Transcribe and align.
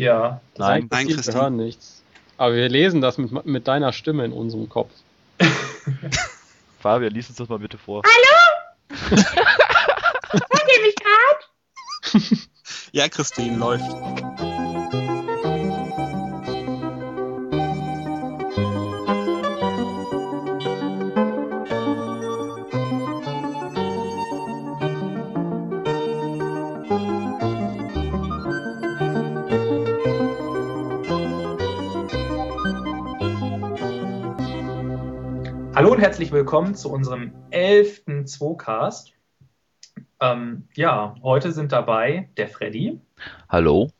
Ja. 0.00 0.40
Nein, 0.56 0.88
nein, 0.90 1.08
Christian. 1.08 1.34
Wir 1.34 1.42
hören 1.42 1.56
nichts. 1.56 2.02
Aber 2.38 2.54
wir 2.54 2.68
lesen 2.70 3.02
das 3.02 3.18
mit, 3.18 3.44
mit 3.44 3.68
deiner 3.68 3.92
Stimme 3.92 4.24
in 4.24 4.32
unserem 4.32 4.68
Kopf. 4.68 4.90
Fabian, 6.80 7.12
lies 7.12 7.28
uns 7.28 7.36
das 7.36 7.48
mal 7.50 7.58
bitte 7.58 7.76
vor. 7.76 8.02
Hallo? 8.04 8.98
Hört 10.30 10.68
ihr 10.74 10.82
mich 10.82 10.94
gerade? 10.96 12.38
ja, 12.92 13.08
Christine, 13.08 13.58
läuft. 13.58 13.84
Und 36.00 36.06
herzlich 36.06 36.32
willkommen 36.32 36.74
zu 36.74 36.90
unserem 36.90 37.30
elften 37.50 38.26
Zwocast. 38.26 39.12
Ähm, 40.18 40.66
ja, 40.74 41.14
heute 41.22 41.52
sind 41.52 41.72
dabei 41.72 42.30
der 42.38 42.48
Freddy. 42.48 42.98
Hallo. 43.50 43.90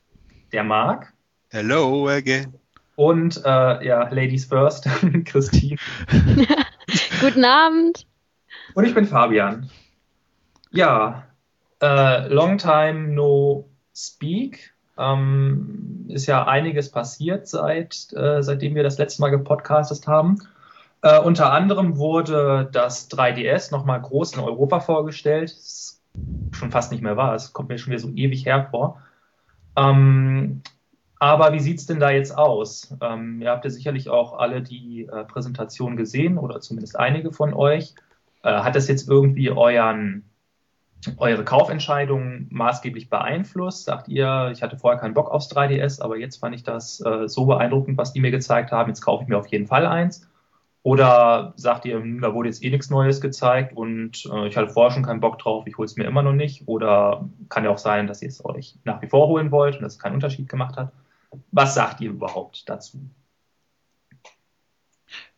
Der 0.50 0.64
Marc. 0.64 1.12
Hello 1.50 2.08
again. 2.08 2.54
Und 2.96 3.42
äh, 3.44 3.86
ja, 3.86 4.08
Ladies 4.08 4.46
First, 4.46 4.88
Christine. 5.26 5.76
Guten 7.20 7.44
Abend. 7.44 8.06
Und 8.72 8.86
ich 8.86 8.94
bin 8.94 9.04
Fabian. 9.04 9.68
Ja, 10.70 11.26
äh, 11.82 12.28
long 12.28 12.56
time 12.56 13.08
no 13.08 13.68
speak. 13.94 14.72
Ähm, 14.96 16.06
ist 16.08 16.24
ja 16.24 16.46
einiges 16.46 16.90
passiert 16.90 17.46
seit, 17.46 18.10
äh, 18.14 18.42
seitdem 18.42 18.74
wir 18.74 18.84
das 18.84 18.96
letzte 18.96 19.20
Mal 19.20 19.28
gepodcastet 19.28 20.06
haben. 20.06 20.38
Äh, 21.02 21.18
unter 21.20 21.52
anderem 21.52 21.96
wurde 21.96 22.68
das 22.72 23.10
3DS 23.10 23.72
nochmal 23.72 24.00
groß 24.00 24.34
in 24.34 24.40
Europa 24.40 24.80
vorgestellt. 24.80 25.50
Das 25.50 26.00
schon 26.52 26.70
fast 26.70 26.92
nicht 26.92 27.02
mehr 27.02 27.16
wahr. 27.16 27.34
Es 27.34 27.52
kommt 27.52 27.68
mir 27.68 27.78
schon 27.78 27.92
wieder 27.92 28.00
so 28.00 28.10
ewig 28.10 28.44
her 28.44 28.68
vor. 28.70 29.00
Ähm, 29.76 30.62
aber 31.18 31.52
wie 31.52 31.60
sieht 31.60 31.78
es 31.78 31.86
denn 31.86 32.00
da 32.00 32.10
jetzt 32.10 32.36
aus? 32.36 32.96
Ähm, 33.00 33.40
ihr 33.42 33.50
habt 33.50 33.64
ja 33.64 33.70
sicherlich 33.70 34.08
auch 34.08 34.38
alle 34.38 34.62
die 34.62 35.06
äh, 35.06 35.24
Präsentation 35.24 35.96
gesehen 35.96 36.38
oder 36.38 36.60
zumindest 36.60 36.98
einige 36.98 37.32
von 37.32 37.52
euch. 37.54 37.94
Äh, 38.42 38.50
hat 38.50 38.74
das 38.74 38.88
jetzt 38.88 39.08
irgendwie 39.08 39.50
euren, 39.50 40.24
eure 41.18 41.44
Kaufentscheidung 41.44 42.46
maßgeblich 42.50 43.10
beeinflusst? 43.10 43.84
Sagt 43.84 44.08
ihr, 44.08 44.50
ich 44.52 44.62
hatte 44.62 44.78
vorher 44.78 44.98
keinen 44.98 45.14
Bock 45.14 45.30
aufs 45.30 45.50
3DS, 45.50 46.00
aber 46.00 46.16
jetzt 46.16 46.38
fand 46.38 46.54
ich 46.54 46.62
das 46.62 47.00
äh, 47.04 47.28
so 47.28 47.44
beeindruckend, 47.44 47.98
was 47.98 48.12
die 48.12 48.20
mir 48.20 48.30
gezeigt 48.30 48.72
haben, 48.72 48.88
jetzt 48.88 49.02
kaufe 49.02 49.22
ich 49.22 49.28
mir 49.28 49.38
auf 49.38 49.48
jeden 49.48 49.66
Fall 49.66 49.86
eins? 49.86 50.29
Oder 50.82 51.52
sagt 51.56 51.84
ihr, 51.84 51.96
hm, 51.96 52.20
da 52.22 52.32
wurde 52.32 52.48
jetzt 52.48 52.64
eh 52.64 52.70
nichts 52.70 52.88
Neues 52.88 53.20
gezeigt 53.20 53.76
und 53.76 54.24
äh, 54.32 54.48
ich 54.48 54.56
hatte 54.56 54.72
vorher 54.72 54.92
schon 54.92 55.02
keinen 55.04 55.20
Bock 55.20 55.38
drauf, 55.38 55.66
ich 55.66 55.76
hole 55.76 55.84
es 55.84 55.96
mir 55.96 56.04
immer 56.04 56.22
noch 56.22 56.32
nicht? 56.32 56.66
Oder 56.66 57.28
kann 57.50 57.64
ja 57.64 57.70
auch 57.70 57.78
sein, 57.78 58.06
dass 58.06 58.22
ihr 58.22 58.28
es 58.28 58.42
euch 58.44 58.78
nach 58.84 59.02
wie 59.02 59.08
vor 59.08 59.28
holen 59.28 59.50
wollt 59.50 59.78
und 59.78 59.84
es 59.84 59.98
keinen 59.98 60.14
Unterschied 60.14 60.48
gemacht 60.48 60.76
hat? 60.76 60.92
Was 61.52 61.74
sagt 61.74 62.00
ihr 62.00 62.10
überhaupt 62.10 62.68
dazu? 62.68 62.98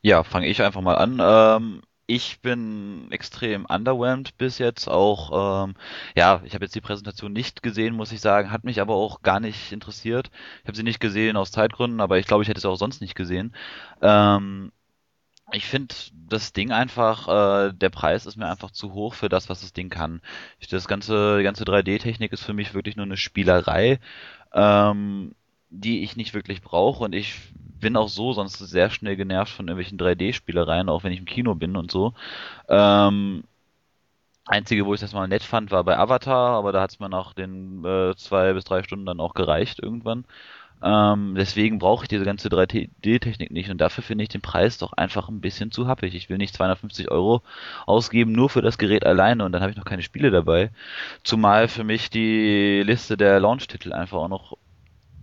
Ja, 0.01 0.23
fange 0.23 0.47
ich 0.47 0.63
einfach 0.63 0.81
mal 0.81 0.97
an. 0.97 1.19
Ähm, 1.21 1.83
ich 2.07 2.41
bin 2.41 3.09
extrem 3.11 3.65
underwhelmed 3.65 4.37
bis 4.37 4.59
jetzt. 4.59 4.89
Auch, 4.89 5.65
ähm, 5.65 5.75
ja, 6.17 6.41
ich 6.45 6.55
habe 6.55 6.65
jetzt 6.65 6.75
die 6.75 6.81
Präsentation 6.81 7.33
nicht 7.33 7.63
gesehen, 7.63 7.95
muss 7.97 8.13
ich 8.13 8.21
sagen, 8.21 8.51
hat 8.51 8.65
mich 8.65 8.81
aber 8.81 8.95
auch 8.95 9.23
gar 9.23 9.41
nicht 9.41 9.73
interessiert. 9.73 10.31
Ich 10.63 10.69
habe 10.69 10.77
sie 10.77 10.83
nicht 10.83 11.01
gesehen 11.01 11.37
aus 11.37 11.53
Zeitgründen, 11.53 12.01
aber 12.01 12.19
ich 12.19 12.27
glaube, 12.27 12.43
ich 12.43 12.49
hätte 12.49 12.59
es 12.59 12.67
auch 12.67 12.77
sonst 12.77 13.01
nicht 13.01 13.15
gesehen. 13.15 13.55
Ähm, 14.03 14.73
ich 15.53 15.67
finde 15.67 15.95
das 16.29 16.53
Ding 16.53 16.73
einfach, 16.73 17.29
äh, 17.69 17.73
der 17.73 17.91
Preis 17.91 18.27
ist 18.27 18.37
mir 18.37 18.49
einfach 18.49 18.71
zu 18.71 18.93
hoch 18.95 19.15
für 19.15 19.29
das, 19.29 19.49
was 19.49 19.61
das 19.61 19.73
Ding 19.73 19.91
kann. 19.91 20.21
Ich, 20.59 20.69
das 20.69 20.89
ganze, 20.89 21.39
die 21.39 21.45
ganze 21.45 21.65
3D-Technik 21.65 22.33
ist 22.33 22.43
für 22.45 22.55
mich 22.55 22.75
wirklich 22.75 22.97
nur 22.97 23.07
eine 23.07 23.17
Spielerei, 23.17 24.01
ähm, 24.55 25.35
die 25.71 26.03
ich 26.03 26.17
nicht 26.17 26.35
wirklich 26.35 26.63
brauche 26.63 27.05
und 27.05 27.15
ich 27.15 27.35
bin 27.81 27.97
auch 27.97 28.09
so 28.09 28.33
sonst 28.33 28.59
sehr 28.59 28.91
schnell 28.91 29.17
genervt 29.17 29.53
von 29.53 29.69
irgendwelchen 29.69 29.99
3D-Spielereien, 29.99 30.89
auch 30.89 31.05
wenn 31.05 31.13
ich 31.13 31.19
im 31.19 31.25
Kino 31.27 31.55
bin 31.55 31.77
und 31.77 31.91
so. 31.91 32.15
Ähm, 32.69 33.45
Einzige, 34.45 34.87
wo 34.87 34.95
ich 34.95 35.01
das 35.01 35.13
mal 35.13 35.29
nett 35.29 35.45
fand, 35.45 35.71
war 35.71 35.85
bei 35.85 35.97
Avatar, 35.97 36.57
aber 36.57 36.73
da 36.73 36.83
hat 36.83 36.91
es 36.91 36.99
mir 36.99 37.09
nach 37.09 37.33
den 37.33 37.85
äh, 37.85 38.15
zwei 38.17 38.53
bis 38.53 38.65
drei 38.65 38.83
Stunden 38.83 39.07
dann 39.07 39.21
auch 39.21 39.35
gereicht 39.35 39.79
irgendwann. 39.81 40.25
Ähm, 40.83 41.35
deswegen 41.37 41.79
brauche 41.79 42.05
ich 42.05 42.09
diese 42.09 42.25
ganze 42.25 42.49
3D-Technik 42.49 43.51
nicht 43.51 43.71
und 43.71 43.79
dafür 43.79 44.03
finde 44.03 44.25
ich 44.25 44.31
den 44.31 44.41
Preis 44.41 44.79
doch 44.79 44.93
einfach 44.93 45.29
ein 45.29 45.41
bisschen 45.41 45.71
zu 45.71 45.87
happig. 45.87 46.15
Ich 46.15 46.29
will 46.29 46.39
nicht 46.39 46.55
250 46.55 47.11
Euro 47.11 47.43
ausgeben 47.87 48.33
nur 48.33 48.51
für 48.51 48.63
das 48.63 48.79
Gerät 48.79 49.07
alleine 49.07 49.45
und 49.45 49.53
dann 49.53 49.63
habe 49.63 49.71
ich 49.71 49.77
noch 49.77 49.85
keine 49.85 50.03
Spiele 50.03 50.31
dabei. 50.31 50.71
Zumal 51.23 51.69
für 51.69 51.85
mich 51.85 52.11
die 52.11 52.83
Liste 52.85 53.17
der 53.17 53.39
Launch-Titel 53.41 53.93
einfach 53.93 54.19
auch 54.19 54.29
noch 54.29 54.57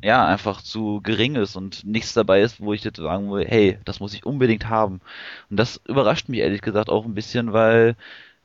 ja, 0.01 0.25
einfach 0.25 0.61
zu 0.61 1.01
gering 1.01 1.35
ist 1.35 1.55
und 1.55 1.83
nichts 1.85 2.13
dabei 2.13 2.41
ist, 2.41 2.61
wo 2.61 2.73
ich 2.73 2.83
jetzt 2.83 2.97
sagen 2.97 3.31
will, 3.31 3.45
hey, 3.45 3.79
das 3.85 3.99
muss 3.99 4.13
ich 4.13 4.25
unbedingt 4.25 4.69
haben. 4.69 5.01
Und 5.49 5.57
das 5.57 5.81
überrascht 5.87 6.29
mich 6.29 6.39
ehrlich 6.39 6.61
gesagt 6.61 6.89
auch 6.89 7.05
ein 7.05 7.15
bisschen, 7.15 7.53
weil 7.53 7.95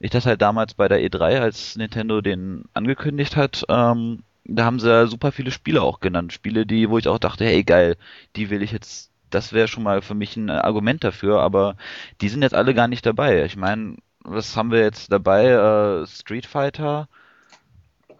ich 0.01 0.11
das 0.11 0.27
halt 0.27 0.43
damals 0.43 0.75
bei 0.75 0.89
der 0.89 1.01
E3, 1.01 1.41
als 1.41 1.77
Nintendo 1.77 2.21
den 2.21 2.65
angekündigt 2.75 3.37
hat, 3.37 3.65
ähm, 3.69 4.25
da 4.45 4.65
haben 4.65 4.81
sie 4.81 4.89
ja 4.89 5.07
super 5.07 5.33
viele 5.33 5.51
Spiele 5.51 5.83
auch 5.83 6.01
genannt. 6.01 6.33
Spiele, 6.33 6.67
die, 6.67 6.91
wo 6.91 6.99
ich 6.99 7.09
auch 7.09 7.19
dachte, 7.19 7.45
hey 7.45 7.65
geil, 7.65 7.97
die 8.37 8.51
will 8.51 8.63
ich 8.63 8.73
jetzt, 8.73 9.11
das 9.31 9.53
wäre 9.53 9.69
schon 9.69 9.83
mal 9.83 10.03
für 10.03 10.15
mich 10.15 10.37
ein 10.37 10.51
Argument 10.51 11.03
dafür, 11.03 11.41
aber 11.41 11.77
die 12.21 12.29
sind 12.29 12.43
jetzt 12.43 12.55
alle 12.55 12.75
gar 12.75 12.89
nicht 12.89 13.07
dabei. 13.07 13.45
Ich 13.45 13.57
meine, 13.57 13.97
was 14.21 14.57
haben 14.57 14.71
wir 14.71 14.81
jetzt 14.81 15.11
dabei? 15.13 15.47
Äh, 15.47 16.07
Street 16.07 16.47
Fighter, 16.47 17.09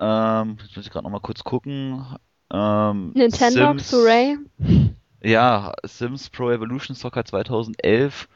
ähm, 0.01 0.57
jetzt 0.61 0.77
muss 0.77 0.87
ich 0.87 0.93
gerade 0.93 1.05
nochmal 1.05 1.21
kurz 1.21 1.45
gucken. 1.45 2.05
Ähm, 2.51 3.13
Nintendo 3.15 3.75
Ray. 3.93 4.39
Ja, 5.23 5.73
Sims 5.85 6.29
Pro 6.29 6.51
Evolution 6.51 6.95
Soccer 6.95 7.25
2011. 7.25 8.29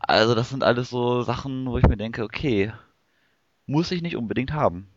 Also 0.00 0.34
das 0.34 0.50
sind 0.50 0.64
alles 0.64 0.90
so 0.90 1.22
Sachen, 1.22 1.66
wo 1.66 1.78
ich 1.78 1.86
mir 1.86 1.96
denke, 1.96 2.24
okay, 2.24 2.72
muss 3.66 3.92
ich 3.92 4.02
nicht 4.02 4.16
unbedingt 4.16 4.52
haben. 4.52 4.88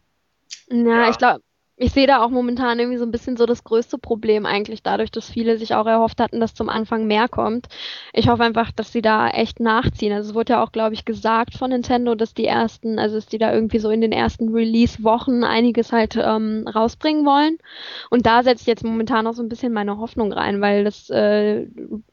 Na, 0.69 1.03
ja. 1.03 1.09
ich 1.09 1.17
glaube, 1.17 1.41
ich 1.79 1.91
sehe 1.91 2.07
da 2.07 2.23
auch 2.23 2.31
momentan 2.31 2.79
irgendwie 2.79 2.97
so 2.97 3.05
ein 3.05 3.11
bisschen 3.11 3.37
so 3.37 3.45
das 3.45 3.63
größte 3.63 3.99
Problem 3.99 4.47
eigentlich 4.47 4.81
dadurch, 4.81 5.11
dass 5.11 5.29
viele 5.29 5.59
sich 5.59 5.75
auch 5.75 5.85
erhofft 5.85 6.19
hatten, 6.19 6.39
dass 6.39 6.55
zum 6.55 6.69
Anfang 6.69 7.05
mehr 7.05 7.27
kommt. 7.27 7.67
Ich 8.13 8.27
hoffe 8.27 8.43
einfach, 8.43 8.71
dass 8.71 8.91
sie 8.91 9.03
da 9.03 9.29
echt 9.29 9.59
nachziehen. 9.59 10.11
Also 10.11 10.31
es 10.31 10.35
wurde 10.35 10.53
ja 10.53 10.63
auch, 10.63 10.71
glaube 10.71 10.95
ich, 10.95 11.05
gesagt 11.05 11.53
von 11.53 11.69
Nintendo, 11.69 12.15
dass 12.15 12.33
die 12.33 12.45
ersten, 12.45 12.97
also 12.97 13.15
dass 13.15 13.27
die 13.27 13.37
da 13.37 13.53
irgendwie 13.53 13.77
so 13.77 13.91
in 13.91 14.01
den 14.01 14.11
ersten 14.11 14.49
Release-Wochen 14.49 15.43
einiges 15.43 15.91
halt 15.91 16.15
ähm, 16.19 16.67
rausbringen 16.67 17.25
wollen. 17.27 17.59
Und 18.09 18.25
da 18.25 18.41
setze 18.41 18.61
ich 18.61 18.67
jetzt 18.67 18.83
momentan 18.83 19.27
auch 19.27 19.33
so 19.33 19.43
ein 19.43 19.49
bisschen 19.49 19.71
meine 19.71 19.99
Hoffnung 19.99 20.33
rein, 20.33 20.61
weil 20.61 20.83
das, 20.83 21.11
äh, 21.11 21.67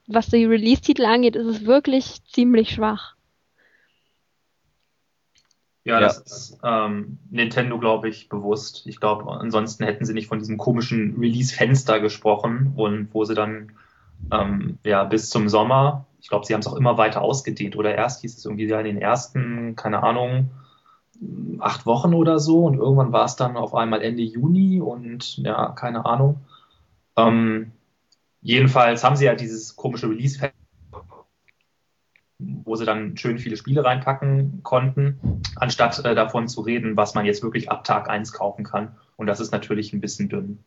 was 0.07 0.27
die 0.27 0.45
Release-Titel 0.45 1.07
angeht, 1.07 1.37
ist 1.37 1.47
es 1.47 1.65
wirklich 1.65 2.23
ziemlich 2.27 2.69
schwach. 2.69 3.15
Ja, 5.85 5.95
ja, 5.95 6.01
das 6.01 6.19
ist 6.19 6.59
ähm, 6.65 7.19
Nintendo, 7.31 7.79
glaube 7.79 8.09
ich, 8.09 8.31
bewusst. 8.31 8.87
Ich 8.87 9.01
glaube, 9.01 9.31
ansonsten 9.31 9.85
hätten 9.85 10.07
sie 10.07 10.15
nicht 10.15 10.29
von 10.29 10.39
diesem 10.39 10.57
komischen 10.57 11.17
Release-Fenster 11.19 12.01
gesprochen 12.01 12.73
und 12.75 13.13
wo 13.13 13.25
sie 13.25 13.35
dann 13.35 13.73
ähm, 14.33 14.79
ja 14.83 15.05
bis 15.05 15.29
zum 15.29 15.51
Sommer, 15.51 16.07
ich 16.21 16.29
glaube, 16.29 16.47
sie 16.47 16.55
haben 16.55 16.61
es 16.61 16.67
auch 16.67 16.77
immer 16.77 16.97
weiter 16.97 17.21
ausgedehnt. 17.21 17.77
Oder 17.77 17.95
erst 17.95 18.23
hieß 18.23 18.37
es 18.37 18.45
irgendwie 18.45 18.67
ja 18.67 18.79
in 18.79 18.87
den 18.87 18.99
ersten, 18.99 19.77
keine 19.77 20.03
Ahnung, 20.03 20.51
acht 21.59 21.87
Wochen 21.87 22.15
oder 22.15 22.39
so 22.39 22.65
und 22.65 22.79
irgendwann 22.79 23.13
war 23.13 23.25
es 23.27 23.37
dann 23.37 23.57
auf 23.57 23.75
einmal 23.75 24.03
Ende 24.03 24.23
Juni 24.23 24.81
und 24.81 25.37
ja, 25.39 25.69
keine 25.73 26.07
Ahnung. 26.07 26.41
Ähm, 27.17 27.73
jedenfalls 28.43 29.05
haben 29.05 29.17
sie 29.17 29.27
ja 29.27 29.35
dieses 29.35 29.77
komische 29.77 30.09
Release-Fenster 30.09 30.54
wo 32.39 32.77
sie 32.77 32.85
dann 32.85 33.17
schön 33.17 33.39
viele 33.39 33.57
Spiele 33.57 33.85
reinpacken 33.85 34.63
konnten, 34.63 35.41
anstatt 35.57 36.05
äh, 36.05 36.15
davon 36.15 36.49
zu 36.49 36.63
reden, 36.63 36.97
was 36.97 37.15
man 37.15 37.27
jetzt 37.27 37.43
wirklich 37.43 37.71
ab 37.71 37.85
Tag 37.85 38.09
1 38.09 38.33
kaufen 38.33 38.65
kann. 38.65 38.97
Und 39.17 39.27
das 39.27 39.41
ist 39.41 39.53
natürlich 39.53 39.93
ein 39.93 40.01
bisschen 40.01 40.29
dünn. 40.29 40.65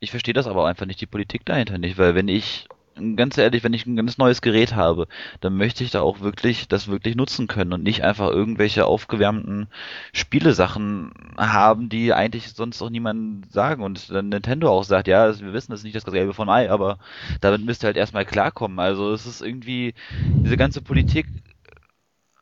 Ich 0.00 0.10
verstehe 0.10 0.34
das 0.34 0.46
aber 0.46 0.66
einfach 0.66 0.86
nicht, 0.86 1.00
die 1.00 1.06
Politik 1.06 1.44
dahinter 1.44 1.78
nicht, 1.78 1.98
weil 1.98 2.14
wenn 2.14 2.28
ich 2.28 2.68
ganz 3.16 3.38
ehrlich, 3.38 3.64
wenn 3.64 3.72
ich 3.72 3.86
ein 3.86 3.96
ganz 3.96 4.18
neues 4.18 4.40
Gerät 4.40 4.74
habe, 4.74 5.08
dann 5.40 5.56
möchte 5.56 5.84
ich 5.84 5.90
da 5.90 6.00
auch 6.00 6.20
wirklich 6.20 6.68
das 6.68 6.88
wirklich 6.88 7.16
nutzen 7.16 7.46
können 7.46 7.72
und 7.72 7.82
nicht 7.82 8.04
einfach 8.04 8.30
irgendwelche 8.30 8.86
aufgewärmten 8.86 9.68
Spielesachen 10.12 11.12
haben, 11.36 11.88
die 11.88 12.12
eigentlich 12.12 12.52
sonst 12.52 12.80
auch 12.82 12.90
niemand 12.90 13.50
sagen 13.52 13.82
und 13.82 14.10
dann 14.10 14.28
Nintendo 14.28 14.70
auch 14.70 14.84
sagt, 14.84 15.08
ja, 15.08 15.38
wir 15.40 15.52
wissen, 15.52 15.72
das 15.72 15.80
ist 15.80 15.84
nicht 15.84 15.96
das 15.96 16.04
Gelbe 16.04 16.34
von 16.34 16.48
Ei, 16.48 16.70
aber 16.70 16.98
damit 17.40 17.64
müsst 17.64 17.84
ihr 17.84 17.86
halt 17.86 17.96
erstmal 17.96 18.24
klarkommen. 18.24 18.78
Also 18.78 19.12
es 19.12 19.26
ist 19.26 19.42
irgendwie 19.42 19.94
diese 20.42 20.56
ganze 20.56 20.80
Politik 20.80 21.26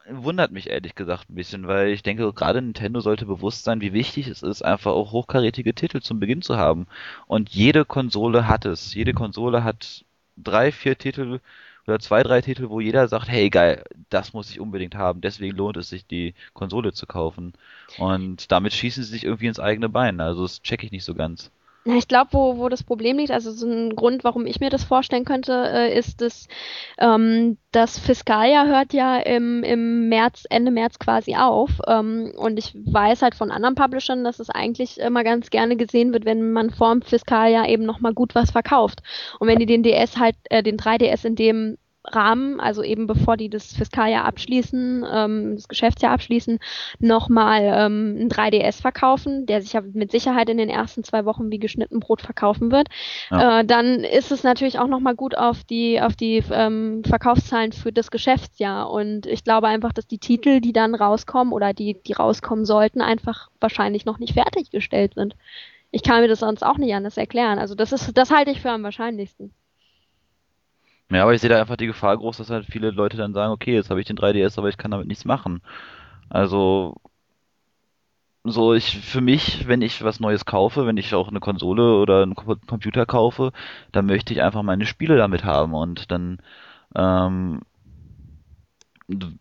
wundert 0.09 0.51
mich 0.53 0.69
ehrlich 0.69 0.95
gesagt 0.95 1.31
ein 1.31 1.35
bisschen, 1.35 1.67
weil 1.67 1.89
ich 1.89 2.03
denke, 2.03 2.33
gerade 2.33 2.61
Nintendo 2.61 3.01
sollte 3.01 3.25
bewusst 3.25 3.65
sein, 3.65 3.81
wie 3.81 3.93
wichtig 3.93 4.27
es 4.29 4.43
ist, 4.43 4.63
einfach 4.63 4.93
auch 4.93 5.13
hochkarätige 5.13 5.75
Titel 5.75 6.01
zum 6.01 6.21
Beginn 6.21 6.43
zu 6.43 6.57
haben. 6.57 6.87
Und 7.27 7.51
jede 7.51 7.85
Konsole 7.85 8.49
hat 8.49 8.65
es. 8.65 8.95
Jede 8.95 9.15
Konsole 9.15 9.65
hat 9.65 10.05
drei, 10.37 10.73
vier 10.73 10.99
Titel 10.99 11.41
oder 11.87 11.99
zwei, 11.99 12.23
drei 12.23 12.41
Titel, 12.41 12.69
wo 12.69 12.81
jeder 12.81 13.09
sagt, 13.09 13.29
hey 13.29 13.51
geil, 13.51 13.85
das 14.11 14.33
muss 14.33 14.51
ich 14.51 14.61
unbedingt 14.61 14.95
haben, 14.95 15.21
deswegen 15.21 15.57
lohnt 15.57 15.77
es 15.77 15.89
sich, 15.89 16.07
die 16.07 16.35
Konsole 16.55 16.93
zu 16.93 17.07
kaufen. 17.07 17.55
Und 17.99 18.53
damit 18.53 18.73
schießen 18.73 19.03
sie 19.03 19.11
sich 19.11 19.25
irgendwie 19.25 19.49
ins 19.49 19.61
eigene 19.61 19.89
Bein. 19.89 20.21
Also 20.21 20.43
das 20.43 20.63
check 20.63 20.85
ich 20.85 20.93
nicht 20.93 21.05
so 21.05 21.15
ganz. 21.15 21.51
Ja, 21.85 21.97
ich 21.97 22.07
glaube, 22.07 22.33
wo, 22.33 22.59
wo 22.59 22.69
das 22.69 22.85
Problem 22.85 23.19
liegt, 23.19 23.33
also 23.33 23.51
so 23.51 23.67
ein 23.67 23.97
Grund, 23.97 24.23
warum 24.23 24.47
ich 24.47 24.61
mir 24.61 24.71
das 24.71 24.85
vorstellen 24.85 25.25
könnte, 25.25 25.53
äh, 25.53 25.99
ist, 25.99 26.21
dass 26.21 26.47
ähm, 26.99 27.59
das 27.73 27.99
Fiskaljahr 27.99 28.69
hört 28.69 28.93
ja 28.93 29.19
im, 29.19 29.65
im 29.65 30.09
März, 30.09 30.45
Ende 30.49 30.71
März 30.71 31.01
quasi 31.01 31.35
auf. 31.35 31.71
Ähm, 31.89 32.33
und 32.37 32.57
ich 32.57 32.73
weiß 32.77 33.23
halt 33.23 33.35
von 33.35 33.51
anderen 33.51 33.75
Publishern, 33.75 34.23
dass 34.23 34.39
es 34.39 34.49
eigentlich 34.49 35.01
immer 35.01 35.25
ganz 35.25 35.51
gerne 35.51 35.77
gesehen 35.77 36.13
wird, 36.13 36.25
wenn 36.25 36.53
man 36.53 36.71
vorm 36.71 37.03
Fiskaljahr 37.03 37.69
eben 37.69 37.85
nochmal 37.85 38.15
gut 38.15 38.37
was 38.37 38.53
verkauft. 38.53 39.03
Und 39.41 39.49
wenn 39.49 39.59
die 39.59 39.67
den 39.67 39.83
DS 39.83 40.19
halt, 40.19 40.37
äh, 40.51 40.63
den 40.63 40.77
3DS 40.77 41.27
in 41.27 41.35
dem 41.35 41.79
Rahmen, 42.05 42.59
also 42.59 42.83
eben 42.83 43.07
bevor 43.07 43.37
die 43.37 43.49
das 43.49 43.73
Fiskaljahr 43.73 44.25
abschließen, 44.25 45.05
ähm, 45.11 45.55
das 45.55 45.69
Geschäftsjahr 45.69 46.13
abschließen, 46.13 46.59
nochmal 46.99 47.63
ähm, 47.63 48.17
ein 48.19 48.29
3DS 48.29 48.83
verkaufen, 48.83 49.47
der 49.47 49.63
sich 49.63 49.75
ja 49.75 49.83
mit 49.93 50.11
Sicherheit 50.11 50.49
in 50.49 50.59
den 50.59 50.69
ersten 50.69 51.05
zwei 51.05 51.25
Wochen 51.25 51.51
wie 51.53 51.61
geschnitten 51.61 52.01
Brot 52.01 52.21
verkaufen 52.21 52.73
wird, 52.73 52.89
ja. 53.31 53.61
äh, 53.61 53.65
dann 53.65 54.01
ist 54.01 54.33
es 54.33 54.43
natürlich 54.43 54.81
auch 54.81 54.89
nochmal 54.89 55.15
gut 55.15 55.37
auf 55.37 55.63
die, 55.63 56.01
auf 56.01 56.17
die 56.17 56.43
ähm, 56.51 57.03
Verkaufszahlen 57.05 57.73
für 57.73 57.93
das 57.93 58.11
Geschäftsjahr. 58.11 58.91
Und 58.91 59.27
ich 59.27 59.45
glaube 59.45 59.69
einfach, 59.69 59.93
dass 59.93 60.07
die 60.09 60.19
Titel, 60.19 60.61
die 60.61 60.73
dann 60.73 60.97
rauskommen 60.97 61.53
oder 61.53 61.73
die, 61.73 62.03
die 62.03 62.15
rauskommen 62.15 62.65
sollten, 62.65 63.01
einfach 63.01 63.49
wahrscheinlich 63.61 64.05
noch 64.07 64.19
nicht 64.19 64.35
fertiggestellt 64.35 65.15
sind. 65.15 65.37
Ich 65.93 66.03
kann 66.03 66.23
mir 66.23 66.29
das 66.29 66.41
sonst 66.41 66.65
auch 66.65 66.79
nicht 66.79 66.95
anders 66.95 67.17
erklären. 67.17 67.59
Also 67.61 67.75
das 67.77 67.93
ist, 67.93 68.17
das 68.17 68.31
halte 68.31 68.51
ich 68.51 68.61
für 68.61 68.71
am 68.71 68.83
wahrscheinlichsten. 68.83 69.53
Ja, 71.13 71.23
aber 71.23 71.35
ich 71.35 71.41
sehe 71.41 71.51
da 71.51 71.61
einfach 71.61 71.77
die 71.77 71.87
Gefahr 71.87 72.17
groß, 72.17 72.39
dass 72.39 72.51
halt 72.51 72.67
viele 72.67 72.91
Leute 72.91 73.17
dann 73.17 73.35
sagen, 73.35 73.53
okay, 73.53 73.75
jetzt 73.75 73.91
habe 73.91 74.01
ich 74.01 74.07
den 74.07 74.17
3DS, 74.17 74.59
aber 74.59 74.69
ich 74.69 74.77
kann 74.79 74.91
damit 74.91 75.07
nichts 75.09 75.25
machen. 75.25 75.63
Also 76.31 76.97
so 78.45 78.75
ich 78.75 78.99
für 79.01 79.21
mich, 79.21 79.69
wenn 79.69 79.83
ich 79.83 80.03
was 80.03 80.19
Neues 80.21 80.45
kaufe, 80.45 80.87
wenn 80.87 80.97
ich 80.97 81.15
auch 81.15 81.29
eine 81.29 81.41
Konsole 81.41 81.97
oder 81.99 82.23
einen 82.23 82.35
Computer 82.35 83.07
kaufe, 83.07 83.53
dann 83.93 84.07
möchte 84.07 84.33
ich 84.35 84.43
einfach 84.43 84.63
meine 84.63 84.87
Spiele 84.87 85.17
damit 85.17 85.45
haben 85.45 85.75
und 85.75 86.11
dann 86.11 86.39
ähm, 86.97 87.61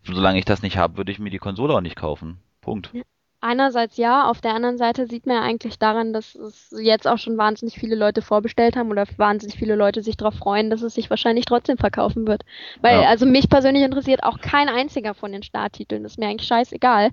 solange 0.04 0.40
ich 0.40 0.46
das 0.46 0.62
nicht 0.62 0.78
habe, 0.78 0.98
würde 0.98 1.12
ich 1.12 1.20
mir 1.20 1.30
die 1.30 1.38
Konsole 1.40 1.74
auch 1.74 1.82
nicht 1.82 1.96
kaufen. 1.96 2.38
Punkt. 2.62 2.92
Ja. 2.94 3.02
Einerseits 3.44 3.98
ja, 3.98 4.30
auf 4.30 4.40
der 4.40 4.54
anderen 4.54 4.78
Seite 4.78 5.08
sieht 5.08 5.26
man 5.26 5.38
ja 5.38 5.42
eigentlich 5.42 5.80
daran, 5.80 6.14
dass 6.14 6.36
es 6.36 6.72
jetzt 6.80 7.08
auch 7.08 7.18
schon 7.18 7.38
wahnsinnig 7.40 7.74
viele 7.74 7.96
Leute 7.96 8.22
vorbestellt 8.22 8.76
haben 8.76 8.92
oder 8.92 9.06
wahnsinnig 9.18 9.58
viele 9.58 9.74
Leute 9.76 10.04
sich 10.04 10.16
darauf 10.16 10.36
freuen, 10.36 10.70
dass 10.70 10.84
es 10.84 10.94
sich 10.94 11.10
wahrscheinlich 11.10 11.46
trotzdem 11.46 11.78
verkaufen 11.78 12.28
wird. 12.28 12.44
Weil, 12.82 13.02
ja. 13.02 13.10
also 13.10 13.26
mich 13.26 13.50
persönlich 13.50 13.84
interessiert 13.84 14.24
auch 14.24 14.40
kein 14.40 14.70
einziger 14.70 15.16
von 15.16 15.32
den 15.32 15.42
Starttiteln. 15.42 16.04
Das 16.04 16.14
ist 16.14 16.18
mir 16.20 16.28
eigentlich 16.28 16.48
scheißegal. 16.48 17.10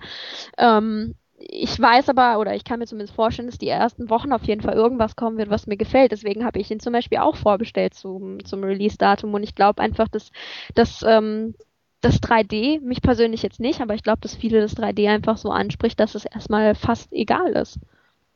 Ähm, 0.59 1.15
ich 1.39 1.81
weiß 1.81 2.09
aber, 2.09 2.39
oder 2.39 2.55
ich 2.55 2.65
kann 2.65 2.81
mir 2.81 2.87
zumindest 2.87 3.15
vorstellen, 3.15 3.49
dass 3.49 3.59
die 3.59 3.69
ersten 3.69 4.11
Wochen 4.11 4.33
auf 4.33 4.45
jeden 4.45 4.61
Fall 4.61 4.75
irgendwas 4.75 5.17
kommen 5.17 5.39
wird, 5.39 5.51
was 5.51 5.67
mir 5.67 5.77
gefällt. 5.77 6.13
Deswegen 6.13 6.45
habe 6.45 6.59
ich 6.59 6.71
ihn 6.71 6.81
zum 6.81 6.93
Beispiel 6.93 7.19
auch 7.19 7.37
vorbestellt 7.37 7.95
zum, 7.95 8.45
zum 8.45 8.65
Release-Datum 8.65 9.33
und 9.33 9.43
ich 9.45 9.55
glaube 9.55 9.81
einfach, 9.81 10.09
dass, 10.09 10.31
dass 10.75 11.03
ähm, 11.07 11.55
das 12.01 12.21
3D, 12.21 12.81
mich 12.81 13.03
persönlich 13.03 13.43
jetzt 13.43 13.61
nicht, 13.61 13.81
aber 13.81 13.95
ich 13.95 14.03
glaube, 14.03 14.21
dass 14.21 14.37
viele 14.37 14.61
das 14.61 14.77
3D 14.77 15.09
einfach 15.09 15.37
so 15.37 15.51
anspricht, 15.51 15.99
dass 15.99 16.15
es 16.15 16.25
erstmal 16.25 16.75
fast 16.75 17.13
egal 17.13 17.53
ist. 17.53 17.79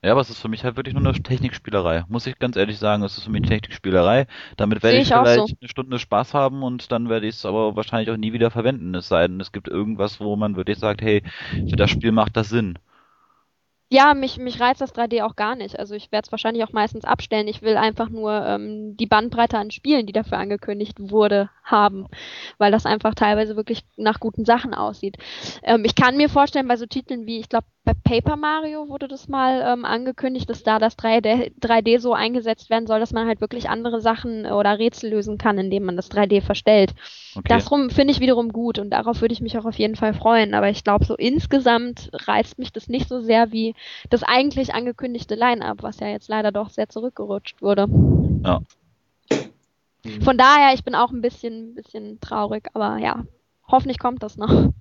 Ja, 0.05 0.11
aber 0.13 0.21
es 0.21 0.31
ist 0.31 0.41
für 0.41 0.49
mich 0.49 0.65
halt 0.65 0.75
wirklich 0.75 0.95
nur 0.95 1.07
eine 1.07 1.23
Technikspielerei. 1.23 2.05
Muss 2.09 2.27
ich 2.27 2.37
ganz 2.41 2.57
ehrlich 2.57 2.79
sagen, 2.79 3.05
es 3.05 3.17
ist 3.17 3.25
für 3.25 3.31
mich 3.31 3.43
eine 3.43 3.51
Technikspielerei. 3.51 4.27
Damit 4.57 4.83
werde 4.83 4.97
ich, 4.97 5.03
ich 5.03 5.09
vielleicht 5.09 5.49
so. 5.49 5.55
eine 5.61 5.69
Stunde 5.69 5.99
Spaß 6.01 6.35
haben 6.35 6.65
und 6.65 6.91
dann 6.91 7.09
werde 7.09 7.29
ich 7.29 7.37
es 7.37 7.47
aber 7.47 7.77
wahrscheinlich 7.77 8.11
auch 8.11 8.17
nie 8.17 8.33
wieder 8.33 8.51
verwenden. 8.51 8.97
Es 8.97 9.07
sei 9.07 9.29
denn, 9.29 9.41
es 9.41 9.53
gibt 9.53 9.69
irgendwas, 9.69 10.19
wo 10.19 10.35
man 10.35 10.57
wirklich 10.57 10.79
sagt, 10.79 11.03
hey, 11.03 11.23
für 11.69 11.77
das 11.77 11.91
Spiel 11.91 12.11
macht 12.11 12.37
das 12.37 12.49
Sinn. 12.49 12.81
Ja, 13.95 14.15
mich, 14.15 14.39
mich 14.39 14.59
reizt 14.59 14.81
das 14.81 14.95
3D 14.95 15.23
auch 15.23 15.37
gar 15.37 15.55
nicht. 15.55 15.79
Also 15.79 15.95
ich 15.95 16.11
werde 16.13 16.25
es 16.25 16.33
wahrscheinlich 16.33 16.65
auch 16.65 16.73
meistens 16.73 17.05
abstellen. 17.05 17.47
Ich 17.47 17.61
will 17.61 17.77
einfach 17.77 18.09
nur 18.09 18.33
ähm, 18.33 18.97
die 18.97 19.05
Bandbreite 19.05 19.59
an 19.59 19.71
Spielen, 19.71 20.07
die 20.07 20.15
dafür 20.15 20.39
angekündigt 20.39 20.97
wurde, 20.99 21.51
haben, 21.63 22.07
weil 22.57 22.73
das 22.73 22.87
einfach 22.87 23.15
teilweise 23.15 23.55
wirklich 23.55 23.85
nach 23.99 24.19
guten 24.19 24.47
Sachen 24.47 24.73
aussieht. 24.73 25.19
Ähm, 25.63 25.85
ich 25.85 25.95
kann 25.95 26.17
mir 26.17 26.31
vorstellen, 26.31 26.69
bei 26.69 26.77
so 26.77 26.87
Titeln 26.87 27.27
wie, 27.27 27.39
ich 27.41 27.51
glaube, 27.51 27.67
bei 27.85 27.93
Paper 27.93 28.37
Mario 28.37 28.89
wurde 28.89 29.09
das 29.09 29.29
mal 29.29 29.61
ähm, 29.61 29.85
angekündigt, 29.85 30.49
dass 30.49 30.63
da 30.63 30.79
das 30.79 30.97
3D, 30.97 31.53
3D 31.61 31.99
so 31.99 32.15
eingesetzt 32.15 32.71
werden 32.71 32.87
soll, 32.87 32.99
dass 32.99 33.13
man 33.13 33.27
halt 33.27 33.43
wirklich 33.43 33.69
andere 33.69 34.01
Sachen 34.01 34.47
oder 34.47 34.79
Rätsel 34.79 35.11
lösen 35.11 35.37
kann, 35.37 35.59
indem 35.59 35.85
man 35.85 35.97
das 35.97 36.11
3D 36.11 36.41
verstellt. 36.41 36.95
Okay. 37.35 37.49
Das 37.49 37.69
finde 37.69 38.13
ich 38.13 38.21
wiederum 38.21 38.53
gut 38.53 38.79
und 38.79 38.91
darauf 38.91 39.21
würde 39.21 39.33
ich 39.33 39.41
mich 39.41 39.57
auch 39.57 39.65
auf 39.65 39.79
jeden 39.79 39.97
Fall 39.97 40.13
freuen. 40.13 40.55
Aber 40.55 40.69
ich 40.69 40.85
glaube, 40.85 41.05
so 41.05 41.15
insgesamt 41.15 42.11
reizt 42.13 42.59
mich 42.59 42.73
das 42.73 42.89
nicht 42.89 43.09
so 43.09 43.21
sehr 43.21 43.53
wie 43.53 43.75
das 44.11 44.23
eigentlich 44.23 44.75
angekündigte 44.75 45.35
Line-Up, 45.35 45.83
was 45.83 46.01
ja 46.01 46.09
jetzt 46.09 46.29
leider 46.29 46.53
doch 46.53 46.69
sehr 46.69 46.89
zurückgerutscht 46.89 47.63
wurde. 47.63 47.87
Ja. 48.45 48.61
Von 50.23 50.37
daher, 50.37 50.75
ich 50.75 50.85
bin 50.85 50.95
auch 50.95 51.11
ein 51.11 51.21
bisschen, 51.21 51.75
bisschen 51.75 52.21
traurig, 52.21 52.69
aber 52.75 52.99
ja, 52.99 53.25
hoffentlich 53.69 53.99
kommt 53.99 54.23
das 54.23 54.37
noch. 54.37 54.73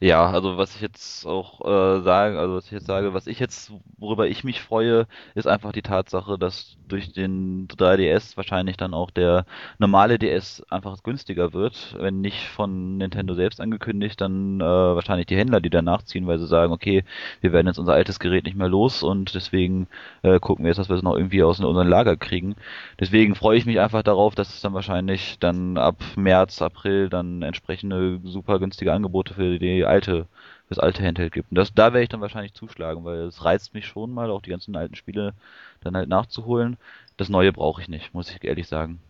Ja, 0.00 0.30
also 0.30 0.56
was 0.56 0.74
ich 0.76 0.80
jetzt 0.82 1.26
auch 1.26 1.60
äh, 1.62 2.02
sage, 2.02 2.38
also 2.38 2.54
was 2.56 2.66
ich 2.66 2.72
jetzt 2.72 2.86
sage, 2.86 3.14
was 3.14 3.26
ich 3.26 3.38
jetzt, 3.40 3.72
worüber 3.98 4.26
ich 4.28 4.44
mich 4.44 4.60
freue, 4.60 5.06
ist 5.34 5.46
einfach 5.46 5.72
die 5.72 5.82
Tatsache, 5.82 6.38
dass 6.38 6.76
durch 6.88 7.12
den 7.12 7.66
3DS 7.68 8.36
wahrscheinlich 8.36 8.76
dann 8.76 8.94
auch 8.94 9.10
der 9.10 9.46
normale 9.78 10.18
DS 10.18 10.62
einfach 10.70 11.02
günstiger 11.02 11.52
wird. 11.52 11.96
Wenn 11.98 12.20
nicht 12.20 12.46
von 12.48 12.98
Nintendo 12.98 13.34
selbst 13.34 13.60
angekündigt, 13.60 14.20
dann 14.20 14.60
äh, 14.60 14.64
wahrscheinlich 14.64 15.26
die 15.26 15.36
Händler, 15.36 15.60
die 15.60 15.70
danach 15.70 16.02
ziehen, 16.02 16.26
weil 16.26 16.38
sie 16.38 16.46
sagen, 16.46 16.72
okay, 16.72 17.04
wir 17.40 17.52
werden 17.52 17.66
jetzt 17.66 17.78
unser 17.78 17.94
altes 17.94 18.18
Gerät 18.20 18.44
nicht 18.44 18.56
mehr 18.56 18.68
los 18.68 19.02
und 19.02 19.34
deswegen 19.34 19.88
äh, 20.22 20.38
gucken 20.38 20.64
wir 20.64 20.70
jetzt, 20.70 20.78
dass 20.78 20.88
wir 20.88 20.96
es 20.96 21.02
noch 21.02 21.16
irgendwie 21.16 21.42
aus 21.42 21.60
unserem 21.60 21.88
Lager 21.88 22.16
kriegen. 22.16 22.54
Deswegen 23.00 23.34
freue 23.34 23.58
ich 23.58 23.66
mich 23.66 23.80
einfach 23.80 24.02
darauf, 24.02 24.34
dass 24.34 24.54
es 24.54 24.60
dann 24.60 24.74
wahrscheinlich 24.74 25.38
dann 25.40 25.78
ab 25.78 25.96
März, 26.16 26.62
April 26.62 27.08
dann 27.08 27.42
entsprechende 27.42 28.20
super 28.24 28.58
günstige 28.58 28.92
Angebote 28.92 29.34
für 29.34 29.58
die 29.58 29.63
alte 29.84 30.26
das 30.68 30.78
alte 30.78 31.04
Handheld 31.04 31.32
gibt. 31.32 31.50
Und 31.50 31.56
das, 31.56 31.74
da 31.74 31.92
werde 31.92 32.02
ich 32.02 32.08
dann 32.08 32.20
wahrscheinlich 32.20 32.54
zuschlagen, 32.54 33.04
weil 33.04 33.20
es 33.22 33.44
reizt 33.44 33.74
mich 33.74 33.86
schon 33.86 34.12
mal, 34.12 34.30
auch 34.30 34.42
die 34.42 34.50
ganzen 34.50 34.74
alten 34.76 34.94
Spiele 34.94 35.34
dann 35.82 35.96
halt 35.96 36.08
nachzuholen. 36.08 36.76
Das 37.16 37.28
Neue 37.28 37.52
brauche 37.52 37.82
ich 37.82 37.88
nicht, 37.88 38.14
muss 38.14 38.30
ich 38.30 38.42
ehrlich 38.42 38.66
sagen. 38.66 39.00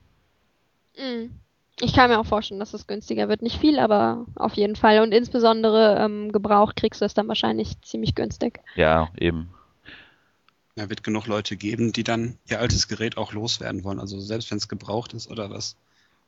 Mhm. 0.99 1.31
Ich 1.81 1.93
kann 1.93 2.09
mir 2.09 2.21
auch 2.21 2.27
vorstellen, 2.27 2.61
dass 2.61 2.75
es 2.75 2.87
günstiger 2.87 3.29
wird. 3.29 3.43
Nicht 3.43 3.59
viel, 3.59 3.81
aber 3.81 4.27
auf 4.37 4.55
jeden 4.55 4.77
Fall. 4.77 5.01
Und 5.01 5.13
insbesondere 5.13 5.97
ähm, 5.99 6.31
gebraucht 6.31 6.77
kriegst 6.77 7.01
du 7.01 7.05
es 7.05 7.15
dann 7.15 7.27
wahrscheinlich 7.27 7.81
ziemlich 7.83 8.15
günstig. 8.15 8.61
Ja, 8.77 9.09
eben. 9.19 9.49
Ja, 10.77 10.89
wird 10.89 11.03
genug 11.03 11.27
Leute 11.27 11.57
geben, 11.57 11.93
die 11.93 12.05
dann 12.05 12.39
ihr 12.49 12.61
altes 12.61 12.87
Gerät 12.87 13.17
auch 13.17 13.33
loswerden 13.33 13.83
wollen. 13.83 13.99
Also 13.99 14.21
selbst 14.21 14.51
wenn 14.51 14.59
es 14.59 14.69
gebraucht 14.69 15.15
ist 15.15 15.29
oder 15.29 15.51
was, 15.51 15.77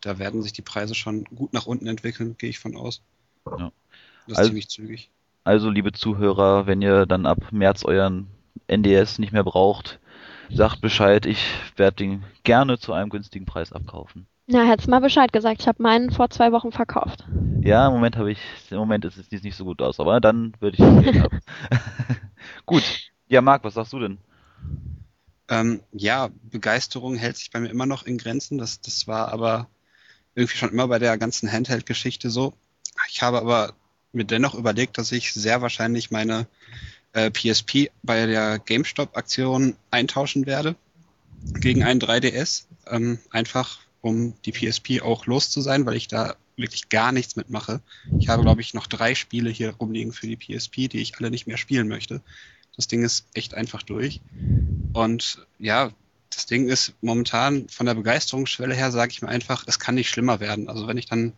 da 0.00 0.18
werden 0.18 0.42
sich 0.42 0.52
die 0.52 0.62
Preise 0.62 0.94
schon 0.94 1.24
gut 1.24 1.52
nach 1.52 1.66
unten 1.66 1.86
entwickeln, 1.86 2.36
gehe 2.38 2.50
ich 2.50 2.58
von 2.58 2.76
aus. 2.76 3.00
Ja. 3.46 3.70
Das 4.28 4.38
also, 4.38 4.48
ziemlich 4.50 4.68
zügig. 4.68 5.10
Also, 5.44 5.70
liebe 5.70 5.92
Zuhörer, 5.92 6.66
wenn 6.66 6.82
ihr 6.82 7.06
dann 7.06 7.26
ab 7.26 7.38
März 7.52 7.84
euren 7.84 8.28
NDS 8.66 9.18
nicht 9.18 9.32
mehr 9.32 9.44
braucht, 9.44 10.00
sagt 10.50 10.80
Bescheid, 10.80 11.26
ich 11.26 11.44
werde 11.76 11.96
den 11.96 12.24
gerne 12.42 12.78
zu 12.78 12.92
einem 12.92 13.10
günstigen 13.10 13.46
Preis 13.46 13.72
abkaufen. 13.72 14.26
Na, 14.48 14.64
hättest 14.64 14.88
mal 14.88 15.00
Bescheid 15.00 15.32
gesagt. 15.32 15.60
Ich 15.60 15.68
habe 15.68 15.82
meinen 15.82 16.12
vor 16.12 16.30
zwei 16.30 16.52
Wochen 16.52 16.70
verkauft. 16.70 17.24
Ja, 17.62 17.88
im 17.88 17.94
Moment 17.94 18.16
habe 18.16 18.30
ich, 18.30 18.38
im 18.70 18.78
Moment 18.78 19.04
ist 19.04 19.18
es 19.18 19.42
nicht 19.42 19.56
so 19.56 19.64
gut 19.64 19.82
aus, 19.82 19.98
aber 19.98 20.20
dann 20.20 20.54
würde 20.60 20.76
ich 20.76 21.08
es 21.08 21.20
haben. 21.20 21.40
gut. 22.66 22.84
Ja, 23.28 23.40
Marc, 23.40 23.64
was 23.64 23.74
sagst 23.74 23.92
du 23.92 23.98
denn? 23.98 24.18
Ähm, 25.48 25.82
ja, 25.92 26.28
Begeisterung 26.44 27.16
hält 27.16 27.36
sich 27.36 27.50
bei 27.50 27.58
mir 27.58 27.68
immer 27.68 27.86
noch 27.86 28.04
in 28.04 28.18
Grenzen. 28.18 28.58
Das, 28.58 28.80
das 28.80 29.08
war 29.08 29.32
aber 29.32 29.68
irgendwie 30.36 30.56
schon 30.56 30.70
immer 30.70 30.86
bei 30.86 31.00
der 31.00 31.18
ganzen 31.18 31.50
Handheld-Geschichte 31.50 32.30
so. 32.30 32.54
Ich 33.10 33.22
habe 33.22 33.38
aber 33.38 33.74
mir 34.16 34.24
dennoch 34.24 34.54
überlegt, 34.54 34.98
dass 34.98 35.12
ich 35.12 35.32
sehr 35.32 35.62
wahrscheinlich 35.62 36.10
meine 36.10 36.46
äh, 37.12 37.30
PSP 37.30 37.90
bei 38.02 38.26
der 38.26 38.58
GameStop-Aktion 38.58 39.76
eintauschen 39.90 40.46
werde 40.46 40.74
gegen 41.60 41.84
einen 41.84 42.00
3DS. 42.00 42.64
Ähm, 42.88 43.18
einfach 43.30 43.78
um 44.00 44.34
die 44.44 44.52
PSP 44.52 45.02
auch 45.02 45.26
los 45.26 45.50
zu 45.50 45.60
sein, 45.60 45.86
weil 45.86 45.96
ich 45.96 46.08
da 46.08 46.36
wirklich 46.56 46.88
gar 46.88 47.12
nichts 47.12 47.36
mitmache. 47.36 47.80
Ich 48.18 48.28
habe, 48.28 48.42
glaube 48.42 48.60
ich, 48.60 48.74
noch 48.74 48.86
drei 48.86 49.14
Spiele 49.14 49.50
hier 49.50 49.74
rumliegen 49.74 50.12
für 50.12 50.26
die 50.26 50.36
PSP, 50.36 50.88
die 50.88 51.00
ich 51.00 51.18
alle 51.18 51.30
nicht 51.30 51.46
mehr 51.46 51.58
spielen 51.58 51.88
möchte. 51.88 52.22
Das 52.76 52.86
Ding 52.86 53.02
ist 53.02 53.26
echt 53.34 53.54
einfach 53.54 53.82
durch. 53.82 54.20
Und 54.92 55.46
ja, 55.58 55.90
das 56.30 56.46
Ding 56.46 56.68
ist 56.68 56.94
momentan 57.00 57.68
von 57.68 57.86
der 57.86 57.94
Begeisterungsschwelle 57.94 58.74
her, 58.74 58.90
sage 58.92 59.12
ich 59.12 59.22
mir 59.22 59.28
einfach, 59.28 59.64
es 59.66 59.78
kann 59.78 59.94
nicht 59.94 60.10
schlimmer 60.10 60.40
werden. 60.40 60.68
Also 60.68 60.86
wenn 60.86 60.98
ich 60.98 61.06
dann 61.06 61.32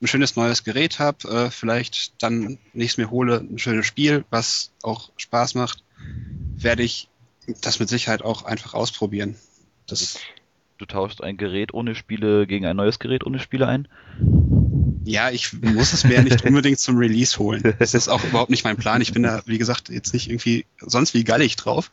ein 0.00 0.06
schönes 0.06 0.36
neues 0.36 0.64
Gerät 0.64 0.98
habe, 0.98 1.28
äh, 1.28 1.50
vielleicht 1.50 2.22
dann 2.22 2.58
nächstes 2.72 2.98
mir 2.98 3.10
hole, 3.10 3.38
ein 3.38 3.58
schönes 3.58 3.86
Spiel, 3.86 4.24
was 4.30 4.70
auch 4.82 5.10
Spaß 5.16 5.54
macht, 5.54 5.82
werde 6.56 6.82
ich 6.82 7.08
das 7.60 7.80
mit 7.80 7.88
Sicherheit 7.88 8.22
auch 8.22 8.44
einfach 8.44 8.74
ausprobieren. 8.74 9.36
Das, 9.86 10.18
Du 10.78 10.86
tauschst 10.86 11.24
ein 11.24 11.36
Gerät 11.36 11.74
ohne 11.74 11.96
Spiele 11.96 12.46
gegen 12.46 12.64
ein 12.64 12.76
neues 12.76 13.00
Gerät 13.00 13.26
ohne 13.26 13.40
Spiele 13.40 13.66
ein. 13.66 13.88
ja, 15.04 15.28
ich 15.30 15.52
muss 15.60 15.92
es 15.92 16.04
mir 16.04 16.14
ja 16.14 16.22
nicht 16.22 16.44
unbedingt 16.44 16.78
zum 16.78 16.96
Release 16.96 17.36
holen. 17.38 17.74
Das 17.80 17.94
ist 17.94 18.08
auch 18.08 18.22
überhaupt 18.22 18.50
nicht 18.50 18.62
mein 18.62 18.76
Plan. 18.76 19.00
Ich 19.00 19.12
bin 19.12 19.24
da, 19.24 19.42
wie 19.46 19.58
gesagt, 19.58 19.88
jetzt 19.88 20.14
nicht 20.14 20.30
irgendwie 20.30 20.66
sonst 20.80 21.14
wie 21.14 21.24
gallig 21.24 21.56
drauf. 21.56 21.90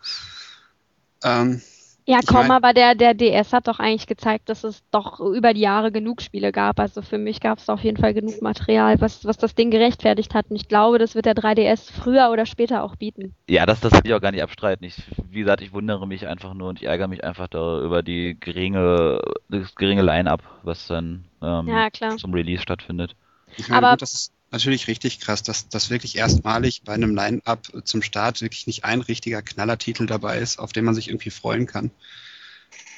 Ähm, 1.23 1.61
Ja, 2.07 2.19
Ich 2.21 2.27
komm, 2.27 2.47
mein- 2.47 2.51
aber 2.51 2.73
der, 2.73 2.93
der 2.93 3.15
DS 3.15 3.51
hat 3.51 3.67
doch 3.67 3.79
eigentlich 3.79 4.05
gezeigt, 4.05 4.47
dass 4.49 4.63
es 4.63 4.83
doch 4.91 5.19
über 5.19 5.55
die 5.55 5.61
Jahre 5.61 5.91
genug 5.91 6.21
Spiele 6.21 6.51
gab. 6.51 6.79
Also 6.79 7.01
für 7.01 7.17
mich 7.17 7.39
gab 7.39 7.57
es 7.57 7.67
auf 7.67 7.83
jeden 7.83 7.97
Fall 7.97 8.13
genug 8.13 8.43
Material, 8.43 9.01
was, 9.01 9.25
was 9.25 9.37
das 9.37 9.55
Ding 9.55 9.71
gerechtfertigt 9.71 10.35
hat. 10.35 10.45
Und 10.51 10.55
ich 10.55 10.67
glaube, 10.67 10.99
das 10.99 11.15
wird 11.15 11.25
der 11.25 11.33
3DS 11.33 11.89
früher 11.91 12.29
oder 12.31 12.45
später 12.45 12.83
auch 12.83 12.95
bieten. 12.95 13.33
Ja, 13.49 13.65
das, 13.65 13.79
das 13.79 13.91
will 13.93 14.01
ich 14.03 14.13
auch 14.13 14.21
gar 14.21 14.31
nicht 14.31 14.43
abstreiten. 14.43 14.85
Ich, 14.85 15.01
wie 15.31 15.39
gesagt, 15.39 15.61
ich 15.63 15.73
wundere 15.73 16.05
mich 16.07 16.27
einfach 16.27 16.53
nur 16.53 16.69
und 16.69 16.79
ich 16.79 16.87
ärgere 16.87 17.07
mich 17.07 17.23
einfach 17.23 17.47
da 17.47 17.81
über 17.81 18.03
die 18.03 18.37
geringe, 18.39 19.19
das 19.49 19.73
geringe 19.73 20.03
Line-Up, 20.03 20.43
was 20.61 20.85
dann 20.85 21.25
ähm, 21.41 21.67
Ja, 21.67 21.89
klar. 21.89 22.17
zum 22.17 22.33
Release 22.35 22.61
stattfindet. 22.61 23.15
Ich 23.57 23.67
meine, 23.67 23.79
Aber- 23.87 23.91
gut, 23.93 24.03
das 24.03 24.13
ist 24.13 24.31
natürlich 24.55 24.87
richtig 24.87 25.19
krass, 25.19 25.43
dass, 25.43 25.69
dass 25.69 25.89
wirklich 25.89 26.17
erstmalig 26.17 26.83
bei 26.83 26.93
einem 26.93 27.15
Line-Up 27.15 27.67
zum 27.85 28.01
Start 28.01 28.41
wirklich 28.41 28.67
nicht 28.67 28.83
ein 28.85 29.01
richtiger 29.01 29.41
Knallertitel 29.41 30.05
dabei 30.07 30.39
ist, 30.39 30.57
auf 30.59 30.71
den 30.73 30.85
man 30.85 30.95
sich 30.95 31.09
irgendwie 31.09 31.29
freuen 31.31 31.67
kann. 31.67 31.91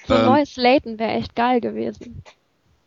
So 0.08 0.16
ein 0.16 0.24
Ähm, 0.24 0.24
neues 0.24 0.56
Layton 0.56 0.98
wäre 0.98 1.12
echt 1.12 1.36
geil 1.36 1.62
gewesen. 1.62 2.24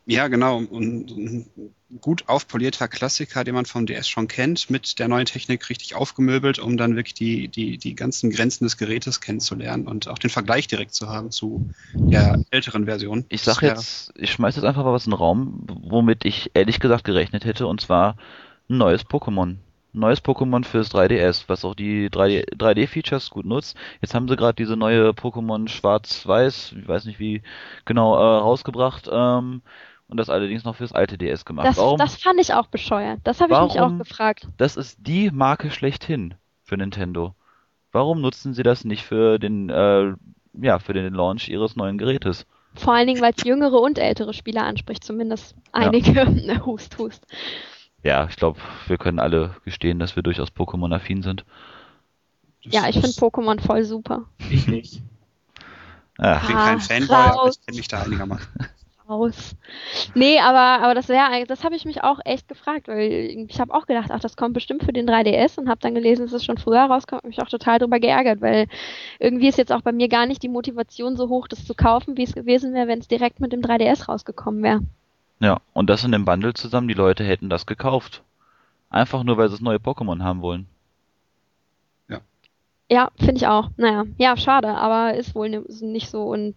Ja, 0.05 0.27
genau. 0.27 0.57
Und 0.57 1.11
ein 1.11 1.75
gut 2.01 2.27
aufpolierter 2.27 2.87
Klassiker, 2.87 3.43
den 3.43 3.53
man 3.53 3.65
vom 3.65 3.85
DS 3.85 4.07
schon 4.09 4.27
kennt, 4.27 4.69
mit 4.69 4.97
der 4.99 5.07
neuen 5.07 5.25
Technik 5.25 5.69
richtig 5.69 5.95
aufgemöbelt, 5.95 6.59
um 6.59 6.75
dann 6.77 6.95
wirklich 6.95 7.13
die, 7.13 7.49
die, 7.49 7.77
die 7.77 7.95
ganzen 7.95 8.31
Grenzen 8.31 8.63
des 8.65 8.77
Gerätes 8.77 9.21
kennenzulernen 9.21 9.87
und 9.87 10.07
auch 10.07 10.17
den 10.17 10.29
Vergleich 10.31 10.67
direkt 10.67 10.93
zu 10.95 11.07
haben 11.07 11.31
zu 11.31 11.63
der 12.09 12.41
älteren 12.49 12.85
Version. 12.85 13.25
Ich 13.29 13.41
Das 13.43 13.55
sag 13.55 13.61
jetzt, 13.61 14.11
ich 14.15 14.31
schmeiß 14.31 14.55
jetzt 14.55 14.65
einfach 14.65 14.83
mal 14.83 14.93
was 14.93 15.05
in 15.05 15.11
den 15.11 15.17
Raum, 15.17 15.63
womit 15.67 16.25
ich 16.25 16.51
ehrlich 16.53 16.79
gesagt 16.79 17.03
gerechnet 17.05 17.45
hätte, 17.45 17.65
und 17.67 17.79
zwar 17.81 18.17
ein 18.71 18.77
neues 18.77 19.05
Pokémon. 19.05 19.57
Neues 19.93 20.23
Pokémon 20.23 20.63
fürs 20.63 20.93
3DS, 20.93 21.43
was 21.47 21.65
auch 21.65 21.75
die 21.75 22.09
3D 22.09 22.55
3D-Features 22.55 23.29
gut 23.29 23.45
nutzt. 23.45 23.75
Jetzt 24.01 24.15
haben 24.15 24.29
sie 24.29 24.37
gerade 24.37 24.55
diese 24.55 24.77
neue 24.77 25.09
Pokémon 25.09 25.67
Schwarz-Weiß, 25.67 26.75
ich 26.79 26.87
weiß 26.87 27.05
nicht 27.05 27.19
wie 27.19 27.41
genau, 27.83 28.15
äh, 28.15 28.39
rausgebracht, 28.39 29.09
ähm, 29.11 29.61
und 30.07 30.17
das 30.17 30.29
allerdings 30.29 30.63
noch 30.63 30.77
fürs 30.77 30.93
alte 30.93 31.17
DS 31.17 31.45
gemacht. 31.45 31.67
Das, 31.67 31.77
Warum? 31.77 31.97
das 31.97 32.15
fand 32.15 32.39
ich 32.39 32.53
auch 32.53 32.67
bescheuert. 32.67 33.19
Das 33.23 33.41
habe 33.41 33.53
ich 33.53 33.59
mich 33.59 33.79
auch 33.79 33.97
gefragt. 33.97 34.47
Das 34.57 34.77
ist 34.77 34.97
die 35.01 35.29
Marke 35.31 35.71
schlechthin 35.71 36.35
für 36.63 36.77
Nintendo. 36.77 37.35
Warum 37.91 38.21
nutzen 38.21 38.53
sie 38.53 38.63
das 38.63 38.85
nicht 38.85 39.03
für 39.03 39.39
den, 39.39 39.69
äh, 39.69 40.13
ja, 40.53 40.79
für 40.79 40.93
den 40.93 41.13
Launch 41.13 41.49
ihres 41.49 41.75
neuen 41.75 41.97
Gerätes? 41.97 42.45
Vor 42.75 42.93
allen 42.93 43.07
Dingen, 43.07 43.21
weil 43.21 43.33
es 43.35 43.43
jüngere 43.43 43.81
und 43.81 43.99
ältere 43.99 44.33
Spieler 44.33 44.63
anspricht, 44.63 45.03
zumindest 45.03 45.55
einige. 45.73 46.25
hust, 46.65 46.97
hust. 46.97 47.25
Ja, 48.03 48.27
ich 48.27 48.35
glaube, 48.35 48.59
wir 48.87 48.97
können 48.97 49.19
alle 49.19 49.55
gestehen, 49.63 49.99
dass 49.99 50.15
wir 50.15 50.23
durchaus 50.23 50.49
Pokémon-affin 50.49 51.21
sind. 51.23 51.45
das 52.63 52.73
Ja, 52.73 52.89
ich 52.89 52.95
finde 52.95 53.09
Pokémon 53.09 53.59
voll 53.59 53.83
super. 53.83 54.23
Ich 54.49 54.67
nicht. 54.67 55.01
Ah, 56.17 56.39
Ich 56.41 56.47
bin 56.47 56.57
Ah, 56.57 56.65
kein 56.65 56.79
Fanboy, 56.79 57.15
aber 57.15 57.35
raus. 57.37 57.57
ich 57.59 57.65
kenne 57.65 57.77
mich 57.77 57.87
da 57.87 58.01
einigermaßen. 58.01 58.47
Raus. 59.09 59.55
Nee, 60.15 60.39
aber, 60.39 60.83
aber 60.83 60.95
das 60.95 61.09
wäre, 61.09 61.45
das 61.45 61.63
habe 61.63 61.75
ich 61.75 61.83
mich 61.85 62.03
auch 62.03 62.19
echt 62.23 62.47
gefragt, 62.47 62.87
weil 62.87 63.45
ich 63.49 63.59
habe 63.59 63.73
auch 63.73 63.85
gedacht, 63.85 64.09
ach, 64.09 64.19
das 64.21 64.37
kommt 64.37 64.53
bestimmt 64.53 64.83
für 64.83 64.93
den 64.93 65.05
3DS 65.07 65.57
und 65.57 65.67
habe 65.67 65.81
dann 65.81 65.95
gelesen, 65.95 66.25
dass 66.25 66.33
es 66.33 66.45
schon 66.45 66.57
früher 66.57 66.83
rauskommt 66.83 67.23
und 67.23 67.29
mich 67.29 67.41
auch 67.41 67.49
total 67.49 67.79
drüber 67.79 67.99
geärgert, 67.99 68.39
weil 68.41 68.67
irgendwie 69.19 69.49
ist 69.49 69.57
jetzt 69.57 69.73
auch 69.73 69.81
bei 69.81 69.91
mir 69.91 70.07
gar 70.07 70.27
nicht 70.27 70.43
die 70.43 70.49
Motivation 70.49 71.17
so 71.17 71.27
hoch, 71.27 71.47
das 71.49 71.65
zu 71.65 71.73
kaufen, 71.73 72.15
wie 72.15 72.23
es 72.23 72.33
gewesen 72.33 72.73
wäre, 72.73 72.87
wenn 72.87 72.99
es 72.99 73.07
direkt 73.09 73.39
mit 73.41 73.51
dem 73.51 73.61
3DS 73.61 74.07
rausgekommen 74.07 74.63
wäre. 74.63 74.79
Ja, 75.41 75.59
und 75.73 75.89
das 75.89 76.05
in 76.05 76.13
dem 76.13 76.23
Bundle 76.23 76.53
zusammen, 76.53 76.87
die 76.87 76.93
Leute 76.93 77.25
hätten 77.25 77.49
das 77.49 77.65
gekauft. 77.65 78.23
Einfach 78.89 79.23
nur, 79.23 79.37
weil 79.37 79.49
sie 79.49 79.55
das 79.55 79.61
neue 79.61 79.77
Pokémon 79.79 80.23
haben 80.23 80.41
wollen. 80.41 80.67
Ja, 82.89 83.09
finde 83.17 83.35
ich 83.37 83.47
auch. 83.47 83.69
Naja, 83.77 84.03
ja, 84.17 84.35
schade, 84.35 84.67
aber 84.75 85.13
ist 85.15 85.33
wohl 85.33 85.49
ne- 85.49 85.63
nicht 85.81 86.09
so. 86.09 86.23
Und 86.23 86.55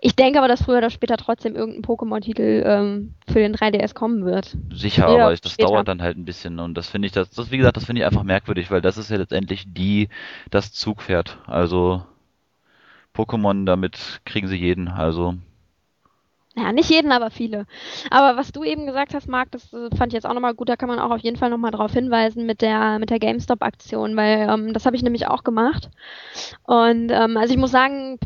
ich 0.00 0.14
denke 0.16 0.38
aber, 0.38 0.48
dass 0.48 0.62
früher 0.62 0.78
oder 0.78 0.90
später 0.90 1.16
trotzdem 1.16 1.56
irgendein 1.56 1.82
Pokémon-Titel 1.82 2.62
ähm, 2.66 3.14
für 3.26 3.38
den 3.40 3.52
3DS 3.52 3.94
kommen 3.94 4.24
wird. 4.24 4.56
Sicher, 4.70 5.06
Ja, 5.08 5.14
aber 5.24 5.32
ich, 5.32 5.40
das 5.40 5.52
später. 5.52 5.70
dauert 5.70 5.88
dann 5.88 6.02
halt 6.02 6.18
ein 6.18 6.24
bisschen 6.26 6.58
und 6.58 6.74
das 6.74 6.88
finde 6.90 7.06
ich, 7.06 7.12
das, 7.12 7.30
das, 7.30 7.50
wie 7.50 7.56
gesagt, 7.58 7.76
das 7.78 7.84
finde 7.86 8.00
ich 8.02 8.06
einfach 8.06 8.24
merkwürdig, 8.24 8.70
weil 8.70 8.80
das 8.82 8.98
ist 8.98 9.08
ja 9.10 9.16
letztendlich 9.16 9.64
die, 9.72 10.08
das 10.50 10.72
Zugpferd. 10.72 11.38
Also, 11.46 12.04
Pokémon, 13.14 13.64
damit 13.64 14.20
kriegen 14.26 14.46
sie 14.48 14.56
jeden, 14.56 14.88
also, 14.88 15.36
Ja, 16.56 16.72
nicht 16.72 16.88
jeden, 16.88 17.10
aber 17.10 17.30
viele. 17.30 17.66
Aber 18.10 18.36
was 18.38 18.52
du 18.52 18.62
eben 18.62 18.86
gesagt 18.86 19.12
hast, 19.12 19.28
Marc, 19.28 19.50
das 19.50 19.72
äh, 19.72 19.88
fand 19.96 20.12
ich 20.12 20.14
jetzt 20.14 20.26
auch 20.26 20.34
nochmal 20.34 20.54
gut, 20.54 20.68
da 20.68 20.76
kann 20.76 20.88
man 20.88 21.00
auch 21.00 21.10
auf 21.10 21.20
jeden 21.20 21.36
Fall 21.36 21.50
nochmal 21.50 21.72
drauf 21.72 21.92
hinweisen 21.92 22.46
mit 22.46 22.62
der, 22.62 23.00
mit 23.00 23.10
der 23.10 23.18
GameStop-Aktion, 23.18 24.16
weil 24.16 24.48
ähm, 24.48 24.72
das 24.72 24.86
habe 24.86 24.94
ich 24.94 25.02
nämlich 25.02 25.26
auch 25.26 25.42
gemacht. 25.42 25.90
Und 26.62 27.10
ähm, 27.10 27.36
also 27.36 27.52
ich 27.52 27.58
muss 27.58 27.72
sagen, 27.72 28.18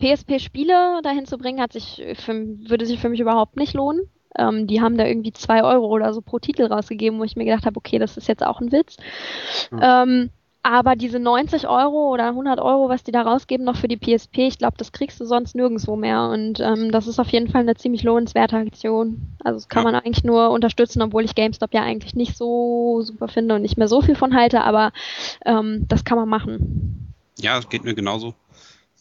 PSP-Spiele 0.00 1.00
dahin 1.02 1.24
zu 1.24 1.38
bringen, 1.38 1.62
hat 1.62 1.72
sich 1.72 2.04
für, 2.14 2.34
würde 2.68 2.84
sich 2.84 3.00
für 3.00 3.08
mich 3.08 3.20
überhaupt 3.20 3.56
nicht 3.56 3.72
lohnen. 3.72 4.02
Ähm, 4.36 4.66
die 4.66 4.82
haben 4.82 4.98
da 4.98 5.06
irgendwie 5.06 5.32
zwei 5.32 5.62
Euro 5.62 5.86
oder 5.86 6.12
so 6.12 6.20
pro 6.20 6.38
Titel 6.38 6.64
rausgegeben, 6.64 7.18
wo 7.18 7.24
ich 7.24 7.36
mir 7.36 7.44
gedacht 7.44 7.64
habe, 7.64 7.76
okay, 7.78 7.98
das 7.98 8.16
ist 8.18 8.28
jetzt 8.28 8.44
auch 8.44 8.60
ein 8.60 8.72
Witz. 8.72 8.96
Ähm, 9.80 10.30
aber 10.64 10.96
diese 10.96 11.18
90 11.20 11.68
Euro 11.68 12.10
oder 12.10 12.28
100 12.28 12.58
Euro, 12.58 12.88
was 12.88 13.04
die 13.04 13.12
da 13.12 13.20
rausgeben 13.22 13.66
noch 13.66 13.76
für 13.76 13.86
die 13.86 13.98
PSP, 13.98 14.48
ich 14.48 14.56
glaube, 14.58 14.78
das 14.78 14.92
kriegst 14.92 15.20
du 15.20 15.26
sonst 15.26 15.54
nirgendwo 15.54 15.94
mehr. 15.94 16.30
Und 16.30 16.58
ähm, 16.58 16.90
das 16.90 17.06
ist 17.06 17.20
auf 17.20 17.28
jeden 17.28 17.50
Fall 17.50 17.60
eine 17.60 17.74
ziemlich 17.76 18.02
lohnenswerte 18.02 18.56
Aktion. 18.56 19.36
Also 19.44 19.58
das 19.58 19.68
kann 19.68 19.84
Ja. 19.84 19.92
man 19.92 20.00
eigentlich 20.02 20.24
nur 20.24 20.48
unterstützen, 20.50 21.02
obwohl 21.02 21.24
ich 21.24 21.34
GameStop 21.34 21.74
ja 21.74 21.82
eigentlich 21.82 22.14
nicht 22.14 22.36
so 22.36 23.02
super 23.02 23.28
finde 23.28 23.54
und 23.56 23.62
nicht 23.62 23.76
mehr 23.76 23.88
so 23.88 24.00
viel 24.00 24.16
von 24.16 24.34
halte, 24.34 24.64
aber 24.64 24.92
ähm, 25.44 25.84
das 25.86 26.04
kann 26.04 26.16
man 26.16 26.30
machen. 26.30 27.12
Ja, 27.38 27.60
geht 27.60 27.84
mir 27.84 27.94
genauso. 27.94 28.34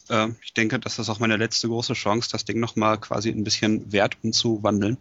Ähm, 0.10 0.36
ich 0.44 0.54
denke, 0.54 0.80
das 0.80 1.00
ist 1.00 1.10
auch 1.10 1.20
meine 1.20 1.38
letzte 1.38 1.70
große 1.70 1.94
Chance, 1.94 2.28
das 2.30 2.44
Ding 2.44 2.60
nochmal 2.60 2.98
quasi 2.98 3.30
ein 3.30 3.46
bisschen 3.46 3.90
Wert 3.94 4.18
umzuwandeln. 4.22 4.98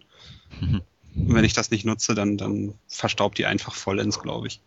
Und 0.60 1.34
wenn 1.34 1.44
ich 1.44 1.54
das 1.54 1.72
nicht 1.72 1.84
nutze, 1.84 2.14
dann, 2.14 2.36
dann 2.36 2.74
verstaubt 2.86 3.36
die 3.38 3.46
einfach 3.46 3.74
vollends, 3.74 4.20
glaube 4.20 4.46
ich. 4.46 4.60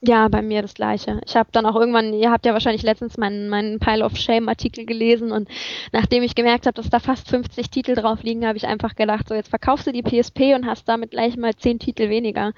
Ja, 0.00 0.28
bei 0.28 0.42
mir 0.42 0.62
das 0.62 0.74
gleiche. 0.74 1.20
Ich 1.26 1.34
habe 1.34 1.48
dann 1.50 1.66
auch 1.66 1.74
irgendwann, 1.74 2.12
ihr 2.14 2.30
habt 2.30 2.46
ja 2.46 2.52
wahrscheinlich 2.52 2.84
letztens 2.84 3.16
meinen, 3.16 3.48
meinen 3.48 3.80
Pile 3.80 4.04
of 4.04 4.16
Shame 4.16 4.48
Artikel 4.48 4.86
gelesen 4.86 5.32
und 5.32 5.48
nachdem 5.90 6.22
ich 6.22 6.36
gemerkt 6.36 6.66
habe, 6.66 6.74
dass 6.74 6.88
da 6.88 7.00
fast 7.00 7.28
50 7.28 7.68
Titel 7.68 7.96
drauf 7.96 8.22
liegen, 8.22 8.46
habe 8.46 8.56
ich 8.56 8.66
einfach 8.68 8.94
gedacht, 8.94 9.28
so 9.28 9.34
jetzt 9.34 9.48
verkaufst 9.48 9.88
du 9.88 9.92
die 9.92 10.02
PSP 10.02 10.54
und 10.54 10.66
hast 10.66 10.88
damit 10.88 11.10
gleich 11.10 11.36
mal 11.36 11.54
10 11.54 11.80
Titel 11.80 12.10
weniger. 12.10 12.52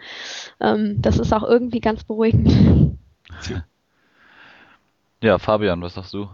Ähm, 0.61 1.00
das 1.00 1.18
ist 1.18 1.32
auch 1.32 1.42
irgendwie 1.42 1.80
ganz 1.80 2.04
beruhigend. 2.04 2.99
ja, 5.23 5.38
Fabian, 5.38 5.80
was 5.80 5.94
sagst 5.94 6.12
du? 6.12 6.28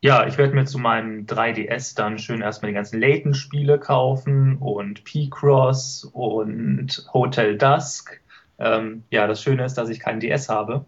Ja, 0.00 0.26
ich 0.26 0.36
werde 0.36 0.54
mir 0.54 0.64
zu 0.64 0.78
meinem 0.78 1.26
3DS 1.26 1.96
dann 1.96 2.18
schön 2.18 2.42
erstmal 2.42 2.70
die 2.70 2.76
ganzen 2.76 3.00
Layton-Spiele 3.00 3.78
kaufen 3.78 4.56
und 4.58 5.04
P-Cross 5.04 6.10
und 6.12 7.08
Hotel 7.14 7.56
Dusk. 7.56 8.20
Ähm, 8.58 9.04
ja, 9.10 9.26
das 9.26 9.42
Schöne 9.42 9.64
ist, 9.64 9.74
dass 9.74 9.88
ich 9.88 10.00
keinen 10.00 10.20
DS 10.20 10.48
habe 10.48 10.84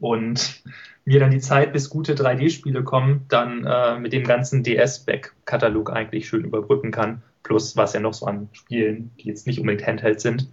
und 0.00 0.62
mir 1.04 1.20
dann 1.20 1.30
die 1.30 1.40
Zeit, 1.40 1.72
bis 1.72 1.90
gute 1.90 2.14
3D-Spiele 2.14 2.84
kommen, 2.84 3.26
dann 3.28 3.64
äh, 3.64 3.98
mit 3.98 4.12
dem 4.12 4.24
ganzen 4.24 4.62
DS-Back-Katalog 4.62 5.90
eigentlich 5.90 6.28
schön 6.28 6.44
überbrücken 6.44 6.90
kann. 6.90 7.22
Plus, 7.42 7.76
was 7.76 7.92
ja 7.92 8.00
noch 8.00 8.14
so 8.14 8.26
an 8.26 8.48
Spielen, 8.52 9.10
die 9.18 9.28
jetzt 9.28 9.46
nicht 9.46 9.58
unbedingt 9.58 9.86
Handheld 9.86 10.20
sind, 10.20 10.48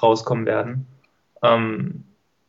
rauskommen 0.00 0.46
werden. 0.46 0.86
Ähm, 1.42 2.04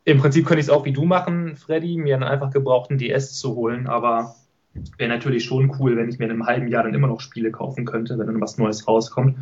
Im 0.05 0.19
Prinzip 0.19 0.45
könnte 0.45 0.59
ich 0.59 0.67
es 0.67 0.71
auch 0.71 0.85
wie 0.85 0.93
du 0.93 1.05
machen, 1.05 1.55
Freddy, 1.55 1.97
mir 1.97 2.15
einen 2.15 2.23
einfach 2.23 2.51
gebrauchten 2.51 2.97
DS 2.97 3.33
zu 3.33 3.55
holen, 3.55 3.87
aber 3.87 4.35
wäre 4.97 5.09
natürlich 5.09 5.45
schon 5.45 5.75
cool, 5.79 5.97
wenn 5.97 6.09
ich 6.09 6.19
mir 6.19 6.25
in 6.25 6.31
einem 6.31 6.45
halben 6.45 6.67
Jahr 6.67 6.83
dann 6.83 6.93
immer 6.93 7.07
noch 7.07 7.19
Spiele 7.19 7.51
kaufen 7.51 7.85
könnte, 7.85 8.17
wenn 8.17 8.27
dann 8.27 8.41
was 8.41 8.57
Neues 8.57 8.87
rauskommt. 8.87 9.37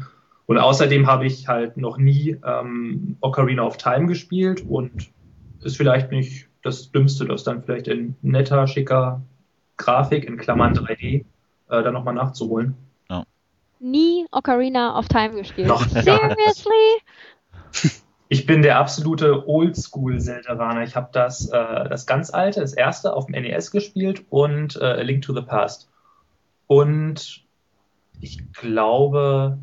Und 0.47 0.57
außerdem 0.57 1.07
habe 1.07 1.25
ich 1.25 1.47
halt 1.47 1.77
noch 1.77 1.97
nie 1.97 2.37
ähm, 2.43 3.17
Ocarina 3.21 3.63
of 3.63 3.77
Time 3.77 4.07
gespielt 4.07 4.65
und 4.67 5.11
ist 5.61 5.77
vielleicht 5.77 6.11
nicht 6.11 6.47
das 6.63 6.91
Dümmste, 6.91 7.25
das 7.25 7.43
dann 7.43 7.63
vielleicht 7.63 7.87
in 7.87 8.15
netter, 8.21 8.65
schicker 8.67 9.21
Grafik 9.77 10.23
in 10.23 10.37
Klammern 10.37 10.73
3D 10.73 11.03
äh, 11.15 11.23
dann 11.67 11.93
nochmal 11.93 12.15
nachzuholen. 12.15 12.75
Nie 13.79 14.25
Ocarina 14.31 14.97
of 14.97 15.07
Time 15.07 15.35
gespielt. 15.35 15.67
Noch. 15.67 15.87
Seriously? 15.87 16.71
Ich 18.29 18.45
bin 18.45 18.61
der 18.61 18.77
absolute 18.77 19.47
Oldschool-Zelda-Raner. 19.47 20.83
Ich 20.83 20.97
habe 20.97 21.07
das, 21.13 21.47
äh, 21.47 21.87
das 21.87 22.05
ganz 22.05 22.29
alte, 22.29 22.59
das 22.59 22.73
erste 22.73 23.13
auf 23.13 23.27
dem 23.27 23.41
NES 23.41 23.71
gespielt 23.71 24.25
und 24.29 24.75
äh, 24.75 24.83
A 24.83 25.01
Link 25.01 25.21
to 25.21 25.33
the 25.33 25.41
Past. 25.41 25.89
Und 26.65 27.45
ich 28.19 28.51
glaube, 28.51 29.59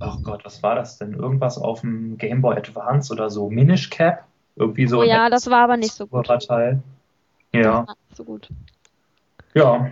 ach 0.00 0.22
Gott, 0.22 0.44
was 0.44 0.62
war 0.62 0.74
das 0.74 0.98
denn? 0.98 1.14
Irgendwas 1.14 1.58
auf 1.58 1.80
dem 1.80 2.18
Game 2.18 2.42
Boy 2.42 2.56
Advance 2.56 3.12
oder 3.12 3.30
so. 3.30 3.50
Minish 3.50 3.90
Cap? 3.90 4.24
Irgendwie 4.56 4.86
so. 4.86 5.00
Oh 5.00 5.04
ja, 5.04 5.30
das 5.30 5.48
war 5.50 5.64
aber 5.64 5.76
nicht 5.76 5.92
so 5.92 6.06
gut. 6.06 6.26
Teil. 6.46 6.82
Ja, 7.52 7.86
so 8.12 8.24
gut. 8.24 8.48
ja. 9.54 9.90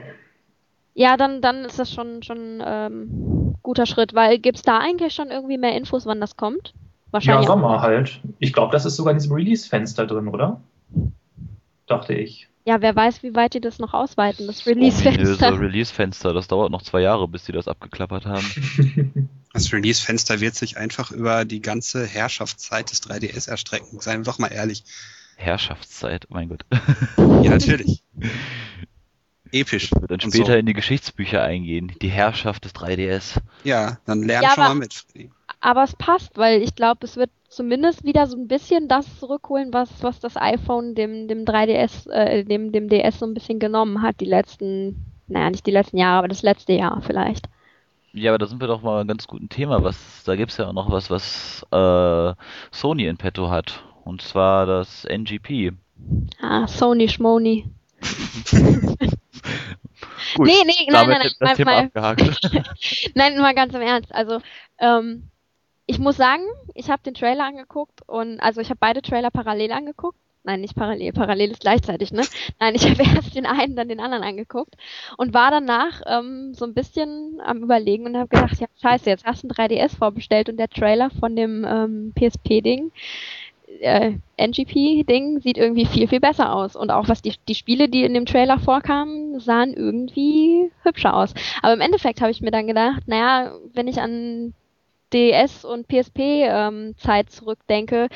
Ja, 0.94 1.18
dann, 1.18 1.42
dann 1.42 1.66
ist 1.66 1.78
das 1.78 1.92
schon, 1.92 2.22
schon 2.22 2.62
ähm, 2.64 3.54
guter 3.62 3.84
Schritt, 3.84 4.14
weil 4.14 4.38
gibt's 4.38 4.62
da 4.62 4.78
eigentlich 4.78 5.14
schon 5.14 5.30
irgendwie 5.30 5.58
mehr 5.58 5.76
Infos, 5.76 6.06
wann 6.06 6.22
das 6.22 6.36
kommt? 6.38 6.68
Ja, 6.68 7.12
Wahrscheinlich. 7.12 7.48
auch. 7.48 7.52
Sommer 7.52 7.82
halt. 7.82 8.20
Ich 8.38 8.54
glaube, 8.54 8.72
das 8.72 8.86
ist 8.86 8.96
sogar 8.96 9.12
in 9.12 9.18
diesem 9.18 9.34
Release-Fenster 9.34 10.06
drin, 10.06 10.28
oder? 10.28 10.60
Dachte 11.86 12.14
ich. 12.14 12.48
Ja, 12.66 12.80
wer 12.82 12.96
weiß, 12.96 13.22
wie 13.22 13.34
weit 13.36 13.54
die 13.54 13.60
das 13.60 13.78
noch 13.78 13.94
ausweiten, 13.94 14.48
das 14.48 14.66
Ominöse 14.66 15.04
Release-Fenster. 15.04 15.60
Release-Fenster, 15.60 16.32
das 16.34 16.48
dauert 16.48 16.72
noch 16.72 16.82
zwei 16.82 17.00
Jahre, 17.00 17.28
bis 17.28 17.44
die 17.44 17.52
das 17.52 17.68
abgeklappert 17.68 18.26
haben. 18.26 19.28
Das 19.52 19.72
Release-Fenster 19.72 20.40
wird 20.40 20.54
sich 20.54 20.76
einfach 20.76 21.10
über 21.12 21.46
die 21.46 21.62
ganze 21.62 22.04
Herrschaftszeit 22.04 22.90
des 22.90 23.02
3DS 23.04 23.48
erstrecken. 23.48 24.00
Seien 24.00 24.20
wir 24.20 24.24
doch 24.24 24.38
mal 24.38 24.48
ehrlich. 24.52 24.84
Herrschaftszeit, 25.36 26.26
oh 26.28 26.34
mein 26.34 26.50
Gott. 26.50 26.66
Ja, 27.42 27.52
natürlich. 27.52 28.02
Episch. 29.52 29.88
Das 29.88 30.00
wird 30.02 30.10
dann 30.10 30.20
später 30.20 30.52
so. 30.52 30.58
in 30.58 30.66
die 30.66 30.74
Geschichtsbücher 30.74 31.42
eingehen. 31.42 31.92
Die 32.02 32.08
Herrschaft 32.10 32.66
des 32.66 32.74
3DS. 32.74 33.38
Ja, 33.64 33.98
dann 34.04 34.22
lern 34.24 34.42
Ja, 34.42 34.50
schon 34.50 34.64
aber- 34.64 34.74
mal 34.74 34.80
mit, 34.80 34.92
Freddy. 34.92 35.30
Aber 35.60 35.84
es 35.84 35.94
passt, 35.96 36.36
weil 36.36 36.60
ich 36.60 36.74
glaube, 36.74 37.06
es 37.06 37.16
wird 37.16 37.30
zumindest 37.56 38.04
wieder 38.04 38.26
so 38.26 38.36
ein 38.36 38.48
bisschen 38.48 38.86
das 38.86 39.18
zurückholen, 39.18 39.72
was, 39.72 39.90
was 40.02 40.20
das 40.20 40.36
iPhone 40.36 40.94
dem, 40.94 41.26
dem 41.26 41.46
3DS, 41.46 42.08
äh, 42.10 42.44
dem, 42.44 42.70
dem 42.70 42.88
DS 42.90 43.18
so 43.18 43.26
ein 43.26 43.32
bisschen 43.32 43.58
genommen 43.58 44.02
hat, 44.02 44.20
die 44.20 44.26
letzten, 44.26 45.06
naja, 45.26 45.48
nicht 45.48 45.66
die 45.66 45.70
letzten 45.70 45.96
Jahre, 45.96 46.18
aber 46.18 46.28
das 46.28 46.42
letzte 46.42 46.74
Jahr 46.74 47.00
vielleicht. 47.00 47.48
Ja, 48.12 48.30
aber 48.30 48.38
da 48.38 48.46
sind 48.46 48.60
wir 48.60 48.68
doch 48.68 48.82
mal 48.82 49.00
ein 49.00 49.08
ganz 49.08 49.26
guten 49.26 49.48
Thema. 49.48 49.82
Was, 49.82 50.22
da 50.24 50.36
gibt's 50.36 50.58
ja 50.58 50.68
auch 50.68 50.74
noch 50.74 50.90
was, 50.90 51.08
was 51.10 51.66
äh, 51.70 52.34
Sony 52.70 53.06
in 53.06 53.16
petto 53.16 53.48
hat. 53.48 53.82
Und 54.04 54.20
zwar 54.20 54.66
das 54.66 55.04
NGP. 55.06 55.72
Ah, 56.40 56.66
Sony 56.66 57.08
Schmoni. 57.08 57.64
Gut, 60.34 60.46
Nee, 60.46 60.64
nee, 60.66 60.90
nein, 60.90 61.08
nein, 61.08 61.30
nein, 61.40 61.56
Thema 61.56 61.90
mal. 61.94 62.16
Nein, 63.14 63.38
mal 63.38 63.54
ganz 63.54 63.74
im 63.74 63.80
Ernst. 63.80 64.14
Also, 64.14 64.40
ähm, 64.78 65.30
ich 65.86 65.98
muss 65.98 66.16
sagen, 66.16 66.42
ich 66.74 66.90
habe 66.90 67.02
den 67.02 67.14
Trailer 67.14 67.44
angeguckt 67.44 68.02
und 68.06 68.40
also 68.40 68.60
ich 68.60 68.70
habe 68.70 68.78
beide 68.80 69.02
Trailer 69.02 69.30
parallel 69.30 69.72
angeguckt. 69.72 70.18
Nein, 70.42 70.60
nicht 70.60 70.76
parallel, 70.76 71.12
parallel 71.12 71.50
ist 71.50 71.60
gleichzeitig, 71.60 72.12
ne? 72.12 72.22
Nein, 72.60 72.76
ich 72.76 72.84
habe 72.88 73.02
erst 73.02 73.34
den 73.34 73.46
einen, 73.46 73.74
dann 73.74 73.88
den 73.88 73.98
anderen 73.98 74.22
angeguckt 74.22 74.76
und 75.16 75.34
war 75.34 75.50
danach 75.50 76.02
ähm, 76.06 76.54
so 76.54 76.64
ein 76.64 76.74
bisschen 76.74 77.40
am 77.44 77.62
überlegen 77.64 78.06
und 78.06 78.16
habe 78.16 78.28
gedacht, 78.28 78.60
ja, 78.60 78.68
scheiße, 78.80 79.10
jetzt 79.10 79.24
hast 79.24 79.42
du 79.42 79.48
ein 79.48 79.50
3DS 79.50 79.96
vorbestellt 79.96 80.48
und 80.48 80.56
der 80.56 80.68
Trailer 80.68 81.10
von 81.10 81.34
dem 81.34 81.64
ähm, 81.68 82.12
PSP-Ding, 82.14 82.92
äh, 83.80 84.12
NGP-Ding 84.36 85.40
sieht 85.40 85.58
irgendwie 85.58 85.86
viel, 85.86 86.08
viel 86.08 86.20
besser 86.20 86.54
aus. 86.54 86.76
Und 86.76 86.90
auch 86.90 87.08
was 87.08 87.22
die, 87.22 87.34
die 87.48 87.54
Spiele, 87.54 87.88
die 87.88 88.04
in 88.04 88.14
dem 88.14 88.26
Trailer 88.26 88.58
vorkamen, 88.58 89.40
sahen 89.40 89.74
irgendwie 89.74 90.70
hübscher 90.82 91.14
aus. 91.14 91.34
Aber 91.62 91.74
im 91.74 91.80
Endeffekt 91.80 92.20
habe 92.20 92.30
ich 92.30 92.40
mir 92.40 92.50
dann 92.50 92.66
gedacht, 92.66 93.02
naja, 93.06 93.56
wenn 93.74 93.88
ich 93.88 94.00
an 94.00 94.54
DS 95.12 95.64
und 95.64 95.88
PSP-Zeit 95.88 97.30
zurückdenke, 97.30 98.08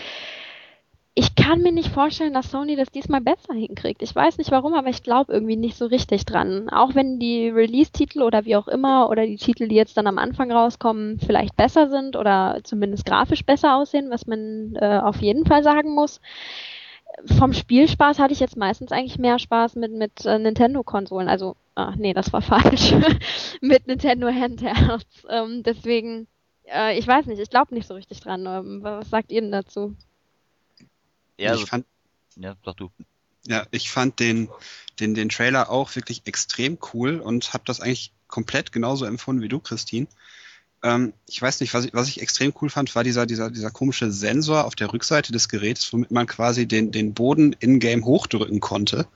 ich 1.15 1.35
kann 1.35 1.61
mir 1.61 1.73
nicht 1.73 1.93
vorstellen, 1.93 2.35
dass 2.35 2.51
Sony 2.51 2.77
das 2.77 2.91
diesmal 2.91 3.21
besser 3.21 3.53
hinkriegt. 3.53 4.01
Ich 4.03 4.15
weiß 4.15 4.39
nicht 4.39 4.53
warum, 4.53 4.75
aber 4.75 4.89
ich 4.89 5.03
glaube 5.03 5.33
irgendwie 5.33 5.57
nicht 5.57 5.77
so 5.77 5.87
richtig 5.87 6.25
dran. 6.25 6.69
Auch 6.71 6.95
wenn 6.95 7.19
die 7.19 7.49
Release-Titel 7.49 8.23
oder 8.23 8.45
wie 8.45 8.57
auch 8.57 8.69
immer 8.69 9.11
oder 9.11 9.27
die 9.27 9.37
Titel, 9.37 9.67
die 9.69 9.75
jetzt 9.75 9.97
dann 9.97 10.07
am 10.07 10.19
Anfang 10.19 10.53
rauskommen, 10.53 11.19
vielleicht 11.19 11.57
besser 11.57 11.91
sind 11.91 12.17
oder 12.17 12.61
zumindest 12.63 13.07
grafisch 13.07 13.45
besser 13.45 13.77
aussehen, 13.77 14.09
was 14.11 14.27
man 14.27 14.77
äh, 14.77 15.01
auf 15.03 15.21
jeden 15.21 15.45
Fall 15.45 15.63
sagen 15.65 15.95
muss. 15.95 16.21
Vom 17.39 17.53
Spielspaß 17.53 18.19
hatte 18.21 18.33
ich 18.33 18.41
jetzt 18.41 18.57
meistens 18.57 18.93
eigentlich 18.93 19.19
mehr 19.19 19.39
Spaß 19.39 19.75
mit, 19.75 19.93
mit 19.93 20.25
äh, 20.25 20.39
Nintendo-Konsolen. 20.39 21.29
Also, 21.29 21.57
ah, 21.75 21.93
nee, 21.99 22.15
das 22.15 22.33
war 22.33 22.41
falsch. 22.41 22.95
mit 23.61 23.87
Nintendo 23.89 24.29
Handhelds. 24.29 25.27
Ähm, 25.29 25.65
deswegen, 25.65 26.29
äh, 26.73 26.99
ich 26.99 27.07
weiß 27.07 27.27
nicht, 27.27 27.41
ich 27.41 27.51
glaube 27.51 27.75
nicht 27.75 27.87
so 27.87 27.95
richtig 27.95 28.21
dran. 28.21 28.47
Ähm, 28.47 28.81
was 28.83 29.11
sagt 29.11 29.31
ihr 29.33 29.41
denn 29.41 29.53
dazu? 29.53 29.97
Ja, 31.39 31.51
also, 31.51 31.65
ich 31.65 31.71
fand, 31.71 31.87
ja, 32.37 32.57
sag 32.65 32.77
du. 32.77 32.91
ja, 33.47 33.67
ich 33.71 33.91
fand 33.91 34.21
den, 34.21 34.49
den, 34.99 35.15
den 35.15 35.29
Trailer 35.29 35.71
auch 35.71 35.95
wirklich 35.97 36.23
extrem 36.27 36.79
cool 36.93 37.21
und 37.21 37.53
habe 37.53 37.65
das 37.67 37.81
eigentlich 37.81 38.13
komplett 38.29 38.73
genauso 38.73 39.05
empfunden 39.05 39.43
wie 39.43 39.49
du, 39.49 39.59
Christine. 39.59 40.07
Ähm, 40.83 41.13
ich 41.29 41.41
weiß 41.41 41.61
nicht, 41.61 41.75
was 41.75 41.85
ich, 41.85 41.95
was 41.95 42.09
ich 42.09 42.23
extrem 42.23 42.53
cool 42.61 42.71
fand, 42.71 42.95
war 42.95 43.05
dieser, 43.05 43.27
dieser, 43.27 43.51
dieser 43.51 43.71
komische 43.71 44.11
Sensor 44.11 44.65
auf 44.65 44.75
der 44.75 44.93
Rückseite 44.93 45.33
des 45.33 45.49
Geräts, 45.49 45.93
womit 45.93 46.11
man 46.11 46.27
quasi 46.27 46.67
den, 46.67 46.91
den 46.93 47.13
Boden 47.15 47.55
in-game 47.59 48.05
hochdrücken 48.05 48.61
konnte 48.61 49.07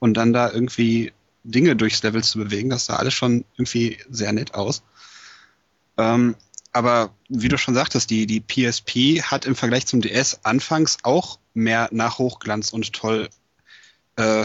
und 0.00 0.14
dann 0.14 0.32
da 0.32 0.50
irgendwie 0.50 1.12
Dinge 1.44 1.76
durchs 1.76 2.02
Level 2.02 2.22
zu 2.22 2.38
bewegen. 2.38 2.70
Das 2.70 2.86
sah 2.86 2.96
alles 2.96 3.14
schon 3.14 3.44
irgendwie 3.56 3.98
sehr 4.10 4.32
nett 4.32 4.54
aus. 4.54 4.82
Ähm, 5.96 6.36
aber 6.74 7.14
wie 7.28 7.48
du 7.48 7.56
schon 7.56 7.74
sagtest, 7.74 8.10
die, 8.10 8.26
die 8.26 8.40
PSP 8.40 9.22
hat 9.22 9.46
im 9.46 9.54
Vergleich 9.54 9.86
zum 9.86 10.00
DS 10.00 10.40
anfangs 10.42 10.98
auch 11.04 11.38
mehr 11.54 11.88
nach 11.92 12.18
Hochglanz 12.18 12.72
und 12.72 12.92
toll 12.92 13.30
äh, 14.16 14.44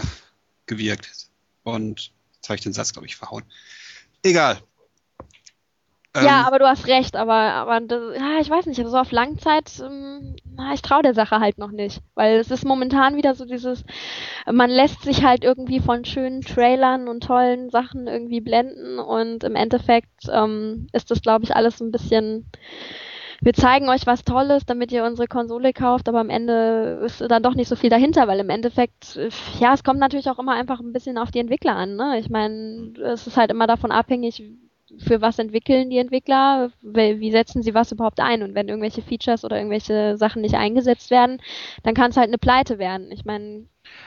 gewirkt. 0.66 1.28
Und 1.64 2.12
jetzt 2.36 2.48
habe 2.48 2.54
ich 2.54 2.62
den 2.62 2.72
Satz, 2.72 2.92
glaube 2.92 3.06
ich, 3.06 3.16
verhauen. 3.16 3.42
Egal. 4.22 4.62
Ja, 6.16 6.40
Ähm, 6.40 6.46
aber 6.46 6.58
du 6.58 6.66
hast 6.68 6.88
recht, 6.88 7.14
aber, 7.16 7.34
aber 7.34 7.80
das, 7.80 8.16
ja, 8.18 8.40
ich 8.40 8.50
weiß 8.50 8.66
nicht, 8.66 8.78
also 8.80 8.90
so 8.90 8.98
auf 8.98 9.12
Langzeit, 9.12 9.70
ähm, 9.80 10.34
na, 10.44 10.74
ich 10.74 10.82
traue 10.82 11.02
der 11.02 11.14
Sache 11.14 11.38
halt 11.38 11.56
noch 11.58 11.70
nicht. 11.70 12.00
Weil 12.14 12.38
es 12.38 12.50
ist 12.50 12.64
momentan 12.64 13.16
wieder 13.16 13.34
so 13.36 13.44
dieses, 13.44 13.84
man 14.50 14.70
lässt 14.70 15.02
sich 15.02 15.24
halt 15.24 15.44
irgendwie 15.44 15.78
von 15.80 16.04
schönen 16.04 16.42
Trailern 16.42 17.06
und 17.08 17.22
tollen 17.22 17.70
Sachen 17.70 18.08
irgendwie 18.08 18.40
blenden 18.40 18.98
und 18.98 19.44
im 19.44 19.54
Endeffekt 19.54 20.08
ähm, 20.32 20.88
ist 20.92 21.10
das, 21.12 21.22
glaube 21.22 21.44
ich, 21.44 21.54
alles 21.54 21.80
ein 21.80 21.92
bisschen, 21.92 22.50
wir 23.40 23.54
zeigen 23.54 23.88
euch 23.88 24.06
was 24.06 24.24
Tolles, 24.24 24.66
damit 24.66 24.92
ihr 24.92 25.04
unsere 25.04 25.28
Konsole 25.28 25.72
kauft, 25.72 26.08
aber 26.08 26.20
am 26.20 26.30
Ende 26.30 27.02
ist 27.04 27.20
dann 27.22 27.42
doch 27.42 27.54
nicht 27.54 27.68
so 27.68 27.76
viel 27.76 27.90
dahinter, 27.90 28.28
weil 28.28 28.40
im 28.40 28.50
Endeffekt, 28.50 29.18
ja, 29.58 29.74
es 29.74 29.84
kommt 29.84 30.00
natürlich 30.00 30.28
auch 30.30 30.38
immer 30.38 30.54
einfach 30.54 30.80
ein 30.80 30.92
bisschen 30.92 31.18
auf 31.18 31.30
die 31.30 31.38
Entwickler 31.40 31.76
an. 31.76 31.96
Ne? 31.96 32.18
Ich 32.18 32.30
meine, 32.30 32.92
es 33.04 33.26
ist 33.26 33.36
halt 33.36 33.50
immer 33.50 33.66
davon 33.66 33.92
abhängig, 33.92 34.42
für 34.98 35.20
was 35.20 35.38
entwickeln 35.38 35.90
die 35.90 35.98
Entwickler, 35.98 36.70
wie 36.82 37.30
setzen 37.30 37.62
sie 37.62 37.74
was 37.74 37.92
überhaupt 37.92 38.20
ein 38.20 38.42
und 38.42 38.54
wenn 38.54 38.68
irgendwelche 38.68 39.02
Features 39.02 39.44
oder 39.44 39.56
irgendwelche 39.56 40.16
Sachen 40.16 40.42
nicht 40.42 40.54
eingesetzt 40.54 41.10
werden, 41.10 41.40
dann 41.82 41.94
kann 41.94 42.10
es 42.10 42.16
halt 42.16 42.28
eine 42.28 42.38
Pleite 42.38 42.78
werden. 42.78 43.10
Ich 43.12 43.24
meine, 43.24 43.66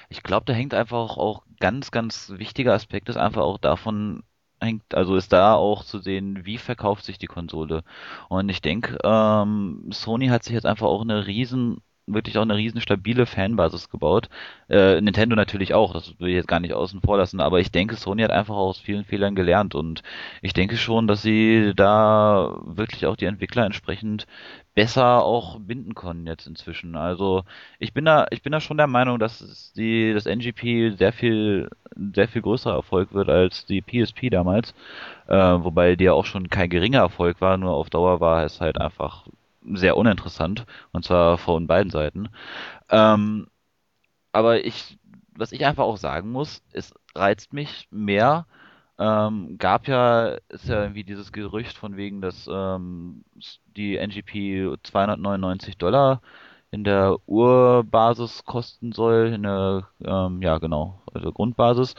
Ich 0.09 0.23
glaube, 0.23 0.45
da 0.45 0.53
hängt 0.53 0.73
einfach 0.73 0.97
auch, 0.97 1.17
auch 1.17 1.43
ganz, 1.59 1.91
ganz 1.91 2.31
wichtiger 2.35 2.73
Aspekt 2.73 3.09
ist 3.09 3.17
einfach 3.17 3.41
auch 3.41 3.57
davon 3.57 4.23
hängt, 4.61 4.93
also 4.95 5.15
ist 5.15 5.33
da 5.33 5.55
auch 5.55 5.83
zu 5.83 5.99
sehen, 5.99 6.45
wie 6.45 6.57
verkauft 6.57 7.03
sich 7.05 7.17
die 7.17 7.27
Konsole. 7.27 7.83
Und 8.29 8.49
ich 8.49 8.61
denke, 8.61 8.97
ähm, 9.03 9.89
Sony 9.91 10.27
hat 10.27 10.43
sich 10.43 10.53
jetzt 10.53 10.65
einfach 10.65 10.87
auch 10.87 11.01
eine 11.01 11.27
riesen, 11.27 11.81
wirklich 12.05 12.37
auch 12.37 12.41
eine 12.43 12.55
riesen 12.55 12.81
stabile 12.81 13.25
Fanbasis 13.25 13.89
gebaut. 13.89 14.29
Äh, 14.69 14.99
Nintendo 15.01 15.35
natürlich 15.35 15.73
auch, 15.73 15.93
das 15.93 16.19
will 16.19 16.29
ich 16.29 16.35
jetzt 16.35 16.47
gar 16.47 16.59
nicht 16.59 16.73
außen 16.73 17.01
vor 17.01 17.17
lassen, 17.17 17.39
aber 17.39 17.59
ich 17.59 17.71
denke, 17.71 17.95
Sony 17.95 18.23
hat 18.23 18.31
einfach 18.31 18.55
aus 18.55 18.79
vielen 18.79 19.05
Fehlern 19.05 19.35
gelernt 19.35 19.75
und 19.75 20.03
ich 20.41 20.53
denke 20.53 20.77
schon, 20.77 21.07
dass 21.07 21.21
sie 21.21 21.73
da 21.75 22.57
wirklich 22.65 23.05
auch 23.05 23.15
die 23.15 23.25
Entwickler 23.25 23.65
entsprechend 23.65 24.27
besser 24.75 25.23
auch 25.23 25.59
binden 25.59 25.93
können 25.95 26.25
jetzt 26.27 26.47
inzwischen. 26.47 26.95
Also 26.95 27.43
ich 27.79 27.93
bin 27.93 28.05
da, 28.05 28.25
ich 28.31 28.41
bin 28.41 28.51
da 28.51 28.59
schon 28.59 28.77
der 28.77 28.87
Meinung, 28.87 29.19
dass 29.19 29.71
die, 29.75 30.13
das 30.13 30.25
NGP 30.25 30.97
sehr 30.97 31.13
viel, 31.13 31.69
sehr 31.95 32.27
viel 32.27 32.41
größerer 32.41 32.75
Erfolg 32.75 33.13
wird 33.13 33.29
als 33.29 33.65
die 33.65 33.81
PSP 33.81 34.29
damals. 34.29 34.73
Äh, 35.27 35.35
wobei 35.35 35.95
die 35.95 36.05
ja 36.05 36.13
auch 36.13 36.25
schon 36.25 36.49
kein 36.49 36.69
geringer 36.69 36.99
Erfolg 36.99 37.39
war, 37.41 37.57
nur 37.57 37.73
auf 37.73 37.89
Dauer 37.89 38.19
war 38.19 38.43
es 38.43 38.61
halt 38.61 38.79
einfach 38.79 39.27
sehr 39.73 39.97
uninteressant. 39.97 40.65
Und 40.91 41.05
zwar 41.05 41.37
von 41.37 41.67
beiden 41.67 41.91
Seiten. 41.91 42.29
Ähm, 42.89 43.47
aber 44.31 44.65
ich, 44.65 44.97
was 45.35 45.51
ich 45.51 45.65
einfach 45.65 45.83
auch 45.83 45.97
sagen 45.97 46.31
muss, 46.31 46.63
es 46.71 46.93
reizt 47.15 47.53
mich 47.53 47.87
mehr. 47.91 48.45
Ähm, 48.99 49.57
gab 49.57 49.87
ja, 49.87 50.37
ist 50.49 50.67
ja 50.67 50.81
irgendwie 50.81 51.03
dieses 51.03 51.31
Gerücht 51.31 51.77
von 51.77 51.97
wegen, 51.97 52.21
dass 52.21 52.47
ähm, 52.51 53.23
die 53.75 53.97
NGP 53.97 54.77
299 54.83 55.77
Dollar 55.77 56.21
in 56.71 56.83
der 56.83 57.17
Urbasis 57.27 58.45
kosten 58.45 58.93
soll, 58.93 59.31
in 59.33 59.43
der, 59.43 59.87
ähm, 60.03 60.41
ja 60.41 60.57
genau, 60.57 61.01
also 61.13 61.31
Grundbasis. 61.31 61.95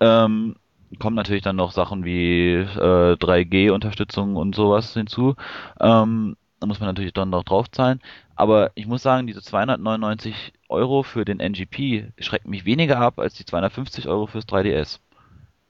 Ähm, 0.00 0.56
kommen 1.00 1.16
natürlich 1.16 1.42
dann 1.42 1.56
noch 1.56 1.72
Sachen 1.72 2.04
wie 2.04 2.54
äh, 2.54 3.16
3G-Unterstützung 3.16 4.36
und 4.36 4.54
sowas 4.54 4.94
hinzu. 4.94 5.34
Ähm, 5.80 6.36
da 6.60 6.66
muss 6.66 6.80
man 6.80 6.88
natürlich 6.88 7.12
dann 7.12 7.30
noch 7.30 7.44
draufzahlen. 7.44 8.00
Aber 8.34 8.70
ich 8.74 8.86
muss 8.86 9.02
sagen, 9.02 9.26
diese 9.26 9.42
299 9.42 10.52
Euro 10.68 11.02
für 11.02 11.24
den 11.24 11.40
NGP 11.40 12.12
schreckt 12.18 12.48
mich 12.48 12.64
weniger 12.64 12.98
ab 12.98 13.18
als 13.18 13.34
die 13.34 13.44
250 13.44 14.08
Euro 14.08 14.26
fürs 14.26 14.46
3DS. 14.46 15.00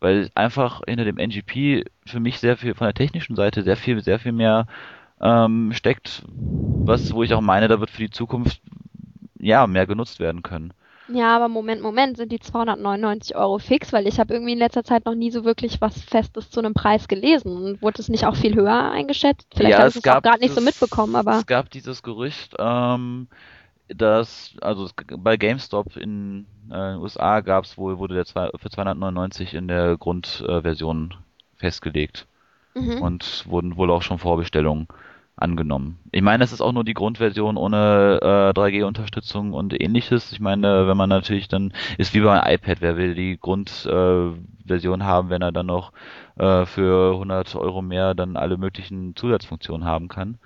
Weil 0.01 0.31
einfach 0.35 0.83
hinter 0.87 1.05
dem 1.05 1.19
NGP 1.19 1.85
für 2.05 2.21
mich 2.21 2.39
sehr 2.39 2.57
viel, 2.57 2.75
von 2.75 2.87
der 2.87 2.95
technischen 2.95 3.37
Seite 3.37 3.63
sehr 3.63 3.77
viel, 3.77 4.03
sehr 4.03 4.19
viel 4.19 4.33
mehr 4.33 4.67
ähm, 5.21 5.73
steckt, 5.73 6.23
was, 6.29 7.13
wo 7.13 7.23
ich 7.23 7.35
auch 7.35 7.41
meine, 7.41 7.69
da 7.69 7.81
wird 7.81 7.91
für 7.91 8.03
die 8.03 8.11
Zukunft 8.11 8.61
ja 9.39 9.67
mehr 9.67 9.87
genutzt 9.87 10.21
werden 10.21 10.43
können. 10.43 10.73
Ja, 11.09 11.37
aber 11.37 11.49
Moment, 11.49 11.83
Moment, 11.83 12.17
sind 12.17 12.33
die 12.33 12.41
299 12.41 13.37
Euro 13.37 13.59
fix? 13.59 13.93
Weil 13.93 14.07
ich 14.07 14.19
habe 14.19 14.35
irgendwie 14.35 14.53
in 14.53 14.59
letzter 14.59 14.83
Zeit 14.85 15.05
noch 15.05 15.15
nie 15.15 15.31
so 15.31 15.45
wirklich 15.45 15.81
was 15.81 16.03
Festes 16.03 16.51
zu 16.51 16.61
einem 16.61 16.75
Preis 16.75 17.07
gelesen. 17.09 17.57
Und 17.57 17.83
wurde 17.83 18.01
es 18.01 18.09
nicht 18.09 18.27
auch 18.27 18.35
viel 18.37 18.55
höher 18.55 18.91
eingeschätzt? 18.91 19.47
Vielleicht 19.55 19.79
Ja, 19.79 19.79
habe 19.79 19.89
es 19.89 19.97
ich 19.97 20.05
es 20.05 20.09
auch 20.09 20.15
gab 20.15 20.25
gerade 20.25 20.41
nicht 20.41 20.55
so 20.55 20.61
mitbekommen, 20.61 21.15
aber 21.15 21.39
Es 21.39 21.47
gab 21.47 21.71
dieses 21.71 22.03
Gerücht, 22.03 22.55
ähm, 22.59 23.29
dass, 23.89 24.57
also 24.61 24.89
bei 25.19 25.37
GameStop 25.37 25.97
in 25.97 26.47
äh, 26.71 26.75
den 26.75 26.97
USA 26.99 27.41
gab 27.41 27.65
es 27.65 27.79
wohl, 27.79 27.99
wurde 27.99 28.15
der 28.15 28.25
zwei, 28.25 28.51
für 28.57 28.71
299 28.71 29.55
in 29.55 29.69
der 29.69 29.97
Grundversion 29.97 31.15
festgelegt 31.57 32.27
mhm. 32.75 33.01
und 33.01 33.45
wurden 33.47 33.77
wohl 33.77 33.91
auch 33.91 34.03
schon 34.03 34.19
Vorbestellungen 34.19 34.89
angenommen. 35.37 35.99
Ich 36.13 36.23
meine, 36.23 36.43
das 36.43 36.53
ist 36.53 36.61
auch 36.61 36.73
nur 36.73 36.85
die 36.85 36.95
Grundversion 36.95 37.57
ohne 37.57 38.19
äh, 38.23 38.59
3G-Unterstützung 38.59 39.53
und 39.53 39.79
ähnliches. 39.79 40.33
Ich 40.33 40.41
meine, 40.41 40.89
wenn 40.89 40.97
man 40.97 41.11
natürlich 41.11 41.49
dann, 41.49 41.73
ist 41.99 42.15
wie 42.15 42.21
beim 42.21 42.43
iPad, 42.43 42.81
wer 42.81 42.97
will 42.97 43.15
die 43.15 43.39
Grundversion 43.39 44.35
äh, 44.35 44.57
Version 44.67 45.05
haben, 45.05 45.31
wenn 45.31 45.43
er 45.43 45.53
dann 45.53 45.67
noch 45.67 45.93
äh, 46.37 46.67
für 46.67 47.15
100 47.15 47.55
Euro 47.57 47.83
mehr 47.83 48.15
dann 48.15 48.37
alle 48.37 48.57
möglichen 48.57 49.15
Zusatzfunktionen 49.17 49.87
haben 49.87 50.09
kann. 50.09 50.39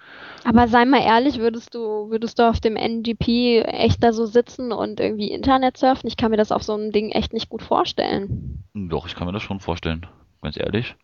Aber 0.45 0.69
sei 0.69 0.85
mal 0.85 1.03
ehrlich, 1.03 1.39
würdest 1.39 1.75
du, 1.75 2.11
würdest 2.11 2.39
du 2.39 2.49
auf 2.49 2.61
dem 2.61 2.77
NGP 2.77 3.63
echt 3.65 4.03
da 4.03 4.13
so 4.13 4.27
sitzen 4.27 4.73
und 4.73 5.01
irgendwie 5.01 5.31
Internet 5.31 5.77
surfen? 5.77 6.09
Ich 6.09 6.17
kann 6.17 6.31
mir 6.31 6.37
das 6.37 6.53
auf 6.53 6.63
so 6.63 6.75
einem 6.75 6.93
Ding 6.93 7.11
echt 7.11 7.33
nicht 7.33 7.49
gut 7.49 7.63
vorstellen. 7.63 8.65
Doch, 8.75 9.07
ich 9.07 9.15
kann 9.15 9.27
mir 9.27 9.33
das 9.33 9.43
schon 9.43 9.61
vorstellen. 9.61 10.07
Ganz 10.43 10.57
ehrlich. 10.57 10.97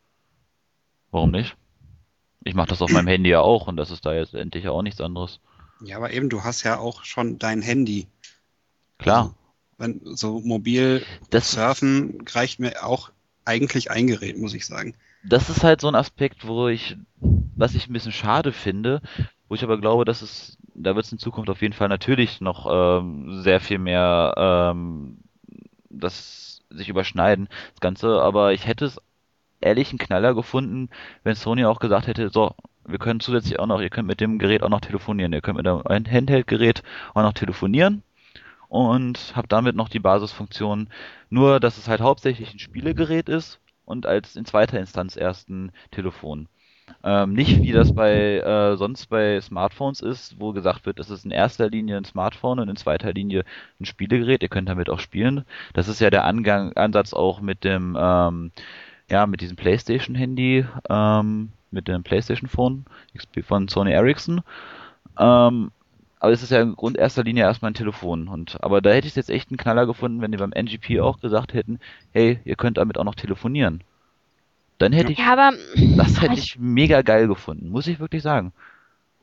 Warum 1.10 1.30
nicht? 1.30 1.56
Ich 2.46 2.54
mache 2.54 2.68
das 2.68 2.80
auf 2.80 2.90
meinem 2.90 3.08
Handy 3.08 3.28
ja 3.30 3.40
auch 3.40 3.66
und 3.66 3.76
das 3.76 3.90
ist 3.90 4.06
da 4.06 4.14
jetzt 4.14 4.34
endlich 4.34 4.64
ja 4.64 4.70
auch 4.70 4.82
nichts 4.82 5.00
anderes. 5.00 5.40
Ja, 5.80 5.96
aber 5.96 6.12
eben, 6.12 6.28
du 6.28 6.44
hast 6.44 6.62
ja 6.62 6.78
auch 6.78 7.04
schon 7.04 7.38
dein 7.38 7.60
Handy. 7.62 8.08
Klar. 8.98 9.34
Wenn 9.78 10.00
so 10.04 10.40
mobil 10.40 11.04
Das, 11.30 11.50
surfen 11.52 12.18
reicht 12.30 12.60
mir 12.60 12.84
auch 12.84 13.10
eigentlich 13.44 13.90
ein 13.90 14.06
Gerät, 14.06 14.38
muss 14.38 14.54
ich 14.54 14.66
sagen. 14.66 14.94
das 15.22 15.50
ist 15.50 15.64
halt 15.64 15.80
so 15.80 15.88
ein 15.88 15.94
Aspekt, 15.94 16.46
wo 16.46 16.68
ich, 16.68 16.96
was 17.20 17.74
ich 17.74 17.88
ein 17.88 17.92
bisschen 17.92 18.12
schade 18.12 18.52
finde, 18.52 19.02
wo 19.48 19.54
ich 19.54 19.64
aber 19.64 19.78
glaube, 19.80 20.04
dass 20.04 20.22
es, 20.22 20.58
da 20.74 20.94
wird 20.96 21.04
es 21.06 21.12
in 21.12 21.18
Zukunft 21.18 21.50
auf 21.50 21.62
jeden 21.62 21.74
Fall 21.74 21.88
natürlich 21.88 22.40
noch 22.40 22.66
ähm, 22.70 23.42
sehr 23.42 23.60
viel 23.60 23.78
mehr 23.78 24.34
ähm, 24.36 25.18
das 25.90 26.62
sich 26.70 26.88
überschneiden, 26.88 27.48
das 27.72 27.80
Ganze, 27.80 28.20
aber 28.22 28.52
ich 28.52 28.66
hätte 28.66 28.84
es 28.86 29.00
ehrlich 29.60 29.90
einen 29.90 29.98
Knaller 29.98 30.34
gefunden, 30.34 30.90
wenn 31.24 31.34
Sony 31.34 31.64
auch 31.64 31.78
gesagt 31.78 32.06
hätte, 32.06 32.30
so, 32.30 32.54
wir 32.84 32.98
können 32.98 33.20
zusätzlich 33.20 33.58
auch 33.58 33.66
noch, 33.66 33.80
ihr 33.80 33.90
könnt 33.90 34.08
mit 34.08 34.20
dem 34.20 34.38
Gerät 34.38 34.62
auch 34.62 34.68
noch 34.68 34.80
telefonieren, 34.80 35.32
ihr 35.32 35.40
könnt 35.40 35.56
mit 35.56 35.66
einem 35.66 35.82
Handheld-Gerät 36.06 36.82
auch 37.14 37.22
noch 37.22 37.32
telefonieren 37.32 38.02
und 38.68 39.32
habt 39.34 39.52
damit 39.52 39.76
noch 39.76 39.88
die 39.88 40.00
Basisfunktion, 40.00 40.88
nur 41.30 41.60
dass 41.60 41.78
es 41.78 41.88
halt 41.88 42.00
hauptsächlich 42.00 42.54
ein 42.54 42.58
Spielegerät 42.58 43.28
ist 43.28 43.60
und 43.84 44.06
als 44.06 44.36
in 44.36 44.44
zweiter 44.44 44.78
Instanz 44.78 45.16
erst 45.16 45.48
ein 45.48 45.72
Telefon. 45.90 46.48
Ähm, 47.02 47.32
nicht 47.32 47.62
wie 47.62 47.72
das 47.72 47.94
bei 47.94 48.38
äh, 48.38 48.76
sonst 48.76 49.06
bei 49.06 49.40
Smartphones 49.40 50.00
ist, 50.00 50.40
wo 50.40 50.52
gesagt 50.52 50.86
wird, 50.86 51.00
es 51.00 51.10
ist 51.10 51.24
in 51.24 51.32
erster 51.32 51.68
Linie 51.68 51.96
ein 51.96 52.04
Smartphone 52.04 52.60
und 52.60 52.68
in 52.68 52.76
zweiter 52.76 53.12
Linie 53.12 53.44
ein 53.80 53.86
Spielegerät. 53.86 54.42
Ihr 54.42 54.48
könnt 54.48 54.68
damit 54.68 54.88
auch 54.88 55.00
spielen. 55.00 55.44
Das 55.74 55.88
ist 55.88 56.00
ja 56.00 56.10
der 56.10 56.24
Angang, 56.24 56.72
Ansatz 56.76 57.12
auch 57.12 57.40
mit 57.40 57.64
dem, 57.64 57.96
ähm, 57.98 58.52
ja, 59.10 59.26
mit 59.26 59.40
diesem 59.40 59.56
PlayStation-Handy, 59.56 60.66
ähm, 60.88 61.50
mit 61.70 61.88
dem 61.88 62.02
PlayStation-Phone 62.02 62.84
von 63.44 63.68
Sony 63.68 63.92
Ericsson. 63.92 64.42
Ähm, 65.18 65.70
aber 66.18 66.32
es 66.32 66.42
ist 66.42 66.50
ja 66.50 66.62
in 66.62 66.74
Grund 66.74 66.96
erster 66.96 67.22
Linie 67.24 67.44
erstmal 67.44 67.70
ein 67.70 67.74
Telefon. 67.74 68.28
Und 68.28 68.62
aber 68.62 68.80
da 68.80 68.90
hätte 68.90 69.06
ich 69.06 69.16
jetzt 69.16 69.30
echt 69.30 69.50
einen 69.50 69.58
Knaller 69.58 69.86
gefunden, 69.86 70.20
wenn 70.20 70.32
die 70.32 70.38
beim 70.38 70.52
NGP 70.52 71.00
auch 71.00 71.20
gesagt 71.20 71.54
hätten, 71.54 71.78
hey, 72.12 72.40
ihr 72.44 72.56
könnt 72.56 72.78
damit 72.78 72.98
auch 72.98 73.04
noch 73.04 73.14
telefonieren. 73.14 73.82
Dann 74.78 74.92
hätte 74.92 75.12
ich 75.12 75.18
Ja, 75.18 75.32
aber 75.32 75.52
das 75.96 76.20
hätte 76.20 76.34
ich 76.34 76.58
mega 76.58 77.02
geil 77.02 77.28
gefunden, 77.28 77.68
muss 77.68 77.86
ich 77.86 78.00
wirklich 78.00 78.22
sagen. 78.22 78.52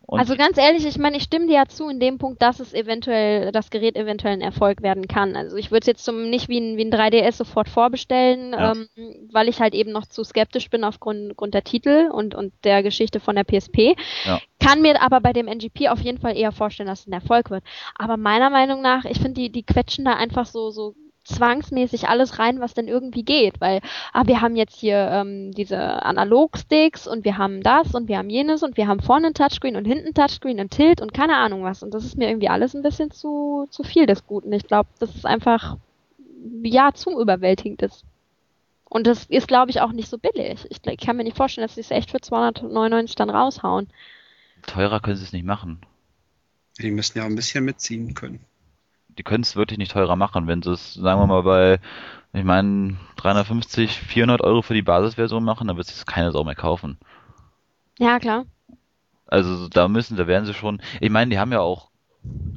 Und 0.06 0.20
Also 0.20 0.36
ganz 0.36 0.58
ehrlich, 0.58 0.86
ich 0.86 0.98
meine, 0.98 1.16
ich 1.16 1.24
stimme 1.24 1.48
dir 1.48 1.54
ja 1.54 1.66
zu 1.66 1.88
in 1.88 2.00
dem 2.00 2.18
Punkt, 2.18 2.42
dass 2.42 2.60
es 2.60 2.74
eventuell, 2.74 3.54
das 3.54 3.70
Gerät 3.70 3.96
eventuell 3.96 4.34
ein 4.34 4.42
Erfolg 4.42 4.82
werden 4.82 5.08
kann. 5.08 5.36
Also 5.38 5.56
ich 5.56 5.72
würde 5.72 5.82
es 5.82 5.88
jetzt 5.88 6.04
zum, 6.04 6.30
nicht 6.30 6.50
wie 6.50 6.60
ein, 6.60 6.76
wie 6.78 6.84
ein 6.84 6.92
3DS 6.94 7.32
sofort 7.38 7.70
vorbestellen, 7.70 8.52
Ja. 8.52 8.74
ähm, 8.74 8.88
weil 9.32 9.48
ich 9.48 9.62
halt 9.62 9.74
eben 9.74 9.92
noch 9.92 10.06
zu 10.06 10.24
skeptisch 10.26 10.70
bin 10.70 10.84
aufgrund 10.84 11.38
Grund 11.38 11.54
der 11.54 11.64
Titel 11.64 12.10
und, 12.12 12.36
und 12.36 12.54
der 12.66 12.84
Geschichte 12.84 13.22
von 13.22 13.36
der 13.36 13.46
PSP. 13.46 13.96
Ja. 14.26 14.40
Kann 14.60 14.82
mir 14.82 15.02
aber 15.02 15.22
bei 15.22 15.32
dem 15.32 15.48
NGP 15.48 15.88
auf 15.90 16.02
jeden 16.02 16.20
Fall 16.20 16.36
eher 16.38 16.52
vorstellen, 16.52 16.88
dass 16.88 17.02
es 17.02 17.08
ein 17.08 17.14
Erfolg 17.14 17.50
wird. 17.50 17.64
Aber 17.96 18.18
meiner 18.18 18.50
Meinung 18.50 18.82
nach, 18.82 19.06
ich 19.06 19.18
finde, 19.20 19.36
die, 19.42 19.52
die 19.52 19.64
quetschen 19.64 20.04
da 20.06 20.14
einfach 20.16 20.46
so, 20.46 20.70
so 20.70 20.96
zwangsmäßig 21.24 22.10
alles 22.10 22.40
rein, 22.40 22.60
was 22.60 22.74
denn 22.74 22.88
irgendwie 22.88 23.24
geht, 23.24 23.62
weil 23.62 23.82
ah, 24.12 24.24
wir 24.26 24.42
haben 24.42 24.56
jetzt 24.56 24.76
hier 24.76 24.98
ähm, 25.12 25.52
diese 25.52 26.04
Analogsticks 26.04 27.08
und 27.08 27.24
wir 27.24 27.38
haben 27.38 27.62
das 27.62 27.96
und 27.96 28.08
wir 28.08 28.18
haben 28.18 28.30
jenes 28.30 28.64
und 28.64 28.78
wir 28.78 28.88
haben 28.88 29.00
vorne 29.00 29.28
ein 29.28 29.34
Touchscreen 29.34 29.76
und 29.76 29.86
hinten 29.86 30.08
ein 30.08 30.14
Touchscreen 30.14 30.60
und 30.60 30.72
Tilt 30.72 31.02
und 31.02 31.14
keine 31.14 31.38
Ahnung 31.38 31.64
was 31.64 31.84
und 31.84 31.94
das 31.94 32.04
ist 32.04 32.18
mir 32.18 32.28
irgendwie 32.28 32.50
alles 32.50 32.74
ein 32.74 32.84
bisschen 32.84 33.12
zu, 33.12 33.68
zu 33.70 33.84
viel 33.84 34.06
des 34.06 34.28
Guten. 34.28 34.52
Ich 34.52 34.68
glaube, 34.68 34.90
das 35.00 35.16
ist 35.16 35.26
einfach 35.26 35.78
ja 36.62 36.92
zu 36.94 37.20
überwältigend 37.20 37.82
ist. 37.82 38.04
Und 38.86 39.08
das 39.08 39.26
ist, 39.26 39.48
glaube 39.48 39.72
ich, 39.72 39.82
auch 39.82 39.92
nicht 39.92 40.08
so 40.08 40.20
billig. 40.20 40.68
Ich, 40.70 40.86
ich 40.86 40.98
kann 40.98 41.18
mir 41.18 41.24
nicht 41.24 41.36
vorstellen, 41.36 41.66
dass 41.66 41.76
sie 41.76 41.82
es 41.82 41.90
echt 41.90 42.12
für 42.12 42.22
299 42.22 43.16
dann 43.16 43.32
raushauen. 43.32 43.88
teurer 44.68 45.00
können 45.00 45.16
sie 45.16 45.24
es 45.24 45.34
nicht 45.34 45.46
machen. 45.46 45.82
Die 46.80 46.92
müssen 46.92 47.18
ja 47.18 47.24
auch 47.24 47.28
ein 47.28 47.36
bisschen 47.36 47.66
mitziehen 47.66 48.14
können. 48.14 48.46
Die 49.18 49.24
können 49.24 49.44
es 49.44 49.56
wirklich 49.56 49.78
nicht 49.78 49.92
teurer 49.92 50.16
machen, 50.16 50.48
wenn 50.48 50.62
sie 50.62 50.72
es, 50.72 50.94
sagen 50.94 51.20
wir 51.22 51.28
mal, 51.28 51.44
bei, 51.44 51.80
ich 52.34 52.44
meine, 52.44 52.98
350, 53.18 54.00
400 54.00 54.42
Euro 54.42 54.62
für 54.62 54.74
die 54.74 54.82
Basisversion 54.82 55.44
machen, 55.44 55.68
dann 55.68 55.78
wird 55.78 55.88
sich 55.88 56.06
keine 56.06 56.32
Sau 56.32 56.44
mehr 56.44 56.56
kaufen. 56.56 56.98
Ja, 58.00 58.20
klar. 58.20 58.46
Also 59.28 59.68
da 59.70 59.88
müssen, 59.88 60.18
da 60.18 60.28
werden 60.28 60.46
sie 60.46 60.54
schon. 60.54 60.82
Ich 61.00 61.10
meine, 61.10 61.32
die 61.32 61.40
haben 61.40 61.52
ja 61.52 61.60
auch 61.60 61.90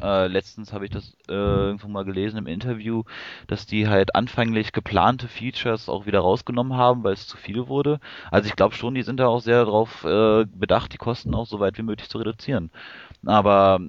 äh, 0.01 0.27
letztens 0.27 0.73
habe 0.73 0.85
ich 0.85 0.91
das 0.91 1.17
äh, 1.29 1.33
irgendwo 1.33 1.89
mal 1.89 2.05
gelesen 2.05 2.39
im 2.39 2.47
Interview, 2.47 3.03
dass 3.47 3.67
die 3.67 3.89
halt 3.89 4.15
anfänglich 4.15 4.73
geplante 4.73 5.27
Features 5.29 5.89
auch 5.89 6.07
wieder 6.07 6.21
rausgenommen 6.21 6.77
haben, 6.77 7.03
weil 7.03 7.15
es 7.15 7.27
zu 7.27 7.37
viel 7.37 7.67
wurde. 7.69 8.01
Also 8.31 8.49
ich 8.49 8.57
glaube 8.57 8.75
schon, 8.75 8.95
die 8.95 9.03
sind 9.03 9.19
da 9.19 9.27
auch 9.29 9.41
sehr 9.41 9.65
darauf 9.65 10.05
äh, 10.05 10.45
bedacht, 10.45 10.93
die 10.93 10.99
Kosten 10.99 11.35
auch 11.35 11.47
so 11.47 11.61
weit 11.61 11.79
wie 11.79 11.83
möglich 11.83 12.09
zu 12.09 12.19
reduzieren. 12.19 12.71
Aber 13.25 13.81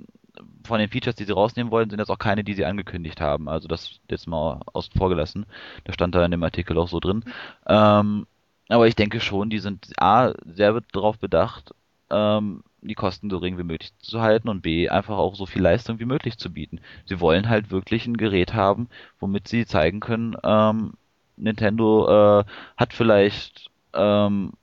von 0.64 0.80
den 0.80 0.90
Features, 0.90 1.16
die 1.16 1.26
sie 1.26 1.34
rausnehmen 1.34 1.72
wollen, 1.72 1.90
sind 1.90 2.00
das 2.00 2.10
auch 2.10 2.20
keine, 2.20 2.44
die 2.44 2.54
sie 2.54 2.66
angekündigt 2.66 3.22
haben. 3.22 3.50
Also 3.50 3.68
das 3.68 4.00
jetzt 4.10 4.28
mal 4.28 4.62
außen 4.74 4.94
vor 4.98 5.10
gelassen. 5.10 5.46
Das 5.86 5.96
stand 5.96 6.16
da 6.16 6.24
in 6.26 6.32
dem 6.32 6.44
Artikel 6.44 6.78
auch 6.78 6.88
so 6.88 7.00
drin. 7.00 7.24
Ähm, 7.68 8.28
aber 8.70 8.88
ich 8.88 8.96
denke 8.96 9.20
schon, 9.20 9.50
die 9.50 9.60
sind 9.60 9.94
A, 9.98 10.34
sehr 10.46 10.82
darauf 10.92 11.20
bedacht, 11.20 11.74
ähm, 12.10 12.64
die 12.82 12.96
Kosten 12.96 13.30
so 13.30 13.40
gering 13.40 13.58
wie 13.58 13.64
möglich 13.64 13.92
zu 14.00 14.22
halten 14.22 14.50
und 14.50 14.62
B, 14.62 14.90
einfach 14.90 15.18
auch 15.18 15.36
so 15.36 15.46
viel 15.46 15.62
Leistung 15.62 16.00
wie 16.00 16.06
möglich 16.06 16.38
zu 16.38 16.52
bieten. 16.52 16.80
Sie 17.06 17.20
wollen 17.20 17.50
halt 17.50 17.72
wirklich 17.72 18.06
ein 18.06 18.18
Gerät 18.18 18.54
haben, 18.54 18.90
womit 19.20 19.48
sie 19.48 19.66
zeigen 19.66 20.00
können, 20.00 20.36
ähm, 20.44 20.94
Nintendo 21.38 22.40
äh, 22.40 22.44
hat 22.76 22.94
vielleicht 22.94 23.70
ähm, 23.94 24.54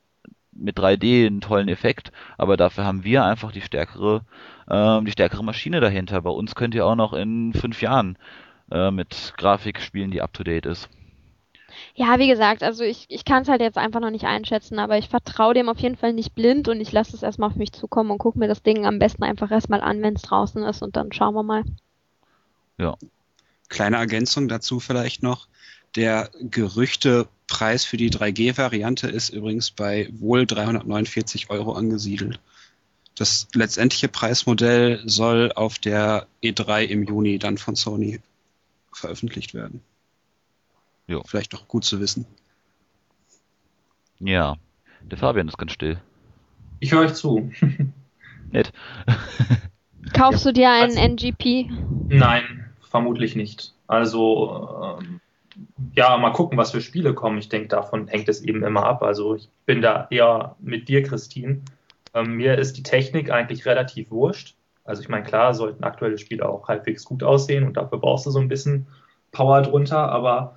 mit 0.55 0.77
3D 0.77 1.27
einen 1.27 1.41
tollen 1.41 1.67
Effekt, 1.67 2.11
aber 2.37 2.57
dafür 2.57 2.85
haben 2.85 3.03
wir 3.03 3.23
einfach 3.23 3.51
die 3.51 3.61
stärkere, 3.61 4.21
ähm, 4.69 5.05
die 5.05 5.11
stärkere 5.11 5.43
Maschine 5.43 5.81
dahinter. 5.81 6.21
Bei 6.21 6.29
uns 6.29 6.55
könnt 6.55 6.75
ihr 6.75 6.85
auch 6.85 6.95
noch 6.95 7.13
in 7.13 7.53
fünf 7.53 7.81
Jahren 7.81 8.17
äh, 8.71 8.91
mit 8.91 9.33
Grafik 9.37 9.81
spielen, 9.81 10.11
die 10.11 10.21
up 10.21 10.33
to 10.33 10.43
date 10.43 10.65
ist. 10.65 10.89
Ja, 11.93 12.19
wie 12.19 12.27
gesagt, 12.27 12.63
also 12.63 12.83
ich, 12.83 13.05
ich 13.09 13.25
kann 13.25 13.43
es 13.43 13.49
halt 13.49 13.61
jetzt 13.61 13.77
einfach 13.77 13.99
noch 13.99 14.09
nicht 14.09 14.25
einschätzen, 14.25 14.79
aber 14.79 14.97
ich 14.97 15.09
vertraue 15.09 15.53
dem 15.53 15.69
auf 15.69 15.79
jeden 15.79 15.97
Fall 15.97 16.13
nicht 16.13 16.33
blind 16.33 16.67
und 16.67 16.79
ich 16.79 16.91
lasse 16.91 17.15
es 17.15 17.23
erstmal 17.23 17.49
auf 17.49 17.55
mich 17.55 17.73
zukommen 17.73 18.11
und 18.11 18.17
gucke 18.17 18.39
mir 18.39 18.47
das 18.47 18.63
Ding 18.63 18.85
am 18.85 18.99
besten 18.99 19.23
einfach 19.23 19.51
erstmal 19.51 19.81
an, 19.81 20.01
wenn 20.01 20.15
es 20.15 20.21
draußen 20.21 20.63
ist 20.63 20.81
und 20.81 20.95
dann 20.95 21.11
schauen 21.11 21.35
wir 21.35 21.43
mal. 21.43 21.63
Kleine 23.69 23.97
Ergänzung 23.97 24.47
dazu 24.47 24.79
vielleicht 24.79 25.23
noch. 25.23 25.47
Der 25.95 26.29
Gerüchtepreis 27.47 27.85
für 27.85 27.97
die 27.97 28.09
3G-Variante 28.09 29.07
ist 29.07 29.29
übrigens 29.29 29.71
bei 29.71 30.09
wohl 30.13 30.45
349 30.45 31.49
Euro 31.49 31.73
angesiedelt. 31.73 32.39
Das 33.15 33.47
letztendliche 33.53 34.07
Preismodell 34.07 35.01
soll 35.05 35.51
auf 35.53 35.77
der 35.79 36.27
E3 36.43 36.83
im 36.83 37.03
Juni 37.03 37.39
dann 37.39 37.57
von 37.57 37.75
Sony 37.75 38.19
veröffentlicht 38.91 39.53
werden. 39.53 39.81
Jo. 41.07 41.21
Vielleicht 41.25 41.53
noch 41.53 41.67
gut 41.67 41.85
zu 41.85 41.99
wissen. 41.99 42.25
Ja, 44.19 44.55
der 45.03 45.17
Fabian 45.17 45.47
ist 45.47 45.57
ganz 45.57 45.71
still. 45.71 46.01
Ich 46.79 46.91
höre 46.91 47.01
euch 47.01 47.13
zu. 47.13 47.51
Nett. 48.51 48.73
Kaufst 50.13 50.45
du 50.45 50.51
dir 50.51 50.71
einen 50.71 50.97
Also- 50.97 50.99
NGP? 50.99 51.69
Nein, 52.09 52.65
vermutlich 52.81 53.35
nicht. 53.35 53.73
Also, 53.87 54.97
ähm, 54.99 55.21
ja, 55.93 56.17
mal 56.17 56.31
gucken, 56.31 56.57
was 56.57 56.71
für 56.71 56.81
Spiele 56.81 57.13
kommen. 57.13 57.37
Ich 57.37 57.49
denke, 57.49 57.69
davon 57.69 58.07
hängt 58.07 58.29
es 58.29 58.41
eben 58.41 58.63
immer 58.63 58.85
ab. 58.85 59.03
Also, 59.03 59.35
ich 59.35 59.49
bin 59.65 59.81
da 59.81 60.07
eher 60.09 60.55
mit 60.59 60.87
dir, 60.89 61.03
Christine. 61.03 61.61
Ähm, 62.13 62.35
mir 62.35 62.57
ist 62.57 62.77
die 62.77 62.83
Technik 62.83 63.31
eigentlich 63.31 63.65
relativ 63.65 64.11
wurscht. 64.11 64.55
Also 64.85 65.01
ich 65.01 65.09
meine, 65.09 65.23
klar, 65.23 65.53
sollten 65.53 65.83
aktuelle 65.83 66.17
Spiele 66.17 66.47
auch 66.47 66.67
halbwegs 66.67 67.05
gut 67.05 67.23
aussehen 67.23 67.65
und 67.65 67.75
dafür 67.75 67.99
brauchst 67.99 68.25
du 68.27 68.31
so 68.31 68.39
ein 68.39 68.47
bisschen 68.47 68.85
Power 69.31 69.63
drunter, 69.63 70.09
aber 70.09 70.55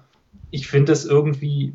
ich 0.51 0.69
finde 0.69 0.93
es 0.93 1.07
irgendwie 1.07 1.73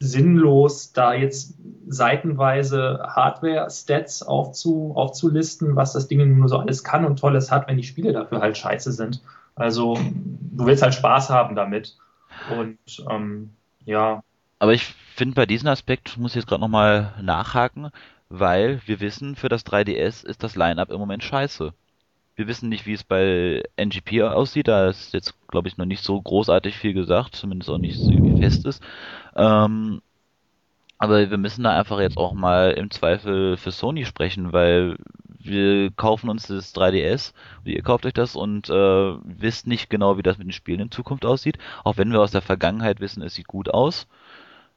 sinnlos, 0.00 0.92
da 0.92 1.14
jetzt 1.14 1.54
seitenweise 1.86 3.00
Hardware-Stats 3.06 4.24
aufzu, 4.24 4.92
aufzulisten, 4.96 5.76
was 5.76 5.92
das 5.92 6.08
Ding 6.08 6.38
nur 6.38 6.48
so 6.48 6.58
alles 6.58 6.82
kann 6.82 7.04
und 7.04 7.20
Tolles 7.20 7.52
hat, 7.52 7.68
wenn 7.68 7.76
die 7.76 7.84
Spiele 7.84 8.12
dafür 8.12 8.40
halt 8.40 8.58
scheiße 8.58 8.90
sind. 8.90 9.22
Also 9.54 9.94
du 9.94 10.66
willst 10.66 10.82
halt 10.82 10.94
Spaß 10.94 11.30
haben 11.30 11.54
damit. 11.54 11.96
Und 12.50 12.78
ähm, 13.10 13.50
ja. 13.84 14.22
Aber 14.58 14.72
ich 14.72 14.84
finde, 15.14 15.34
bei 15.34 15.46
diesem 15.46 15.68
Aspekt 15.68 16.16
muss 16.18 16.32
ich 16.32 16.36
jetzt 16.36 16.46
gerade 16.46 16.60
nochmal 16.60 17.14
nachhaken, 17.20 17.90
weil 18.28 18.80
wir 18.86 19.00
wissen, 19.00 19.36
für 19.36 19.48
das 19.48 19.66
3DS 19.66 20.24
ist 20.24 20.42
das 20.42 20.56
Line-Up 20.56 20.90
im 20.90 20.98
Moment 20.98 21.24
scheiße. 21.24 21.72
Wir 22.34 22.46
wissen 22.46 22.68
nicht, 22.68 22.86
wie 22.86 22.94
es 22.94 23.04
bei 23.04 23.62
NGP 23.76 24.22
aussieht. 24.22 24.68
Da 24.68 24.88
ist 24.88 25.12
jetzt, 25.12 25.34
glaube 25.48 25.68
ich, 25.68 25.76
noch 25.76 25.84
nicht 25.84 26.02
so 26.02 26.20
großartig 26.20 26.76
viel 26.76 26.94
gesagt, 26.94 27.36
zumindest 27.36 27.70
auch 27.70 27.78
nicht 27.78 27.98
so 27.98 28.10
fest 28.38 28.64
ist. 28.64 28.82
Ähm, 29.36 30.00
aber 30.98 31.30
wir 31.30 31.36
müssen 31.36 31.64
da 31.64 31.76
einfach 31.76 32.00
jetzt 32.00 32.16
auch 32.16 32.32
mal 32.32 32.70
im 32.70 32.90
Zweifel 32.90 33.56
für 33.56 33.72
Sony 33.72 34.06
sprechen, 34.06 34.52
weil 34.52 34.96
wir 35.44 35.90
kaufen 35.90 36.28
uns 36.28 36.46
das 36.46 36.74
3DS, 36.74 37.32
ihr 37.64 37.82
kauft 37.82 38.06
euch 38.06 38.14
das 38.14 38.36
und 38.36 38.68
äh, 38.68 39.14
wisst 39.24 39.66
nicht 39.66 39.90
genau, 39.90 40.18
wie 40.18 40.22
das 40.22 40.38
mit 40.38 40.46
den 40.46 40.52
Spielen 40.52 40.80
in 40.80 40.90
Zukunft 40.90 41.24
aussieht. 41.24 41.58
Auch 41.84 41.96
wenn 41.96 42.12
wir 42.12 42.20
aus 42.20 42.30
der 42.30 42.42
Vergangenheit 42.42 43.00
wissen, 43.00 43.22
es 43.22 43.34
sieht 43.34 43.46
gut 43.46 43.68
aus 43.68 44.06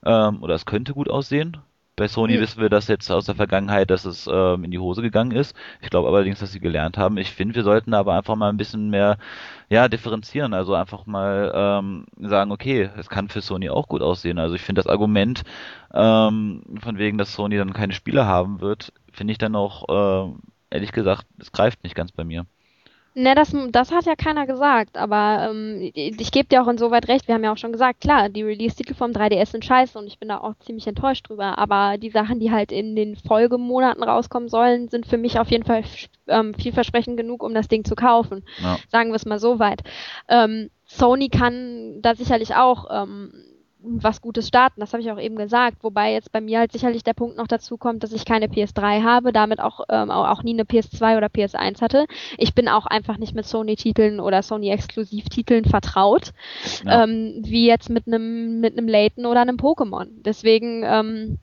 ähm, 0.06 0.42
oder 0.42 0.56
es 0.56 0.66
könnte 0.66 0.94
gut 0.94 1.10
aussehen. 1.10 1.58
Bei 1.98 2.10
Sony 2.10 2.36
mhm. 2.36 2.42
wissen 2.42 2.62
wir 2.62 2.70
das 2.70 2.90
jetzt 2.90 3.10
aus 3.10 3.26
der 3.26 3.36
Vergangenheit, 3.36 3.90
dass 3.90 4.04
es 4.04 4.28
ähm, 4.30 4.66
in 4.66 4.72
die 4.72 4.80
Hose 4.80 5.02
gegangen 5.02 5.32
ist. 5.32 5.56
Ich 5.82 5.90
glaube 5.90 6.10
allerdings, 6.10 6.40
dass 6.40 6.52
sie 6.52 6.60
gelernt 6.60 6.98
haben. 6.98 7.18
Ich 7.18 7.32
finde, 7.32 7.56
wir 7.56 7.64
sollten 7.64 7.94
aber 7.94 8.16
einfach 8.16 8.36
mal 8.36 8.50
ein 8.50 8.58
bisschen 8.58 8.90
mehr 8.90 9.18
ja, 9.70 9.88
differenzieren. 9.88 10.54
Also 10.54 10.74
einfach 10.74 11.06
mal 11.06 11.54
ähm, 11.56 12.06
sagen, 12.20 12.52
okay, 12.52 12.90
es 12.98 13.08
kann 13.08 13.30
für 13.30 13.42
Sony 13.42 13.70
auch 13.70 13.88
gut 13.88 14.02
aussehen. 14.02 14.40
Also 14.40 14.56
ich 14.56 14.62
finde 14.62 14.82
das 14.82 14.92
Argument 14.92 15.44
ähm, 15.94 16.64
von 16.82 16.98
wegen, 16.98 17.18
dass 17.18 17.34
Sony 17.34 17.58
dann 17.58 17.72
keine 17.72 17.94
Spiele 17.94 18.26
haben 18.26 18.60
wird, 18.60 18.92
finde 19.14 19.32
ich 19.32 19.38
dann 19.38 19.56
auch, 19.56 20.28
äh, 20.28 20.34
ehrlich 20.70 20.92
gesagt, 20.92 21.26
es 21.40 21.52
greift 21.52 21.84
nicht 21.84 21.96
ganz 21.96 22.12
bei 22.12 22.24
mir. 22.24 22.46
Ne, 23.18 23.34
das, 23.34 23.56
das 23.70 23.94
hat 23.94 24.06
ja 24.06 24.16
keiner 24.18 24.46
gesagt, 24.46 24.98
aber 24.98 25.50
ähm, 25.50 25.90
ich 25.94 26.32
gebe 26.34 26.50
dir 26.50 26.62
auch 26.62 26.68
insoweit 26.68 27.08
recht, 27.08 27.30
wir 27.30 27.36
haben 27.36 27.46
ja 27.46 27.54
auch 27.54 27.58
schon 27.58 27.72
gesagt, 27.72 28.02
klar, 28.02 28.28
die 28.28 28.44
Release-Titel 28.44 28.94
vom 28.94 29.12
3DS 29.12 29.52
sind 29.52 29.64
scheiße 29.64 29.98
und 29.98 30.06
ich 30.06 30.20
bin 30.20 30.28
da 30.28 30.40
auch 30.40 30.54
ziemlich 30.60 30.86
enttäuscht 30.86 31.30
drüber, 31.30 31.58
aber 31.58 31.98
die 31.98 32.10
Sachen, 32.10 32.42
die 32.42 32.52
halt 32.52 32.74
in 32.74 32.94
den 32.94 33.16
Folgemonaten 33.16 34.04
rauskommen 34.04 34.50
sollen, 34.50 34.90
sind 34.90 35.08
für 35.08 35.18
mich 35.18 35.40
auf 35.40 35.50
jeden 35.50 35.64
Fall 35.64 35.86
ähm, 36.28 36.54
vielversprechend 36.56 37.16
genug, 37.16 37.42
um 37.42 37.54
das 37.54 37.70
Ding 37.70 37.86
zu 37.86 37.96
kaufen. 37.96 38.44
Ja. 38.62 38.78
Sagen 38.90 39.12
wir 39.12 39.16
es 39.16 39.26
mal 39.26 39.40
so 39.40 39.60
weit. 39.60 39.82
Ähm, 40.28 40.70
Sony 40.86 41.30
kann 41.30 42.02
da 42.02 42.16
sicherlich 42.16 42.56
auch 42.56 42.88
ähm, 42.92 43.32
was 43.88 44.22
Gutes 44.22 44.48
starten. 44.48 44.80
Das 44.80 44.94
habe 44.94 45.02
ich 45.02 45.12
auch 45.12 45.20
eben 45.20 45.36
gesagt. 45.36 45.78
Wobei 45.82 46.14
jetzt 46.14 46.32
bei 46.32 46.42
mir 46.42 46.60
halt 46.60 46.72
sicherlich 46.72 47.04
der 47.04 47.14
Punkt 47.14 47.38
noch 47.38 47.48
dazu 47.48 47.78
kommt, 47.78 48.04
dass 48.04 48.12
ich 48.12 48.26
keine 48.26 48.48
PS3 48.48 49.04
habe, 49.04 49.32
damit 49.32 49.60
auch, 49.60 49.82
ähm, 49.90 50.12
auch 50.12 50.44
nie 50.44 50.54
eine 50.54 50.64
PS2 50.64 51.18
oder 51.18 51.28
PS1 51.28 51.82
hatte. 51.82 52.06
Ich 52.38 52.54
bin 52.54 52.68
auch 52.68 52.86
einfach 52.86 53.18
nicht 53.18 53.36
mit 53.36 53.46
Sony-Titeln 53.46 54.20
oder 54.20 54.42
Sony-Exklusivtiteln 54.42 55.66
vertraut, 55.66 56.34
ja. 56.84 57.04
ähm, 57.04 57.42
wie 57.44 57.68
jetzt 57.68 57.90
mit 57.90 58.08
einem 58.08 58.60
mit 58.60 58.78
einem 58.78 58.88
Layton 58.88 59.26
oder 59.26 59.42
einem 59.42 59.58
Pokémon. 59.58 60.08
Deswegen 60.24 60.84
ähm, 60.86 61.40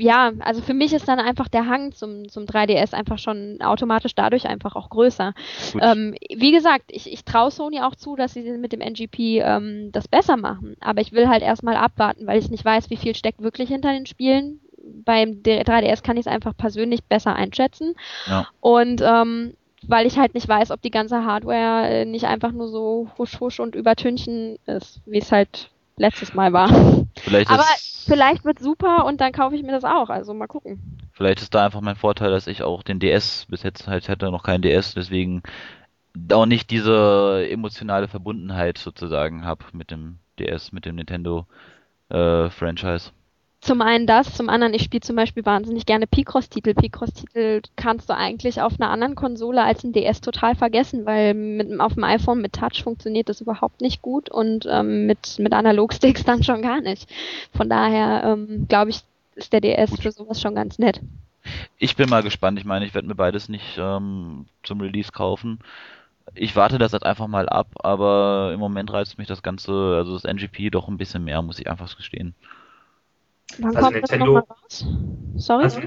ja, 0.00 0.32
also 0.40 0.62
für 0.62 0.74
mich 0.74 0.92
ist 0.92 1.08
dann 1.08 1.20
einfach 1.20 1.48
der 1.48 1.66
Hang 1.66 1.92
zum, 1.92 2.28
zum 2.28 2.44
3DS 2.44 2.94
einfach 2.94 3.18
schon 3.18 3.60
automatisch 3.60 4.14
dadurch 4.14 4.46
einfach 4.46 4.74
auch 4.74 4.88
größer. 4.88 5.34
Ähm, 5.80 6.14
wie 6.34 6.52
gesagt, 6.52 6.84
ich, 6.88 7.12
ich 7.12 7.24
traue 7.24 7.50
Sony 7.50 7.80
auch 7.80 7.94
zu, 7.94 8.16
dass 8.16 8.32
sie 8.34 8.42
mit 8.42 8.72
dem 8.72 8.80
NGP 8.80 9.40
ähm, 9.42 9.90
das 9.92 10.08
besser 10.08 10.36
machen. 10.36 10.76
Aber 10.80 11.00
ich 11.00 11.12
will 11.12 11.28
halt 11.28 11.42
erstmal 11.42 11.76
abwarten, 11.76 12.26
weil 12.26 12.38
ich 12.38 12.50
nicht 12.50 12.64
weiß, 12.64 12.90
wie 12.90 12.96
viel 12.96 13.14
steckt 13.14 13.42
wirklich 13.42 13.68
hinter 13.68 13.92
den 13.92 14.06
Spielen. 14.06 14.60
Beim 15.04 15.42
3DS 15.42 16.02
kann 16.02 16.16
ich 16.16 16.26
es 16.26 16.32
einfach 16.32 16.56
persönlich 16.56 17.04
besser 17.04 17.34
einschätzen. 17.34 17.94
Ja. 18.26 18.48
Und 18.60 19.02
ähm, 19.02 19.54
weil 19.86 20.06
ich 20.06 20.18
halt 20.18 20.34
nicht 20.34 20.48
weiß, 20.48 20.70
ob 20.70 20.82
die 20.82 20.90
ganze 20.90 21.24
Hardware 21.24 21.88
äh, 21.88 22.04
nicht 22.04 22.26
einfach 22.26 22.52
nur 22.52 22.68
so 22.68 23.08
husch 23.18 23.40
husch 23.40 23.60
und 23.60 23.74
übertünchen 23.74 24.58
ist, 24.66 25.00
wie 25.06 25.18
es 25.18 25.32
halt 25.32 25.70
letztes 26.00 26.34
Mal 26.34 26.52
war. 26.52 26.68
Vielleicht 27.20 27.50
Aber 27.50 27.64
vielleicht 28.06 28.44
wird 28.44 28.58
super 28.58 29.04
und 29.04 29.20
dann 29.20 29.32
kaufe 29.32 29.54
ich 29.54 29.62
mir 29.62 29.72
das 29.72 29.84
auch. 29.84 30.08
Also 30.08 30.34
mal 30.34 30.46
gucken. 30.46 30.98
Vielleicht 31.12 31.42
ist 31.42 31.54
da 31.54 31.66
einfach 31.66 31.82
mein 31.82 31.96
Vorteil, 31.96 32.30
dass 32.30 32.46
ich 32.46 32.62
auch 32.62 32.82
den 32.82 32.98
DS 32.98 33.46
bis 33.48 33.62
jetzt 33.62 33.86
halt 33.86 34.08
hatte 34.08 34.30
noch 34.30 34.42
keinen 34.42 34.62
DS, 34.62 34.94
deswegen 34.94 35.42
auch 36.32 36.46
nicht 36.46 36.70
diese 36.70 37.46
emotionale 37.48 38.08
Verbundenheit 38.08 38.78
sozusagen 38.78 39.44
habe 39.44 39.64
mit 39.72 39.90
dem 39.90 40.18
DS, 40.38 40.72
mit 40.72 40.86
dem 40.86 40.96
Nintendo 40.96 41.46
äh, 42.08 42.48
Franchise. 42.48 43.12
Zum 43.60 43.82
einen 43.82 44.06
das, 44.06 44.34
zum 44.34 44.48
anderen, 44.48 44.72
ich 44.72 44.82
spiele 44.82 45.02
zum 45.02 45.16
Beispiel 45.16 45.44
wahnsinnig 45.44 45.84
gerne 45.84 46.06
Picross-Titel. 46.06 46.72
Picross-Titel 46.72 47.60
kannst 47.76 48.08
du 48.08 48.16
eigentlich 48.16 48.62
auf 48.62 48.80
einer 48.80 48.90
anderen 48.90 49.14
Konsole 49.14 49.62
als 49.62 49.84
ein 49.84 49.92
DS 49.92 50.22
total 50.22 50.54
vergessen, 50.54 51.04
weil 51.04 51.34
mit, 51.34 51.78
auf 51.78 51.92
dem 51.92 52.04
iPhone 52.04 52.40
mit 52.40 52.54
Touch 52.54 52.82
funktioniert 52.82 53.28
das 53.28 53.42
überhaupt 53.42 53.82
nicht 53.82 54.00
gut 54.00 54.30
und 54.30 54.66
ähm, 54.70 55.06
mit, 55.06 55.38
mit 55.38 55.52
Analogsticks 55.52 56.24
dann 56.24 56.42
schon 56.42 56.62
gar 56.62 56.80
nicht. 56.80 57.06
Von 57.54 57.68
daher 57.68 58.24
ähm, 58.24 58.66
glaube 58.66 58.90
ich, 58.90 59.02
ist 59.34 59.52
der 59.52 59.60
DS 59.60 59.90
gut. 59.90 60.02
für 60.02 60.12
sowas 60.12 60.40
schon 60.40 60.54
ganz 60.54 60.78
nett. 60.78 61.00
Ich 61.76 61.96
bin 61.96 62.08
mal 62.08 62.22
gespannt. 62.22 62.58
Ich 62.58 62.64
meine, 62.64 62.86
ich 62.86 62.94
werde 62.94 63.08
mir 63.08 63.14
beides 63.14 63.50
nicht 63.50 63.76
ähm, 63.78 64.46
zum 64.62 64.80
Release 64.80 65.12
kaufen. 65.12 65.58
Ich 66.34 66.56
warte 66.56 66.78
das 66.78 66.92
jetzt 66.92 67.04
einfach 67.04 67.26
mal 67.26 67.48
ab, 67.48 67.68
aber 67.82 68.52
im 68.54 68.60
Moment 68.60 68.90
reizt 68.90 69.18
mich 69.18 69.26
das 69.26 69.42
Ganze, 69.42 69.72
also 69.96 70.14
das 70.14 70.24
NGP 70.24 70.70
doch 70.70 70.88
ein 70.88 70.96
bisschen 70.96 71.24
mehr, 71.24 71.42
muss 71.42 71.58
ich 71.58 71.68
einfach 71.68 71.94
gestehen. 71.94 72.34
Wann 73.58 73.76
also 73.76 73.80
kommt 73.80 73.96
Nintendo, 73.96 74.34
das 74.34 74.48
nochmal 74.48 74.58
raus? 74.62 74.86
Sorry? 75.36 75.64
Also, 75.64 75.80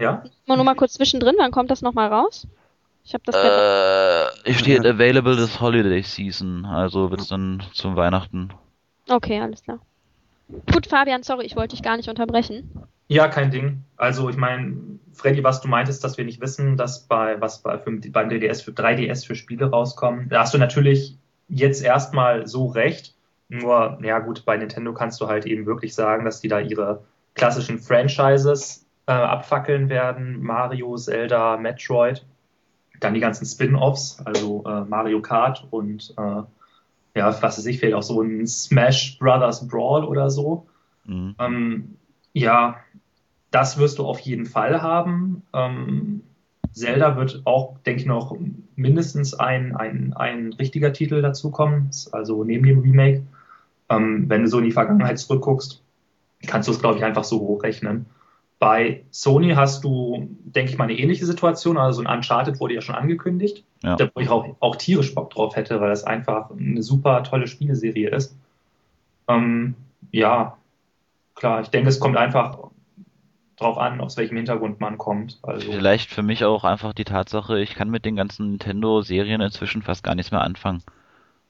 ja? 0.00 0.22
Mal 0.46 0.56
nur 0.56 0.64
mal 0.64 0.74
kurz 0.74 0.94
zwischendrin, 0.94 1.34
wann 1.38 1.50
kommt 1.50 1.70
das 1.70 1.82
nochmal 1.82 2.08
raus? 2.08 2.46
Ich 3.04 3.12
habe 3.12 3.22
das 3.26 3.36
äh, 3.36 4.50
Ich 4.50 4.58
steht 4.58 4.86
available 4.86 5.36
this 5.36 5.60
holiday 5.60 6.02
season, 6.02 6.64
also 6.64 7.10
wird 7.10 7.20
es 7.20 7.28
dann 7.28 7.62
zum 7.74 7.96
Weihnachten. 7.96 8.50
Okay, 9.08 9.40
alles 9.40 9.62
klar. 9.62 9.78
Gut, 10.72 10.86
Fabian, 10.86 11.22
sorry, 11.22 11.44
ich 11.44 11.56
wollte 11.56 11.76
dich 11.76 11.82
gar 11.82 11.96
nicht 11.96 12.08
unterbrechen. 12.08 12.86
Ja, 13.08 13.28
kein 13.28 13.50
Ding. 13.50 13.84
Also 13.96 14.30
ich 14.30 14.36
meine, 14.36 14.98
Freddy, 15.12 15.44
was 15.44 15.60
du 15.60 15.68
meintest, 15.68 16.02
dass 16.04 16.16
wir 16.16 16.24
nicht 16.24 16.40
wissen, 16.40 16.76
dass 16.76 17.06
bei 17.06 17.40
was 17.40 17.62
bei 17.62 17.78
für, 17.78 17.92
beim 17.92 18.28
DDS 18.28 18.62
für 18.62 18.70
3DS 18.70 19.26
für 19.26 19.34
Spiele 19.34 19.70
rauskommen, 19.70 20.28
da 20.28 20.40
hast 20.40 20.54
du 20.54 20.58
natürlich 20.58 21.18
jetzt 21.48 21.82
erstmal 21.82 22.46
so 22.46 22.66
recht. 22.66 23.13
Nur, 23.48 23.98
ja 24.02 24.18
gut, 24.20 24.44
bei 24.44 24.56
Nintendo 24.56 24.92
kannst 24.92 25.20
du 25.20 25.28
halt 25.28 25.46
eben 25.46 25.66
wirklich 25.66 25.94
sagen, 25.94 26.24
dass 26.24 26.40
die 26.40 26.48
da 26.48 26.60
ihre 26.60 27.04
klassischen 27.34 27.78
Franchises 27.78 28.86
äh, 29.06 29.12
abfackeln 29.12 29.88
werden. 29.88 30.42
Mario, 30.42 30.96
Zelda, 30.96 31.56
Metroid. 31.56 32.24
Dann 33.00 33.14
die 33.14 33.20
ganzen 33.20 33.44
Spin-Offs, 33.44 34.20
also 34.24 34.64
äh, 34.66 34.84
Mario 34.84 35.20
Kart 35.20 35.66
und 35.70 36.14
äh, 36.16 36.42
ja, 37.16 37.26
was 37.42 37.58
weiß 37.58 37.66
ich, 37.66 37.78
vielleicht 37.78 37.94
auch 37.94 38.02
so 38.02 38.22
ein 38.22 38.46
Smash 38.46 39.18
Brothers 39.18 39.66
Brawl 39.68 40.04
oder 40.04 40.30
so. 40.30 40.66
Mhm. 41.04 41.34
Ähm, 41.38 41.96
ja, 42.32 42.76
das 43.50 43.78
wirst 43.78 43.98
du 43.98 44.06
auf 44.06 44.20
jeden 44.20 44.46
Fall 44.46 44.82
haben. 44.82 45.42
Ähm, 45.52 46.22
Zelda 46.72 47.16
wird 47.16 47.42
auch, 47.44 47.78
denke 47.86 48.00
ich, 48.00 48.06
noch 48.06 48.36
mindestens 48.74 49.34
ein, 49.34 49.76
ein, 49.76 50.12
ein 50.14 50.52
richtiger 50.54 50.92
Titel 50.92 51.22
dazukommen, 51.22 51.90
also 52.10 52.42
neben 52.42 52.66
dem 52.66 52.80
Remake. 52.80 53.22
Ähm, 53.88 54.28
wenn 54.28 54.42
du 54.42 54.48
so 54.48 54.58
in 54.58 54.64
die 54.64 54.72
Vergangenheit 54.72 55.18
zurückguckst, 55.18 55.82
kannst 56.46 56.68
du 56.68 56.72
es, 56.72 56.80
glaube 56.80 56.98
ich, 56.98 57.04
einfach 57.04 57.24
so 57.24 57.40
hochrechnen. 57.40 58.06
Bei 58.58 59.04
Sony 59.10 59.50
hast 59.54 59.84
du, 59.84 60.28
denke 60.44 60.70
ich 60.70 60.78
mal, 60.78 60.84
eine 60.84 60.98
ähnliche 60.98 61.26
Situation. 61.26 61.76
Also 61.76 62.02
ein 62.02 62.06
Uncharted 62.06 62.60
wurde 62.60 62.74
ja 62.74 62.80
schon 62.80 62.94
angekündigt, 62.94 63.64
ja. 63.82 63.98
wo 64.14 64.20
ich 64.20 64.28
auch, 64.30 64.56
auch 64.60 64.76
tierisch 64.76 65.14
Bock 65.14 65.30
drauf 65.30 65.56
hätte, 65.56 65.80
weil 65.80 65.90
das 65.90 66.04
einfach 66.04 66.50
eine 66.50 66.82
super 66.82 67.22
tolle 67.24 67.46
Spieleserie 67.46 68.10
ist. 68.10 68.36
Ähm, 69.28 69.74
ja, 70.12 70.56
klar, 71.34 71.60
ich 71.60 71.68
denke, 71.68 71.88
es 71.88 72.00
kommt 72.00 72.16
einfach 72.16 72.58
drauf 73.56 73.78
an, 73.78 74.00
aus 74.00 74.16
welchem 74.16 74.36
Hintergrund 74.36 74.80
man 74.80 74.98
kommt. 74.98 75.38
Also 75.42 75.72
Vielleicht 75.72 76.10
für 76.10 76.22
mich 76.22 76.44
auch 76.44 76.64
einfach 76.64 76.92
die 76.92 77.04
Tatsache, 77.04 77.60
ich 77.60 77.74
kann 77.74 77.90
mit 77.90 78.04
den 78.04 78.16
ganzen 78.16 78.50
Nintendo-Serien 78.50 79.40
inzwischen 79.40 79.82
fast 79.82 80.02
gar 80.02 80.14
nichts 80.14 80.32
mehr 80.32 80.42
anfangen. 80.42 80.82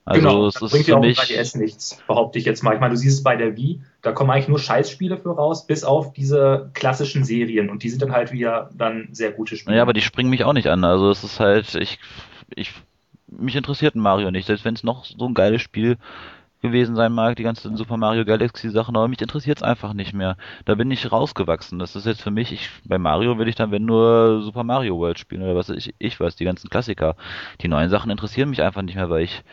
Also 0.07 0.21
genau, 0.21 0.47
es 0.47 0.61
ist 0.61 0.71
bringt 0.71 0.87
ja 0.87 0.97
auch 0.97 1.01
mich... 1.01 1.17
3DS 1.17 1.57
nichts, 1.57 1.99
behaupte 2.07 2.37
ich 2.37 2.45
jetzt 2.45 2.63
mal. 2.63 2.75
Ich 2.75 2.79
meine, 2.79 2.93
du 2.93 2.97
siehst 2.97 3.17
es 3.17 3.23
bei 3.23 3.35
der 3.35 3.57
Wii, 3.57 3.81
da 4.03 4.11
kommen 4.11 4.29
eigentlich 4.29 4.47
nur 4.47 4.59
Scheißspiele 4.59 5.17
für 5.17 5.31
raus, 5.31 5.65
bis 5.65 5.83
auf 5.83 6.13
diese 6.13 6.69
klassischen 6.75 7.23
Serien 7.23 7.71
und 7.71 7.81
die 7.81 7.89
sind 7.89 8.03
dann 8.03 8.11
halt 8.11 8.31
wieder 8.31 8.69
dann 8.77 9.09
sehr 9.11 9.31
gute 9.31 9.57
Spiele. 9.57 9.77
Ja, 9.77 9.81
aber 9.81 9.93
die 9.93 10.01
springen 10.01 10.29
mich 10.29 10.43
auch 10.43 10.53
nicht 10.53 10.67
an. 10.67 10.83
Also 10.83 11.09
es 11.09 11.23
ist 11.23 11.39
halt, 11.39 11.73
ich, 11.73 11.97
ich, 12.55 12.71
mich 13.27 13.55
interessiert 13.55 13.95
ein 13.95 13.99
Mario 13.99 14.29
nicht, 14.29 14.45
selbst 14.45 14.63
wenn 14.63 14.75
es 14.75 14.83
noch 14.83 15.05
so 15.05 15.25
ein 15.25 15.33
geiles 15.33 15.63
Spiel 15.63 15.97
gewesen 16.65 16.95
sein 16.95 17.13
mag, 17.13 17.35
die 17.35 17.43
ganzen 17.43 17.77
Super 17.77 17.97
Mario 17.97 18.25
Galaxy 18.25 18.69
Sachen, 18.69 18.95
aber 18.95 19.07
mich 19.07 19.21
interessiert 19.21 19.57
es 19.57 19.63
einfach 19.63 19.93
nicht 19.93 20.13
mehr. 20.13 20.37
Da 20.65 20.75
bin 20.75 20.91
ich 20.91 21.11
rausgewachsen. 21.11 21.79
Das 21.79 21.95
ist 21.95 22.05
jetzt 22.05 22.21
für 22.21 22.31
mich, 22.31 22.51
ich, 22.51 22.69
bei 22.85 22.97
Mario 22.97 23.37
will 23.37 23.47
ich 23.47 23.55
dann, 23.55 23.71
wenn 23.71 23.85
nur 23.85 24.41
Super 24.41 24.63
Mario 24.63 24.97
World 24.97 25.19
spielen 25.19 25.43
oder 25.43 25.55
was 25.55 25.69
ich, 25.69 25.93
ich 25.99 26.19
weiß, 26.19 26.35
die 26.35 26.45
ganzen 26.45 26.69
Klassiker. 26.69 27.15
Die 27.61 27.67
neuen 27.67 27.89
Sachen 27.89 28.11
interessieren 28.11 28.49
mich 28.49 28.61
einfach 28.61 28.81
nicht 28.81 28.95
mehr, 28.95 29.09
weil 29.09 29.23
ich 29.23 29.43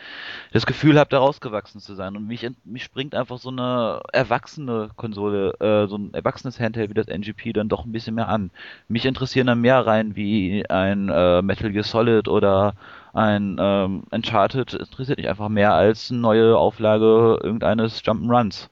das 0.51 0.65
Gefühl 0.65 0.99
habe, 0.99 1.09
da 1.09 1.19
rausgewachsen 1.19 1.79
zu 1.79 1.95
sein. 1.95 2.15
Und 2.15 2.27
mich, 2.27 2.49
mich 2.65 2.83
springt 2.83 3.15
einfach 3.15 3.37
so 3.37 3.49
eine 3.49 4.01
erwachsene 4.11 4.89
Konsole, 4.95 5.53
äh, 5.59 5.87
so 5.87 5.97
ein 5.97 6.13
erwachsenes 6.13 6.59
Handheld 6.59 6.89
wie 6.89 6.93
das 6.93 7.07
NGP 7.07 7.53
dann 7.53 7.69
doch 7.69 7.85
ein 7.85 7.91
bisschen 7.91 8.15
mehr 8.15 8.29
an. 8.29 8.51
Mich 8.87 9.05
interessieren 9.05 9.47
dann 9.47 9.61
mehr 9.61 9.85
rein 9.85 10.15
wie 10.15 10.69
ein 10.69 11.09
äh, 11.09 11.41
Metal 11.41 11.71
Gear 11.71 11.83
Solid 11.83 12.27
oder 12.27 12.73
ein 13.13 13.57
ähm, 13.59 14.03
Uncharted 14.09 14.73
interessiert 14.73 15.19
mich 15.19 15.29
einfach 15.29 15.49
mehr 15.49 15.73
als 15.73 16.09
eine 16.09 16.19
neue 16.19 16.57
Auflage 16.57 17.39
irgendeines 17.41 18.03
Jump'n'Runs. 18.03 18.69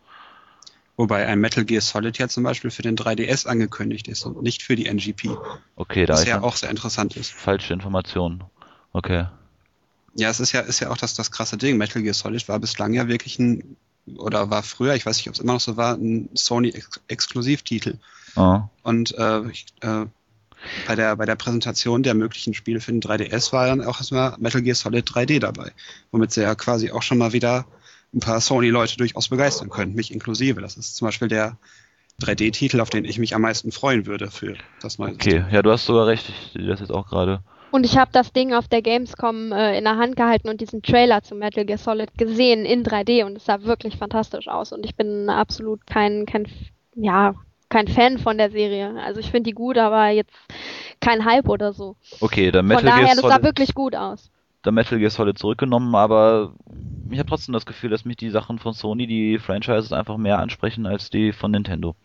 Wobei 0.97 1.25
ein 1.27 1.39
Metal 1.39 1.63
Gear 1.63 1.81
Solid 1.81 2.17
ja 2.17 2.27
zum 2.27 2.43
Beispiel 2.43 2.69
für 2.69 2.81
den 2.81 2.95
3DS 2.95 3.47
angekündigt 3.47 4.07
ist 4.07 4.25
und 4.25 4.41
nicht 4.41 4.63
für 4.63 4.75
die 4.75 4.87
NGP. 4.87 5.37
Okay, 5.75 6.05
da 6.05 6.15
ist 6.15 6.27
ja 6.27 6.41
auch 6.41 6.55
sehr 6.55 6.69
interessant 6.69 7.15
ist. 7.15 7.31
falsche 7.31 7.73
Informationen. 7.73 8.43
Okay. 8.93 9.25
Ja, 10.15 10.29
es 10.29 10.39
ist 10.39 10.51
ja, 10.51 10.61
ist 10.61 10.79
ja 10.79 10.89
auch 10.89 10.97
das, 10.97 11.13
das 11.13 11.31
krasse 11.31 11.57
Ding. 11.57 11.77
Metal 11.77 12.01
Gear 12.01 12.13
Solid 12.13 12.47
war 12.49 12.59
bislang 12.59 12.93
ja 12.93 13.07
wirklich 13.07 13.39
ein, 13.39 13.77
oder 14.17 14.49
war 14.49 14.63
früher, 14.63 14.95
ich 14.95 15.05
weiß 15.05 15.17
nicht, 15.17 15.27
ob 15.27 15.35
es 15.35 15.39
immer 15.39 15.53
noch 15.53 15.61
so 15.61 15.77
war, 15.77 15.95
ein 15.95 16.29
Sony-Exklusivtitel. 16.33 17.97
Ah. 18.35 18.69
Und 18.83 19.17
äh, 19.17 19.49
ich, 19.49 19.65
äh, 19.81 20.05
bei, 20.87 20.95
der, 20.95 21.15
bei 21.15 21.25
der 21.25 21.35
Präsentation 21.35 22.03
der 22.03 22.13
möglichen 22.13 22.53
Spiele 22.53 22.79
für 22.79 22.91
den 22.91 23.01
3DS 23.01 23.51
war 23.53 23.67
dann 23.67 23.81
auch 23.83 23.97
erstmal 23.97 24.35
Metal 24.39 24.61
Gear 24.61 24.75
Solid 24.75 25.07
3D 25.07 25.39
dabei, 25.39 25.71
womit 26.11 26.31
sie 26.31 26.41
ja 26.41 26.55
quasi 26.55 26.91
auch 26.91 27.01
schon 27.01 27.17
mal 27.17 27.33
wieder 27.33 27.65
ein 28.13 28.19
paar 28.19 28.41
Sony-Leute 28.41 28.97
durchaus 28.97 29.29
begeistern 29.29 29.69
können, 29.69 29.95
mich 29.95 30.13
inklusive. 30.13 30.61
Das 30.61 30.77
ist 30.77 30.95
zum 30.95 31.07
Beispiel 31.07 31.27
der 31.27 31.57
3D-Titel, 32.21 32.79
auf 32.81 32.89
den 32.89 33.05
ich 33.05 33.19
mich 33.19 33.35
am 33.35 33.41
meisten 33.41 33.71
freuen 33.71 34.05
würde 34.05 34.29
für 34.29 34.55
das 34.81 34.99
neue 34.99 35.13
Okay, 35.13 35.45
ja, 35.51 35.61
du 35.61 35.71
hast 35.71 35.85
sogar 35.85 36.07
recht. 36.07 36.29
Ich 36.29 36.53
sehe 36.53 36.67
das 36.67 36.79
jetzt 36.79 36.91
auch 36.91 37.07
gerade. 37.07 37.41
Und 37.71 37.85
ich 37.85 37.97
habe 37.97 38.11
das 38.11 38.33
Ding 38.33 38.53
auf 38.53 38.67
der 38.67 38.81
Gamescom 38.81 39.53
äh, 39.53 39.77
in 39.77 39.85
der 39.85 39.97
Hand 39.97 40.17
gehalten 40.17 40.49
und 40.49 40.59
diesen 40.59 40.81
Trailer 40.81 41.23
zu 41.23 41.35
Metal 41.35 41.65
Gear 41.65 41.77
Solid 41.77 42.17
gesehen 42.17 42.65
in 42.65 42.83
3D 42.83 43.23
und 43.23 43.37
es 43.37 43.45
sah 43.45 43.63
wirklich 43.63 43.97
fantastisch 43.97 44.49
aus. 44.49 44.73
Und 44.73 44.85
ich 44.85 44.95
bin 44.95 45.29
absolut 45.29 45.87
kein, 45.87 46.25
kein, 46.25 46.47
ja, 46.95 47.33
kein 47.71 47.87
Fan 47.87 48.19
von 48.19 48.37
der 48.37 48.51
Serie. 48.51 48.95
Also 49.03 49.19
ich 49.19 49.31
finde 49.31 49.49
die 49.49 49.55
gut, 49.55 49.77
aber 49.79 50.09
jetzt 50.09 50.31
kein 50.99 51.25
Hype 51.25 51.49
oder 51.49 51.73
so. 51.73 51.95
Okay, 52.19 52.51
der 52.51 52.61
Von 52.61 52.67
Metal 52.67 52.83
daher, 52.85 53.05
Gear 53.05 53.15
das 53.15 53.25
sah 53.25 53.29
Solid, 53.29 53.43
wirklich 53.43 53.73
gut 53.73 53.95
aus. 53.95 54.29
der 54.63 54.71
Metal 54.71 54.99
Gear 54.99 55.09
Solid 55.09 55.37
zurückgenommen, 55.39 55.95
aber 55.95 56.53
ich 57.09 57.17
habe 57.17 57.29
trotzdem 57.29 57.53
das 57.53 57.65
Gefühl, 57.65 57.89
dass 57.89 58.05
mich 58.05 58.17
die 58.17 58.29
Sachen 58.29 58.59
von 58.59 58.73
Sony, 58.73 59.07
die 59.07 59.39
Franchises 59.39 59.91
einfach 59.91 60.17
mehr 60.17 60.37
ansprechen 60.39 60.85
als 60.85 61.09
die 61.09 61.33
von 61.33 61.51
Nintendo. 61.51 61.95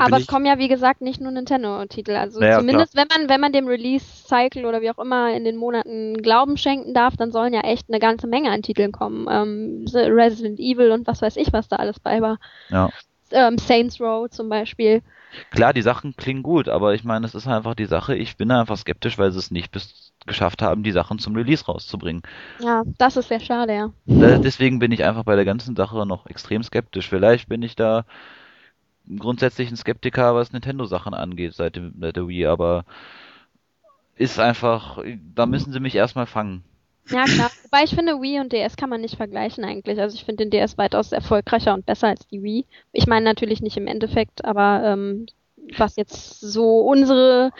Aber 0.00 0.16
es 0.16 0.26
kommen 0.28 0.46
ja, 0.46 0.58
wie 0.58 0.68
gesagt, 0.68 1.00
nicht 1.00 1.20
nur 1.20 1.32
Nintendo-Titel. 1.32 2.12
Also 2.12 2.38
Naja, 2.38 2.60
zumindest, 2.60 2.96
wenn 2.96 3.08
man, 3.08 3.28
wenn 3.28 3.40
man 3.40 3.52
dem 3.52 3.66
Release-Cycle 3.66 4.64
oder 4.64 4.80
wie 4.80 4.90
auch 4.90 4.98
immer 4.98 5.34
in 5.34 5.44
den 5.44 5.56
Monaten 5.56 6.22
Glauben 6.22 6.56
schenken 6.56 6.94
darf, 6.94 7.16
dann 7.16 7.32
sollen 7.32 7.52
ja 7.52 7.62
echt 7.62 7.88
eine 7.88 7.98
ganze 7.98 8.28
Menge 8.28 8.50
an 8.50 8.62
Titeln 8.62 8.92
kommen. 8.92 9.26
Ähm, 9.28 9.84
Resident 9.92 10.60
Evil 10.60 10.92
und 10.92 11.06
was 11.08 11.20
weiß 11.20 11.36
ich, 11.36 11.52
was 11.52 11.68
da 11.68 11.76
alles 11.76 11.98
bei 11.98 12.20
war. 12.20 12.38
Ja. 12.70 12.90
Ähm, 13.32 13.58
Saints 13.58 14.00
Row 14.00 14.28
zum 14.30 14.48
Beispiel. 14.48 15.02
Klar, 15.50 15.74
die 15.74 15.82
Sachen 15.82 16.16
klingen 16.16 16.42
gut, 16.42 16.68
aber 16.68 16.94
ich 16.94 17.04
meine, 17.04 17.26
es 17.26 17.34
ist 17.34 17.46
einfach 17.46 17.74
die 17.74 17.84
Sache, 17.84 18.14
ich 18.16 18.36
bin 18.36 18.50
einfach 18.50 18.76
skeptisch, 18.76 19.18
weil 19.18 19.30
sie 19.30 19.38
es 19.38 19.50
nicht 19.50 19.70
bis 19.70 20.12
geschafft 20.26 20.62
haben, 20.62 20.82
die 20.82 20.92
Sachen 20.92 21.18
zum 21.18 21.34
Release 21.36 21.64
rauszubringen. 21.66 22.22
Ja, 22.60 22.82
das 22.98 23.16
ist 23.16 23.28
sehr 23.28 23.40
schade, 23.40 23.74
ja. 23.74 23.90
Da, 24.06 24.38
deswegen 24.38 24.78
bin 24.78 24.92
ich 24.92 25.04
einfach 25.04 25.24
bei 25.24 25.36
der 25.36 25.44
ganzen 25.44 25.76
Sache 25.76 26.04
noch 26.06 26.26
extrem 26.26 26.62
skeptisch. 26.62 27.08
Vielleicht 27.08 27.48
bin 27.48 27.62
ich 27.62 27.76
da 27.76 28.04
grundsätzlich 29.18 29.70
ein 29.70 29.76
Skeptiker, 29.76 30.34
was 30.34 30.52
Nintendo-Sachen 30.52 31.14
angeht, 31.14 31.54
seit, 31.54 31.76
dem, 31.76 31.94
seit 32.00 32.16
der 32.16 32.28
Wii, 32.28 32.46
aber 32.46 32.84
ist 34.16 34.38
einfach, 34.38 34.98
da 35.34 35.46
müssen 35.46 35.72
sie 35.72 35.80
mich 35.80 35.94
erstmal 35.94 36.26
fangen. 36.26 36.64
Ja, 37.10 37.24
klar. 37.24 37.50
Wobei 37.62 37.84
ich 37.84 37.94
finde, 37.94 38.20
Wii 38.20 38.40
und 38.40 38.52
DS 38.52 38.76
kann 38.76 38.90
man 38.90 39.00
nicht 39.00 39.16
vergleichen 39.16 39.64
eigentlich. 39.64 39.98
Also 40.00 40.14
ich 40.14 40.24
finde 40.24 40.44
den 40.44 40.50
DS 40.50 40.76
weitaus 40.76 41.12
erfolgreicher 41.12 41.74
und 41.74 41.86
besser 41.86 42.08
als 42.08 42.26
die 42.28 42.42
Wii. 42.42 42.66
Ich 42.92 43.06
meine 43.06 43.24
natürlich 43.24 43.62
nicht 43.62 43.76
im 43.76 43.86
Endeffekt, 43.86 44.44
aber 44.44 44.82
ähm, 44.84 45.26
was 45.76 45.96
jetzt 45.96 46.40
so 46.40 46.80
unsere 46.80 47.52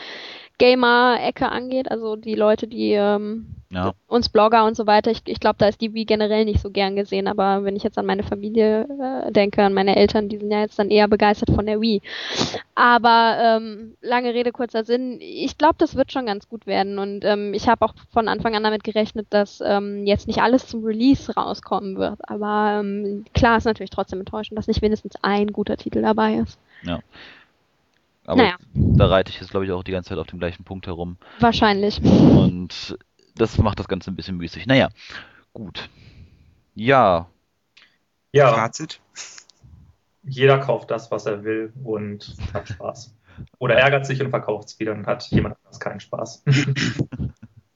Gamer-Ecke 0.59 1.49
angeht, 1.51 1.91
also 1.91 2.17
die 2.17 2.35
Leute, 2.35 2.67
die 2.67 2.93
ähm, 2.93 3.47
Ja. 3.71 3.93
uns 4.09 4.29
Blogger 4.29 4.65
und 4.65 4.77
so 4.77 4.87
weiter, 4.87 5.11
ich, 5.11 5.23
ich 5.27 5.41
glaube, 5.41 5.57
da 5.59 5.69
ist 5.69 5.81
die 5.81 5.95
Wii 5.95 6.05
generell 6.05 6.45
nicht 6.45 6.61
so 6.61 6.71
gern 6.71 6.97
gesehen, 6.97 7.29
aber 7.29 7.65
wenn 7.65 7.77
ich 7.77 7.83
jetzt 7.83 7.99
an 7.99 8.07
meine 8.07 8.23
Familie 8.23 8.89
äh, 9.27 9.31
denke, 9.33 9.63
an 9.63 9.75
meine 9.75 9.95
Eltern, 9.97 10.29
die 10.29 10.39
sind 10.39 10.51
ja 10.51 10.61
jetzt 10.61 10.79
dann 10.79 10.91
eher 10.91 11.07
begeistert 11.07 11.51
von 11.55 11.67
der 11.67 11.81
Wii. 11.81 12.03
Aber 12.75 13.37
ähm, 13.41 13.97
lange 14.01 14.35
Rede, 14.35 14.53
kurzer 14.53 14.85
Sinn, 14.85 15.19
ich 15.21 15.59
glaube, 15.59 15.77
das 15.79 15.95
wird 15.97 16.13
schon 16.13 16.27
ganz 16.27 16.49
gut 16.49 16.67
werden 16.67 16.99
und 16.99 17.25
ähm, 17.25 17.55
ich 17.55 17.69
habe 17.69 17.85
auch 17.85 17.95
von 18.13 18.27
Anfang 18.29 18.55
an 18.57 18.65
damit 18.65 18.85
gerechnet, 18.85 19.27
dass 19.31 19.63
ähm, 19.65 20.07
jetzt 20.07 20.27
nicht 20.27 20.41
alles 20.43 20.67
zum 20.67 20.85
Release 20.85 21.33
rauskommen 21.35 21.99
wird, 21.99 22.19
aber 22.29 22.81
ähm, 22.81 23.25
klar 23.35 23.59
ist 23.59 23.65
natürlich 23.65 23.91
trotzdem 23.91 24.21
enttäuschend, 24.21 24.59
dass 24.59 24.67
nicht 24.67 24.83
wenigstens 24.83 25.15
ein 25.23 25.49
guter 25.53 25.77
Titel 25.77 26.03
dabei 26.03 26.35
ist. 26.37 26.59
Aber 28.29 28.43
Naja. 28.43 28.57
da 28.75 29.07
reite 29.07 29.31
ich 29.31 29.41
jetzt, 29.41 29.51
glaube 29.51 29.65
ich, 29.65 29.73
auch 29.73 29.83
die 29.83 29.93
ganze 29.93 30.11
Zeit 30.11 30.19
auf 30.19 30.27
dem 30.27 30.39
gleichen 30.39 30.63
Punkt 30.63 30.87
herum. 30.87 31.17
Wahrscheinlich. 31.41 32.03
Und 32.03 32.99
das 33.37 33.57
macht 33.57 33.79
das 33.79 33.89
Ganze 33.89 34.11
ein 34.11 34.17
bisschen 34.17 34.37
müßig. 34.37 34.67
Naja, 34.67 34.91
gut. 35.55 35.89
Ja, 36.75 37.29
Ja, 38.33 38.53
Fazit. 38.53 39.01
jeder 40.25 40.59
kauft 40.59 40.91
das, 40.91 41.11
was 41.11 41.25
er 41.25 41.43
will 41.43 41.73
und 41.83 42.37
hat 42.53 42.69
Spaß. 42.69 43.15
Oder 43.59 43.77
ärgert 43.77 44.05
sich 44.05 44.21
und 44.21 44.29
verkauft 44.31 44.69
es 44.69 44.79
wieder 44.79 44.93
und 44.93 45.07
hat 45.07 45.27
jemand 45.31 45.57
anderes 45.57 45.81
keinen 45.81 46.01
Spaß. 46.01 46.45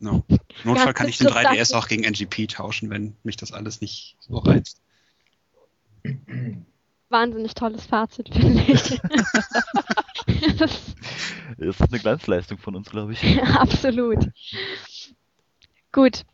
No. 0.00 0.24
Notfall 0.64 0.86
Ja, 0.88 0.92
kann 0.94 1.08
ich 1.08 1.18
den 1.18 1.28
ist 1.28 1.36
doch 1.36 1.40
3DS 1.40 1.58
das- 1.58 1.72
auch 1.74 1.86
gegen 1.86 2.02
NGP 2.02 2.48
tauschen, 2.48 2.90
wenn 2.90 3.16
mich 3.22 3.36
das 3.36 3.52
alles 3.52 3.80
nicht 3.80 4.16
so 4.18 4.36
reizt. 4.38 4.82
Wahnsinnig 7.08 7.54
tolles 7.54 7.86
Fazit, 7.86 8.28
finde 8.34 8.62
ich. 8.64 9.00
das 10.58 10.94
ist 11.58 11.82
eine 11.82 12.00
Glanzleistung 12.00 12.58
von 12.58 12.76
uns, 12.76 12.90
glaube 12.90 13.12
ich. 13.12 13.42
Absolut. 13.56 14.30
Gut. 15.92 16.24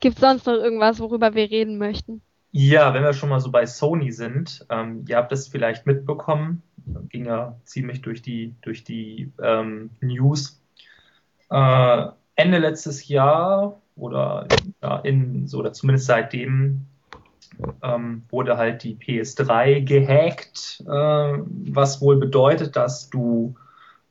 Gibt 0.00 0.18
sonst 0.18 0.46
noch 0.46 0.54
irgendwas, 0.54 0.98
worüber 1.00 1.34
wir 1.34 1.50
reden 1.50 1.78
möchten? 1.78 2.22
Ja, 2.52 2.94
wenn 2.94 3.02
wir 3.02 3.12
schon 3.12 3.28
mal 3.28 3.40
so 3.40 3.50
bei 3.50 3.66
Sony 3.66 4.12
sind, 4.12 4.64
ähm, 4.70 5.04
ihr 5.08 5.16
habt 5.16 5.32
es 5.32 5.48
vielleicht 5.48 5.86
mitbekommen, 5.86 6.62
ging 7.08 7.26
ja 7.26 7.58
ziemlich 7.64 8.00
durch 8.00 8.22
die, 8.22 8.54
durch 8.62 8.84
die 8.84 9.32
ähm, 9.42 9.90
News. 10.00 10.62
Äh, 11.50 12.06
Ende 12.36 12.58
letztes 12.58 13.08
Jahr 13.08 13.80
oder 13.96 14.46
ja, 14.82 14.98
in 15.00 15.46
so 15.46 15.58
oder 15.58 15.72
zumindest 15.72 16.06
seitdem 16.06 16.86
ähm, 17.82 18.22
wurde 18.30 18.56
halt 18.56 18.82
die 18.82 18.96
PS3 18.96 19.80
gehackt, 19.80 20.82
äh, 20.86 21.38
was 21.72 22.00
wohl 22.00 22.16
bedeutet, 22.16 22.76
dass 22.76 23.10
du 23.10 23.54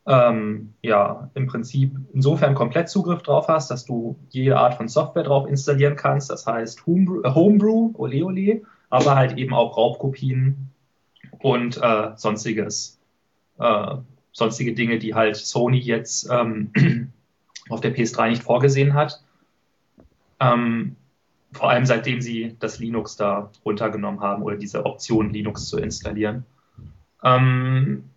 ähm, 0.05 0.73
ja 0.81 1.29
im 1.33 1.47
Prinzip 1.47 1.95
insofern 2.13 2.55
komplett 2.55 2.89
Zugriff 2.89 3.21
drauf 3.21 3.47
hast, 3.47 3.71
dass 3.71 3.85
du 3.85 4.17
jede 4.29 4.57
Art 4.57 4.75
von 4.75 4.87
Software 4.87 5.23
drauf 5.23 5.47
installieren 5.47 5.95
kannst. 5.95 6.29
Das 6.29 6.45
heißt 6.45 6.85
Homebrew, 6.85 7.21
äh, 7.23 7.33
Homebrew 7.33 7.91
ole 7.95 8.25
ole, 8.25 8.61
aber 8.89 9.15
halt 9.15 9.37
eben 9.37 9.53
auch 9.53 9.77
Raubkopien 9.77 10.69
und 11.39 11.77
äh, 11.81 12.11
sonstiges, 12.15 12.99
äh, 13.59 13.95
sonstige 14.31 14.73
Dinge, 14.73 14.99
die 14.99 15.15
halt 15.15 15.35
Sony 15.35 15.79
jetzt 15.79 16.29
ähm, 16.29 16.71
auf 17.69 17.81
der 17.81 17.95
PS3 17.95 18.29
nicht 18.29 18.43
vorgesehen 18.43 18.93
hat. 18.93 19.21
Ähm, 20.39 20.95
vor 21.53 21.69
allem 21.69 21.85
seitdem 21.85 22.21
sie 22.21 22.55
das 22.59 22.79
Linux 22.79 23.15
da 23.15 23.51
runtergenommen 23.63 24.21
haben 24.21 24.43
oder 24.43 24.57
diese 24.57 24.85
Option 24.85 25.31
Linux 25.31 25.67
zu 25.67 25.77
installieren. 25.77 26.45
Ähm, 27.23 28.09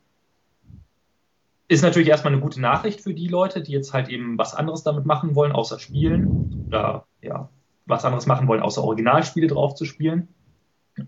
ist 1.68 1.82
natürlich 1.82 2.08
erstmal 2.08 2.32
eine 2.32 2.42
gute 2.42 2.60
Nachricht 2.60 3.00
für 3.00 3.14
die 3.14 3.28
Leute, 3.28 3.62
die 3.62 3.72
jetzt 3.72 3.92
halt 3.92 4.08
eben 4.08 4.38
was 4.38 4.54
anderes 4.54 4.82
damit 4.82 5.04
machen 5.04 5.34
wollen, 5.34 5.52
außer 5.52 5.78
spielen 5.78 6.66
oder 6.68 7.06
ja, 7.22 7.48
was 7.86 8.04
anderes 8.04 8.26
machen 8.26 8.46
wollen, 8.48 8.62
außer 8.62 8.82
Originalspiele 8.82 9.48
drauf 9.48 9.74
zu 9.74 9.84
spielen. 9.84 10.28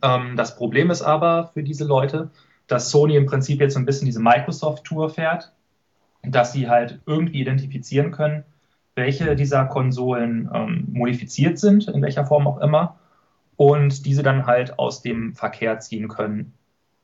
Ähm, 0.02 0.36
das 0.36 0.56
Problem 0.56 0.90
ist 0.90 1.02
aber 1.02 1.50
für 1.54 1.62
diese 1.62 1.84
Leute, 1.84 2.30
dass 2.66 2.90
Sony 2.90 3.16
im 3.16 3.26
Prinzip 3.26 3.60
jetzt 3.60 3.74
so 3.74 3.80
ein 3.80 3.86
bisschen 3.86 4.06
diese 4.06 4.20
Microsoft-Tour 4.20 5.10
fährt, 5.10 5.52
dass 6.22 6.52
sie 6.52 6.68
halt 6.68 7.00
irgendwie 7.06 7.40
identifizieren 7.40 8.10
können, 8.10 8.44
welche 8.98 9.36
dieser 9.36 9.64
Konsolen 9.64 10.50
ähm, 10.52 10.88
modifiziert 10.90 11.58
sind, 11.58 11.88
in 11.88 12.02
welcher 12.02 12.26
Form 12.26 12.46
auch 12.46 12.58
immer, 12.60 12.96
und 13.56 14.04
diese 14.04 14.22
dann 14.22 14.46
halt 14.46 14.78
aus 14.78 15.02
dem 15.02 15.34
Verkehr 15.34 15.78
ziehen 15.78 16.08
können. 16.08 16.52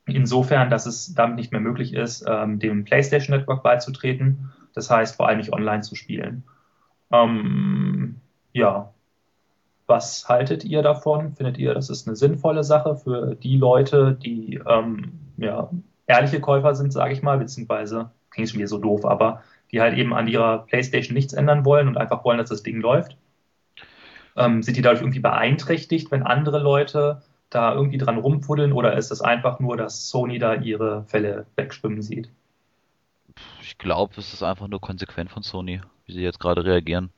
Insofern, 0.05 0.69
dass 0.69 0.85
es 0.85 1.15
damit 1.15 1.37
nicht 1.37 1.51
mehr 1.51 1.61
möglich 1.61 1.93
ist, 1.93 2.23
ähm, 2.27 2.59
dem 2.59 2.83
PlayStation 2.83 3.35
Network 3.35 3.63
beizutreten. 3.63 4.51
Das 4.73 4.91
heißt, 4.91 5.15
vor 5.15 5.27
allem 5.27 5.39
nicht 5.39 5.53
online 5.53 5.81
zu 5.81 5.95
spielen. 5.95 6.43
Ähm, 7.11 8.17
ja. 8.53 8.91
Was 9.87 10.27
haltet 10.27 10.63
ihr 10.65 10.81
davon? 10.81 11.33
Findet 11.35 11.57
ihr, 11.57 11.73
das 11.73 11.89
ist 11.89 12.07
eine 12.07 12.15
sinnvolle 12.15 12.63
Sache 12.63 12.95
für 12.95 13.35
die 13.35 13.57
Leute, 13.57 14.17
die 14.21 14.59
ähm, 14.67 15.13
ja, 15.37 15.69
ehrliche 16.07 16.39
Käufer 16.39 16.75
sind, 16.75 16.91
sage 16.91 17.13
ich 17.13 17.21
mal, 17.21 17.37
beziehungsweise, 17.37 18.11
klingt 18.31 18.49
schon 18.49 18.59
wieder 18.59 18.67
so 18.67 18.79
doof, 18.79 19.05
aber 19.05 19.41
die 19.75 19.81
halt 19.81 19.97
eben 19.97 20.13
an 20.13 20.29
ihrer 20.29 20.59
PlayStation 20.59 21.13
nichts 21.13 21.33
ändern 21.33 21.65
wollen 21.65 21.89
und 21.89 21.97
einfach 21.97 22.23
wollen, 22.23 22.37
dass 22.37 22.47
das 22.47 22.63
Ding 22.63 22.79
läuft? 22.79 23.17
Ähm, 24.37 24.63
sind 24.63 24.77
die 24.77 24.81
dadurch 24.81 25.01
irgendwie 25.01 25.19
beeinträchtigt, 25.19 26.11
wenn 26.11 26.23
andere 26.23 26.59
Leute 26.59 27.21
da 27.49 27.73
irgendwie 27.73 27.97
dran 27.97 28.17
rumfuddeln 28.17 28.71
oder 28.71 28.95
ist 28.95 29.11
es 29.11 29.19
einfach 29.19 29.59
nur, 29.59 29.75
dass 29.75 30.07
Sony 30.07 30.39
da 30.39 30.53
ihre 30.53 31.03
Fälle 31.03 31.45
wegschwimmen 31.57 32.01
sieht? 32.01 32.29
Ich 33.61 33.77
glaube, 33.77 34.13
es 34.17 34.31
ist 34.31 34.43
einfach 34.43 34.69
nur 34.69 34.79
konsequent 34.79 35.29
von 35.29 35.43
Sony, 35.43 35.81
wie 36.05 36.13
sie 36.13 36.21
jetzt 36.21 36.39
gerade 36.39 36.63
reagieren. 36.63 37.09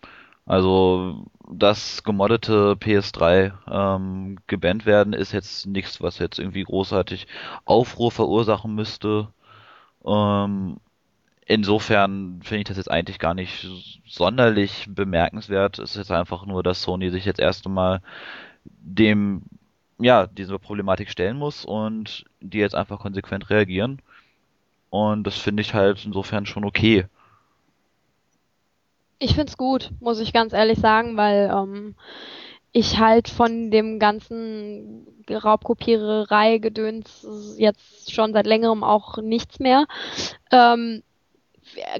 Also, 0.47 1.25
dass 1.47 2.03
gemoddete 2.03 2.75
PS3 2.79 3.51
ähm, 3.69 4.39
gebannt 4.47 4.87
werden, 4.87 5.13
ist 5.13 5.31
jetzt 5.31 5.67
nichts, 5.67 6.01
was 6.01 6.17
jetzt 6.17 6.39
irgendwie 6.39 6.63
großartig 6.63 7.27
Aufruhr 7.65 8.11
verursachen 8.11 8.73
müsste. 8.73 9.27
Ähm, 10.03 10.77
insofern 11.47 12.41
finde 12.43 12.59
ich 12.59 12.67
das 12.67 12.77
jetzt 12.77 12.91
eigentlich 12.91 13.19
gar 13.19 13.33
nicht 13.33 13.67
sonderlich 14.05 14.85
bemerkenswert. 14.89 15.79
Es 15.79 15.91
ist 15.91 15.97
jetzt 15.97 16.11
einfach 16.11 16.45
nur, 16.45 16.61
dass 16.61 16.81
Sony 16.81 17.09
sich 17.09 17.25
jetzt 17.25 17.39
erst 17.39 17.65
einmal 17.65 18.01
dem, 18.65 19.43
ja, 19.97 20.27
dieser 20.27 20.59
Problematik 20.59 21.09
stellen 21.09 21.37
muss 21.37 21.65
und 21.65 22.25
die 22.41 22.59
jetzt 22.59 22.75
einfach 22.75 22.99
konsequent 22.99 23.49
reagieren. 23.49 24.01
Und 24.89 25.25
das 25.25 25.37
finde 25.37 25.61
ich 25.61 25.73
halt 25.73 26.05
insofern 26.05 26.45
schon 26.45 26.65
okay. 26.65 27.05
Ich 29.19 29.33
finde 29.33 29.47
es 29.47 29.57
gut, 29.57 29.91
muss 29.99 30.19
ich 30.19 30.33
ganz 30.33 30.53
ehrlich 30.53 30.79
sagen, 30.79 31.17
weil 31.17 31.51
ähm, 31.51 31.95
ich 32.71 32.99
halt 32.99 33.29
von 33.29 33.71
dem 33.71 33.99
ganzen 33.99 35.07
Raubkopiererei-Gedöns 35.29 37.55
jetzt 37.57 38.11
schon 38.11 38.33
seit 38.33 38.45
längerem 38.45 38.83
auch 38.83 39.17
nichts 39.17 39.59
mehr. 39.59 39.87
Ähm, 40.51 41.01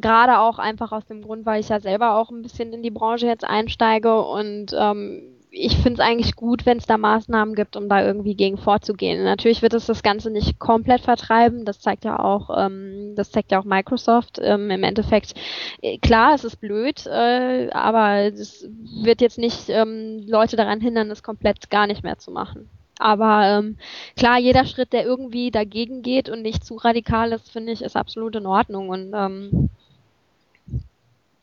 Gerade 0.01 0.39
auch 0.39 0.59
einfach 0.59 0.91
aus 0.91 1.05
dem 1.05 1.21
Grund, 1.21 1.45
weil 1.45 1.59
ich 1.59 1.69
ja 1.69 1.79
selber 1.79 2.15
auch 2.15 2.29
ein 2.29 2.41
bisschen 2.41 2.73
in 2.73 2.83
die 2.83 2.91
Branche 2.91 3.27
jetzt 3.27 3.43
einsteige 3.43 4.21
und 4.21 4.75
ähm, 4.77 5.37
ich 5.49 5.75
finde 5.77 5.93
es 5.93 5.99
eigentlich 5.99 6.35
gut, 6.35 6.65
wenn 6.65 6.77
es 6.77 6.85
da 6.85 6.97
Maßnahmen 6.97 7.55
gibt, 7.55 7.75
um 7.75 7.89
da 7.89 8.05
irgendwie 8.05 8.35
gegen 8.35 8.57
vorzugehen. 8.57 9.23
Natürlich 9.23 9.61
wird 9.61 9.73
es 9.73 9.85
das 9.85 10.03
Ganze 10.03 10.29
nicht 10.29 10.59
komplett 10.59 11.01
vertreiben. 11.01 11.65
Das 11.65 11.79
zeigt 11.79 12.05
ja 12.05 12.19
auch, 12.19 12.49
ähm, 12.55 13.13
das 13.15 13.31
zeigt 13.31 13.51
ja 13.51 13.59
auch 13.59 13.65
Microsoft. 13.65 14.39
Ähm, 14.41 14.69
Im 14.69 14.83
Endeffekt, 14.83 15.33
äh, 15.81 15.97
klar, 15.97 16.33
es 16.35 16.43
ist 16.43 16.57
blöd, 16.57 17.05
äh, 17.07 17.69
aber 17.71 18.25
es 18.25 18.67
wird 19.01 19.21
jetzt 19.21 19.37
nicht 19.37 19.69
ähm, 19.69 20.25
Leute 20.27 20.55
daran 20.55 20.81
hindern, 20.81 21.09
es 21.11 21.23
komplett 21.23 21.69
gar 21.69 21.87
nicht 21.87 22.03
mehr 22.03 22.17
zu 22.17 22.31
machen. 22.31 22.69
Aber 22.99 23.59
ähm, 23.59 23.77
klar, 24.15 24.39
jeder 24.39 24.65
Schritt, 24.65 24.93
der 24.93 25.05
irgendwie 25.05 25.51
dagegen 25.51 26.01
geht 26.01 26.29
und 26.29 26.41
nicht 26.41 26.65
zu 26.65 26.75
radikal 26.75 27.31
ist, 27.31 27.51
finde 27.51 27.71
ich, 27.71 27.81
ist 27.81 27.95
absolut 27.95 28.35
in 28.35 28.45
Ordnung. 28.45 28.89
Und 28.89 29.13
ähm, 29.15 29.69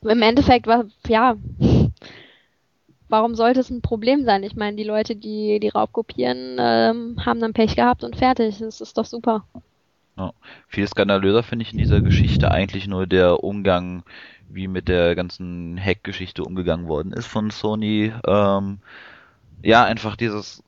im 0.03 0.23
Endeffekt 0.23 0.67
war, 0.67 0.85
ja, 1.09 1.37
warum 3.09 3.35
sollte 3.35 3.61
es 3.61 3.71
ein 3.71 3.83
Problem 3.83 4.25
sein? 4.25 4.43
Ich 4.43 4.57
meine, 4.57 4.77
die 4.77 4.85
Leute, 4.85 5.17
die 5.17 5.61
die 5.61 5.69
Raub 5.69 5.93
kopieren, 5.93 6.57
ähm, 6.59 7.17
haben 7.25 7.41
dann 7.41 7.53
Pech 7.53 7.77
gehabt 7.77 8.05
und 8.05 8.17
fertig. 8.17 8.59
Das 8.59 8.81
ist 8.81 8.99
doch 8.99 9.05
super. 9.07 9.45
Ja. 10.17 10.33
Viel 10.69 10.87
skandalöser 10.87 11.43
finde 11.43 11.65
ich 11.65 11.73
in 11.73 11.79
dieser 11.79 12.01
Geschichte 12.01 12.51
eigentlich 12.51 12.87
nur 12.87 13.07
der 13.07 13.43
Umgang, 13.43 14.05
wie 14.49 14.69
mit 14.69 14.89
der 14.89 15.15
ganzen 15.15 15.79
Hack-Geschichte 15.81 16.45
umgegangen 16.45 16.87
worden 16.87 17.13
ist 17.13 17.27
von 17.27 17.51
Sony. 17.51 18.13
Ähm, 18.27 18.79
ja, 19.63 19.85
einfach 19.85 20.17
dieses 20.17 20.63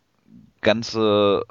ganze, 0.63 1.45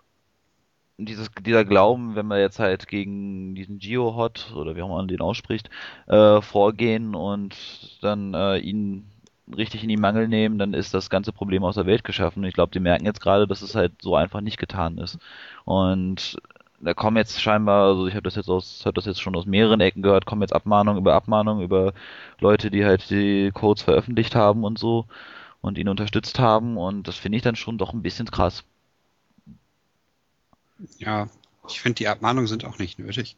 dieses, 0.98 1.30
dieser 1.46 1.66
Glauben, 1.66 2.16
wenn 2.16 2.28
wir 2.28 2.40
jetzt 2.40 2.60
halt 2.60 2.88
gegen 2.88 3.56
diesen 3.56 3.80
Geohot 3.80 4.54
oder 4.56 4.76
wie 4.76 4.82
auch 4.82 4.90
man 4.90 5.08
den 5.08 5.22
ausspricht, 5.22 5.70
äh, 6.08 6.42
vorgehen 6.42 7.16
und 7.16 7.56
dann 8.02 8.34
äh, 8.34 8.58
ihn 8.58 9.10
richtig 9.56 9.84
in 9.84 9.90
die 9.90 9.98
Mangel 9.98 10.28
nehmen, 10.28 10.58
dann 10.58 10.74
ist 10.74 10.94
das 10.94 11.10
ganze 11.10 11.32
Problem 11.32 11.64
aus 11.64 11.76
der 11.76 11.86
Welt 11.86 12.04
geschaffen. 12.04 12.40
Und 12.40 12.46
ich 12.46 12.54
glaube, 12.56 12.72
die 12.72 12.80
merken 12.80 13.06
jetzt 13.06 13.22
gerade, 13.22 13.48
dass 13.48 13.62
es 13.62 13.76
halt 13.76 14.02
so 14.02 14.16
einfach 14.16 14.42
nicht 14.42 14.58
getan 14.58 14.98
ist. 14.98 15.20
Und 15.66 16.38
da 16.80 16.94
kommen 16.94 17.18
jetzt 17.18 17.42
scheinbar, 17.42 17.88
also 17.88 18.08
ich 18.08 18.14
habe 18.14 18.24
das 18.24 18.36
jetzt 18.36 18.50
aus, 18.50 18.84
habe 18.86 18.94
das 18.96 19.06
jetzt 19.06 19.22
schon 19.22 19.36
aus 19.36 19.46
mehreren 19.46 19.82
Ecken 19.82 20.02
gehört, 20.02 20.26
kommen 20.26 20.42
jetzt 20.42 20.54
Abmahnungen 20.54 21.00
über 21.02 21.14
Abmahnungen 21.14 21.64
über 21.64 21.94
Leute, 22.40 22.72
die 22.72 22.86
halt 22.86 23.10
die 23.10 23.52
Codes 23.54 23.84
veröffentlicht 23.84 24.36
haben 24.36 24.64
und 24.64 24.78
so 24.80 25.06
und 25.62 25.78
ihn 25.78 25.90
unterstützt 25.90 26.40
haben 26.40 26.78
und 26.78 27.08
das 27.08 27.18
finde 27.18 27.38
ich 27.38 27.44
dann 27.44 27.56
schon 27.56 27.78
doch 27.78 27.94
ein 27.94 28.04
bisschen 28.04 28.30
krass. 28.32 28.64
Ja, 30.98 31.30
ich 31.68 31.82
finde 31.82 31.96
die 31.96 32.08
Abmahnungen 32.08 32.48
sind 32.48 32.66
auch 32.66 32.78
nicht 32.78 33.00
nötig. 33.00 33.38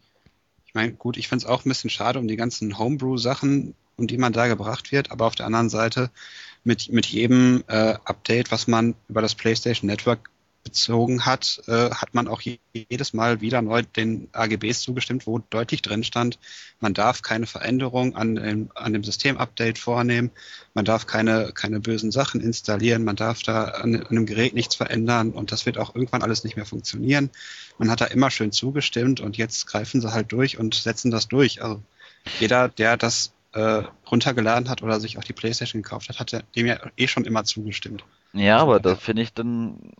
Ich 0.66 0.74
meine, 0.74 0.94
gut, 0.94 1.18
ich 1.18 1.28
finde 1.28 1.46
es 1.46 1.50
auch 1.50 1.66
ein 1.66 1.70
bisschen 1.70 1.90
schade 1.90 2.20
um 2.20 2.28
die 2.28 2.36
ganzen 2.36 2.78
Homebrew-Sachen, 2.78 3.74
um 3.96 4.08
die 4.08 4.18
man 4.18 4.34
da 4.34 4.48
gebracht 4.48 4.92
wird, 4.92 5.12
aber 5.12 5.26
auf 5.26 5.36
der 5.36 5.46
anderen 5.46 5.70
Seite 5.70 6.12
mit, 6.64 6.90
mit 6.90 7.06
jedem 7.06 7.64
äh, 7.68 7.96
Update, 8.04 8.52
was 8.52 8.68
man 8.68 8.96
über 9.08 9.22
das 9.22 9.36
PlayStation 9.36 9.88
Network 9.88 10.30
bezogen 10.68 11.26
hat, 11.26 11.62
äh, 11.68 11.92
hat 11.92 12.14
man 12.14 12.28
auch 12.28 12.42
jedes 12.74 13.14
Mal 13.14 13.40
wieder 13.40 13.62
neu 13.62 13.84
den 13.84 14.28
AGBs 14.34 14.82
zugestimmt, 14.82 15.26
wo 15.26 15.40
deutlich 15.40 15.82
drin 15.82 16.04
stand, 16.04 16.40
man 16.82 16.94
darf 16.94 17.22
keine 17.22 17.48
Veränderung 17.48 18.18
an 18.18 18.36
dem, 18.36 18.70
an 18.76 18.92
dem 18.92 19.06
Systemupdate 19.06 19.78
vornehmen, 19.80 20.30
man 20.74 20.84
darf 20.84 21.08
keine, 21.08 21.54
keine 21.54 21.80
bösen 21.80 22.12
Sachen 22.12 22.42
installieren, 22.42 23.06
man 23.06 23.16
darf 23.16 23.44
da 23.44 23.64
an, 23.64 23.96
an 23.96 24.08
einem 24.08 24.26
Gerät 24.26 24.54
nichts 24.54 24.76
verändern 24.76 25.32
und 25.32 25.54
das 25.54 25.66
wird 25.66 25.78
auch 25.78 25.96
irgendwann 25.96 26.22
alles 26.22 26.44
nicht 26.44 26.58
mehr 26.58 26.66
funktionieren. 26.66 27.30
Man 27.78 27.90
hat 27.90 28.02
da 28.02 28.06
immer 28.06 28.30
schön 28.30 28.52
zugestimmt 28.52 29.22
und 29.22 29.38
jetzt 29.38 29.68
greifen 29.68 30.02
sie 30.02 30.12
halt 30.12 30.34
durch 30.34 30.58
und 30.58 30.76
setzen 30.76 31.12
das 31.12 31.30
durch. 31.30 31.64
Also 31.64 31.82
jeder, 32.40 32.68
der 32.68 32.98
das 32.98 33.32
äh, 33.54 33.84
runtergeladen 34.12 34.68
hat 34.70 34.84
oder 34.84 35.00
sich 35.00 35.18
auch 35.18 35.24
die 35.24 35.34
Playstation 35.34 35.82
gekauft 35.82 36.10
hat, 36.10 36.20
hat 36.20 36.44
dem 36.58 36.66
ja 36.66 36.78
eh 36.98 37.08
schon 37.08 37.24
immer 37.24 37.46
zugestimmt. 37.46 38.04
Ja, 38.34 38.58
aber 38.58 38.80
da 38.80 38.96
finde 38.96 39.22
ich 39.22 39.34
dann 39.34 39.92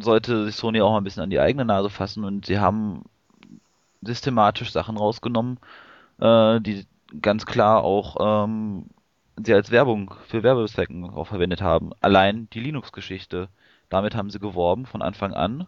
sollte 0.00 0.44
sich 0.44 0.56
Sony 0.56 0.80
auch 0.80 0.92
mal 0.92 0.98
ein 0.98 1.04
bisschen 1.04 1.22
an 1.22 1.30
die 1.30 1.40
eigene 1.40 1.64
Nase 1.64 1.90
fassen 1.90 2.24
und 2.24 2.46
sie 2.46 2.58
haben 2.58 3.04
systematisch 4.02 4.72
Sachen 4.72 4.96
rausgenommen, 4.96 5.58
äh, 6.20 6.60
die 6.60 6.86
ganz 7.20 7.46
klar 7.46 7.84
auch 7.84 8.16
ähm, 8.44 8.86
sie 9.42 9.54
als 9.54 9.70
Werbung 9.70 10.14
für 10.26 10.42
Werbezwecken 10.42 11.10
auch 11.10 11.26
verwendet 11.26 11.62
haben. 11.62 11.90
Allein 12.00 12.48
die 12.52 12.60
Linux-Geschichte. 12.60 13.48
Damit 13.88 14.14
haben 14.14 14.30
sie 14.30 14.38
geworben 14.38 14.86
von 14.86 15.02
Anfang 15.02 15.34
an. 15.34 15.66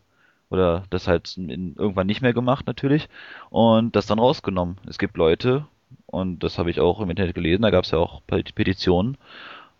Oder 0.48 0.84
das 0.90 1.08
halt 1.08 1.36
in, 1.36 1.74
irgendwann 1.76 2.06
nicht 2.06 2.22
mehr 2.22 2.32
gemacht 2.32 2.66
natürlich. 2.66 3.08
Und 3.50 3.96
das 3.96 4.06
dann 4.06 4.18
rausgenommen. 4.18 4.78
Es 4.86 4.98
gibt 4.98 5.16
Leute, 5.16 5.66
und 6.06 6.42
das 6.42 6.58
habe 6.58 6.70
ich 6.70 6.80
auch 6.80 7.00
im 7.00 7.10
Internet 7.10 7.34
gelesen, 7.34 7.62
da 7.62 7.70
gab 7.70 7.84
es 7.84 7.90
ja 7.90 7.98
auch 7.98 8.22
Petitionen, 8.26 9.16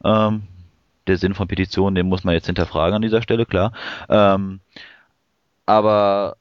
ähm, 0.04 0.42
der 1.06 1.18
Sinn 1.18 1.34
von 1.34 1.48
Petitionen, 1.48 1.94
den 1.94 2.08
muss 2.08 2.24
man 2.24 2.34
jetzt 2.34 2.46
hinterfragen 2.46 2.94
an 2.94 3.02
dieser 3.02 3.22
Stelle, 3.22 3.46
klar. 3.46 3.72
Ähm, 4.08 4.60
aber 5.66 6.36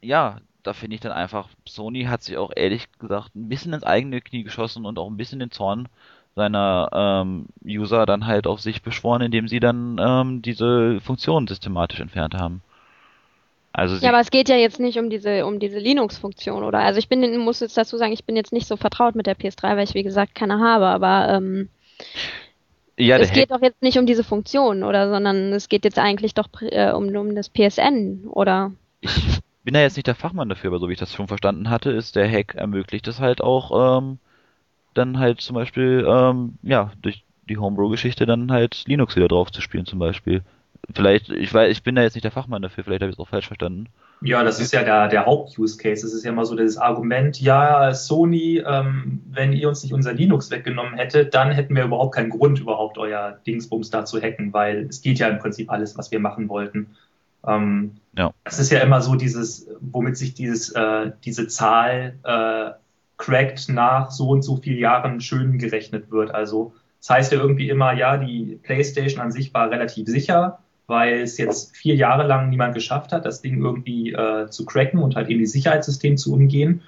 ja, 0.00 0.38
da 0.62 0.72
finde 0.72 0.94
ich 0.94 1.00
dann 1.00 1.12
einfach, 1.12 1.48
Sony 1.66 2.04
hat 2.04 2.22
sich 2.22 2.36
auch 2.36 2.50
ehrlich 2.54 2.90
gesagt 2.98 3.34
ein 3.34 3.48
bisschen 3.48 3.72
ins 3.72 3.84
eigene 3.84 4.20
Knie 4.20 4.42
geschossen 4.42 4.86
und 4.86 4.98
auch 4.98 5.08
ein 5.08 5.16
bisschen 5.16 5.38
den 5.38 5.50
Zorn 5.50 5.88
seiner 6.34 6.88
ähm, 6.92 7.46
User 7.64 8.06
dann 8.06 8.26
halt 8.26 8.46
auf 8.46 8.60
sich 8.60 8.82
beschworen, 8.82 9.22
indem 9.22 9.46
sie 9.46 9.60
dann 9.60 9.98
ähm, 10.00 10.42
diese 10.42 11.00
Funktionen 11.00 11.46
systematisch 11.46 12.00
entfernt 12.00 12.34
haben. 12.34 12.62
Also 13.72 13.96
ja, 13.96 14.10
aber 14.10 14.20
es 14.20 14.30
geht 14.30 14.48
ja 14.48 14.56
jetzt 14.56 14.78
nicht 14.78 14.98
um 14.98 15.10
diese 15.10 15.44
um 15.44 15.58
diese 15.58 15.78
Linux-Funktion, 15.78 16.62
oder? 16.62 16.78
Also 16.78 16.98
ich 16.98 17.08
bin, 17.08 17.38
muss 17.38 17.58
jetzt 17.58 17.76
dazu 17.76 17.96
sagen, 17.96 18.12
ich 18.12 18.24
bin 18.24 18.36
jetzt 18.36 18.52
nicht 18.52 18.68
so 18.68 18.76
vertraut 18.76 19.16
mit 19.16 19.26
der 19.26 19.36
PS3, 19.36 19.76
weil 19.76 19.84
ich 19.84 19.94
wie 19.94 20.04
gesagt 20.04 20.34
keine 20.36 20.60
habe, 20.60 20.86
aber 20.86 21.28
ähm, 21.28 21.68
ja, 22.96 23.18
es 23.18 23.32
geht 23.32 23.50
doch 23.50 23.62
jetzt 23.62 23.82
nicht 23.82 23.98
um 23.98 24.06
diese 24.06 24.24
Funktion, 24.24 24.84
oder, 24.84 25.10
sondern 25.10 25.52
es 25.52 25.68
geht 25.68 25.84
jetzt 25.84 25.98
eigentlich 25.98 26.34
doch 26.34 26.48
äh, 26.60 26.92
um, 26.92 27.14
um 27.14 27.34
das 27.34 27.48
PSN, 27.48 28.26
oder? 28.26 28.72
Ich 29.00 29.40
bin 29.64 29.74
da 29.74 29.80
jetzt 29.80 29.96
nicht 29.96 30.06
der 30.06 30.14
Fachmann 30.14 30.48
dafür, 30.48 30.70
aber 30.70 30.78
so 30.78 30.88
wie 30.88 30.92
ich 30.92 30.98
das 30.98 31.12
schon 31.12 31.26
verstanden 31.26 31.70
hatte, 31.70 31.90
ist 31.90 32.16
der 32.16 32.30
Hack 32.30 32.54
ermöglicht 32.54 33.08
es 33.08 33.20
halt 33.20 33.40
auch, 33.40 33.98
ähm, 33.98 34.18
dann 34.94 35.18
halt 35.18 35.40
zum 35.40 35.54
Beispiel, 35.54 36.06
ähm, 36.08 36.58
ja, 36.62 36.92
durch 37.02 37.24
die 37.48 37.58
Homebrew-Geschichte 37.58 38.26
dann 38.26 38.52
halt 38.52 38.84
Linux 38.86 39.16
wieder 39.16 39.28
drauf 39.28 39.50
zu 39.50 39.60
spielen 39.60 39.86
zum 39.86 39.98
Beispiel. 39.98 40.42
Vielleicht, 40.94 41.30
ich 41.30 41.52
weiß, 41.52 41.72
ich 41.72 41.82
bin 41.82 41.94
da 41.94 42.02
jetzt 42.02 42.14
nicht 42.14 42.24
der 42.24 42.30
Fachmann 42.30 42.62
dafür, 42.62 42.84
vielleicht 42.84 43.02
habe 43.02 43.10
ich 43.10 43.16
es 43.16 43.20
auch 43.20 43.28
falsch 43.28 43.46
verstanden. 43.46 43.88
Ja, 44.24 44.42
das 44.42 44.58
ist 44.58 44.72
ja 44.72 44.82
der, 44.82 45.08
der 45.08 45.26
Haupt-Use-Case. 45.26 46.02
Das 46.02 46.14
ist 46.14 46.24
ja 46.24 46.32
immer 46.32 46.46
so 46.46 46.56
das 46.56 46.78
Argument, 46.78 47.38
ja, 47.40 47.92
Sony, 47.92 48.62
ähm, 48.66 49.20
wenn 49.30 49.52
ihr 49.52 49.68
uns 49.68 49.82
nicht 49.82 49.92
unser 49.92 50.14
Linux 50.14 50.50
weggenommen 50.50 50.94
hättet, 50.94 51.34
dann 51.34 51.52
hätten 51.52 51.76
wir 51.76 51.84
überhaupt 51.84 52.14
keinen 52.14 52.30
Grund, 52.30 52.58
überhaupt 52.58 52.96
euer 52.96 53.38
Dingsbums 53.46 53.90
da 53.90 54.06
zu 54.06 54.20
hacken, 54.20 54.54
weil 54.54 54.86
es 54.88 55.02
geht 55.02 55.18
ja 55.18 55.28
im 55.28 55.38
Prinzip 55.38 55.70
alles, 55.70 55.98
was 55.98 56.10
wir 56.10 56.20
machen 56.20 56.48
wollten. 56.48 56.96
Ähm, 57.46 57.96
ja. 58.16 58.32
Das 58.44 58.58
ist 58.58 58.72
ja 58.72 58.80
immer 58.80 59.02
so 59.02 59.14
dieses, 59.14 59.68
womit 59.80 60.16
sich 60.16 60.32
dieses, 60.32 60.70
äh, 60.70 61.12
diese 61.24 61.46
Zahl 61.46 62.14
äh, 62.24 62.70
crackt 63.18 63.68
nach 63.68 64.10
so 64.10 64.30
und 64.30 64.42
so 64.42 64.56
vielen 64.56 64.78
Jahren 64.78 65.20
schön 65.20 65.58
gerechnet 65.58 66.10
wird. 66.10 66.34
Also 66.34 66.72
Das 67.00 67.10
heißt 67.10 67.32
ja 67.32 67.38
irgendwie 67.38 67.68
immer, 67.68 67.92
ja, 67.92 68.16
die 68.16 68.58
PlayStation 68.62 69.20
an 69.20 69.30
sich 69.30 69.52
war 69.52 69.70
relativ 69.70 70.08
sicher, 70.08 70.60
weil 70.86 71.20
es 71.20 71.38
jetzt 71.38 71.76
vier 71.76 71.94
Jahre 71.94 72.26
lang 72.26 72.50
niemand 72.50 72.74
geschafft 72.74 73.12
hat, 73.12 73.24
das 73.24 73.40
Ding 73.40 73.62
irgendwie 73.62 74.12
äh, 74.12 74.48
zu 74.48 74.64
cracken 74.66 75.00
und 75.00 75.16
halt 75.16 75.28
eben 75.28 75.40
die 75.40 75.46
Sicherheitssystem 75.46 76.16
zu 76.16 76.32
umgehen. 76.32 76.82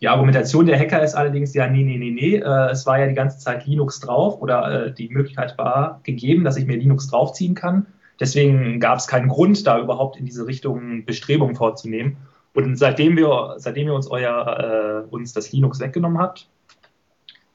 Die 0.00 0.08
Argumentation 0.08 0.66
der 0.66 0.78
Hacker 0.78 1.02
ist 1.02 1.14
allerdings 1.14 1.54
ja, 1.54 1.68
nee, 1.68 1.84
nee, 1.84 1.96
nee, 1.96 2.10
nee, 2.10 2.36
äh, 2.36 2.70
es 2.70 2.86
war 2.86 2.98
ja 2.98 3.06
die 3.06 3.14
ganze 3.14 3.38
Zeit 3.38 3.66
Linux 3.66 4.00
drauf 4.00 4.40
oder 4.40 4.86
äh, 4.86 4.92
die 4.92 5.08
Möglichkeit 5.08 5.56
war 5.58 6.00
gegeben, 6.02 6.44
dass 6.44 6.56
ich 6.56 6.66
mir 6.66 6.76
Linux 6.76 7.08
draufziehen 7.08 7.54
kann. 7.54 7.86
Deswegen 8.18 8.80
gab 8.80 8.98
es 8.98 9.06
keinen 9.06 9.28
Grund, 9.28 9.66
da 9.66 9.78
überhaupt 9.78 10.16
in 10.16 10.26
diese 10.26 10.46
Richtung 10.46 11.04
Bestrebungen 11.04 11.56
vorzunehmen. 11.56 12.16
Und 12.54 12.76
seitdem 12.76 13.16
wir, 13.16 13.54
seitdem 13.58 13.88
ihr 13.88 13.94
uns 13.94 14.08
euer, 14.08 15.06
äh, 15.08 15.14
uns 15.14 15.32
das 15.32 15.52
Linux 15.52 15.80
weggenommen 15.80 16.18
habt, 16.18 16.48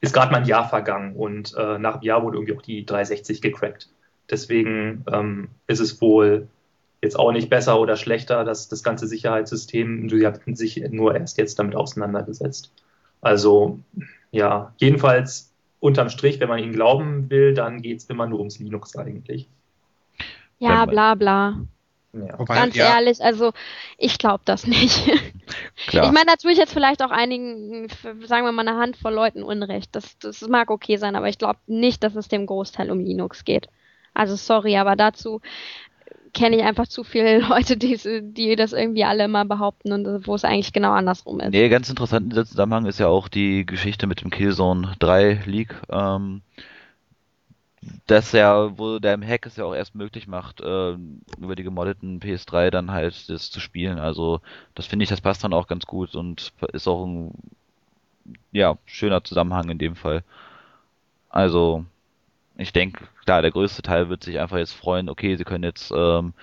ist 0.02 0.14
gerade 0.14 0.32
mal 0.32 0.40
ein 0.40 0.48
Jahr 0.48 0.68
vergangen 0.70 1.16
und 1.16 1.56
äh, 1.58 1.78
nach 1.80 1.96
einem 1.96 2.04
Jahr 2.04 2.24
wurde 2.24 2.38
irgendwie 2.38 2.56
auch 2.56 2.62
die 2.62 2.86
360 2.86 3.42
gecrackt. 3.42 3.90
Deswegen 4.30 5.06
ähm, 5.12 5.50
ist 5.68 5.80
es 5.80 6.02
wohl 6.02 6.48
jetzt 7.02 7.18
auch 7.18 7.32
nicht 7.32 7.50
besser 7.50 7.80
oder 7.80 7.96
schlechter, 7.96 8.44
dass 8.44 8.70
das 8.70 8.84
ganze 8.84 9.08
Sicherheitssystem, 9.08 10.10
sie 10.10 10.26
haben 10.26 10.56
sich 10.56 10.78
nur 10.90 11.16
erst 11.16 11.38
jetzt 11.38 11.60
damit 11.60 11.76
auseinandergesetzt. 11.76 12.72
Also 13.22 13.80
ja, 14.32 14.74
jedenfalls 14.78 15.52
unterm 15.80 16.10
Strich, 16.10 16.40
wenn 16.40 16.50
man 16.50 16.60
ihnen 16.60 16.74
glauben 16.74 17.30
will, 17.30 17.54
dann 17.54 17.82
geht 17.82 18.00
es 18.00 18.06
immer 18.06 18.28
nur 18.28 18.40
ums 18.40 18.60
Linux 18.60 18.96
eigentlich. 18.96 19.48
Ja, 20.60 20.86
bla 20.86 21.16
bla. 21.16 21.62
Ja. 22.14 22.40
Wobei, 22.40 22.56
Ganz 22.56 22.76
ja, 22.76 22.96
ehrlich, 22.96 23.22
also 23.22 23.52
ich 23.98 24.18
glaube 24.18 24.42
das 24.46 24.66
nicht. 24.66 25.06
Klar. 25.88 26.06
Ich 26.06 26.12
meine, 26.12 26.26
da 26.26 26.36
tue 26.36 26.52
ich 26.52 26.58
jetzt 26.58 26.74
vielleicht 26.74 27.04
auch 27.04 27.12
einigen, 27.12 27.88
sagen 28.26 28.46
wir 28.46 28.52
mal, 28.52 28.68
eine 28.68 28.80
Handvoll 28.80 29.14
Leuten 29.14 29.44
Unrecht. 29.44 29.96
Das, 29.96 30.18
das 30.18 30.42
mag 30.48 30.72
okay 30.72 30.98
sein, 30.98 31.16
aber 31.16 31.30
ich 31.30 31.38
glaube 31.38 31.60
nicht, 31.68 32.04
dass 32.04 32.16
es 32.16 32.28
dem 32.28 32.46
Großteil 32.48 32.90
um 32.90 33.00
Linux 33.00 33.46
geht. 33.46 33.70
Also 34.18 34.36
sorry, 34.36 34.78
aber 34.78 34.96
dazu 34.96 35.42
kenne 36.34 36.58
ich 36.58 36.64
einfach 36.64 36.88
zu 36.88 37.04
viele 37.04 37.40
Leute, 37.48 37.78
die, 37.78 37.98
die 38.34 38.56
das 38.56 38.74
irgendwie 38.74 39.04
alle 39.04 39.26
immer 39.26 39.46
behaupten 39.46 39.92
und 39.92 40.28
wo 40.28 40.34
es 40.34 40.44
eigentlich 40.44 40.74
genau 40.74 40.92
andersrum 40.92 41.40
ist. 41.40 41.52
Nee, 41.52 41.70
ganz 41.70 41.90
interessant 41.90 42.24
in 42.24 42.30
diesem 42.32 42.46
Zusammenhang 42.46 42.88
ist 42.88 43.00
ja 43.00 43.08
auch 43.08 43.28
die 43.28 43.66
Geschichte 43.66 44.08
mit 44.08 44.22
dem 44.22 44.32
Killzone 44.32 44.96
3 45.00 45.44
Leak. 45.46 45.76
Ähm, 45.90 46.42
das 48.08 48.32
ja, 48.32 48.78
wo 48.78 48.98
der 48.98 49.20
Hack 49.22 49.46
es 49.46 49.56
ja 49.56 49.66
auch 49.66 49.76
erst 49.76 49.94
möglich 49.94 50.28
macht, 50.28 50.62
äh, 50.62 50.94
über 51.40 51.56
die 51.56 51.64
gemoddeten 51.64 52.20
PS3 52.20 52.72
dann 52.72 52.92
halt 52.92 53.30
das 53.30 53.52
zu 53.52 53.60
spielen. 53.60 54.00
Also 54.00 54.42
das 54.74 54.88
finde 54.88 55.04
ich, 55.04 55.10
das 55.10 55.22
passt 55.22 55.44
dann 55.44 55.54
auch 55.54 55.68
ganz 55.68 55.86
gut 55.86 56.16
und 56.16 56.54
ist 56.74 56.88
auch 56.88 57.06
ein 57.06 57.34
ja, 58.52 58.78
schöner 58.86 59.24
Zusammenhang 59.24 59.70
in 59.70 59.78
dem 59.78 59.96
Fall. 59.96 60.24
Also, 61.30 61.86
ich 62.58 62.74
denke, 62.74 63.08
klar, 63.28 63.42
der 63.42 63.52
größte 63.52 63.82
Teil 63.82 64.08
wird 64.08 64.24
sich 64.24 64.40
einfach 64.40 64.58
jetzt 64.58 64.72
freuen, 64.72 65.10
okay, 65.10 65.36
sie 65.36 65.44
können 65.44 65.66
jetzt 65.66 65.92
ähm, 65.94 66.34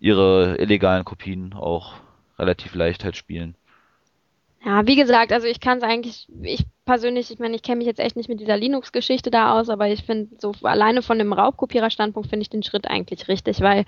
ihre 0.00 0.56
illegalen 0.58 1.04
Kopien 1.04 1.52
auch 1.52 1.94
relativ 2.36 2.74
leicht 2.74 3.04
halt 3.04 3.16
spielen. 3.16 3.54
Ja, 4.62 4.86
wie 4.86 4.96
gesagt, 4.96 5.32
also 5.32 5.46
ich 5.46 5.60
kann 5.60 5.78
es 5.78 5.84
eigentlich, 5.84 6.26
ich 6.42 6.64
persönlich, 6.84 7.30
ich 7.30 7.38
meine, 7.38 7.54
ich 7.54 7.62
kenne 7.62 7.78
mich 7.78 7.86
jetzt 7.86 8.00
echt 8.00 8.16
nicht 8.16 8.28
mit 8.28 8.40
dieser 8.40 8.56
Linux-Geschichte 8.56 9.30
da 9.30 9.58
aus, 9.58 9.70
aber 9.70 9.88
ich 9.88 10.02
finde, 10.02 10.36
so 10.38 10.52
alleine 10.62 11.00
von 11.00 11.16
dem 11.16 11.32
Raubkopierer-Standpunkt 11.32 12.28
finde 12.28 12.42
ich 12.42 12.50
den 12.50 12.62
Schritt 12.62 12.86
eigentlich 12.86 13.28
richtig, 13.28 13.60
weil 13.60 13.84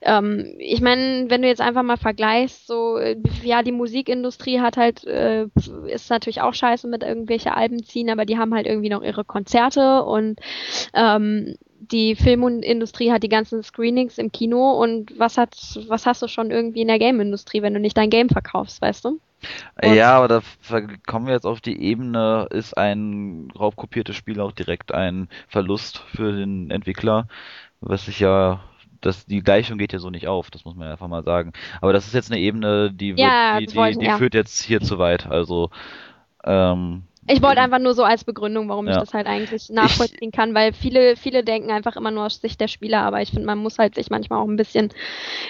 ähm, 0.00 0.56
ich 0.58 0.80
meine, 0.80 1.26
wenn 1.28 1.42
du 1.42 1.48
jetzt 1.48 1.60
einfach 1.60 1.84
mal 1.84 1.98
vergleichst, 1.98 2.66
so, 2.66 2.96
äh, 2.96 3.16
ja, 3.44 3.62
die 3.62 3.70
Musikindustrie 3.70 4.60
hat 4.60 4.78
halt, 4.78 5.04
äh, 5.04 5.46
ist 5.86 6.10
natürlich 6.10 6.40
auch 6.40 6.54
scheiße 6.54 6.88
mit 6.88 7.04
irgendwelche 7.04 7.54
Alben 7.54 7.84
ziehen, 7.84 8.10
aber 8.10 8.24
die 8.24 8.38
haben 8.38 8.54
halt 8.54 8.66
irgendwie 8.66 8.88
noch 8.88 9.02
ihre 9.02 9.24
Konzerte 9.24 10.02
und 10.02 10.40
ähm, 10.94 11.56
die 11.80 12.16
Filmindustrie 12.16 13.12
hat 13.12 13.22
die 13.22 13.28
ganzen 13.28 13.62
Screenings 13.62 14.18
im 14.18 14.32
Kino 14.32 14.72
und 14.82 15.18
was 15.18 15.36
hat, 15.38 15.54
was 15.88 16.06
hast 16.06 16.22
du 16.22 16.28
schon 16.28 16.50
irgendwie 16.50 16.82
in 16.82 16.88
der 16.88 16.98
Game-Industrie, 16.98 17.62
wenn 17.62 17.74
du 17.74 17.80
nicht 17.80 17.96
dein 17.96 18.10
Game 18.10 18.28
verkaufst, 18.28 18.80
weißt 18.82 19.04
du? 19.04 19.08
Und- 19.82 19.94
Ja, 19.94 20.16
aber 20.16 20.28
da 20.28 20.40
kommen 21.06 21.26
wir 21.26 21.34
jetzt 21.34 21.46
auf 21.46 21.60
die 21.60 21.80
Ebene, 21.80 22.46
ist 22.50 22.76
ein 22.76 23.50
raubkopiertes 23.58 24.16
Spiel 24.16 24.40
auch 24.40 24.52
direkt 24.52 24.92
ein 24.92 25.28
Verlust 25.48 25.98
für 26.14 26.32
den 26.32 26.70
Entwickler, 26.70 27.28
was 27.80 28.06
sich 28.06 28.20
ja, 28.20 28.60
das, 29.02 29.26
die 29.26 29.42
Gleichung 29.42 29.76
geht 29.78 29.92
ja 29.92 29.98
so 29.98 30.10
nicht 30.10 30.26
auf, 30.26 30.50
das 30.50 30.64
muss 30.64 30.74
man 30.74 30.86
ja 30.86 30.92
einfach 30.92 31.08
mal 31.08 31.22
sagen. 31.22 31.52
Aber 31.80 31.92
das 31.92 32.06
ist 32.06 32.14
jetzt 32.14 32.32
eine 32.32 32.40
Ebene, 32.40 32.90
die 32.90 33.10
wird, 33.10 33.18
Ja, 33.20 33.60
die, 33.60 33.66
die, 33.66 33.98
die 33.98 34.04
ja. 34.06 34.16
führt 34.16 34.34
jetzt 34.34 34.62
hier 34.62 34.80
zu 34.80 34.98
weit. 34.98 35.26
Also, 35.26 35.70
ähm, 36.44 37.02
Ich 37.28 37.42
wollte 37.42 37.60
einfach 37.60 37.78
nur 37.78 37.94
so 37.94 38.04
als 38.04 38.24
Begründung, 38.24 38.68
warum 38.68 38.86
ich 38.86 38.94
Ja. 38.94 39.00
das 39.00 39.12
halt 39.12 39.26
eigentlich 39.26 39.68
nachvollziehen 39.70 40.30
kann, 40.30 40.54
weil 40.54 40.72
viele, 40.72 41.16
viele 41.16 41.42
denken 41.42 41.70
einfach 41.70 41.96
immer 41.96 42.10
nur 42.10 42.26
aus 42.26 42.40
Sicht 42.40 42.60
der 42.60 42.68
Spieler, 42.68 43.02
aber 43.02 43.20
ich 43.22 43.30
finde, 43.30 43.46
man 43.46 43.58
muss 43.58 43.78
halt 43.78 43.94
sich 43.94 44.10
manchmal 44.10 44.40
auch 44.40 44.46
ein 44.48 44.56
bisschen 44.56 44.90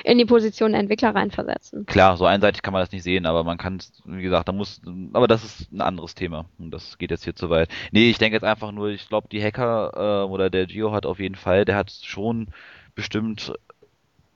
in 0.04 0.18
die 0.18 0.24
Position 0.24 0.72
der 0.72 0.80
Entwickler 0.80 1.14
reinversetzen. 1.14 1.86
klar, 1.86 2.16
so 2.16 2.24
einseitig 2.24 2.62
kann 2.62 2.72
man 2.72 2.82
das 2.82 2.92
nicht 2.92 3.02
sehen, 3.02 3.26
aber 3.26 3.44
man 3.44 3.58
kann, 3.58 3.78
wie 4.04 4.22
gesagt, 4.22 4.48
da 4.48 4.52
muss, 4.52 4.80
aber 5.12 5.26
das 5.26 5.44
ist 5.44 5.72
ein 5.72 5.80
anderes 5.80 6.14
Thema 6.14 6.46
und 6.58 6.70
das 6.70 6.98
geht 6.98 7.10
jetzt 7.10 7.24
hier 7.24 7.34
zu 7.34 7.50
weit. 7.50 7.68
Nee, 7.92 8.10
ich 8.10 8.18
denke 8.18 8.36
jetzt 8.36 8.44
einfach 8.44 8.72
nur, 8.72 8.88
ich 8.88 9.08
glaube, 9.08 9.28
die 9.30 9.42
Hacker 9.42 10.24
äh, 10.24 10.28
oder 10.28 10.50
der 10.50 10.66
Geo 10.66 10.92
hat 10.92 11.06
auf 11.06 11.18
jeden 11.20 11.34
Fall, 11.36 11.64
der 11.64 11.76
hat 11.76 11.90
schon 11.90 12.48
bestimmt 12.94 13.52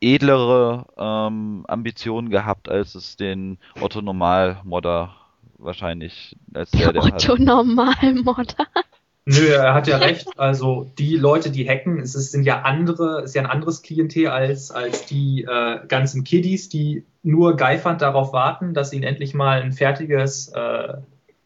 edlere 0.03 0.87
ähm, 0.97 1.65
Ambitionen 1.69 2.31
gehabt, 2.31 2.69
als 2.69 2.95
es 2.95 3.17
den 3.17 3.59
Otto 3.81 4.01
Normal-Modder 4.01 5.15
wahrscheinlich, 5.63 6.37
als 6.55 6.71
der, 6.71 6.93
der 6.93 7.03
Otto 7.03 7.37
Normalmodder. 7.37 8.67
Nö, 9.27 9.47
er 9.49 9.75
hat 9.75 9.87
ja 9.87 9.99
recht. 9.99 10.27
Also 10.39 10.91
die 10.99 11.15
Leute, 11.17 11.51
die 11.51 11.69
hacken, 11.69 12.01
es 12.01 12.15
ist- 12.15 12.33
sind 12.33 12.45
ja 12.45 12.63
andere, 12.63 13.23
ist 13.23 13.35
ja 13.35 13.43
ein 13.43 13.51
anderes 13.51 13.83
Klientel 13.83 14.29
als, 14.29 14.71
als 14.71 15.07
die 15.07 15.45
äh, 15.45 15.87
ganzen 15.87 16.25
Kiddies, 16.25 16.69
die 16.69 17.05
nur 17.23 17.55
geifernd 17.57 18.01
darauf 18.03 18.33
warten, 18.33 18.75
dass 18.75 18.93
ihnen 18.93 19.05
endlich 19.05 19.35
mal 19.35 19.61
ein 19.63 19.73
fertiges 19.73 20.49
äh, 20.49 20.95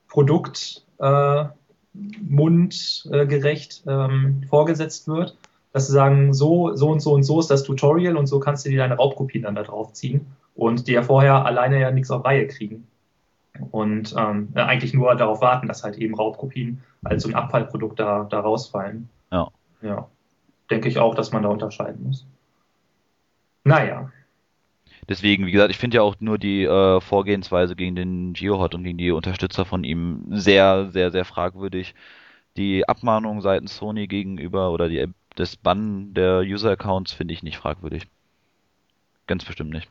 Produkt 0.08 0.82
äh, 0.98 1.44
mundgerecht 2.22 3.82
ähm, 3.86 4.42
vorgesetzt 4.48 5.08
wird. 5.08 5.36
Dass 5.72 5.88
sie 5.88 5.92
sagen, 5.92 6.32
so, 6.32 6.74
so 6.76 6.88
und 6.90 7.00
so 7.00 7.12
und 7.12 7.24
so 7.24 7.40
ist 7.40 7.50
das 7.50 7.64
Tutorial 7.64 8.16
und 8.16 8.28
so 8.28 8.38
kannst 8.38 8.64
du 8.64 8.70
dir 8.70 8.78
deine 8.78 8.94
Raubkopien 8.94 9.42
dann 9.42 9.56
da 9.56 9.64
drauf 9.64 9.92
ziehen 9.92 10.26
und 10.54 10.86
die 10.86 10.92
ja 10.92 11.02
vorher 11.02 11.44
alleine 11.44 11.80
ja 11.80 11.90
nichts 11.90 12.12
auf 12.12 12.24
Reihe 12.24 12.46
kriegen. 12.46 12.86
Und 13.70 14.14
ähm, 14.18 14.48
ja, 14.54 14.66
eigentlich 14.66 14.94
nur 14.94 15.14
darauf 15.14 15.40
warten, 15.40 15.68
dass 15.68 15.84
halt 15.84 15.96
eben 15.96 16.14
Raubkopien 16.14 16.82
als 17.04 17.22
so 17.22 17.28
ein 17.28 17.34
Abfallprodukt 17.34 17.98
da, 18.00 18.24
da 18.24 18.40
rausfallen. 18.40 19.08
Ja. 19.30 19.48
Ja. 19.82 20.08
Denke 20.70 20.88
ich 20.88 20.98
auch, 20.98 21.14
dass 21.14 21.32
man 21.32 21.42
da 21.42 21.50
unterscheiden 21.50 22.04
muss. 22.04 22.26
Naja. 23.64 24.10
Deswegen, 25.08 25.46
wie 25.46 25.52
gesagt, 25.52 25.70
ich 25.70 25.78
finde 25.78 25.96
ja 25.96 26.02
auch 26.02 26.16
nur 26.18 26.38
die 26.38 26.64
äh, 26.64 27.00
Vorgehensweise 27.00 27.76
gegen 27.76 27.94
den 27.94 28.32
Geohot 28.32 28.74
und 28.74 28.84
gegen 28.84 28.98
die 28.98 29.10
Unterstützer 29.10 29.64
von 29.64 29.84
ihm 29.84 30.24
sehr, 30.30 30.90
sehr, 30.90 31.10
sehr 31.10 31.24
fragwürdig. 31.24 31.94
Die 32.56 32.88
Abmahnung 32.88 33.40
seitens 33.40 33.76
Sony 33.76 34.06
gegenüber 34.06 34.70
oder 34.70 34.88
die, 34.88 35.06
das 35.36 35.56
Bannen 35.56 36.14
der 36.14 36.40
User-Accounts 36.40 37.12
finde 37.12 37.34
ich 37.34 37.42
nicht 37.42 37.58
fragwürdig. 37.58 38.04
Ganz 39.26 39.44
bestimmt 39.44 39.70
nicht. 39.70 39.90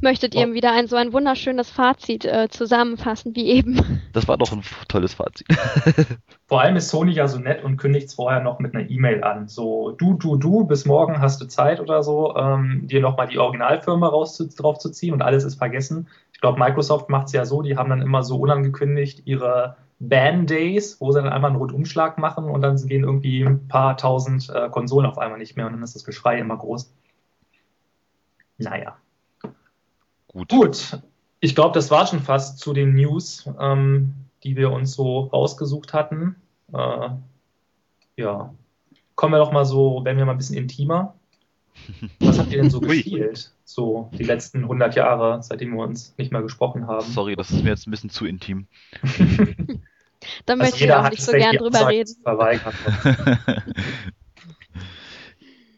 Möchtet 0.00 0.36
ihr 0.36 0.52
wieder 0.52 0.70
ein 0.72 0.86
so 0.86 0.94
ein 0.94 1.12
wunderschönes 1.12 1.70
Fazit 1.70 2.24
äh, 2.24 2.48
zusammenfassen 2.48 3.34
wie 3.34 3.48
eben? 3.48 4.00
Das 4.12 4.26
war 4.26 4.38
doch 4.38 4.50
ein 4.52 4.62
tolles 4.88 5.14
Fazit. 5.14 5.46
Vor 6.46 6.60
allem 6.60 6.76
ist 6.76 6.88
Sony 6.88 7.12
ja 7.12 7.28
so 7.28 7.38
nett 7.38 7.62
und 7.62 7.76
kündigt 7.76 8.08
es 8.08 8.14
vorher 8.14 8.40
noch 8.40 8.58
mit 8.58 8.74
einer 8.74 8.88
E-Mail 8.88 9.22
an. 9.22 9.48
So, 9.48 9.92
du, 9.92 10.14
du, 10.14 10.36
du, 10.36 10.64
bis 10.64 10.86
morgen 10.86 11.20
hast 11.20 11.40
du 11.40 11.46
Zeit 11.46 11.78
oder 11.78 12.02
so, 12.02 12.34
ähm, 12.36 12.86
dir 12.86 13.00
nochmal 13.00 13.28
die 13.28 13.38
Originalfirma 13.38 14.08
raus 14.08 14.34
zu, 14.34 14.48
drauf 14.48 14.78
zu 14.78 14.90
ziehen 14.90 15.12
und 15.12 15.22
alles 15.22 15.44
ist 15.44 15.56
vergessen. 15.56 16.08
Ich 16.32 16.40
glaube, 16.40 16.58
Microsoft 16.58 17.10
macht 17.10 17.26
es 17.26 17.32
ja 17.32 17.44
so, 17.44 17.62
die 17.62 17.76
haben 17.76 17.90
dann 17.90 18.02
immer 18.02 18.24
so 18.24 18.38
unangekündigt 18.38 19.22
ihre 19.26 19.76
Ban-Days, 20.00 21.00
wo 21.00 21.12
sie 21.12 21.20
dann 21.20 21.32
einmal 21.32 21.50
einen 21.50 21.60
Rundumschlag 21.60 22.18
machen 22.18 22.46
und 22.46 22.62
dann 22.62 22.76
gehen 22.76 23.04
irgendwie 23.04 23.42
ein 23.42 23.68
paar 23.68 23.96
tausend 23.96 24.48
äh, 24.48 24.68
Konsolen 24.70 25.06
auf 25.06 25.18
einmal 25.18 25.38
nicht 25.38 25.56
mehr 25.56 25.66
und 25.66 25.72
dann 25.72 25.82
ist 25.82 25.94
das 25.94 26.04
Geschrei 26.04 26.38
immer 26.38 26.56
groß. 26.56 26.92
Naja. 28.56 28.96
Gut. 30.28 30.48
Gut, 30.48 30.98
ich 31.40 31.54
glaube, 31.54 31.74
das 31.74 31.90
war 31.90 32.06
schon 32.06 32.20
fast 32.20 32.58
zu 32.58 32.72
den 32.72 32.94
News, 32.94 33.48
ähm, 33.60 34.14
die 34.44 34.56
wir 34.56 34.70
uns 34.70 34.92
so 34.92 35.20
rausgesucht 35.20 35.92
hatten. 35.92 36.36
Äh, 36.72 37.08
ja, 38.16 38.54
kommen 39.14 39.34
wir 39.34 39.38
doch 39.38 39.52
mal 39.52 39.64
so, 39.64 40.04
werden 40.04 40.18
wir 40.18 40.24
mal 40.26 40.32
ein 40.32 40.38
bisschen 40.38 40.56
intimer. 40.56 41.14
Was 42.20 42.38
habt 42.38 42.50
ihr 42.52 42.60
denn 42.60 42.70
so 42.70 42.80
gespielt? 42.80 43.52
So 43.64 44.10
die 44.12 44.24
letzten 44.24 44.62
100 44.64 44.96
Jahre, 44.96 45.42
seitdem 45.42 45.74
wir 45.76 45.84
uns 45.84 46.14
nicht 46.18 46.32
mehr 46.32 46.42
gesprochen 46.42 46.86
haben. 46.86 47.06
Sorry, 47.06 47.36
das 47.36 47.50
ist 47.50 47.62
mir 47.62 47.70
jetzt 47.70 47.86
ein 47.86 47.90
bisschen 47.90 48.10
zu 48.10 48.26
intim. 48.26 48.66
Da 50.46 50.54
Also 50.54 50.64
möchte 50.64 50.84
ich 50.84 50.92
auch 50.92 51.08
nicht 51.10 51.22
so 51.22 51.30
gern 51.30 51.54
drüber 51.56 51.86
reden. 51.86 52.12
Verweigert. 52.24 52.74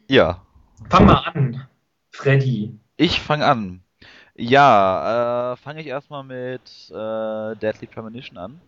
ja, 0.07 0.41
Fang 0.89 1.05
mal 1.05 1.19
an, 1.19 1.67
Freddy. 2.09 2.75
ich 2.97 3.21
fange 3.21 3.45
an. 3.45 3.80
Ja, 4.41 5.53
äh, 5.53 5.57
fange 5.57 5.81
ich 5.81 5.87
erstmal 5.87 6.23
mit 6.23 6.89
äh, 6.89 7.55
Deadly 7.57 7.85
Premonition 7.85 8.39
an. 8.39 8.59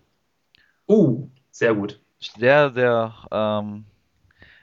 Oh, 0.86 1.30
sehr 1.51 1.74
gut. 1.74 1.99
sehr, 2.19 2.71
sehr, 2.71 3.13
ähm, 3.32 3.86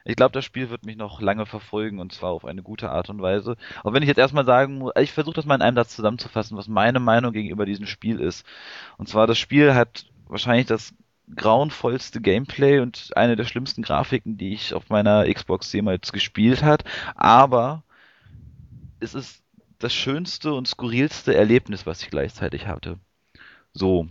ich 0.05 0.17
glaube, 0.17 0.33
das 0.33 0.45
Spiel 0.45 0.71
wird 0.71 0.87
mich 0.87 0.97
noch 0.97 1.21
lange 1.21 1.47
verfolgen 1.47 1.99
und 1.99 2.13
zwar 2.13 2.31
auf 2.31 2.45
eine 2.45 2.63
gute 2.63 2.91
Art 2.91 3.11
und 3.11 3.21
Weise. 3.23 3.57
Auch 3.83 3.93
wenn 3.93 4.03
ich 4.03 4.09
jetzt 4.09 4.19
erstmal 4.19 4.45
sagen 4.47 4.79
muss, 4.79 4.93
ich 5.01 5.13
versuche 5.13 5.35
das 5.35 5.47
mal 5.47 5.57
in 5.57 5.63
einem 5.63 5.77
Satz 5.77 5.97
zusammenzufassen, 5.97 6.57
was 6.57 6.69
meine 6.69 7.01
Meinung 7.01 7.33
gegenüber 7.33 7.67
diesem 7.67 7.87
Spiel 7.87 8.21
ist. 8.21 8.47
Und 8.97 9.09
zwar, 9.09 9.27
das 9.27 9.39
Spiel 9.39 9.75
hat 9.75 10.07
wahrscheinlich 10.29 10.67
das 10.67 10.95
grauenvollste 11.37 12.21
Gameplay 12.21 12.81
und 12.81 13.11
eine 13.17 13.37
der 13.37 13.45
schlimmsten 13.47 13.83
Grafiken, 13.83 14.37
die 14.39 14.55
ich 14.55 14.75
auf 14.75 14.91
meiner 14.91 15.33
Xbox 15.33 15.73
jemals 15.73 16.13
gespielt 16.13 16.63
hat. 16.63 16.85
Aber 17.17 17.83
es 19.01 19.15
ist 19.15 19.43
das 19.81 19.93
schönste 19.95 20.53
und 20.53 20.69
skurrilste 20.69 21.35
Erlebnis, 21.35 21.87
was 21.87 22.03
ich 22.03 22.11
gleichzeitig 22.11 22.67
hatte. 22.67 22.99
So, 23.73 24.09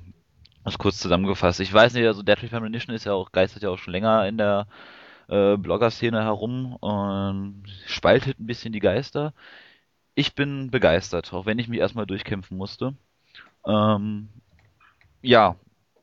das 0.65 0.77
kurz 0.77 0.99
zusammengefasst. 0.99 1.59
Ich 1.61 1.73
weiß 1.73 1.93
nicht, 1.93 2.05
also 2.05 2.23
Deadly 2.23 2.49
Premonition 2.49 2.95
ist 2.95 3.05
ja 3.05 3.13
auch, 3.13 3.31
geistert 3.31 3.63
ja 3.63 3.69
auch 3.69 3.77
schon 3.77 3.93
länger 3.93 4.27
in 4.27 4.37
der 4.37 4.67
äh, 5.29 5.57
Blogger-Szene 5.57 6.23
herum 6.23 6.75
und 6.75 7.63
spaltet 7.87 8.39
ein 8.39 8.47
bisschen 8.47 8.73
die 8.73 8.79
Geister. 8.79 9.33
Ich 10.15 10.35
bin 10.35 10.71
begeistert, 10.71 11.33
auch 11.33 11.45
wenn 11.45 11.59
ich 11.59 11.67
mich 11.67 11.79
erstmal 11.79 12.05
durchkämpfen 12.05 12.57
musste. 12.57 12.95
Ähm, 13.65 14.29
ja, 15.21 15.55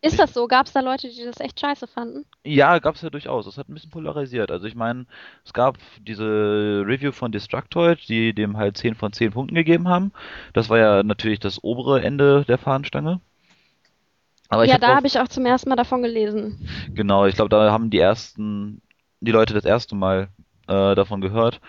Ist 0.06 0.18
das 0.18 0.34
so? 0.34 0.46
Gab 0.46 0.66
es 0.66 0.72
da 0.72 0.80
Leute, 0.80 1.08
die 1.08 1.24
das 1.24 1.40
echt 1.40 1.58
scheiße 1.60 1.86
fanden? 1.86 2.24
Ja, 2.44 2.78
gab's 2.78 3.02
ja 3.02 3.10
durchaus. 3.10 3.44
Das 3.44 3.58
hat 3.58 3.68
ein 3.68 3.74
bisschen 3.74 3.90
polarisiert. 3.90 4.50
Also 4.50 4.66
ich 4.66 4.74
meine, 4.74 5.06
es 5.44 5.52
gab 5.52 5.78
diese 6.00 6.84
Review 6.86 7.12
von 7.12 7.32
Destructoid, 7.32 8.08
die 8.08 8.32
dem 8.32 8.56
halt 8.56 8.76
10 8.76 8.94
von 8.94 9.12
10 9.12 9.32
Punkten 9.32 9.54
gegeben 9.54 9.88
haben. 9.88 10.12
Das 10.52 10.68
war 10.68 10.78
ja 10.78 11.02
natürlich 11.02 11.40
das 11.40 11.62
obere 11.62 12.02
Ende 12.02 12.44
der 12.46 12.58
Fahnenstange. 12.58 13.20
Aber 14.48 14.64
ja, 14.64 14.74
hab 14.74 14.80
da 14.80 14.96
habe 14.96 15.06
ich 15.06 15.18
auch 15.18 15.28
zum 15.28 15.44
ersten 15.44 15.68
Mal 15.68 15.76
davon 15.76 16.02
gelesen. 16.02 16.68
genau, 16.94 17.26
ich 17.26 17.34
glaube, 17.34 17.48
da 17.48 17.72
haben 17.72 17.90
die 17.90 17.98
ersten, 17.98 18.80
die 19.20 19.32
Leute 19.32 19.54
das 19.54 19.64
erste 19.64 19.96
Mal 19.96 20.28
äh, 20.68 20.94
davon 20.94 21.20
gehört. 21.20 21.60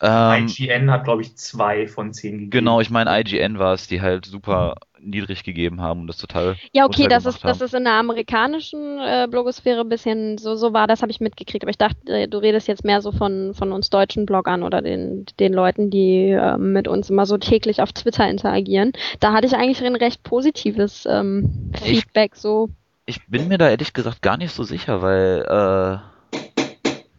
Ähm, 0.00 0.46
IGN 0.48 0.90
hat, 0.90 1.04
glaube 1.04 1.22
ich, 1.22 1.36
zwei 1.36 1.86
von 1.86 2.12
zehn 2.12 2.32
gegeben. 2.32 2.50
genau, 2.50 2.80
ich 2.80 2.90
meine, 2.90 3.18
IGN 3.20 3.58
war 3.58 3.74
es, 3.74 3.86
die 3.86 4.00
halt 4.02 4.26
super 4.26 4.74
niedrig 4.98 5.44
gegeben 5.44 5.82
haben 5.82 6.00
und 6.02 6.06
das 6.06 6.16
total 6.16 6.56
Ja, 6.72 6.86
okay, 6.86 7.08
das 7.08 7.26
ist, 7.26 7.44
das 7.44 7.60
ist 7.60 7.74
in 7.74 7.84
der 7.84 7.92
amerikanischen 7.94 8.98
äh, 8.98 9.26
Blogosphäre 9.30 9.80
ein 9.82 9.88
bisschen 9.88 10.38
so, 10.38 10.54
so 10.56 10.72
war, 10.72 10.86
das 10.86 11.02
habe 11.02 11.12
ich 11.12 11.20
mitgekriegt. 11.20 11.62
Aber 11.64 11.70
ich 11.70 11.78
dachte, 11.78 11.98
äh, 12.06 12.26
du 12.26 12.38
redest 12.38 12.68
jetzt 12.68 12.84
mehr 12.84 13.02
so 13.02 13.12
von, 13.12 13.52
von 13.54 13.72
uns 13.72 13.90
deutschen 13.90 14.24
Bloggern 14.24 14.62
oder 14.62 14.80
den, 14.80 15.26
den 15.38 15.52
Leuten, 15.52 15.90
die 15.90 16.30
äh, 16.30 16.56
mit 16.56 16.88
uns 16.88 17.10
immer 17.10 17.26
so 17.26 17.36
täglich 17.36 17.82
auf 17.82 17.92
Twitter 17.92 18.28
interagieren. 18.28 18.92
Da 19.20 19.32
hatte 19.32 19.46
ich 19.46 19.54
eigentlich 19.54 19.82
ein 19.84 19.96
recht 19.96 20.22
positives 20.22 21.06
ähm, 21.10 21.70
Ich- 21.84 22.00
Feedback, 22.00 22.34
so. 22.36 22.70
Ich 23.06 23.26
bin 23.26 23.48
mir 23.48 23.58
da 23.58 23.68
ehrlich 23.68 23.92
gesagt 23.92 24.22
gar 24.22 24.38
nicht 24.38 24.54
so 24.54 24.62
sicher, 24.62 25.02
weil 25.02 25.42
äh, 25.46 26.13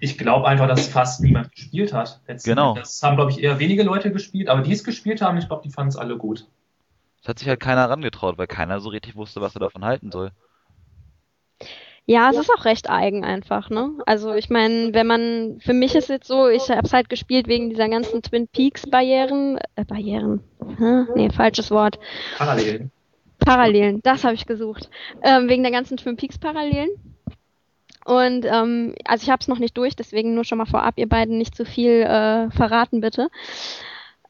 Ich 0.06 0.20
glaube 0.20 0.48
einfach, 0.48 0.68
dass 0.68 0.88
fast 0.88 1.22
niemand 1.22 1.52
gespielt 1.52 1.92
hat. 1.92 2.22
Letzten 2.28 2.52
Genau. 2.52 2.76
Das 2.76 3.02
haben, 3.02 3.16
glaube 3.16 3.32
ich, 3.32 3.42
eher 3.42 3.58
wenige 3.58 3.82
Leute 3.82 4.12
gespielt, 4.12 4.50
aber 4.50 4.62
die 4.62 4.72
es 4.72 4.84
gespielt 4.84 5.20
haben, 5.20 5.36
ich 5.40 5.48
glaube, 5.48 5.64
die 5.64 5.72
fanden 5.72 5.90
es 5.90 5.96
alle 5.96 6.16
gut. 6.16 6.46
es 7.24 7.28
hat 7.28 7.40
sich 7.40 7.48
halt 7.48 7.60
keiner 7.60 7.90
rangetraut, 7.90 8.38
weil 8.38 8.46
keiner 8.46 8.80
so 8.80 8.90
richtig 8.90 9.16
wusste, 9.16 9.42
was 9.42 9.56
er 9.56 9.62
davon 9.62 9.84
halten 9.84 10.12
soll. 10.12 10.32
Ja, 12.06 12.30
es 12.30 12.38
ist 12.38 12.52
auch 12.52 12.66
recht 12.66 12.88
eigen 12.88 13.26
einfach, 13.26 13.72
ne? 13.72 13.94
Also 14.06 14.36
ich 14.36 14.52
meine, 14.52 14.94
wenn 14.94 15.08
man, 15.08 15.60
für 15.60 15.74
mich 15.74 15.96
ist 15.96 16.10
jetzt 16.10 16.28
so, 16.28 16.48
ich 16.50 16.70
habe 16.70 16.86
es 16.86 16.94
halt 16.94 17.10
gespielt 17.10 17.48
wegen 17.48 17.72
dieser 17.72 17.90
ganzen 17.90 18.22
Twin 18.22 18.48
Peaks 18.48 18.88
Barrieren, 18.88 19.58
äh, 19.76 19.86
Barrieren, 19.86 20.44
Hä? 20.78 21.06
nee, 21.16 21.32
falsches 21.32 21.72
Wort, 21.72 21.98
Parallel. 22.38 22.92
Parallelen, 23.40 24.02
das 24.04 24.24
habe 24.24 24.36
ich 24.36 24.46
gesucht, 24.46 24.92
ähm, 25.24 25.50
wegen 25.50 25.64
der 25.64 25.72
ganzen 25.72 25.98
Twin 25.98 26.16
Peaks 26.16 26.38
Parallelen. 26.38 26.90
Und 28.06 28.46
ähm, 28.46 28.94
also 29.04 29.24
ich 29.24 29.30
habe 29.32 29.42
es 29.42 29.48
noch 29.48 29.60
nicht 29.60 29.76
durch, 29.78 29.96
deswegen 29.96 30.36
nur 30.36 30.44
schon 30.44 30.60
mal 30.60 30.66
vorab, 30.68 30.94
ihr 30.98 31.10
beiden 31.10 31.38
nicht 31.40 31.56
zu 31.56 31.66
viel 31.66 32.04
äh, 32.04 32.52
verraten 32.52 33.02
bitte. 33.02 33.30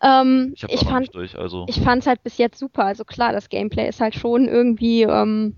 Ähm, 0.02 0.54
Ich 0.56 0.64
ich 0.64 0.80
fand, 0.82 1.14
durch, 1.14 1.38
also 1.38 1.66
halt 2.06 2.24
bis 2.24 2.38
jetzt 2.38 2.58
super. 2.58 2.86
Also 2.86 3.04
klar, 3.04 3.34
das 3.34 3.50
Gameplay 3.50 3.88
ist 3.90 4.00
halt 4.00 4.16
schon 4.16 4.48
irgendwie 4.48 5.04
ähm, 5.04 5.56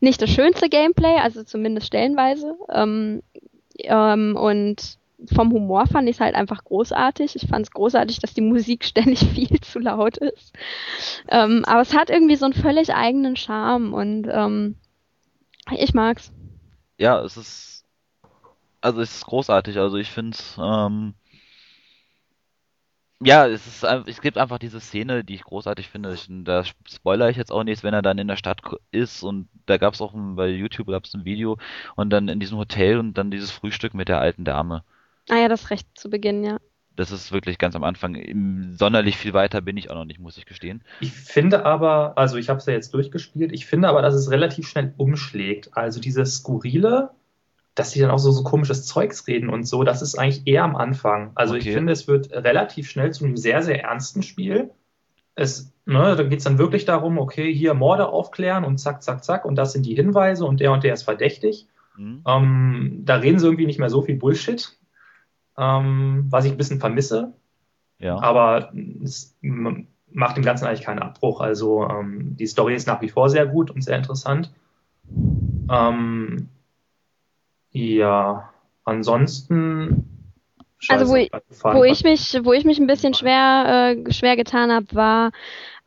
nicht 0.00 0.22
das 0.22 0.30
schönste 0.30 0.68
Gameplay, 0.68 1.16
also 1.18 1.42
zumindest 1.42 1.88
stellenweise. 1.88 2.54
Ähm, 2.72 3.22
ähm, 3.78 4.36
und 4.36 4.98
vom 5.34 5.52
Humor 5.52 5.86
fand 5.86 6.08
ich 6.08 6.16
es 6.16 6.20
halt 6.20 6.34
einfach 6.34 6.62
großartig. 6.62 7.34
Ich 7.34 7.48
fand 7.48 7.66
es 7.66 7.72
großartig, 7.72 8.20
dass 8.20 8.34
die 8.34 8.40
Musik 8.42 8.84
ständig 8.84 9.20
viel 9.20 9.60
zu 9.60 9.80
laut 9.80 10.16
ist. 10.18 10.52
Ähm, 11.28 11.64
aber 11.66 11.80
es 11.80 11.92
hat 11.92 12.10
irgendwie 12.10 12.36
so 12.36 12.44
einen 12.44 12.54
völlig 12.54 12.94
eigenen 12.94 13.34
Charme 13.36 13.94
und 13.94 14.28
ähm, 14.30 14.76
ich 15.76 15.94
mag's. 15.94 16.32
Ja, 16.98 17.20
es 17.22 17.36
ist 17.36 17.84
also 18.80 19.00
es 19.00 19.16
ist 19.16 19.26
großartig. 19.26 19.78
Also 19.78 19.96
ich 19.96 20.10
finde 20.10 20.36
ähm, 20.58 21.14
ja, 23.20 23.46
es 23.46 23.66
ist 23.66 23.82
es 23.82 24.20
gibt 24.20 24.36
einfach 24.36 24.58
diese 24.58 24.78
Szene, 24.80 25.24
die 25.24 25.34
ich 25.34 25.44
großartig 25.44 25.88
finde. 25.88 26.12
Ich, 26.12 26.26
da 26.28 26.64
spoilere 26.64 27.30
ich 27.30 27.36
jetzt 27.36 27.50
auch 27.50 27.64
nichts, 27.64 27.82
wenn 27.82 27.94
er 27.94 28.02
dann 28.02 28.18
in 28.18 28.28
der 28.28 28.36
Stadt 28.36 28.60
ist 28.90 29.22
und 29.22 29.48
da 29.64 29.78
gab 29.78 29.94
es 29.94 30.00
auch 30.00 30.14
ein, 30.14 30.36
bei 30.36 30.48
YouTube 30.48 30.88
gab 30.88 31.04
es 31.04 31.14
ein 31.14 31.24
Video 31.24 31.58
und 31.96 32.10
dann 32.10 32.28
in 32.28 32.40
diesem 32.40 32.58
Hotel 32.58 32.98
und 32.98 33.14
dann 33.14 33.30
dieses 33.30 33.50
Frühstück 33.50 33.94
mit 33.94 34.08
der 34.08 34.20
alten 34.20 34.44
Dame. 34.44 34.84
Ah 35.30 35.36
ja, 35.36 35.48
das 35.48 35.70
recht 35.70 35.88
zu 35.94 36.10
Beginn, 36.10 36.44
ja. 36.44 36.58
Das 36.96 37.10
ist 37.12 37.32
wirklich 37.32 37.58
ganz 37.58 37.76
am 37.76 37.84
Anfang. 37.84 38.16
Sonderlich 38.76 39.16
viel 39.16 39.34
weiter 39.34 39.60
bin 39.60 39.76
ich 39.76 39.90
auch 39.90 39.94
noch 39.94 40.04
nicht, 40.04 40.18
muss 40.20 40.38
ich 40.38 40.46
gestehen. 40.46 40.82
Ich 40.98 41.12
finde 41.12 41.64
aber, 41.66 42.16
also 42.16 42.36
ich 42.38 42.48
habe 42.48 42.58
es 42.58 42.66
ja 42.66 42.72
jetzt 42.72 42.94
durchgespielt, 42.94 43.52
ich 43.52 43.66
finde 43.66 43.88
aber, 43.88 44.02
dass 44.02 44.14
es 44.14 44.30
relativ 44.30 44.66
schnell 44.68 44.94
umschlägt. 44.96 45.76
Also 45.76 46.00
dieses 46.00 46.36
Skurrile, 46.36 47.10
dass 47.74 47.90
die 47.92 48.00
dann 48.00 48.10
auch 48.10 48.18
so, 48.18 48.30
so 48.32 48.42
komisches 48.44 48.86
Zeugs 48.86 49.26
reden 49.28 49.50
und 49.50 49.64
so, 49.64 49.84
das 49.84 50.02
ist 50.02 50.16
eigentlich 50.18 50.46
eher 50.46 50.64
am 50.64 50.76
Anfang. 50.76 51.32
Also 51.34 51.54
ich 51.54 51.66
Okay. 51.66 51.74
finde, 51.74 51.92
es 51.92 52.08
wird 52.08 52.32
relativ 52.32 52.88
schnell 52.90 53.12
zu 53.12 53.24
einem 53.24 53.36
sehr, 53.36 53.62
sehr 53.62 53.82
ernsten 53.82 54.22
Spiel. 54.22 54.70
Es, 55.34 55.72
ne, 55.86 56.16
da 56.16 56.22
geht 56.24 56.38
es 56.38 56.44
dann 56.44 56.58
wirklich 56.58 56.84
darum, 56.86 57.18
okay, 57.18 57.52
hier 57.54 57.74
Morde 57.74 58.08
aufklären 58.08 58.64
und 58.64 58.78
zack, 58.78 59.02
zack, 59.02 59.24
zack, 59.24 59.44
und 59.44 59.56
das 59.56 59.72
sind 59.72 59.86
die 59.86 59.94
Hinweise 59.94 60.46
und 60.46 60.60
der 60.60 60.72
und 60.72 60.84
der 60.84 60.94
ist 60.94 61.02
verdächtig. 61.04 61.68
Hm? 61.96 62.22
Ähm, 62.26 63.02
da 63.04 63.16
reden 63.16 63.38
sie 63.38 63.46
irgendwie 63.46 63.66
nicht 63.66 63.78
mehr 63.78 63.90
so 63.90 64.02
viel 64.02 64.16
Bullshit, 64.16 64.78
ähm, 65.58 66.26
was 66.30 66.44
ich 66.44 66.52
ein 66.52 66.56
bisschen 66.58 66.80
vermisse. 66.80 67.32
Ja. 67.98 68.18
Aber 68.20 68.72
es 69.02 69.36
macht 70.10 70.36
dem 70.36 70.44
Ganzen 70.44 70.66
eigentlich 70.66 70.82
keinen 70.82 70.98
Abbruch. 71.00 71.40
Also 71.40 71.88
ähm, 71.88 72.36
die 72.38 72.46
Story 72.46 72.74
ist 72.74 72.86
nach 72.86 73.00
wie 73.00 73.08
vor 73.08 73.30
sehr 73.30 73.46
gut 73.46 73.70
und 73.70 73.82
sehr 73.82 73.96
interessant. 73.96 74.52
Ähm, 75.70 76.48
ja, 77.70 78.50
ansonsten. 78.84 80.04
Also, 80.88 81.12
wo 81.12 81.16
ich- 81.16 81.30
Wo 81.78 81.84
ich 81.84 82.04
mich, 82.04 82.38
wo 82.44 82.52
ich 82.52 82.64
mich 82.64 82.78
ein 82.78 82.86
bisschen 82.86 83.14
schwer, 83.14 83.94
äh, 84.06 84.12
schwer 84.12 84.36
getan 84.36 84.70
habe, 84.70 84.86
war 84.94 85.30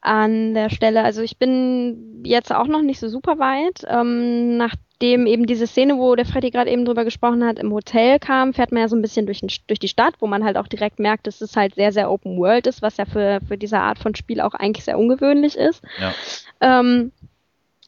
an 0.02 0.54
der 0.54 0.70
Stelle, 0.70 1.04
also 1.04 1.22
ich 1.22 1.38
bin 1.38 2.22
jetzt 2.24 2.54
auch 2.54 2.68
noch 2.68 2.82
nicht 2.82 3.00
so 3.00 3.10
super 3.10 3.38
weit. 3.40 3.86
Ähm, 3.88 4.58
nachdem 5.02 5.28
eben 5.28 5.46
diese 5.46 5.66
Szene, 5.66 5.98
wo 5.98 6.14
der 6.16 6.26
Freddy 6.26 6.52
gerade 6.52 6.70
eben 6.70 6.84
drüber 6.84 7.06
gesprochen 7.06 7.46
hat, 7.46 7.58
im 7.58 7.72
Hotel 7.72 8.20
kam, 8.20 8.54
fährt 8.54 8.74
man 8.74 8.82
ja 8.82 8.88
so 8.90 8.98
ein 8.98 9.02
bisschen 9.02 9.26
durch, 9.26 9.40
den, 9.40 9.50
durch 9.68 9.80
die 9.80 9.88
Stadt, 9.88 10.16
wo 10.20 10.28
man 10.28 10.44
halt 10.44 10.58
auch 10.58 10.68
direkt 10.68 11.00
merkt, 11.00 11.26
dass 11.26 11.40
es 11.40 11.56
halt 11.56 11.76
sehr, 11.76 11.94
sehr 11.94 12.12
Open 12.12 12.38
World 12.38 12.68
ist, 12.68 12.82
was 12.82 12.98
ja 12.98 13.06
für, 13.06 13.40
für 13.48 13.58
diese 13.58 13.80
Art 13.80 13.98
von 13.98 14.14
Spiel 14.14 14.42
auch 14.42 14.54
eigentlich 14.54 14.84
sehr 14.84 15.00
ungewöhnlich 15.00 15.56
ist. 15.56 15.82
Ja. 16.02 16.14
Ähm, 16.60 17.14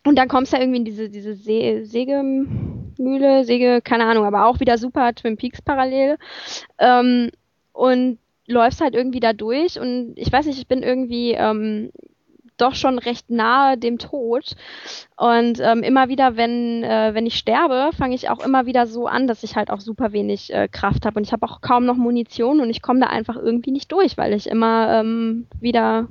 und 0.05 0.15
dann 0.15 0.29
kommst 0.29 0.53
du 0.53 0.55
ja 0.55 0.63
irgendwie 0.63 0.79
in 0.79 0.85
diese, 0.85 1.09
diese 1.09 1.35
See, 1.35 1.83
Sägemühle, 1.83 3.43
Säge, 3.43 3.81
keine 3.83 4.05
Ahnung, 4.05 4.25
aber 4.25 4.45
auch 4.45 4.61
wieder 4.61 4.77
super 4.77 5.13
Twin 5.13 5.35
Peaks 5.35 5.61
parallel. 5.61 6.17
Ähm, 6.79 7.29
und 7.73 8.19
läufst 8.47 8.79
halt 8.79 8.95
irgendwie 8.95 9.19
da 9.19 9.33
durch 9.33 9.79
und 9.79 10.13
ich 10.15 10.31
weiß 10.31 10.45
nicht, 10.45 10.59
ich 10.59 10.67
bin 10.67 10.81
irgendwie 10.81 11.33
ähm, 11.33 11.91
doch 12.61 12.75
schon 12.75 12.99
recht 12.99 13.29
nahe 13.29 13.77
dem 13.77 13.97
Tod. 13.97 14.55
Und 15.17 15.59
ähm, 15.59 15.83
immer 15.83 16.07
wieder, 16.09 16.37
wenn, 16.37 16.83
äh, 16.83 17.13
wenn 17.13 17.25
ich 17.25 17.35
sterbe, 17.37 17.89
fange 17.97 18.15
ich 18.15 18.29
auch 18.29 18.45
immer 18.45 18.65
wieder 18.65 18.87
so 18.87 19.07
an, 19.07 19.27
dass 19.27 19.43
ich 19.43 19.55
halt 19.55 19.69
auch 19.71 19.79
super 19.79 20.11
wenig 20.13 20.53
äh, 20.53 20.67
Kraft 20.67 21.05
habe. 21.05 21.19
Und 21.19 21.25
ich 21.25 21.33
habe 21.33 21.45
auch 21.45 21.61
kaum 21.61 21.85
noch 21.85 21.95
Munition 21.97 22.61
und 22.61 22.69
ich 22.69 22.81
komme 22.81 22.99
da 22.99 23.07
einfach 23.07 23.35
irgendwie 23.35 23.71
nicht 23.71 23.91
durch, 23.91 24.17
weil 24.17 24.33
ich 24.33 24.47
immer 24.47 24.99
ähm, 24.99 25.47
wieder 25.59 26.07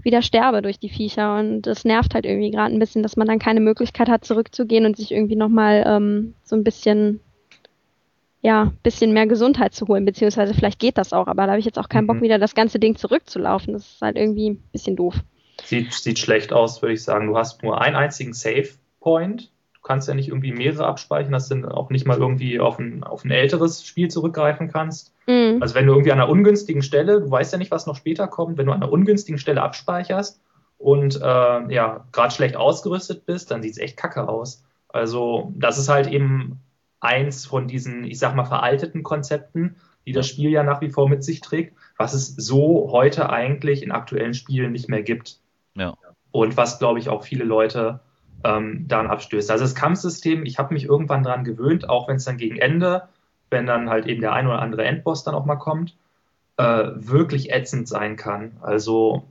wieder 0.00 0.22
sterbe 0.22 0.62
durch 0.62 0.78
die 0.78 0.88
Viecher 0.90 1.38
und 1.40 1.62
das 1.62 1.84
nervt 1.84 2.14
halt 2.14 2.24
irgendwie 2.24 2.52
gerade 2.52 2.72
ein 2.72 2.78
bisschen, 2.78 3.02
dass 3.02 3.16
man 3.16 3.26
dann 3.26 3.40
keine 3.40 3.58
Möglichkeit 3.58 4.08
hat, 4.08 4.24
zurückzugehen 4.24 4.86
und 4.86 4.96
sich 4.96 5.10
irgendwie 5.10 5.34
nochmal 5.34 5.82
ähm, 5.84 6.34
so 6.44 6.54
ein 6.54 6.62
bisschen, 6.62 7.18
ja, 8.40 8.72
bisschen 8.84 9.12
mehr 9.12 9.26
Gesundheit 9.26 9.74
zu 9.74 9.88
holen, 9.88 10.04
beziehungsweise 10.04 10.54
vielleicht 10.54 10.78
geht 10.78 10.98
das 10.98 11.12
auch, 11.12 11.26
aber 11.26 11.42
da 11.42 11.48
habe 11.50 11.58
ich 11.58 11.64
jetzt 11.64 11.80
auch 11.80 11.88
keinen 11.88 12.06
Bock, 12.06 12.18
Mhm. 12.18 12.22
wieder 12.22 12.38
das 12.38 12.54
ganze 12.54 12.78
Ding 12.78 12.94
zurückzulaufen. 12.94 13.72
Das 13.72 13.86
ist 13.94 14.00
halt 14.00 14.16
irgendwie 14.16 14.50
ein 14.50 14.62
bisschen 14.70 14.94
doof. 14.94 15.16
Sieht, 15.64 15.92
sieht 15.92 16.18
schlecht 16.18 16.52
aus, 16.52 16.82
würde 16.82 16.94
ich 16.94 17.02
sagen. 17.02 17.26
Du 17.26 17.36
hast 17.36 17.62
nur 17.62 17.80
einen 17.80 17.96
einzigen 17.96 18.32
Save 18.32 18.68
Point. 19.00 19.50
Du 19.74 19.80
kannst 19.82 20.08
ja 20.08 20.14
nicht 20.14 20.28
irgendwie 20.28 20.52
mehrere 20.52 20.86
abspeichern, 20.86 21.32
dass 21.32 21.48
du 21.48 21.56
dann 21.56 21.72
auch 21.72 21.90
nicht 21.90 22.06
mal 22.06 22.18
irgendwie 22.18 22.60
auf 22.60 22.78
ein, 22.78 23.04
auf 23.04 23.24
ein 23.24 23.30
älteres 23.30 23.84
Spiel 23.84 24.08
zurückgreifen 24.08 24.70
kannst. 24.70 25.14
Mhm. 25.26 25.58
Also 25.60 25.74
wenn 25.74 25.86
du 25.86 25.92
irgendwie 25.92 26.12
an 26.12 26.20
einer 26.20 26.30
ungünstigen 26.30 26.82
Stelle, 26.82 27.20
du 27.20 27.30
weißt 27.30 27.52
ja 27.52 27.58
nicht, 27.58 27.70
was 27.70 27.86
noch 27.86 27.96
später 27.96 28.28
kommt, 28.28 28.58
wenn 28.58 28.66
du 28.66 28.72
an 28.72 28.82
einer 28.82 28.92
ungünstigen 28.92 29.38
Stelle 29.38 29.62
abspeicherst 29.62 30.40
und 30.78 31.16
äh, 31.16 31.72
ja, 31.74 32.06
gerade 32.12 32.34
schlecht 32.34 32.56
ausgerüstet 32.56 33.26
bist, 33.26 33.50
dann 33.50 33.62
sieht 33.62 33.72
es 33.72 33.78
echt 33.78 33.96
kacke 33.96 34.28
aus. 34.28 34.64
Also 34.88 35.52
das 35.56 35.78
ist 35.78 35.88
halt 35.88 36.06
eben 36.08 36.60
eins 37.00 37.46
von 37.46 37.68
diesen, 37.68 38.04
ich 38.04 38.18
sag 38.18 38.34
mal, 38.34 38.44
veralteten 38.44 39.02
Konzepten, 39.02 39.76
die 40.06 40.12
das 40.12 40.26
Spiel 40.26 40.50
ja 40.50 40.62
nach 40.62 40.80
wie 40.80 40.90
vor 40.90 41.08
mit 41.08 41.22
sich 41.22 41.40
trägt, 41.40 41.76
was 41.96 42.14
es 42.14 42.34
so 42.34 42.90
heute 42.92 43.30
eigentlich 43.30 43.82
in 43.82 43.92
aktuellen 43.92 44.34
Spielen 44.34 44.72
nicht 44.72 44.88
mehr 44.88 45.02
gibt. 45.02 45.40
Ja. 45.78 45.94
Und 46.30 46.56
was, 46.56 46.78
glaube 46.78 46.98
ich, 46.98 47.08
auch 47.08 47.22
viele 47.22 47.44
Leute 47.44 48.00
ähm, 48.44 48.86
daran 48.86 49.08
abstößt. 49.08 49.50
Also 49.50 49.64
das 49.64 49.74
Kampfsystem, 49.74 50.44
ich 50.44 50.58
habe 50.58 50.74
mich 50.74 50.84
irgendwann 50.84 51.22
daran 51.22 51.44
gewöhnt, 51.44 51.88
auch 51.88 52.08
wenn 52.08 52.16
es 52.16 52.24
dann 52.24 52.36
gegen 52.36 52.56
Ende, 52.56 53.08
wenn 53.50 53.66
dann 53.66 53.88
halt 53.88 54.06
eben 54.06 54.20
der 54.20 54.32
ein 54.32 54.46
oder 54.46 54.60
andere 54.60 54.84
Endboss 54.84 55.24
dann 55.24 55.34
auch 55.34 55.46
mal 55.46 55.56
kommt, 55.56 55.96
äh, 56.56 56.88
wirklich 56.94 57.50
ätzend 57.52 57.88
sein 57.88 58.16
kann. 58.16 58.58
Also 58.60 59.24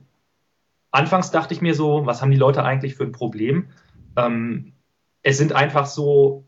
anfangs 0.90 1.30
dachte 1.30 1.54
ich 1.54 1.60
mir 1.60 1.74
so, 1.74 2.06
was 2.06 2.20
haben 2.20 2.30
die 2.30 2.36
Leute 2.36 2.64
eigentlich 2.64 2.94
für 2.94 3.04
ein 3.04 3.12
Problem? 3.12 3.68
Ähm, 4.16 4.72
es 5.22 5.38
sind 5.38 5.52
einfach 5.52 5.86
so 5.86 6.44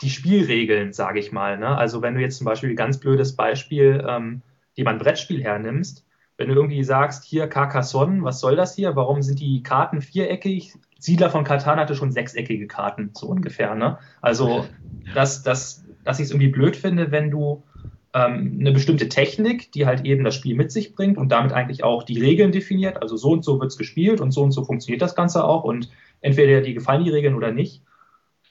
die 0.00 0.10
Spielregeln, 0.10 0.92
sage 0.92 1.20
ich 1.20 1.32
mal. 1.32 1.58
Ne? 1.58 1.76
Also 1.76 2.02
wenn 2.02 2.14
du 2.14 2.20
jetzt 2.20 2.38
zum 2.38 2.44
Beispiel 2.44 2.70
ein 2.70 2.76
ganz 2.76 2.98
blödes 2.98 3.36
Beispiel, 3.36 4.04
ähm, 4.06 4.42
die 4.76 4.82
man 4.84 4.98
Brettspiel 4.98 5.42
hernimmst, 5.42 6.04
wenn 6.36 6.48
du 6.48 6.54
irgendwie 6.54 6.82
sagst, 6.82 7.24
hier 7.24 7.46
Carcassonne, 7.46 8.22
was 8.22 8.40
soll 8.40 8.56
das 8.56 8.74
hier? 8.74 8.96
Warum 8.96 9.22
sind 9.22 9.40
die 9.40 9.62
Karten 9.62 10.00
viereckig? 10.00 10.74
Siedler 10.98 11.30
von 11.30 11.44
Katan 11.44 11.78
hatte 11.78 11.94
schon 11.94 12.12
sechseckige 12.12 12.66
Karten, 12.66 13.10
so 13.14 13.26
ungefähr. 13.26 13.74
Ne? 13.74 13.98
Also, 14.20 14.66
dass, 15.14 15.42
dass, 15.42 15.84
dass 16.02 16.18
ich 16.18 16.26
es 16.26 16.30
irgendwie 16.30 16.48
blöd 16.48 16.76
finde, 16.76 17.12
wenn 17.12 17.30
du 17.30 17.62
ähm, 18.14 18.56
eine 18.58 18.72
bestimmte 18.72 19.08
Technik, 19.08 19.70
die 19.72 19.86
halt 19.86 20.04
eben 20.04 20.24
das 20.24 20.34
Spiel 20.34 20.56
mit 20.56 20.72
sich 20.72 20.94
bringt 20.94 21.18
und 21.18 21.30
damit 21.30 21.52
eigentlich 21.52 21.84
auch 21.84 22.02
die 22.02 22.20
Regeln 22.20 22.52
definiert, 22.52 23.02
also 23.02 23.16
so 23.16 23.32
und 23.32 23.44
so 23.44 23.60
wird 23.60 23.70
es 23.70 23.78
gespielt 23.78 24.20
und 24.20 24.30
so 24.30 24.42
und 24.42 24.52
so 24.52 24.64
funktioniert 24.64 25.02
das 25.02 25.14
Ganze 25.14 25.44
auch 25.44 25.64
und 25.64 25.90
entweder 26.20 26.62
dir 26.62 26.74
gefallen 26.74 27.04
die 27.04 27.10
Regeln 27.10 27.34
oder 27.34 27.52
nicht, 27.52 27.82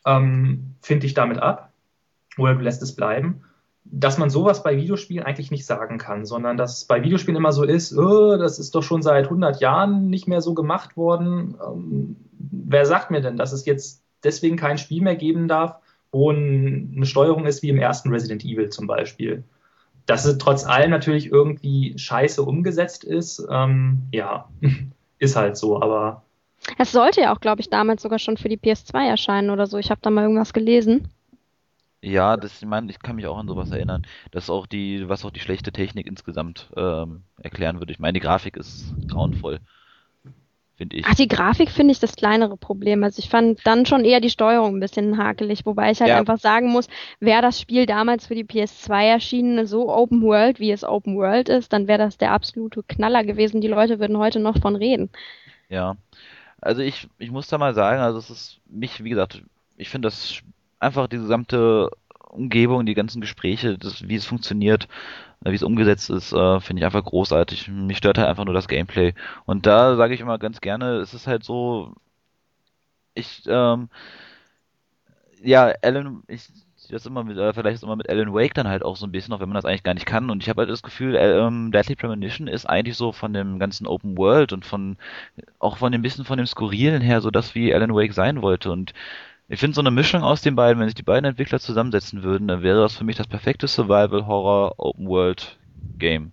ähm, 0.06 0.76
finde 0.82 1.06
ich 1.06 1.14
damit 1.14 1.40
ab 1.40 1.72
oder 2.38 2.56
du 2.56 2.62
lässt 2.62 2.84
es 2.84 2.96
bleiben 2.96 3.42
dass 3.86 4.18
man 4.18 4.30
sowas 4.30 4.64
bei 4.64 4.78
Videospielen 4.78 5.26
eigentlich 5.26 5.52
nicht 5.52 5.66
sagen 5.66 5.98
kann, 5.98 6.26
sondern 6.26 6.58
dass 6.58 6.78
es 6.78 6.86
bei 6.86 7.04
Videospielen 7.04 7.36
immer 7.36 7.52
so 7.52 7.64
ist, 7.64 7.96
oh, 7.98 8.38
das 8.38 8.60
ist 8.60 8.74
doch 8.76 8.84
schon 8.84 9.02
seit 9.02 9.26
100 9.26 9.60
Jahren 9.62 10.10
nicht 10.10 10.28
mehr 10.28 10.42
so 10.42 10.54
gemacht 10.54 10.96
worden. 10.96 11.56
Ähm, 11.66 12.16
wer 12.40 12.86
sagt 12.86 13.12
mir 13.12 13.22
denn, 13.22 13.38
dass 13.38 13.52
es 13.52 13.66
jetzt 13.66 14.04
deswegen 14.24 14.58
kein 14.58 14.78
Spiel 14.78 15.02
mehr 15.02 15.16
geben 15.16 15.48
darf, 15.48 15.76
wo 16.12 16.32
eine 16.32 17.06
Steuerung 17.06 17.46
ist 17.46 17.62
wie 17.64 17.70
im 17.70 17.80
ersten 17.80 18.10
Resident 18.10 18.46
Evil 18.46 18.70
zum 18.70 18.88
Beispiel? 18.88 19.44
Dass 20.06 20.26
es 20.26 20.38
trotz 20.38 20.66
allem 20.66 20.92
natürlich 20.92 21.32
irgendwie 21.32 21.98
scheiße 21.98 22.42
umgesetzt 22.42 23.04
ist, 23.04 23.46
ähm, 23.50 24.04
ja, 24.12 24.48
ist 25.20 25.36
halt 25.36 25.58
so, 25.58 25.82
aber. 25.82 26.24
Es 26.78 26.92
sollte 26.94 27.22
ja 27.22 27.34
auch, 27.34 27.42
glaube 27.42 27.62
ich, 27.62 27.70
damals 27.70 28.02
sogar 28.02 28.20
schon 28.20 28.38
für 28.38 28.50
die 28.50 28.58
PS2 28.58 29.08
erscheinen 29.08 29.50
oder 29.50 29.68
so. 29.68 29.78
Ich 29.78 29.92
habe 29.92 30.00
da 30.02 30.10
mal 30.10 30.24
irgendwas 30.24 30.54
gelesen. 30.54 31.10
Ja, 32.04 32.36
das, 32.36 32.62
ich 32.62 32.68
meine, 32.68 32.92
ich 32.92 33.00
kann 33.00 33.16
mich 33.16 33.28
auch 33.28 33.38
an 33.38 33.48
sowas 33.48 33.72
erinnern, 33.72 34.06
dass 34.32 34.50
auch 34.50 34.68
die, 34.68 35.08
was 35.08 35.24
auch 35.24 35.32
die 35.32 35.40
schlechte 35.40 35.72
Technik 35.72 36.06
insgesamt 36.06 36.70
ähm, 36.76 37.24
erklären 37.42 37.80
würde. 37.80 37.94
Ich 37.94 38.00
meine, 38.00 38.14
die 38.14 38.20
Grafik 38.20 38.58
ist 38.58 38.94
grauenvoll, 39.08 39.62
finde 40.76 40.98
ich. 40.98 41.06
Ach, 41.08 41.16
die 41.16 41.30
Grafik 41.30 41.72
finde 41.72 41.94
ich 41.94 42.00
das 42.02 42.18
kleinere 42.18 42.58
Problem. 42.58 43.06
Also 43.06 43.20
ich 43.20 43.30
fand 43.30 43.66
dann 43.66 43.86
schon 43.86 44.04
eher 44.04 44.20
die 44.20 44.30
Steuerung 44.30 44.76
ein 44.76 44.80
bisschen 44.82 45.18
hakelig, 45.18 45.66
wobei 45.66 45.92
ich 45.92 46.02
halt 46.02 46.10
Ja. 46.10 46.18
einfach 46.20 46.40
sagen 46.40 46.72
muss, 46.72 46.90
wäre 47.22 47.42
das 47.42 47.62
Spiel 47.62 47.86
damals 47.86 48.28
für 48.28 48.36
die 48.36 48.44
PS2 48.44 49.08
erschienen, 49.08 49.66
so 49.66 49.90
Open 49.90 50.22
World, 50.24 50.60
wie 50.60 50.72
es 50.72 50.84
Open 50.84 51.16
World 51.16 51.48
ist, 51.48 51.72
dann 51.72 51.88
wäre 51.88 52.00
das 52.00 52.18
der 52.18 52.32
absolute 52.34 52.84
Knaller 52.84 53.24
gewesen. 53.24 53.62
Die 53.62 53.70
Leute 53.70 54.00
würden 54.00 54.18
heute 54.18 54.42
noch 54.42 54.58
von 54.60 54.76
reden. 54.76 55.10
Ja. 55.70 55.98
Also 56.62 56.82
ich, 56.82 57.10
ich 57.20 57.32
muss 57.32 57.48
da 57.48 57.58
mal 57.58 57.74
sagen, 57.76 58.02
also 58.02 58.20
es 58.20 58.30
ist 58.30 58.62
mich, 58.68 59.04
wie 59.04 59.10
gesagt, 59.10 59.44
ich 59.78 59.90
finde 59.90 60.08
das 60.08 60.42
einfach 60.84 61.08
die 61.08 61.18
gesamte 61.18 61.90
Umgebung, 62.30 62.86
die 62.86 62.96
ganzen 62.96 63.22
Gespräche, 63.22 63.78
das, 63.78 64.08
wie 64.08 64.16
es 64.16 64.26
funktioniert, 64.26 64.88
äh, 65.46 65.52
wie 65.52 65.56
es 65.56 65.64
umgesetzt 65.64 66.10
ist, 66.10 66.34
äh, 66.34 66.60
finde 66.60 66.82
ich 66.82 66.86
einfach 66.86 67.04
großartig. 67.04 67.68
Mich 67.70 67.98
stört 67.98 68.18
halt 68.18 68.28
einfach 68.28 68.46
nur 68.46 68.54
das 68.56 68.68
Gameplay. 68.68 69.14
Und 69.46 69.66
da 69.66 69.96
sage 69.96 70.14
ich 70.14 70.22
immer 70.22 70.40
ganz 70.40 70.62
gerne, 70.62 70.98
es 70.98 71.14
ist 71.14 71.28
halt 71.28 71.44
so, 71.44 71.94
ich, 73.16 73.44
ähm, 73.48 73.90
ja, 75.44 75.74
Alan, 75.82 76.24
ich 76.28 76.50
das 76.90 77.06
immer 77.06 77.24
mit, 77.24 77.38
äh, 77.38 77.54
vielleicht 77.54 77.76
ist 77.76 77.84
immer 77.84 77.96
mit 77.96 78.10
Alan 78.10 78.34
Wake 78.34 78.54
dann 78.54 78.68
halt 78.68 78.84
auch 78.84 78.96
so 78.96 79.06
ein 79.06 79.12
bisschen, 79.12 79.34
auch 79.34 79.40
wenn 79.40 79.50
man 79.50 79.56
das 79.56 79.66
eigentlich 79.66 79.84
gar 79.84 79.94
nicht 79.94 80.06
kann. 80.06 80.30
Und 80.30 80.44
ich 80.44 80.50
habe 80.50 80.62
halt 80.62 80.70
das 80.70 80.84
Gefühl, 80.84 81.16
äh, 81.16 81.38
ähm, 81.40 81.72
Deadly 81.72 81.96
Premonition 81.96 82.48
ist 82.48 82.66
eigentlich 82.66 82.98
so 82.98 83.12
von 83.12 83.34
dem 83.34 83.60
ganzen 83.60 83.88
Open 83.88 84.18
World 84.18 84.54
und 84.54 84.66
von, 84.66 84.98
auch 85.60 85.78
von 85.78 85.92
dem 85.92 86.02
bisschen 86.02 86.26
von 86.26 86.38
dem 86.38 86.48
Skurrilen 86.48 87.02
her, 87.02 87.22
so 87.22 87.32
das 87.32 87.56
wie 87.56 87.74
Alan 87.74 87.94
Wake 87.96 88.14
sein 88.14 88.42
wollte. 88.42 88.72
Und 88.72 88.94
ich 89.50 89.60
finde 89.60 89.76
so 89.76 89.82
eine 89.82 89.92
Mischung 89.92 90.24
aus 90.24 90.42
den 90.42 90.56
beiden, 90.56 90.80
wenn 90.80 90.88
sich 90.88 90.96
die 90.96 91.04
beiden 91.04 91.26
Entwickler 91.26 91.60
zusammensetzen 91.60 92.24
würden, 92.24 92.48
dann 92.48 92.64
wäre 92.64 92.82
das 92.82 92.96
für 92.96 93.04
mich 93.04 93.18
das 93.18 93.28
perfekte 93.28 93.68
Survival 93.68 94.26
Horror 94.26 94.76
Open 94.78 95.08
World 95.08 95.58
Game. 95.98 96.32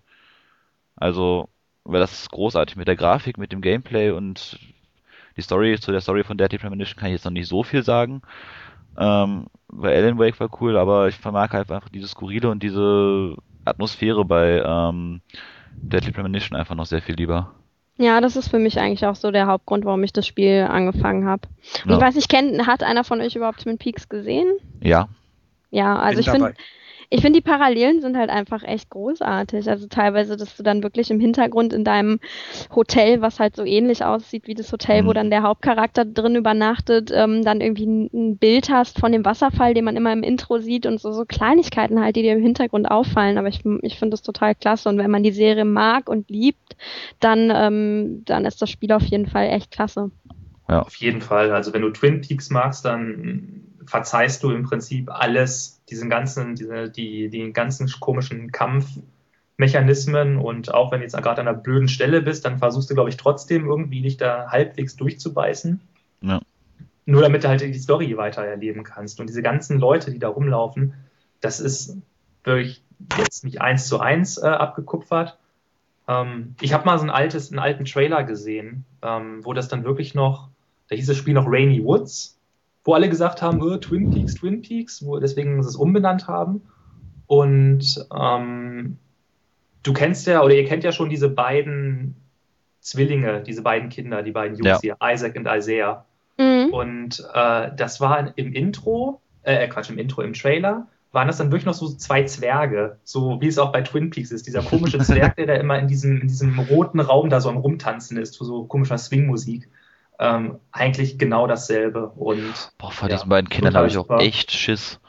Also, 0.96 1.48
weil 1.84 2.00
das 2.00 2.12
ist 2.12 2.30
großartig 2.30 2.76
mit 2.76 2.88
der 2.88 2.96
Grafik, 2.96 3.38
mit 3.38 3.52
dem 3.52 3.62
Gameplay 3.62 4.11
und 4.11 4.58
die 5.36 5.42
Story, 5.42 5.78
zu 5.80 5.92
der 5.92 6.00
Story 6.00 6.24
von 6.24 6.38
Deadly 6.38 6.58
Premonition 6.58 6.98
kann 6.98 7.08
ich 7.08 7.14
jetzt 7.14 7.24
noch 7.24 7.32
nicht 7.32 7.48
so 7.48 7.62
viel 7.62 7.82
sagen. 7.82 8.22
Ähm, 8.98 9.46
weil 9.68 9.96
Alan 9.96 10.18
Wake 10.18 10.38
war 10.40 10.50
cool, 10.61 10.76
aber 10.76 11.08
ich 11.08 11.16
vermag 11.16 11.50
halt 11.52 11.70
einfach 11.70 11.88
diese 11.88 12.08
Skurrile 12.08 12.50
und 12.50 12.62
diese 12.62 13.36
Atmosphäre 13.64 14.24
bei 14.24 14.62
ähm, 14.64 15.20
Deadly 15.72 16.12
Premonition 16.12 16.58
einfach 16.58 16.74
noch 16.74 16.86
sehr 16.86 17.02
viel 17.02 17.14
lieber. 17.14 17.54
Ja, 18.01 18.22
das 18.22 18.34
ist 18.34 18.48
für 18.48 18.59
mich 18.59 18.80
eigentlich 18.80 19.05
auch 19.05 19.14
so 19.14 19.30
der 19.30 19.46
Hauptgrund, 19.46 19.84
warum 19.84 20.03
ich 20.05 20.14
das 20.14 20.26
Spiel 20.26 20.66
angefangen 20.70 21.26
habe. 21.26 21.42
Ja. 21.84 21.96
Ich 21.96 22.01
weiß 22.01 22.14
nicht, 22.14 22.30
kennt, 22.30 22.66
hat 22.66 22.82
einer 22.82 23.05
von 23.05 23.20
euch 23.20 23.36
überhaupt 23.36 23.61
Twin 23.61 23.76
Peaks 23.76 24.09
gesehen? 24.09 24.46
Ja, 24.82 25.11
Ja, 25.70 25.96
also 25.96 26.16
Bin 26.16 26.20
ich 26.20 26.30
finde. 26.30 26.55
Ich 27.12 27.22
finde 27.22 27.40
die 27.40 27.44
Parallelen 27.44 28.00
sind 28.00 28.16
halt 28.16 28.30
einfach 28.30 28.62
echt 28.62 28.88
großartig. 28.90 29.68
Also 29.68 29.88
teilweise, 29.88 30.36
dass 30.36 30.56
du 30.56 30.62
dann 30.62 30.84
wirklich 30.84 31.11
im 31.11 31.18
Hintergrund 31.18 31.72
in 31.72 31.82
deinem 31.82 32.20
Hotel, 32.74 33.20
was 33.20 33.40
halt 33.40 33.56
so 33.56 33.64
ähnlich 33.64 34.04
aussieht 34.04 34.46
wie 34.46 34.54
das 34.54 34.70
Hotel, 34.70 35.04
wo 35.04 35.11
Mhm. 35.11 35.14
dann 35.14 35.30
der 35.30 35.42
Hauptcharakter 35.42 36.04
drin 36.04 36.36
übernachtet, 36.36 37.11
ähm, 37.12 37.42
dann 37.44 37.61
irgendwie 37.61 37.86
ein, 37.86 38.11
ein 38.14 38.38
Bild 38.38 38.70
hast 38.70 39.00
von 39.00 39.11
dem 39.11 39.24
Wasserfall, 39.24 39.74
den 39.74 39.84
man 39.84 39.96
immer 39.96 40.12
im 40.12 40.22
Intro 40.22 40.58
sieht 40.58 40.86
und 40.86 41.00
so, 41.00 41.11
so 41.11 41.24
Kleinigkeiten 41.24 42.00
halt, 42.00 42.14
die 42.14 42.22
dir 42.22 42.34
im 42.34 42.42
Hintergrund 42.42 42.88
auffallen. 42.88 43.38
Aber 43.38 43.48
ich, 43.48 43.64
ich 43.82 43.98
finde 43.98 44.12
das 44.12 44.22
total 44.22 44.54
klasse. 44.54 44.88
Und 44.88 44.98
wenn 44.98 45.11
man 45.11 45.24
die 45.24 45.32
Serie 45.32 45.64
mag 45.64 46.08
und 46.08 46.30
liebt, 46.30 46.76
dann, 47.18 47.50
ähm, 47.52 48.22
dann 48.24 48.44
ist 48.44 48.62
das 48.62 48.70
Spiel 48.70 48.92
auf 48.92 49.02
jeden 49.02 49.26
Fall 49.26 49.48
echt 49.48 49.72
klasse. 49.72 50.12
Auf 50.68 50.94
jeden 50.94 51.20
Fall. 51.20 51.50
Also 51.50 51.72
wenn 51.72 51.82
du 51.82 51.90
Twin 51.90 52.20
Peaks 52.20 52.50
magst, 52.50 52.84
dann 52.84 53.64
verzeihst 53.86 54.44
du 54.44 54.50
im 54.50 54.62
Prinzip 54.62 55.11
alles, 55.11 55.80
diesen 55.91 56.09
ganzen, 56.09 56.55
diese, 56.55 56.88
die, 56.88 57.28
die 57.28 57.53
ganzen 57.53 57.91
komischen 58.01 58.53
Kampfmechanismen 58.53 60.38
und 60.38 60.72
auch 60.72 60.93
wenn 60.93 61.01
du 61.01 61.05
jetzt 61.05 61.16
gerade 61.16 61.41
an 61.41 61.49
einer 61.49 61.59
blöden 61.59 61.88
Stelle 61.88 62.22
bist, 62.22 62.45
dann 62.45 62.59
versuchst 62.59 62.91
du, 62.91 62.95
glaube 62.95 63.11
ich, 63.11 63.16
trotzdem 63.16 63.66
irgendwie 63.66 64.03
dich 64.03 64.16
da 64.16 64.49
halbwegs 64.49 64.97
durchzubeißen. 64.97 65.80
Ja. 66.22 66.41
Nur 67.07 67.22
damit 67.22 67.45
du 67.45 67.49
halt 67.49 67.61
die 67.61 67.74
Story 67.74 68.16
weiter 68.16 68.45
erleben 68.45 68.84
kannst. 68.84 69.20
Und 69.20 69.28
diese 69.28 69.43
ganzen 69.43 69.78
Leute, 69.80 70.12
die 70.12 70.18
da 70.18 70.28
rumlaufen, 70.28 70.95
das 71.41 71.59
ist 71.59 71.97
wirklich 72.45 72.82
jetzt 73.18 73.45
nicht 73.45 73.61
eins 73.61 73.88
zu 73.88 73.99
eins 73.99 74.38
äh, 74.38 74.47
abgekupfert. 74.47 75.38
Ähm, 76.07 76.55
ich 76.61 76.72
habe 76.72 76.84
mal 76.84 76.99
so 76.99 77.05
ein 77.05 77.11
altes, 77.11 77.51
einen 77.51 77.59
alten 77.59 77.84
Trailer 77.84 78.24
gesehen, 78.24 78.84
ähm, 79.03 79.45
wo 79.45 79.53
das 79.53 79.68
dann 79.68 79.84
wirklich 79.84 80.14
noch, 80.14 80.49
da 80.88 80.97
hieß 80.97 81.07
das 81.07 81.16
Spiel 81.16 81.34
noch 81.34 81.47
Rainy 81.47 81.84
Woods, 81.84 82.39
wo 82.85 82.95
alle 82.95 83.09
gesagt 83.09 83.43
haben, 83.43 83.61
äh, 83.70 83.78
Twin 83.78 84.11
Peaks, 84.11 84.35
Twin 84.35 84.62
Peaks, 84.62 85.05
wo 85.05 85.18
deswegen 85.18 85.62
sie 85.62 85.68
es 85.68 85.76
umbenannt 85.76 86.28
haben. 86.28 86.62
Und 87.26 88.07
ähm, 88.18 88.99
du 89.83 89.93
kennst 89.93 90.26
ja, 90.26 90.43
oder 90.43 90.55
ihr 90.55 90.64
kennt 90.64 90.85
ja 90.85 90.93
schon 90.93 91.11
diese 91.11 91.28
beiden 91.28 92.16
Zwillinge, 92.81 93.43
diese 93.43 93.62
beiden 93.62 93.89
Kinder, 93.89 94.22
die 94.22 94.33
beiden 94.33 94.57
Jungs 94.57 94.83
Ja. 94.83 94.97
hier, 94.97 94.97
Isaac 95.14 95.37
und 95.37 95.47
Isaiah. 95.47 96.05
Mhm. 96.39 96.72
Und 96.72 97.24
äh, 97.35 97.70
das 97.76 98.01
war 98.01 98.37
im 98.37 98.53
Intro, 98.53 99.20
äh, 99.43 99.68
Quatsch, 99.68 99.91
im 99.91 99.99
Intro, 99.99 100.22
im 100.22 100.33
Trailer, 100.33 100.89
waren 101.12 101.26
das 101.26 101.39
dann 101.39 101.51
wirklich 101.51 101.66
noch 101.66 101.74
so 101.74 101.89
zwei 101.89 102.22
Zwerge, 102.24 102.99
so 103.05 103.41
wie 103.41 103.49
es 103.49 103.59
auch 103.59 103.72
bei 103.72 103.83
Twin 103.83 104.11
Peaks 104.11 104.31
ist. 104.31 104.47
Dieser 104.47 104.62
komische 104.62 104.99
Zwerg, 105.01 105.37
der 105.37 105.47
da 105.47 105.55
immer 105.55 105.78
in 105.78 105.89
diesem, 105.89 106.20
in 106.20 106.28
diesem 106.28 106.59
roten 106.59 107.01
Raum 107.01 107.31
da 107.31 107.41
so 107.41 107.49
am 107.49 107.57
Rumtanzen 107.57 108.16
ist, 108.16 108.33
zu 108.35 108.45
so 108.45 108.64
komischer 108.64 108.97
Swingmusik. 108.97 109.68
Ähm, 110.21 110.61
eigentlich 110.71 111.18
genau 111.18 111.47
dasselbe. 111.47 112.09
Und 112.11 112.73
boah, 112.79 112.93
vor 112.93 113.09
Ja, 113.09 113.16
diesen 113.16 113.29
beiden 113.31 113.49
Kindern 113.49 113.75
habe 113.75 113.89
ich 113.89 113.97
auch 113.97 114.07
super. 114.07 114.21
echt 114.21 114.53
Schiss. 114.53 115.01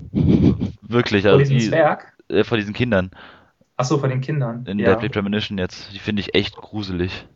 Wirklich, 0.82 1.24
vor 1.24 1.32
also 1.32 1.38
diesem 1.38 1.58
die, 1.58 1.68
Zwerg, 1.68 2.12
äh, 2.28 2.44
vor 2.44 2.58
diesen 2.58 2.74
Kindern 2.74 3.10
achso, 3.78 3.98
vor 3.98 4.08
den 4.08 4.20
Kindern. 4.20 4.66
in 4.66 4.78
ja. 4.78 4.94
Deadly 4.94 5.08
Premonition 5.08 5.56
jetzt, 5.58 5.92
die 5.94 5.98
finde 5.98 6.20
ich 6.20 6.34
echt 6.34 6.56
gruselig. 6.56 7.26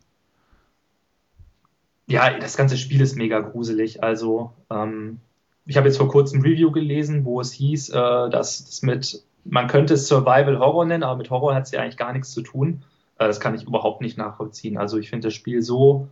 ja, 2.06 2.38
das 2.38 2.56
ganze 2.56 2.76
Spiel 2.76 3.00
ist 3.00 3.16
mega 3.16 3.40
gruselig. 3.40 4.02
Also, 4.02 4.52
ähm, 4.70 5.20
ich 5.64 5.76
habe 5.76 5.86
jetzt 5.88 5.96
vor 5.96 6.08
kurzem 6.08 6.40
ein 6.40 6.42
Review 6.42 6.70
gelesen, 6.72 7.24
wo 7.24 7.40
es 7.40 7.52
hieß, 7.52 7.90
äh, 7.90 7.92
dass 8.30 8.64
das 8.66 8.82
mit, 8.82 9.22
man 9.44 9.68
könnte 9.68 9.94
es 9.94 10.08
Survival 10.08 10.58
Horror 10.58 10.84
nennen, 10.84 11.04
aber 11.04 11.16
mit 11.16 11.30
Horror 11.30 11.54
hat 11.54 11.64
es 11.64 11.70
ja 11.70 11.80
eigentlich 11.80 11.96
gar 11.96 12.12
nichts 12.12 12.32
zu 12.32 12.42
tun. 12.42 12.82
Äh, 13.18 13.26
das 13.28 13.40
kann 13.40 13.54
ich 13.54 13.62
überhaupt 13.64 14.00
nicht 14.02 14.18
nachvollziehen. 14.18 14.76
Also, 14.76 14.98
ich 14.98 15.08
finde 15.10 15.28
das 15.28 15.34
Spiel 15.34 15.62
so, 15.62 16.08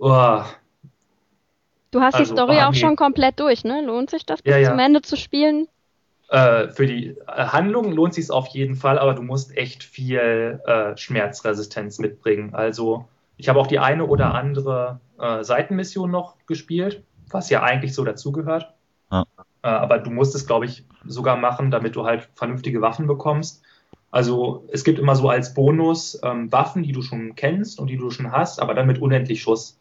oh, 0.00 0.44
Du 1.92 2.00
hast 2.00 2.18
die 2.18 2.26
Also, 2.26 2.34
Story 2.34 2.58
ah, 2.58 2.68
auch 2.68 2.74
nee. 2.74 2.78
schon 2.78 2.96
komplett 2.96 3.40
durch, 3.40 3.64
ne? 3.64 3.82
Lohnt 3.84 4.10
sich 4.10 4.26
das 4.26 4.42
bis 4.42 4.54
Ja, 4.54 4.58
ja. 4.58 4.70
zum 4.70 4.78
Ende 4.78 5.02
zu 5.02 5.16
spielen? 5.16 5.68
Äh, 6.28 6.68
für 6.70 6.86
die 6.86 7.08
äh, 7.08 7.16
Handlung 7.26 7.92
lohnt 7.92 8.14
sich 8.14 8.30
auf 8.30 8.48
jeden 8.48 8.76
Fall, 8.76 8.98
aber 8.98 9.14
du 9.14 9.22
musst 9.22 9.56
echt 9.56 9.82
viel 9.82 10.60
äh, 10.66 10.96
Schmerzresistenz 10.96 11.98
mitbringen. 11.98 12.54
Also 12.54 13.08
ich 13.36 13.48
habe 13.48 13.58
auch 13.58 13.66
die 13.66 13.80
eine 13.80 14.06
oder 14.06 14.34
andere 14.34 15.00
äh, 15.18 15.42
Seitenmission 15.42 16.10
noch 16.10 16.36
gespielt, 16.46 17.04
was 17.30 17.50
ja 17.50 17.62
eigentlich 17.62 17.94
so 17.94 18.04
dazugehört. 18.04 18.72
Ja. 19.10 19.24
Äh, 19.62 19.68
aber 19.68 19.98
du 19.98 20.10
musst 20.10 20.34
es, 20.36 20.46
glaube 20.46 20.66
ich, 20.66 20.86
sogar 21.04 21.36
machen, 21.36 21.70
damit 21.72 21.96
du 21.96 22.04
halt 22.06 22.28
vernünftige 22.34 22.80
Waffen 22.80 23.06
bekommst. 23.08 23.62
Also 24.12 24.68
es 24.72 24.84
gibt 24.84 24.98
immer 24.98 25.16
so 25.16 25.28
als 25.28 25.54
Bonus 25.54 26.20
ähm, 26.22 26.52
Waffen, 26.52 26.82
die 26.84 26.92
du 26.92 27.02
schon 27.02 27.34
kennst 27.36 27.78
und 27.80 27.88
die 27.88 27.96
du 27.96 28.10
schon 28.10 28.32
hast, 28.32 28.60
aber 28.60 28.74
dann 28.74 28.86
mit 28.86 29.00
unendlich 29.00 29.42
Schuss. 29.42 29.78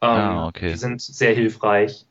Ähm, 0.00 0.08
Ah, 0.08 0.46
okay. 0.48 0.72
Die 0.72 0.78
sind 0.78 1.00
sehr 1.00 1.34
hilfreich. 1.34 2.06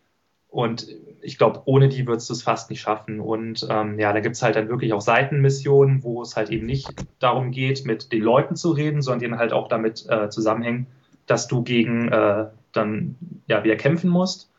Und 0.50 0.88
ich 1.22 1.38
glaube, 1.38 1.64
ohne 1.66 1.90
die 1.90 2.08
würdest 2.08 2.30
du 2.30 2.34
es 2.34 2.44
fast 2.44 2.70
nicht 2.70 2.82
schaffen. 2.82 3.20
Und 3.20 3.68
ähm, 3.70 4.00
ja, 4.00 4.14
da 4.14 4.22
gibt 4.22 4.36
es 4.36 4.42
halt 4.42 4.56
dann 4.56 4.70
wirklich 4.70 4.94
auch 4.94 5.02
Seitenmissionen, 5.02 6.04
wo 6.04 6.22
es 6.22 6.36
halt 6.38 6.50
eben 6.50 6.66
nicht 6.66 6.88
darum 7.20 7.52
geht, 7.52 7.86
mit 7.86 8.12
den 8.14 8.22
Leuten 8.22 8.56
zu 8.56 8.72
reden, 8.72 9.02
sondern 9.02 9.20
die 9.20 9.30
dann 9.30 9.40
halt 9.40 9.52
auch 9.54 9.68
damit 9.68 10.06
äh, 10.08 10.30
zusammenhängen, 10.30 10.88
dass 11.26 11.48
du 11.48 11.64
gegen 11.64 12.08
äh, 12.10 12.46
dann 12.72 13.16
ja 13.48 13.64
wieder 13.64 13.76
kämpfen 13.76 14.10
musst. 14.10 14.50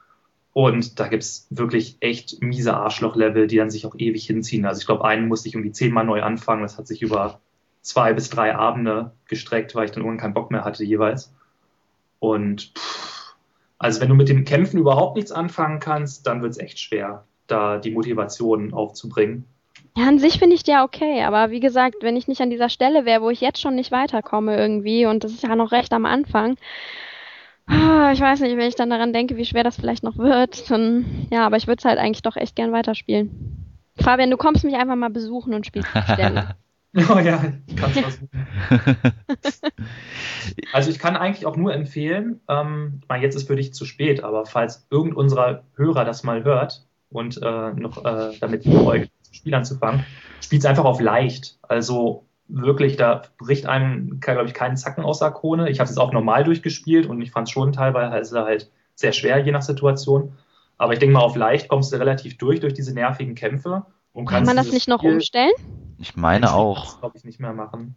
Und 0.53 0.99
da 1.01 1.09
gibt 1.09 1.23
es 1.23 1.47
wirklich 1.51 1.97
echt 2.01 2.43
miese 2.43 2.75
Arschloch-Level, 2.75 3.47
die 3.47 3.57
dann 3.57 3.71
sich 3.71 3.87
auch 3.87 3.95
ewig 3.97 4.27
hinziehen. 4.27 4.65
Also 4.65 4.81
ich 4.81 4.87
glaube, 4.87 5.05
einen 5.05 5.29
musste 5.29 5.49
ich 5.49 5.55
irgendwie 5.55 5.73
zehnmal 5.73 6.05
neu 6.05 6.23
anfangen. 6.23 6.63
Das 6.63 6.79
hat 6.79 6.87
sich 6.87 7.03
über 7.03 7.41
zwei 7.83 8.13
bis 8.13 8.31
drei 8.31 8.55
Abende 8.55 9.13
gestreckt, 9.29 9.75
weil 9.75 9.85
ich 9.85 9.93
dann 9.93 10.03
irgendwann 10.03 10.21
keinen 10.21 10.35
Bock 10.35 10.51
mehr 10.51 10.65
hatte 10.65 10.83
jeweils. 10.85 11.33
Und 12.19 12.73
pff, 12.77 13.16
also 13.79 14.01
wenn 14.01 14.09
du 14.09 14.15
mit 14.15 14.29
dem 14.29 14.45
Kämpfen 14.45 14.79
überhaupt 14.79 15.17
nichts 15.17 15.33
anfangen 15.33 15.81
kannst, 15.81 16.27
dann 16.27 16.43
wird 16.43 16.53
es 16.53 16.59
echt 16.59 16.79
schwer, 16.79 17.25
da 17.47 17.79
die 17.79 17.91
Motivation 17.91 18.73
aufzubringen. 18.73 19.45
Ja, 19.97 20.09
an 20.09 20.19
sich 20.19 20.39
finde 20.39 20.57
ich 20.57 20.63
die 20.63 20.73
ja 20.73 20.85
okay, 20.85 21.23
aber 21.23 21.51
wie 21.51 21.61
gesagt, 21.61 21.97
wenn 22.03 22.17
ich 22.17 22.29
nicht 22.29 22.41
an 22.41 22.51
dieser 22.51 22.69
Stelle 22.69 23.05
wäre, 23.05 23.23
wo 23.23 23.31
ich 23.31 23.41
jetzt 23.41 23.61
schon 23.61 23.75
nicht 23.75 23.93
weiterkomme 23.93 24.57
irgendwie, 24.57 25.07
und 25.07 25.25
das 25.25 25.33
ist 25.33 25.43
ja 25.43 25.57
noch 25.57 25.73
recht 25.73 25.93
am 25.93 26.05
Anfang, 26.05 26.57
ah, 27.67 28.13
ich 28.13 28.21
weiß 28.21 28.41
nicht, 28.41 28.57
wenn 28.57 28.69
ich 28.69 28.75
dann 28.75 28.91
daran 28.91 29.13
denke, 29.13 29.37
wie 29.37 29.45
schwer 29.45 29.65
das 29.65 29.77
vielleicht 29.77 30.03
noch 30.03 30.19
wird, 30.19 30.71
dann, 30.71 31.27
ja, 31.31 31.47
aber 31.47 31.57
ich 31.57 31.67
würde 31.67 31.79
es 31.79 31.85
halt 31.85 31.99
eigentlich 31.99 32.23
doch 32.23 32.37
echt 32.37 32.57
gern 32.57 32.73
weiterspielen. 32.73 33.67
Fabian, 33.99 34.31
du 34.31 34.37
kommst 34.37 34.65
mich 34.65 34.75
einfach 34.75 34.97
mal 34.97 35.11
besuchen 35.11 35.55
und 35.55 35.67
spielst 35.67 35.89
die 35.95 36.13
Stelle. 36.13 36.57
Oh 37.11 37.19
ja, 37.19 37.53
ich 37.67 37.77
kann. 37.77 37.93
Also 40.73 40.91
ich 40.91 40.99
kann 40.99 41.17
eigentlich 41.17 41.45
auch 41.47 41.57
nur 41.57 41.75
empfehlen, 41.75 42.41
ähm, 42.49 43.01
ich 43.03 43.09
meine, 43.09 43.23
jetzt 43.23 43.35
ist 43.35 43.49
für 43.49 43.57
dich 43.57 43.75
zu 43.75 43.85
spät, 43.85 44.23
aber 44.23 44.47
falls 44.47 44.87
irgend 44.91 45.17
unserer 45.17 45.65
Hörer 45.75 46.05
das 46.05 46.23
mal 46.23 46.45
hört 46.45 46.87
und 47.11 47.41
äh, 47.43 47.73
noch 47.73 48.05
äh, 48.05 48.33
damit 48.41 48.65
liebäugelt, 48.65 49.11
das 49.27 49.37
Spiel 49.37 49.55
anzufangen, 49.55 50.05
spielt 50.41 50.63
es 50.63 50.67
einfach 50.67 50.85
auf 50.85 51.01
leicht. 51.01 51.59
Also 51.63 52.27
wirklich, 52.49 52.97
da 52.97 53.23
bricht 53.39 53.67
einem, 53.67 54.21
glaube 54.21 54.47
ich, 54.47 54.55
keinen 54.55 54.77
Zacken 54.77 55.05
aus 55.05 55.19
der 55.19 55.33
Krone. 55.33 55.71
Ich 55.71 55.81
habe 55.81 55.91
es 55.91 55.99
auch 55.99 56.13
normal 56.13 56.45
durchgespielt 56.45 57.07
und 57.07 57.21
ich 57.21 57.31
fand 57.31 57.49
es 57.49 57.53
schon 57.53 57.73
teilweise 57.73 58.45
halt 58.45 58.71
sehr 58.95 59.13
schwer, 59.13 59.39
je 59.39 59.53
nach 59.53 59.63
Situation. 59.63 60.33
Aber 60.79 60.93
ich 60.93 60.99
denke 60.99 61.15
mal, 61.15 61.21
auf 61.21 61.37
leicht 61.37 61.69
kommst 61.69 61.93
du 61.93 61.97
relativ 61.97 62.39
durch, 62.39 62.61
durch 62.61 62.75
diese 62.75 62.95
nervigen 62.95 63.35
Kämpfe. 63.35 63.87
Und 64.17 64.25
Kann 64.25 64.45
man 64.45 64.57
das 64.57 64.73
nicht 64.73 64.89
noch 64.89 65.03
umstellen? 65.03 65.53
Ich 65.99 66.17
meine 66.17 66.55
auch. 66.55 66.87
das, 66.87 67.01
glaube 67.01 67.19
ich, 67.19 67.25
nicht 67.25 67.39
mehr 67.39 67.53
machen. 67.53 67.97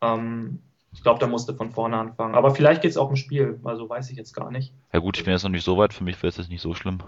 Ähm, 0.00 0.60
ich 0.94 1.02
glaube, 1.02 1.20
da 1.20 1.26
musste 1.26 1.54
von 1.54 1.70
vorne 1.70 1.98
anfangen. 1.98 2.34
Aber 2.34 2.54
vielleicht 2.54 2.80
geht 2.80 2.92
es 2.92 2.96
auch 2.96 3.10
im 3.10 3.16
Spiel, 3.16 3.60
also 3.64 3.86
weiß 3.86 4.08
ich 4.08 4.16
jetzt 4.16 4.32
gar 4.32 4.50
nicht. 4.50 4.72
Ja 4.94 5.00
gut, 5.00 5.18
ich 5.18 5.24
bin 5.24 5.34
jetzt 5.34 5.42
noch 5.42 5.50
nicht 5.50 5.62
so 5.62 5.76
weit, 5.76 5.92
für 5.92 6.04
mich 6.04 6.16
wäre 6.22 6.28
es 6.28 6.38
jetzt 6.38 6.48
nicht 6.48 6.62
so 6.62 6.72
schlimm. 6.72 7.02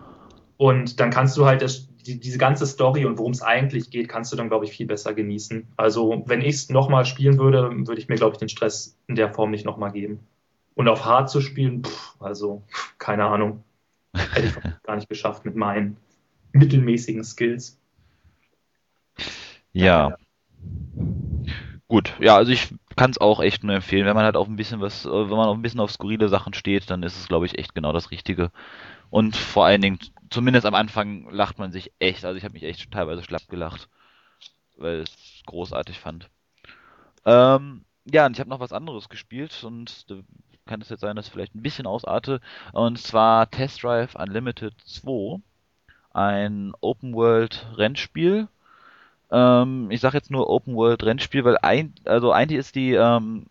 Und 0.58 1.00
dann 1.00 1.08
kannst 1.08 1.38
du 1.38 1.46
halt 1.46 1.62
das, 1.62 1.88
die, 2.04 2.20
diese 2.20 2.36
ganze 2.36 2.66
Story 2.66 3.06
und 3.06 3.16
worum 3.16 3.32
es 3.32 3.40
eigentlich 3.40 3.88
geht, 3.88 4.10
kannst 4.10 4.30
du 4.30 4.36
dann, 4.36 4.50
glaube 4.50 4.66
ich, 4.66 4.72
viel 4.72 4.86
besser 4.86 5.14
genießen. 5.14 5.66
Also, 5.78 6.22
wenn 6.26 6.42
ich 6.42 6.54
es 6.56 6.68
nochmal 6.68 7.06
spielen 7.06 7.38
würde, 7.38 7.70
würde 7.86 7.98
ich 7.98 8.08
mir, 8.08 8.16
glaube 8.16 8.34
ich, 8.34 8.38
den 8.38 8.50
Stress 8.50 8.98
in 9.06 9.14
der 9.14 9.32
Form 9.32 9.50
nicht 9.50 9.64
nochmal 9.64 9.92
geben. 9.92 10.20
Und 10.74 10.88
auf 10.88 11.06
hart 11.06 11.30
zu 11.30 11.40
spielen, 11.40 11.82
pff, 11.82 12.20
also, 12.20 12.62
keine 12.98 13.24
Ahnung. 13.24 13.64
Hätte 14.12 14.48
ich 14.48 14.54
gar 14.82 14.96
nicht 14.96 15.08
geschafft 15.08 15.46
mit 15.46 15.56
meinen 15.56 15.96
mittelmäßigen 16.52 17.24
Skills. 17.24 17.78
Ja. 19.76 20.16
Gut, 21.88 22.14
ja, 22.18 22.36
also 22.36 22.50
ich 22.50 22.74
kann 22.96 23.10
es 23.10 23.18
auch 23.18 23.40
echt 23.40 23.62
nur 23.62 23.74
empfehlen, 23.76 24.06
wenn 24.06 24.16
man 24.16 24.24
halt 24.24 24.36
auf 24.36 24.48
ein 24.48 24.56
bisschen 24.56 24.80
was, 24.80 25.04
äh, 25.04 25.10
wenn 25.10 25.36
man 25.36 25.46
auf 25.48 25.56
ein 25.56 25.62
bisschen 25.62 25.80
auf 25.80 25.92
skurrile 25.92 26.28
Sachen 26.28 26.54
steht, 26.54 26.90
dann 26.90 27.02
ist 27.02 27.16
es, 27.16 27.28
glaube 27.28 27.46
ich, 27.46 27.58
echt 27.58 27.74
genau 27.74 27.92
das 27.92 28.10
Richtige. 28.10 28.50
Und 29.10 29.36
vor 29.36 29.66
allen 29.66 29.82
Dingen, 29.82 29.98
zumindest 30.30 30.66
am 30.66 30.74
Anfang 30.74 31.28
lacht 31.30 31.58
man 31.58 31.72
sich 31.72 31.92
echt, 32.00 32.24
also 32.24 32.36
ich 32.38 32.44
habe 32.44 32.54
mich 32.54 32.64
echt 32.64 32.90
teilweise 32.90 33.22
schlapp 33.22 33.48
gelacht, 33.48 33.88
weil 34.76 35.02
ich 35.02 35.10
es 35.10 35.42
großartig 35.46 36.00
fand. 36.00 36.30
Ähm, 37.24 37.84
ja, 38.04 38.26
und 38.26 38.32
ich 38.34 38.40
habe 38.40 38.50
noch 38.50 38.60
was 38.60 38.72
anderes 38.72 39.08
gespielt 39.08 39.62
und 39.64 40.06
kann 40.66 40.80
es 40.80 40.88
jetzt 40.88 41.00
sein, 41.00 41.16
dass 41.16 41.26
ich 41.26 41.32
vielleicht 41.32 41.54
ein 41.54 41.62
bisschen 41.62 41.86
ausarte, 41.86 42.40
und 42.72 42.98
zwar 42.98 43.50
Test 43.50 43.82
Drive 43.82 44.14
Unlimited 44.16 44.74
2, 44.84 45.40
ein 46.12 46.72
Open 46.80 47.14
World 47.14 47.66
Rennspiel. 47.76 48.48
Ähm, 49.30 49.88
ich 49.90 50.00
sage 50.00 50.16
jetzt 50.16 50.30
nur 50.30 50.48
Open 50.48 50.74
World 50.74 51.04
Rennspiel, 51.04 51.44
weil 51.44 51.58
ein, 51.62 51.94
also 52.04 52.32
eigentlich 52.32 52.58
ist 52.58 52.74
die, 52.74 52.92
ähm, 52.94 53.46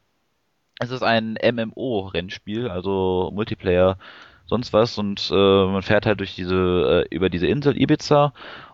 es 0.80 0.92
ist 0.92 1.04
ein 1.04 1.38
MMO-Rennspiel, 1.42 2.70
also 2.70 3.32
Multiplayer, 3.34 3.98
sonst 4.46 4.74
was. 4.74 4.98
Und 4.98 5.30
äh, 5.32 5.66
man 5.66 5.82
fährt 5.82 6.06
halt 6.06 6.20
durch 6.20 6.36
diese 6.36 7.06
äh, 7.10 7.16
über 7.16 7.30
diese 7.30 7.48
Insel 7.48 7.80
Ibiza 7.82 8.34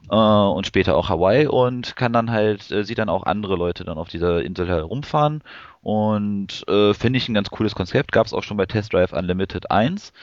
äh, 0.09 0.15
und 0.15 0.67
später 0.67 0.95
auch 0.95 1.09
Hawaii 1.09 1.47
und 1.47 1.95
kann 1.95 2.13
dann 2.13 2.31
halt 2.31 2.71
äh, 2.71 2.83
sieht 2.83 2.97
dann 2.97 3.09
auch 3.09 3.23
andere 3.23 3.55
Leute 3.55 3.83
dann 3.83 3.97
auf 3.97 4.09
dieser 4.09 4.43
Insel 4.43 4.67
herumfahren. 4.67 5.43
Und 5.81 6.67
äh, 6.67 6.93
finde 6.93 7.17
ich 7.17 7.27
ein 7.29 7.33
ganz 7.33 7.49
cooles 7.49 7.75
Konzept, 7.75 8.11
gab 8.11 8.27
es 8.27 8.33
auch 8.33 8.43
schon 8.43 8.57
bei 8.57 8.65
Test 8.65 8.93
Drive 8.93 9.13
Unlimited 9.13 9.71
1. 9.71 10.13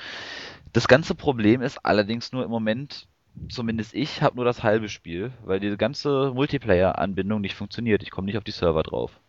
Das 0.73 0.87
ganze 0.89 1.15
Problem 1.15 1.63
ist 1.63 1.85
allerdings 1.85 2.33
nur 2.33 2.45
im 2.45 2.51
Moment 2.51 3.09
zumindest 3.49 3.95
ich 3.95 4.23
habe 4.23 4.37
nur 4.37 4.45
das 4.45 4.63
halbe 4.63 4.89
Spiel, 4.89 5.33
weil 5.45 5.61
diese 5.61 5.77
ganze 5.77 6.33
Multiplayer-Anbindung 6.35 7.41
nicht 7.41 7.55
funktioniert. 7.55 8.03
Ich 8.03 8.11
komme 8.11 8.27
nicht 8.27 8.39
auf 8.39 8.45
die 8.45 8.51
Server 8.51 8.83
drauf. 8.83 9.21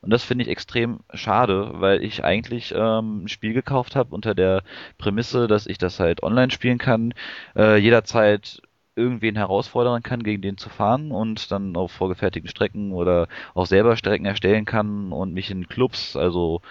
Und 0.00 0.10
das 0.10 0.22
finde 0.22 0.44
ich 0.44 0.50
extrem 0.50 1.00
schade, 1.12 1.72
weil 1.74 2.04
ich 2.04 2.24
eigentlich 2.24 2.72
ähm, 2.76 3.24
ein 3.24 3.28
Spiel 3.28 3.52
gekauft 3.52 3.96
habe 3.96 4.14
unter 4.14 4.34
der 4.34 4.62
Prämisse, 4.96 5.48
dass 5.48 5.66
ich 5.66 5.78
das 5.78 5.98
halt 5.98 6.22
online 6.22 6.52
spielen 6.52 6.78
kann, 6.78 7.14
äh, 7.56 7.76
jederzeit 7.78 8.62
irgendwen 8.94 9.36
herausfordern 9.36 10.02
kann, 10.02 10.22
gegen 10.22 10.42
den 10.42 10.56
zu 10.56 10.68
fahren 10.68 11.10
und 11.12 11.50
dann 11.52 11.76
auf 11.76 11.92
vorgefertigten 11.92 12.50
Strecken 12.50 12.92
oder 12.92 13.28
auch 13.54 13.66
selber 13.66 13.96
Strecken 13.96 14.26
erstellen 14.26 14.64
kann 14.64 15.12
und 15.12 15.32
mich 15.34 15.50
in 15.50 15.68
Clubs, 15.68 16.16
also 16.16 16.62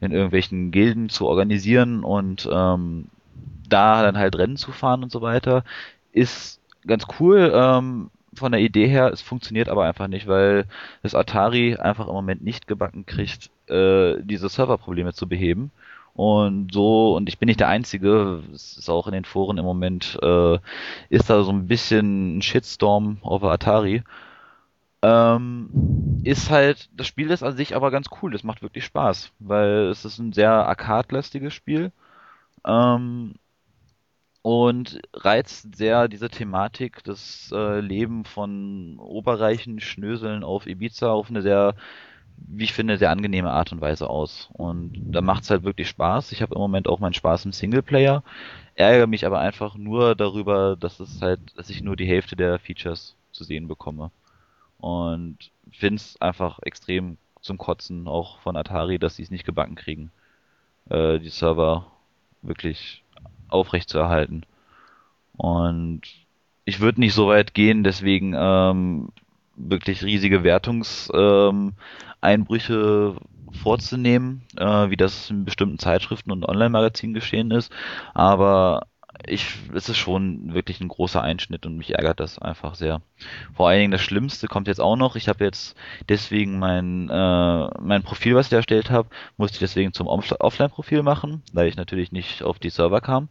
in 0.00 0.12
irgendwelchen 0.12 0.70
Gilden 0.72 1.08
zu 1.08 1.26
organisieren 1.26 2.04
und 2.04 2.48
ähm, 2.50 3.08
da 3.68 4.02
dann 4.02 4.18
halt 4.18 4.36
Rennen 4.36 4.56
zu 4.56 4.72
fahren 4.72 5.02
und 5.02 5.10
so 5.12 5.22
weiter 5.22 5.64
ist 6.12 6.60
ganz 6.86 7.06
cool 7.18 7.52
ähm, 7.54 8.10
von 8.34 8.52
der 8.52 8.60
Idee 8.60 8.86
her. 8.86 9.10
Es 9.12 9.22
funktioniert 9.22 9.68
aber 9.68 9.84
einfach 9.84 10.08
nicht, 10.08 10.26
weil 10.26 10.66
das 11.02 11.14
Atari 11.14 11.76
einfach 11.76 12.06
im 12.08 12.14
Moment 12.14 12.42
nicht 12.42 12.66
gebacken 12.66 13.06
kriegt, 13.06 13.50
äh, 13.68 14.16
diese 14.22 14.48
Serverprobleme 14.48 15.12
zu 15.12 15.28
beheben. 15.28 15.70
Und 16.14 16.72
so, 16.72 17.16
und 17.16 17.28
ich 17.28 17.38
bin 17.38 17.46
nicht 17.46 17.60
der 17.60 17.68
Einzige, 17.68 18.42
es 18.52 18.76
ist 18.76 18.90
auch 18.90 19.06
in 19.06 19.14
den 19.14 19.24
Foren 19.24 19.56
im 19.56 19.64
Moment, 19.64 20.18
äh, 20.22 20.58
ist 21.08 21.30
da 21.30 21.42
so 21.42 21.50
ein 21.50 21.66
bisschen 21.66 22.38
ein 22.38 22.42
Shitstorm 22.42 23.18
auf 23.22 23.42
Atari. 23.44 24.02
Ähm, 25.02 26.20
ist 26.22 26.50
halt, 26.50 26.88
das 26.96 27.06
Spiel 27.08 27.30
ist 27.30 27.42
an 27.42 27.56
sich 27.56 27.74
aber 27.74 27.90
ganz 27.90 28.06
cool, 28.22 28.30
das 28.30 28.44
macht 28.44 28.62
wirklich 28.62 28.84
Spaß, 28.84 29.32
weil 29.40 29.88
es 29.88 30.04
ist 30.04 30.18
ein 30.18 30.32
sehr 30.32 30.52
arcade-lastiges 30.52 31.52
Spiel. 31.54 31.92
Ähm, 32.66 33.34
und 34.42 35.00
reizt 35.14 35.76
sehr 35.76 36.08
diese 36.08 36.28
Thematik, 36.28 37.04
das 37.04 37.50
äh, 37.54 37.80
Leben 37.80 38.24
von 38.24 38.98
oberreichen 38.98 39.80
Schnöseln 39.80 40.42
auf 40.42 40.66
Ibiza 40.66 41.10
auf 41.10 41.30
eine 41.30 41.42
sehr, 41.42 41.76
wie 42.36 42.64
ich 42.64 42.72
finde, 42.72 42.98
sehr 42.98 43.10
angenehme 43.10 43.52
Art 43.52 43.72
und 43.72 43.80
Weise 43.80 44.10
aus. 44.10 44.50
Und 44.52 44.92
da 45.12 45.20
macht's 45.20 45.50
halt 45.50 45.62
wirklich 45.62 45.88
Spaß. 45.88 46.32
Ich 46.32 46.42
habe 46.42 46.54
im 46.56 46.60
Moment 46.60 46.88
auch 46.88 46.98
meinen 46.98 47.14
Spaß 47.14 47.44
im 47.44 47.52
Singleplayer, 47.52 48.24
ärgere 48.74 49.06
mich 49.06 49.26
aber 49.26 49.38
einfach 49.38 49.76
nur 49.76 50.16
darüber, 50.16 50.76
dass 50.76 50.98
es 50.98 51.22
halt, 51.22 51.40
dass 51.56 51.70
ich 51.70 51.82
nur 51.82 51.94
die 51.96 52.06
Hälfte 52.08 52.34
der 52.36 52.58
Features 52.58 53.14
zu 53.30 53.44
sehen 53.44 53.68
bekomme. 53.68 54.10
Und 54.78 55.38
find's 55.70 56.20
einfach 56.20 56.58
extrem 56.62 57.16
zum 57.40 57.58
Kotzen, 57.58 58.08
auch 58.08 58.40
von 58.40 58.56
Atari, 58.56 58.98
dass 58.98 59.16
sie 59.16 59.22
es 59.22 59.30
nicht 59.30 59.44
gebacken 59.44 59.76
kriegen, 59.76 60.10
äh, 60.90 61.20
die 61.20 61.28
Server 61.28 61.86
wirklich 62.42 63.01
aufrecht 63.52 63.88
zu 63.88 63.98
erhalten. 63.98 64.42
Und 65.36 66.02
ich 66.64 66.80
würde 66.80 67.00
nicht 67.00 67.14
so 67.14 67.28
weit 67.28 67.54
gehen, 67.54 67.84
deswegen 67.84 68.34
ähm, 68.36 69.08
wirklich 69.56 70.04
riesige 70.04 70.44
Wertungseinbrüche 70.44 71.72
ähm, 72.22 73.16
vorzunehmen, 73.52 74.42
äh, 74.56 74.90
wie 74.90 74.96
das 74.96 75.30
in 75.30 75.44
bestimmten 75.44 75.78
Zeitschriften 75.78 76.32
und 76.32 76.48
Online-Magazinen 76.48 77.14
geschehen 77.14 77.50
ist. 77.50 77.72
Aber 78.14 78.86
ich, 79.26 79.58
es 79.74 79.88
ist 79.88 79.98
schon 79.98 80.54
wirklich 80.54 80.80
ein 80.80 80.88
großer 80.88 81.22
Einschnitt 81.22 81.66
und 81.66 81.76
mich 81.76 81.94
ärgert 81.94 82.20
das 82.20 82.38
einfach 82.38 82.74
sehr. 82.74 83.02
Vor 83.54 83.68
allen 83.68 83.80
Dingen 83.80 83.92
das 83.92 84.00
Schlimmste 84.00 84.48
kommt 84.48 84.68
jetzt 84.68 84.80
auch 84.80 84.96
noch. 84.96 85.16
Ich 85.16 85.28
habe 85.28 85.44
jetzt 85.44 85.76
deswegen 86.08 86.58
mein, 86.58 87.08
äh, 87.08 87.68
mein 87.80 88.02
Profil, 88.02 88.34
was 88.34 88.46
ich 88.46 88.52
erstellt 88.52 88.90
habe, 88.90 89.08
musste 89.36 89.56
ich 89.56 89.60
deswegen 89.60 89.92
zum 89.92 90.06
Offline-Profil 90.06 91.02
machen, 91.02 91.42
weil 91.52 91.68
ich 91.68 91.76
natürlich 91.76 92.12
nicht 92.12 92.42
auf 92.42 92.58
die 92.58 92.70
Server 92.70 93.00
kam. 93.00 93.28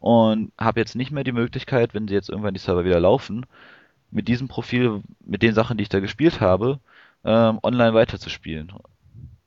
Und 0.00 0.52
habe 0.58 0.80
jetzt 0.80 0.96
nicht 0.96 1.10
mehr 1.10 1.24
die 1.24 1.32
Möglichkeit, 1.32 1.94
wenn 1.94 2.08
sie 2.08 2.14
jetzt 2.14 2.30
irgendwann 2.30 2.54
die 2.54 2.60
Server 2.60 2.84
wieder 2.84 3.00
laufen, 3.00 3.46
mit 4.10 4.28
diesem 4.28 4.48
Profil, 4.48 5.02
mit 5.24 5.42
den 5.42 5.54
Sachen, 5.54 5.76
die 5.76 5.82
ich 5.82 5.88
da 5.88 6.00
gespielt 6.00 6.40
habe, 6.40 6.80
ähm, 7.24 7.60
online 7.62 7.94
weiterzuspielen. 7.94 8.72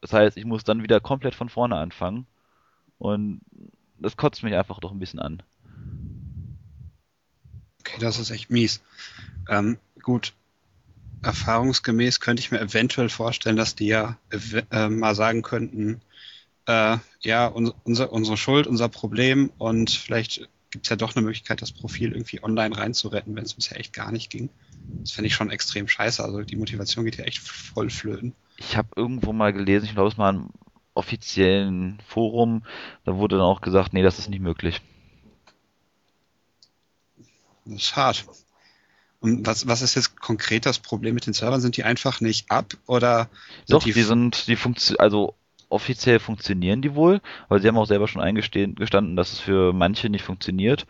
Das 0.02 0.14
heißt, 0.14 0.38
ich 0.38 0.46
muss 0.46 0.64
dann 0.64 0.84
wieder 0.84 1.00
komplett 1.00 1.36
von 1.36 1.50
vorne 1.50 1.76
anfangen. 1.76 2.28
Und 3.00 3.42
das 4.00 4.16
kotzt 4.16 4.44
mich 4.44 4.56
einfach 4.56 4.80
doch 4.80 4.92
ein 4.92 5.00
bisschen 5.00 5.20
an. 5.20 5.42
Okay, 7.86 7.98
das 8.00 8.18
ist 8.18 8.32
echt 8.32 8.50
mies. 8.50 8.82
Ähm, 9.50 9.78
gut. 10.02 10.34
Erfahrungsgemäß 11.22 12.20
könnte 12.20 12.42
ich 12.42 12.52
mir 12.52 12.60
eventuell 12.60 13.10
vorstellen, 13.10 13.56
dass 13.56 13.76
die 13.76 13.88
ja 13.88 14.18
äh, 14.72 14.90
mal 14.90 15.16
sagen 15.16 15.42
könnten, 15.42 16.02
äh, 16.66 16.98
ja, 17.22 17.48
un 17.48 17.74
unser, 17.84 18.12
unsere 18.12 18.38
Schuld, 18.38 18.68
unser 18.68 18.90
Problem 18.90 19.52
und 19.58 19.90
vielleicht 19.90 20.48
gibt 20.72 20.86
es 20.86 20.90
ja 20.90 20.96
doch 20.96 21.16
eine 21.16 21.24
Möglichkeit, 21.24 21.62
das 21.62 21.72
Profil 21.72 22.14
irgendwie 22.14 22.44
online 22.44 22.76
reinzuretten, 22.78 23.36
wenn 23.36 23.44
es 23.44 23.54
bisher 23.54 23.80
echt 23.80 23.94
gar 23.94 24.12
nicht 24.12 24.30
ging. 24.30 24.50
Das 25.02 25.12
finde 25.12 25.28
ich 25.28 25.36
schon 25.36 25.52
extrem 25.52 25.88
scheiße. 25.88 26.24
Also 26.24 26.42
die 26.42 26.56
Motivation 26.56 27.06
geht 27.06 27.18
ja 27.18 27.26
echt 27.26 27.40
voll 27.40 27.90
flöten. 27.90 28.34
Ich 28.58 28.76
habe 28.76 28.90
irgendwo 28.96 29.34
mal 29.34 29.54
gelesen, 29.54 29.86
ich 29.86 29.94
glaube 29.94 30.10
es 30.10 30.18
mal 30.18 30.34
im 30.34 30.50
offiziellen 30.94 32.00
Forum, 32.08 32.64
da 33.04 33.16
wurde 33.16 33.38
dann 33.38 33.46
auch 33.46 33.62
gesagt, 33.62 33.94
nee, 33.94 34.04
das 34.04 34.20
ist 34.20 34.30
nicht 34.30 34.42
möglich. 34.42 34.82
Das 37.66 37.76
ist 37.76 37.96
hart. 37.96 38.26
Und 39.20 39.48
was, 39.48 39.68
was 39.68 39.82
ist 39.82 39.96
jetzt 39.96 40.20
konkret 40.20 40.66
das 40.66 40.80
Problem 40.80 41.16
mit 41.16 41.26
den 41.26 41.34
Servern? 41.34 41.62
Sind 41.62 41.78
die 41.78 41.84
einfach 41.84 42.20
nicht 42.20 42.52
ab 42.52 42.74
oder? 42.88 43.30
Doch, 43.70 43.84
die, 43.84 43.94
die 43.94 44.02
sind, 44.02 44.48
die 44.48 44.58
funktionieren, 44.58 45.02
also 45.02 45.36
offiziell 45.70 46.20
funktionieren 46.20 46.82
die 46.82 46.94
wohl, 46.94 47.22
aber 47.50 47.60
sie 47.60 47.68
haben 47.68 47.78
auch 47.78 47.88
selber 47.88 48.08
schon 48.08 48.22
eingestanden, 48.22 49.16
dass 49.16 49.34
es 49.34 49.40
für 49.40 49.74
manche 49.74 50.10
nicht 50.10 50.24
funktioniert. 50.24 50.86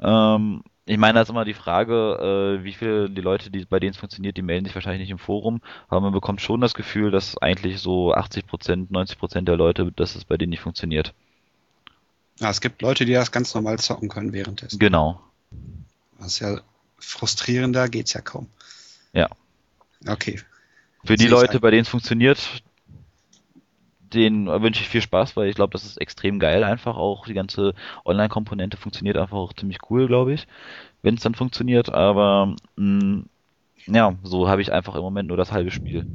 Ähm, 0.00 0.62
ich 0.86 0.98
meine, 0.98 1.14
da 1.14 1.22
ist 1.22 1.30
immer 1.30 1.44
die 1.44 1.54
Frage, 1.54 2.58
äh, 2.60 2.64
wie 2.64 2.72
viele 2.72 3.08
die 3.08 3.20
Leute, 3.20 3.50
die 3.50 3.64
bei 3.64 3.80
denen 3.80 3.92
es 3.92 3.98
funktioniert, 3.98 4.36
die 4.36 4.42
melden 4.42 4.66
sich 4.66 4.74
wahrscheinlich 4.74 5.00
nicht 5.00 5.10
im 5.10 5.18
Forum, 5.18 5.62
aber 5.88 6.00
man 6.00 6.12
bekommt 6.12 6.40
schon 6.40 6.60
das 6.60 6.74
Gefühl, 6.74 7.10
dass 7.10 7.38
eigentlich 7.38 7.80
so 7.80 8.12
80 8.12 8.46
Prozent, 8.46 8.90
90 8.90 9.18
Prozent 9.18 9.48
der 9.48 9.56
Leute, 9.56 9.92
dass 9.92 10.14
es 10.14 10.24
bei 10.24 10.36
denen 10.36 10.50
nicht 10.50 10.60
funktioniert. 10.60 11.14
Ja, 12.40 12.50
es 12.50 12.60
gibt 12.60 12.82
Leute, 12.82 13.04
die 13.04 13.12
das 13.12 13.30
ganz 13.30 13.54
normal 13.54 13.78
zocken 13.78 14.08
können 14.08 14.32
währenddessen. 14.32 14.78
Genau. 14.78 15.20
Das 16.18 16.28
ist 16.28 16.38
ja 16.40 16.60
frustrierender 16.98 17.88
geht's 17.88 18.12
ja 18.12 18.20
kaum. 18.20 18.48
Ja. 19.12 19.28
Okay. 20.06 20.40
Für 21.04 21.16
die 21.16 21.26
Leute, 21.26 21.60
bei 21.60 21.70
denen 21.70 21.82
es 21.82 21.88
funktioniert, 21.88 22.62
denen 24.14 24.46
wünsche 24.46 24.80
ich 24.80 24.88
viel 24.88 25.02
Spaß, 25.02 25.36
weil 25.36 25.48
ich 25.48 25.56
glaube, 25.56 25.72
das 25.72 25.84
ist 25.84 26.00
extrem 26.00 26.38
geil 26.38 26.64
einfach 26.64 26.96
auch. 26.96 27.26
Die 27.26 27.34
ganze 27.34 27.74
Online-Komponente 28.04 28.76
funktioniert 28.76 29.16
einfach 29.16 29.36
auch 29.36 29.52
ziemlich 29.52 29.78
cool, 29.90 30.06
glaube 30.06 30.32
ich, 30.32 30.46
wenn 31.02 31.16
es 31.16 31.22
dann 31.22 31.34
funktioniert. 31.34 31.90
Aber 31.90 32.54
mh, 32.76 33.04
mm, 33.04 33.26
ja, 33.86 34.14
so 34.22 34.48
habe 34.48 34.62
ich 34.62 34.72
einfach 34.72 34.94
im 34.94 35.02
Moment 35.02 35.28
nur 35.28 35.36
das 35.36 35.52
halbe 35.52 35.70
Spiel. 35.70 36.06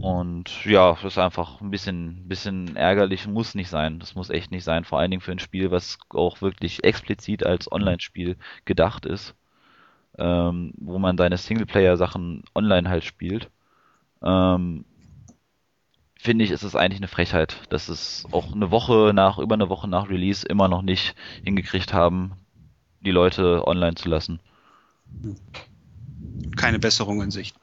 Und 0.00 0.64
ja, 0.64 0.92
das 0.92 1.04
ist 1.04 1.18
einfach 1.18 1.60
ein 1.60 1.70
bisschen, 1.70 2.26
bisschen 2.26 2.76
ärgerlich, 2.76 3.26
muss 3.26 3.54
nicht 3.54 3.68
sein. 3.68 4.00
Das 4.00 4.14
muss 4.14 4.30
echt 4.30 4.50
nicht 4.50 4.64
sein, 4.64 4.84
vor 4.84 4.98
allen 4.98 5.10
Dingen 5.10 5.20
für 5.20 5.32
ein 5.32 5.38
Spiel, 5.38 5.70
was 5.70 5.98
auch 6.10 6.40
wirklich 6.42 6.84
explizit 6.84 7.46
als 7.46 7.70
Online-Spiel 7.70 8.36
gedacht 8.64 9.06
ist, 9.06 9.34
ähm, 10.18 10.72
wo 10.78 10.98
man 10.98 11.16
seine 11.16 11.36
Singleplayer-Sachen 11.36 12.42
online 12.54 12.88
halt 12.88 13.04
spielt. 13.04 13.50
Ähm, 14.22 14.84
finde 16.18 16.44
ich, 16.44 16.50
ist 16.50 16.62
es 16.62 16.74
eigentlich 16.74 17.00
eine 17.00 17.08
Frechheit, 17.08 17.60
dass 17.68 17.88
es 17.88 18.26
auch 18.32 18.52
eine 18.52 18.70
Woche 18.70 19.12
nach, 19.14 19.38
über 19.38 19.54
eine 19.54 19.68
Woche 19.68 19.88
nach 19.88 20.08
Release 20.08 20.46
immer 20.46 20.68
noch 20.68 20.82
nicht 20.82 21.14
hingekriegt 21.44 21.92
haben, 21.92 22.32
die 23.00 23.10
Leute 23.10 23.66
online 23.66 23.94
zu 23.94 24.08
lassen. 24.08 24.40
Keine 26.56 26.78
Besserung 26.78 27.22
in 27.22 27.30
Sicht. 27.30 27.54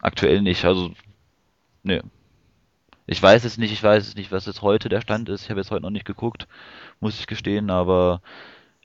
Aktuell 0.00 0.42
nicht, 0.42 0.64
also 0.64 0.90
Nee. 1.82 2.00
Ich 3.06 3.22
weiß 3.22 3.44
es 3.44 3.58
nicht, 3.58 3.72
ich 3.72 3.82
weiß 3.82 4.06
es 4.08 4.14
nicht, 4.14 4.30
was 4.30 4.46
jetzt 4.46 4.62
heute 4.62 4.88
der 4.88 5.00
Stand 5.00 5.28
ist. 5.28 5.44
Ich 5.44 5.50
habe 5.50 5.60
jetzt 5.60 5.70
heute 5.70 5.82
noch 5.82 5.90
nicht 5.90 6.04
geguckt, 6.04 6.46
muss 7.00 7.18
ich 7.18 7.26
gestehen, 7.26 7.70
aber 7.70 8.22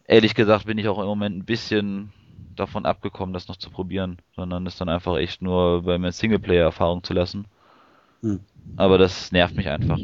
ehrlich 0.05 0.33
gesagt 0.33 0.65
bin 0.65 0.77
ich 0.77 0.87
auch 0.87 0.99
im 0.99 1.05
Moment 1.05 1.37
ein 1.37 1.45
bisschen 1.45 2.11
davon 2.55 2.85
abgekommen, 2.85 3.33
das 3.33 3.47
noch 3.47 3.57
zu 3.57 3.69
probieren, 3.69 4.17
sondern 4.35 4.65
es 4.65 4.77
dann 4.77 4.89
einfach 4.89 5.17
echt 5.17 5.41
nur 5.41 5.83
bei 5.83 5.97
mir 5.97 6.11
Singleplayer-Erfahrung 6.11 7.03
zu 7.03 7.13
lassen. 7.13 7.45
Hm. 8.21 8.39
Aber 8.75 8.97
das 8.97 9.31
nervt 9.31 9.55
mich 9.55 9.69
einfach. 9.69 9.99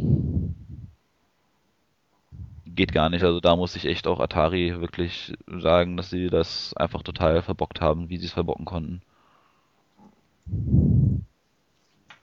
Geht 2.66 2.92
gar 2.92 3.10
nicht. 3.10 3.24
Also 3.24 3.40
da 3.40 3.56
muss 3.56 3.76
ich 3.76 3.86
echt 3.86 4.08
auch 4.08 4.20
Atari 4.20 4.80
wirklich 4.80 5.34
sagen, 5.48 5.98
dass 5.98 6.10
sie 6.10 6.28
das 6.28 6.74
einfach 6.76 7.02
total 7.04 7.42
verbockt 7.42 7.82
haben, 7.82 8.10
wie 8.10 8.18
sie 8.18 8.28
es 8.28 8.34
verbocken 8.34 8.66
konnten. 8.66 9.02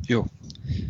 Jo. 0.07 0.27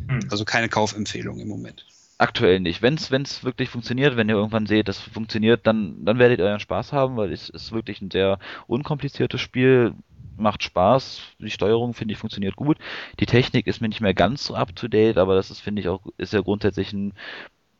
Hm. 0.09 0.21
Also 0.31 0.45
keine 0.45 0.69
Kaufempfehlung 0.69 1.39
im 1.39 1.49
Moment. 1.49 1.87
Aktuell 2.19 2.61
nicht. 2.61 2.83
Wenn 2.83 2.95
es 2.95 3.45
wirklich 3.45 3.71
funktioniert, 3.71 4.17
wenn 4.17 4.29
ihr 4.29 4.35
irgendwann 4.35 4.67
seht, 4.67 4.89
das 4.89 4.99
funktioniert, 4.99 5.67
dann, 5.67 6.05
dann 6.05 6.19
werdet 6.19 6.39
ihr 6.39 6.45
euren 6.45 6.61
Spaß 6.61 6.93
haben, 6.93 7.17
weil 7.17 7.33
es 7.33 7.49
ist 7.49 7.73
wirklich 7.73 8.03
ein 8.03 8.11
sehr 8.11 8.39
unkompliziertes 8.67 9.41
Spiel, 9.41 9.95
macht 10.37 10.63
Spaß, 10.63 11.21
die 11.39 11.51
Steuerung 11.51 11.95
finde 11.95 12.13
ich 12.13 12.19
funktioniert 12.19 12.57
gut. 12.57 12.79
Die 13.21 13.27
Technik 13.27 13.67
ist 13.67 13.81
mir 13.81 13.89
nicht 13.89 14.01
mehr 14.01 14.15
ganz 14.15 14.45
so 14.45 14.55
up 14.55 14.75
to 14.75 14.89
date, 14.89 15.19
aber 15.19 15.35
das 15.35 15.51
ist 15.51 15.61
finde 15.61 15.81
ich 15.81 15.89
auch 15.89 16.03
ist 16.19 16.33
ja 16.33 16.41
grundsätzlich 16.41 16.93
ein 16.93 17.15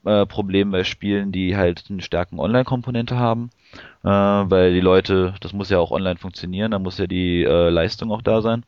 äh, 0.05 0.27
Problem 0.27 0.71
bei 0.71 0.85
Spielen, 0.85 1.33
die 1.33 1.57
halt 1.57 1.85
eine 1.91 2.03
starken 2.03 2.39
Online-Komponente 2.39 3.19
haben, 3.19 3.51
äh, 4.03 4.09
weil 4.09 4.73
die 4.73 4.81
Leute, 4.81 5.35
das 5.41 5.53
muss 5.53 5.71
ja 5.71 5.79
auch 5.79 5.91
online 5.91 6.17
funktionieren, 6.17 6.71
da 6.71 6.79
muss 6.79 6.99
ja 6.99 7.07
die 7.07 7.45
äh, 7.45 7.69
Leistung 7.69 8.11
auch 8.11 8.23
da 8.23 8.41
sein. 8.41 8.65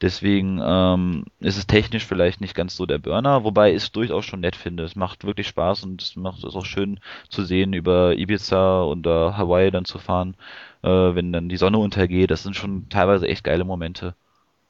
Deswegen 0.00 0.58
ähm, 0.62 1.24
ist 1.40 1.58
es 1.58 1.66
technisch 1.66 2.06
vielleicht 2.06 2.40
nicht 2.40 2.54
ganz 2.54 2.74
so 2.74 2.86
der 2.86 2.98
Burner, 2.98 3.44
wobei 3.44 3.70
ich 3.70 3.76
es 3.76 3.92
durchaus 3.92 4.24
schon 4.24 4.40
nett 4.40 4.56
finde. 4.56 4.82
Es 4.84 4.96
macht 4.96 5.24
wirklich 5.24 5.46
Spaß 5.48 5.84
und 5.84 6.00
es 6.00 6.16
macht 6.16 6.42
es 6.42 6.56
auch 6.56 6.64
schön 6.64 7.00
zu 7.28 7.44
sehen, 7.44 7.74
über 7.74 8.16
Ibiza 8.16 8.82
oder 8.84 9.36
Hawaii 9.36 9.70
dann 9.70 9.84
zu 9.84 9.98
fahren, 9.98 10.36
äh, 10.82 10.88
wenn 10.88 11.32
dann 11.32 11.50
die 11.50 11.58
Sonne 11.58 11.76
untergeht. 11.76 12.30
Das 12.30 12.42
sind 12.42 12.56
schon 12.56 12.88
teilweise 12.88 13.28
echt 13.28 13.44
geile 13.44 13.64
Momente. 13.64 14.14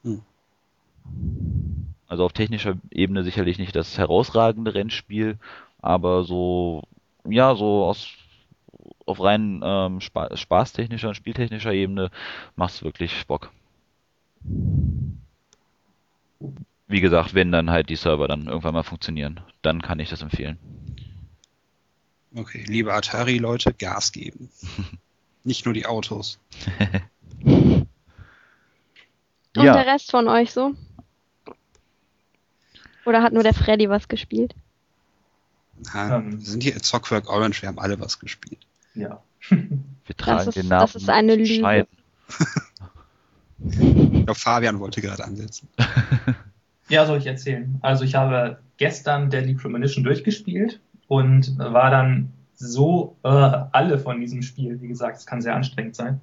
Hm. 0.03 0.21
Also 2.07 2.25
auf 2.25 2.33
technischer 2.33 2.75
Ebene 2.91 3.23
sicherlich 3.23 3.57
nicht 3.57 3.75
das 3.75 3.97
herausragende 3.97 4.73
Rennspiel, 4.73 5.37
aber 5.81 6.25
so, 6.25 6.83
ja, 7.25 7.55
so 7.55 7.85
aus 7.85 8.09
auf 9.05 9.23
rein 9.23 9.61
ähm, 9.63 10.01
spaßtechnischer 10.01 11.07
und 11.07 11.15
spieltechnischer 11.15 11.73
Ebene 11.73 12.11
macht 12.55 12.73
es 12.73 12.83
wirklich 12.83 13.25
Bock 13.27 13.51
wie 16.87 17.01
gesagt, 17.01 17.33
wenn 17.33 17.51
dann 17.51 17.69
halt 17.69 17.89
die 17.89 17.95
Server 17.95 18.27
dann 18.27 18.47
irgendwann 18.47 18.73
mal 18.73 18.83
funktionieren, 18.83 19.39
dann 19.61 19.81
kann 19.81 19.99
ich 19.99 20.09
das 20.09 20.21
empfehlen. 20.21 20.57
Okay, 22.35 22.63
liebe 22.67 22.93
Atari-Leute, 22.93 23.73
Gas 23.73 24.11
geben. 24.11 24.49
Nicht 25.43 25.65
nur 25.65 25.73
die 25.73 25.85
Autos. 25.85 26.39
Und 27.43 27.87
ja. 29.55 29.73
der 29.73 29.85
Rest 29.85 30.11
von 30.11 30.27
euch 30.27 30.51
so? 30.51 30.75
Oder 33.05 33.23
hat 33.23 33.33
nur 33.33 33.43
der 33.43 33.53
Freddy 33.53 33.89
was 33.89 34.07
gespielt? 34.07 34.53
Um, 35.93 36.39
wir 36.39 36.45
sind 36.45 36.63
hier 36.63 36.73
in 36.73 36.81
Zockwork 36.81 37.27
Orange, 37.29 37.63
wir 37.63 37.69
haben 37.69 37.79
alle 37.79 37.99
was 37.99 38.19
gespielt. 38.19 38.59
Ja. 38.93 39.21
Wir 40.05 40.17
tragen 40.17 40.49
ist, 40.49 40.55
den 40.55 40.67
Namen. 40.67 40.81
Das 40.81 40.95
ist 40.95 41.09
eine 41.09 41.35
Lüge. 41.35 41.87
Glaube, 44.31 44.39
Fabian 44.39 44.79
wollte 44.79 45.01
gerade 45.01 45.23
ansetzen. 45.23 45.67
Ja, 46.89 47.05
soll 47.05 47.19
ich 47.19 47.25
erzählen. 47.25 47.79
Also 47.81 48.03
ich 48.03 48.15
habe 48.15 48.59
gestern 48.75 49.29
Deadly 49.29 49.53
Premonition 49.53 50.03
durchgespielt 50.03 50.81
und 51.07 51.57
war 51.57 51.89
dann 51.89 52.33
so 52.53 53.15
äh, 53.23 53.29
alle 53.29 53.97
von 53.97 54.19
diesem 54.19 54.41
Spiel, 54.41 54.81
wie 54.81 54.89
gesagt, 54.89 55.15
es 55.15 55.25
kann 55.25 55.41
sehr 55.41 55.55
anstrengend 55.55 55.95
sein, 55.95 56.19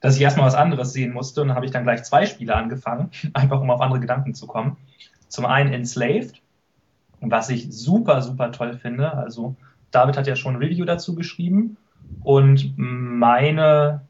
dass 0.00 0.16
ich 0.16 0.22
erstmal 0.22 0.48
was 0.48 0.56
anderes 0.56 0.92
sehen 0.92 1.12
musste 1.12 1.40
und 1.40 1.48
dann 1.48 1.54
habe 1.54 1.66
ich 1.66 1.72
dann 1.72 1.84
gleich 1.84 2.02
zwei 2.02 2.26
Spiele 2.26 2.56
angefangen, 2.56 3.12
einfach 3.32 3.60
um 3.60 3.70
auf 3.70 3.80
andere 3.80 4.00
Gedanken 4.00 4.34
zu 4.34 4.48
kommen. 4.48 4.76
Zum 5.28 5.46
einen 5.46 5.72
Enslaved, 5.72 6.42
was 7.20 7.48
ich 7.48 7.68
super, 7.70 8.22
super 8.22 8.50
toll 8.50 8.76
finde. 8.76 9.12
Also 9.14 9.54
David 9.92 10.16
hat 10.16 10.26
ja 10.26 10.34
schon 10.34 10.56
ein 10.56 10.62
Review 10.62 10.84
dazu 10.84 11.14
geschrieben 11.14 11.76
und 12.24 12.74
meine 12.76 14.05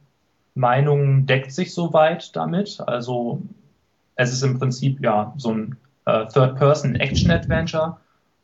Meinung 0.57 1.27
deckt 1.27 1.53
sich 1.53 1.73
soweit 1.75 2.35
damit. 2.35 2.81
Also 2.87 3.43
es 4.17 4.33
ist 4.33 4.43
im 4.43 4.59
Prinzip 4.59 5.01
ja 5.01 5.33
so 5.37 5.53
ein 5.53 5.77
äh, 6.07 6.27
Third-Person-Action-Adventure, 6.27 7.99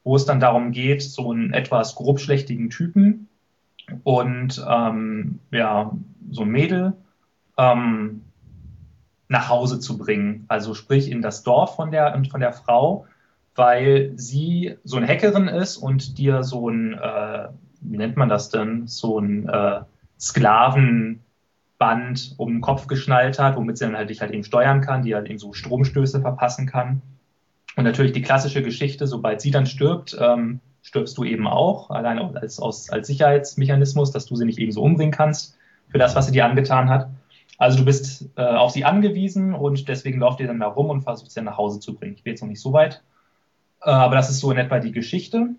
wo 0.04 0.16
es 0.16 0.26
dann 0.26 0.38
darum 0.38 0.72
geht, 0.72 1.02
so 1.02 1.32
einen 1.32 1.54
etwas 1.54 1.94
grobschlächtigen 1.94 2.70
Typen 2.70 3.28
und 4.04 4.64
ähm, 4.68 5.38
ja, 5.50 5.92
so 6.30 6.42
ein 6.42 6.50
Mädel 6.50 6.92
ähm, 7.56 8.22
nach 9.28 9.48
Hause 9.48 9.80
zu 9.80 9.96
bringen. 9.96 10.44
Also 10.48 10.74
sprich 10.74 11.10
in 11.10 11.22
das 11.22 11.42
Dorf 11.42 11.76
von 11.76 11.90
der, 11.90 12.22
von 12.30 12.40
der 12.40 12.52
Frau, 12.52 13.06
weil 13.54 14.12
sie 14.16 14.76
so 14.84 14.98
eine 14.98 15.08
Hackerin 15.08 15.48
ist 15.48 15.78
und 15.78 16.18
dir 16.18 16.42
so 16.42 16.68
ein, 16.68 16.94
äh, 16.94 17.48
wie 17.80 17.96
nennt 17.96 18.16
man 18.16 18.28
das 18.28 18.50
denn, 18.50 18.86
so 18.86 19.18
ein 19.18 19.48
äh, 19.48 19.80
Sklavenband 21.82 22.34
um 22.36 22.48
den 22.48 22.60
Kopf 22.60 22.86
geschnallt 22.86 23.38
hat, 23.38 23.56
womit 23.56 23.78
sie 23.78 23.84
dann 23.84 23.96
halt 23.96 24.10
dich 24.10 24.20
halt 24.20 24.32
eben 24.32 24.44
steuern 24.44 24.80
kann, 24.80 25.02
die 25.02 25.14
halt 25.14 25.28
eben 25.28 25.38
so 25.38 25.52
Stromstöße 25.52 26.20
verpassen 26.20 26.66
kann. 26.66 27.02
Und 27.76 27.84
natürlich 27.84 28.12
die 28.12 28.22
klassische 28.22 28.62
Geschichte, 28.62 29.06
sobald 29.06 29.40
sie 29.40 29.50
dann 29.50 29.66
stirbt, 29.66 30.16
ähm, 30.20 30.60
stirbst 30.82 31.16
du 31.16 31.24
eben 31.24 31.46
auch, 31.46 31.90
allein 31.90 32.18
als, 32.18 32.60
als, 32.60 32.90
als 32.90 33.06
Sicherheitsmechanismus, 33.06 34.10
dass 34.10 34.26
du 34.26 34.36
sie 34.36 34.44
nicht 34.44 34.58
eben 34.58 34.72
so 34.72 34.82
umbringen 34.82 35.12
kannst 35.12 35.56
für 35.88 35.98
das, 35.98 36.14
was 36.14 36.26
sie 36.26 36.32
dir 36.32 36.44
angetan 36.44 36.88
hat. 36.88 37.08
Also 37.58 37.78
du 37.78 37.84
bist 37.84 38.28
äh, 38.36 38.42
auf 38.42 38.72
sie 38.72 38.84
angewiesen 38.84 39.54
und 39.54 39.88
deswegen 39.88 40.20
lauft 40.20 40.40
ihr 40.40 40.46
dann 40.46 40.60
da 40.60 40.66
rum 40.66 40.90
und 40.90 41.02
versucht 41.02 41.30
sie 41.30 41.36
dann 41.36 41.44
nach 41.44 41.56
Hause 41.56 41.80
zu 41.80 41.94
bringen. 41.94 42.14
Ich 42.14 42.24
bin 42.24 42.32
jetzt 42.32 42.42
noch 42.42 42.48
nicht 42.48 42.60
so 42.60 42.72
weit, 42.72 43.02
äh, 43.82 43.90
aber 43.90 44.16
das 44.16 44.30
ist 44.30 44.40
so 44.40 44.50
in 44.50 44.58
etwa 44.58 44.78
die 44.78 44.92
Geschichte. 44.92 45.50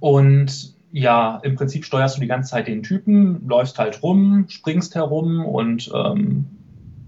Und 0.00 0.71
ja, 0.92 1.40
im 1.42 1.56
Prinzip 1.56 1.84
steuerst 1.84 2.16
du 2.16 2.20
die 2.20 2.28
ganze 2.28 2.50
Zeit 2.50 2.68
den 2.68 2.82
Typen, 2.82 3.46
läufst 3.48 3.78
halt 3.78 4.02
rum, 4.02 4.46
springst 4.48 4.94
herum 4.94 5.44
und 5.44 5.90
ähm, 5.94 6.46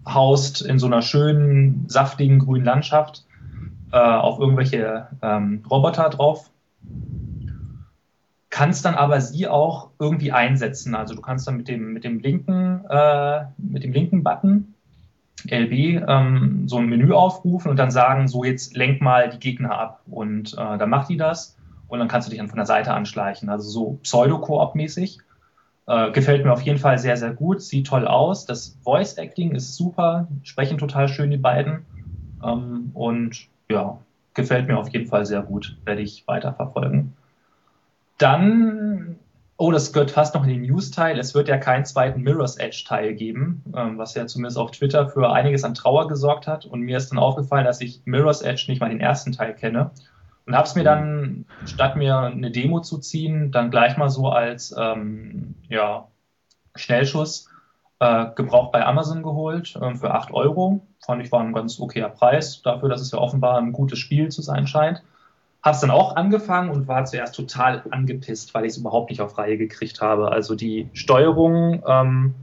haust 0.06 0.62
in 0.62 0.78
so 0.78 0.86
einer 0.86 1.02
schönen, 1.02 1.84
saftigen 1.88 2.38
grünen 2.38 2.64
Landschaft 2.64 3.24
äh, 3.92 3.96
auf 3.96 4.40
irgendwelche 4.40 5.08
ähm, 5.22 5.62
Roboter 5.70 6.08
drauf 6.10 6.50
kannst 8.54 8.84
dann 8.84 8.94
aber 8.94 9.20
sie 9.20 9.48
auch 9.48 9.90
irgendwie 9.98 10.30
einsetzen. 10.30 10.94
Also 10.94 11.16
du 11.16 11.20
kannst 11.20 11.48
dann 11.48 11.56
mit 11.56 11.66
dem, 11.66 11.92
mit 11.92 12.04
dem 12.04 12.20
linken, 12.20 12.84
äh, 12.88 13.46
mit 13.58 13.82
dem 13.82 13.92
linken 13.92 14.22
Button 14.22 14.74
LB 15.50 16.04
ähm, 16.06 16.68
so 16.68 16.78
ein 16.78 16.86
Menü 16.86 17.10
aufrufen 17.10 17.72
und 17.72 17.76
dann 17.78 17.90
sagen, 17.90 18.28
so 18.28 18.44
jetzt 18.44 18.76
lenk 18.76 19.02
mal 19.02 19.28
die 19.28 19.40
Gegner 19.40 19.76
ab. 19.76 20.02
Und 20.06 20.52
äh, 20.52 20.78
dann 20.78 20.88
macht 20.88 21.08
die 21.08 21.16
das 21.16 21.56
und 21.88 21.98
dann 21.98 22.08
kannst 22.08 22.26
du 22.26 22.30
dich 22.30 22.38
dann 22.38 22.48
von 22.48 22.56
der 22.56 22.66
Seite 22.66 22.92
anschleichen. 22.92 23.48
Also 23.48 23.68
so 23.68 23.98
Pseudo-Koop-mäßig. 24.02 25.18
Äh, 25.86 26.12
gefällt 26.12 26.44
mir 26.44 26.52
auf 26.52 26.62
jeden 26.62 26.78
Fall 26.78 26.98
sehr, 26.98 27.16
sehr 27.16 27.34
gut, 27.34 27.60
sieht 27.60 27.86
toll 27.86 28.06
aus. 28.06 28.46
Das 28.46 28.78
Voice-Acting 28.84 29.54
ist 29.54 29.76
super, 29.76 30.28
sprechen 30.42 30.78
total 30.78 31.08
schön 31.08 31.30
die 31.30 31.36
beiden. 31.36 31.84
Ähm, 32.42 32.90
und 32.94 33.48
ja, 33.68 33.98
gefällt 34.32 34.66
mir 34.66 34.78
auf 34.78 34.88
jeden 34.88 35.06
Fall 35.06 35.26
sehr 35.26 35.42
gut, 35.42 35.76
werde 35.84 36.00
ich 36.00 36.26
weiterverfolgen. 36.26 37.12
Dann, 38.16 39.16
oh, 39.58 39.72
das 39.72 39.92
gehört 39.92 40.10
fast 40.10 40.34
noch 40.34 40.44
in 40.44 40.50
den 40.50 40.62
News-Teil. 40.62 41.18
Es 41.18 41.34
wird 41.34 41.48
ja 41.48 41.58
keinen 41.58 41.84
zweiten 41.84 42.22
Mirror's 42.22 42.56
Edge-Teil 42.56 43.14
geben, 43.14 43.62
ähm, 43.76 43.98
was 43.98 44.14
ja 44.14 44.26
zumindest 44.26 44.56
auf 44.56 44.70
Twitter 44.70 45.08
für 45.10 45.32
einiges 45.32 45.64
an 45.64 45.74
Trauer 45.74 46.08
gesorgt 46.08 46.46
hat. 46.46 46.64
Und 46.64 46.80
mir 46.80 46.96
ist 46.96 47.10
dann 47.10 47.18
aufgefallen, 47.18 47.66
dass 47.66 47.82
ich 47.82 48.00
Mirror's 48.06 48.40
Edge 48.40 48.64
nicht 48.68 48.80
mal 48.80 48.88
den 48.88 49.00
ersten 49.00 49.32
Teil 49.32 49.54
kenne. 49.54 49.90
Und 50.46 50.54
habe 50.54 50.66
es 50.66 50.74
mir 50.74 50.84
dann, 50.84 51.46
statt 51.64 51.96
mir 51.96 52.18
eine 52.18 52.50
Demo 52.50 52.80
zu 52.80 52.98
ziehen, 52.98 53.50
dann 53.50 53.70
gleich 53.70 53.96
mal 53.96 54.10
so 54.10 54.28
als 54.28 54.74
ähm, 54.78 55.54
ja, 55.68 56.08
Schnellschuss 56.74 57.48
äh, 57.98 58.26
gebraucht 58.34 58.72
bei 58.72 58.84
Amazon 58.84 59.22
geholt 59.22 59.74
äh, 59.76 59.94
für 59.94 60.12
8 60.12 60.32
Euro. 60.32 60.86
Fand 61.04 61.22
ich 61.22 61.32
war 61.32 61.40
ein 61.40 61.52
ganz 61.52 61.80
okayer 61.80 62.10
Preis, 62.10 62.60
dafür, 62.62 62.88
dass 62.88 63.00
es 63.00 63.10
ja 63.10 63.18
offenbar 63.18 63.58
ein 63.58 63.72
gutes 63.72 63.98
Spiel 63.98 64.28
zu 64.28 64.42
sein 64.42 64.66
scheint. 64.66 65.02
Habe 65.62 65.74
es 65.74 65.80
dann 65.80 65.90
auch 65.90 66.16
angefangen 66.16 66.70
und 66.70 66.88
war 66.88 67.06
zuerst 67.06 67.34
total 67.34 67.82
angepisst, 67.90 68.52
weil 68.52 68.66
ich 68.66 68.72
es 68.72 68.76
überhaupt 68.76 69.08
nicht 69.08 69.22
auf 69.22 69.38
Reihe 69.38 69.56
gekriegt 69.56 70.02
habe. 70.02 70.30
Also 70.30 70.54
die 70.54 70.90
Steuerung 70.92 71.82
ähm, 71.86 72.34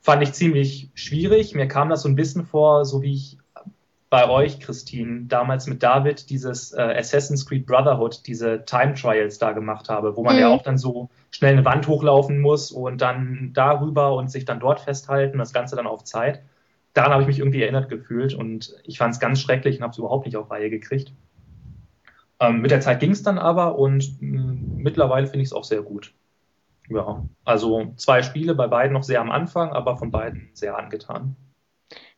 fand 0.00 0.22
ich 0.22 0.32
ziemlich 0.32 0.88
schwierig. 0.94 1.56
Mir 1.56 1.66
kam 1.66 1.88
das 1.88 2.02
so 2.02 2.08
ein 2.08 2.14
bisschen 2.14 2.46
vor, 2.46 2.84
so 2.84 3.02
wie 3.02 3.14
ich 3.14 3.38
bei 4.08 4.28
euch, 4.28 4.60
Christine, 4.60 5.22
damals 5.26 5.66
mit 5.66 5.82
David 5.82 6.30
dieses 6.30 6.72
äh, 6.72 6.80
Assassin's 6.80 7.44
Creed 7.44 7.66
Brotherhood, 7.66 8.26
diese 8.26 8.64
Time 8.64 8.94
Trials 8.94 9.38
da 9.38 9.52
gemacht 9.52 9.88
habe, 9.88 10.16
wo 10.16 10.22
man 10.22 10.36
mhm. 10.36 10.40
ja 10.42 10.48
auch 10.48 10.62
dann 10.62 10.78
so 10.78 11.10
schnell 11.30 11.54
eine 11.54 11.64
Wand 11.64 11.88
hochlaufen 11.88 12.40
muss 12.40 12.70
und 12.70 13.00
dann 13.00 13.50
darüber 13.52 14.14
und 14.14 14.30
sich 14.30 14.44
dann 14.44 14.60
dort 14.60 14.80
festhalten, 14.80 15.38
das 15.38 15.52
Ganze 15.52 15.74
dann 15.74 15.88
auf 15.88 16.04
Zeit. 16.04 16.42
Daran 16.94 17.12
habe 17.12 17.22
ich 17.22 17.28
mich 17.28 17.38
irgendwie 17.40 17.62
erinnert 17.62 17.88
gefühlt 17.88 18.32
und 18.32 18.74
ich 18.84 18.98
fand 18.98 19.12
es 19.12 19.20
ganz 19.20 19.40
schrecklich 19.40 19.76
und 19.76 19.82
habe 19.82 19.90
es 19.90 19.98
überhaupt 19.98 20.24
nicht 20.24 20.36
auf 20.36 20.50
Reihe 20.50 20.70
gekriegt. 20.70 21.12
Ähm, 22.38 22.60
mit 22.60 22.70
der 22.70 22.80
Zeit 22.80 23.00
ging 23.00 23.10
es 23.10 23.22
dann 23.22 23.38
aber 23.38 23.76
und 23.78 24.20
mh, 24.20 24.40
mm, 24.40 24.76
mittlerweile 24.76 25.26
finde 25.26 25.42
ich 25.42 25.48
es 25.48 25.52
auch 25.52 25.64
sehr 25.64 25.82
gut. 25.82 26.14
Ja, 26.88 27.24
also 27.44 27.92
zwei 27.96 28.22
Spiele, 28.22 28.54
bei 28.54 28.68
beiden 28.68 28.92
noch 28.92 29.02
sehr 29.02 29.20
am 29.20 29.32
Anfang, 29.32 29.70
aber 29.70 29.96
von 29.96 30.12
beiden 30.12 30.50
sehr 30.52 30.78
angetan. 30.78 31.34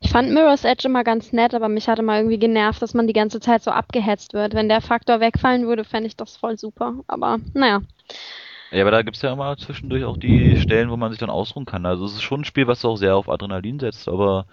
Ich 0.00 0.10
fand 0.10 0.32
Mirror's 0.32 0.64
Edge 0.64 0.88
immer 0.88 1.04
ganz 1.04 1.32
nett, 1.32 1.54
aber 1.54 1.68
mich 1.68 1.88
hatte 1.88 2.02
mal 2.02 2.18
irgendwie 2.18 2.38
genervt, 2.38 2.80
dass 2.80 2.94
man 2.94 3.06
die 3.06 3.12
ganze 3.12 3.40
Zeit 3.40 3.62
so 3.62 3.70
abgehetzt 3.70 4.32
wird. 4.32 4.54
Wenn 4.54 4.68
der 4.68 4.80
Faktor 4.80 5.20
wegfallen 5.20 5.66
würde, 5.66 5.84
fände 5.84 6.06
ich 6.06 6.16
das 6.16 6.36
voll 6.36 6.56
super. 6.56 6.94
Aber 7.06 7.38
naja. 7.52 7.82
Ja, 8.70 8.82
aber 8.82 8.90
da 8.90 9.02
gibt 9.02 9.16
es 9.16 9.22
ja 9.22 9.32
immer 9.32 9.56
zwischendurch 9.56 10.04
auch 10.04 10.16
die 10.16 10.60
Stellen, 10.60 10.90
wo 10.90 10.96
man 10.96 11.10
sich 11.10 11.18
dann 11.18 11.30
ausruhen 11.30 11.66
kann. 11.66 11.86
Also 11.86 12.04
es 12.04 12.12
ist 12.12 12.22
schon 12.22 12.42
ein 12.42 12.44
Spiel, 12.44 12.66
was 12.66 12.84
auch 12.84 12.96
sehr 12.96 13.16
auf 13.16 13.28
Adrenalin 13.28 13.80
setzt, 13.80 14.08
aber 14.08 14.46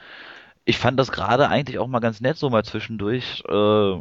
ich 0.66 0.78
fand 0.78 1.00
das 1.00 1.12
gerade 1.12 1.50
eigentlich 1.50 1.80
auch 1.80 1.88
mal 1.88 2.00
ganz 2.00 2.22
nett, 2.22 2.38
so 2.38 2.50
mal 2.50 2.64
zwischendurch. 2.64 3.44
Äh, 3.48 4.00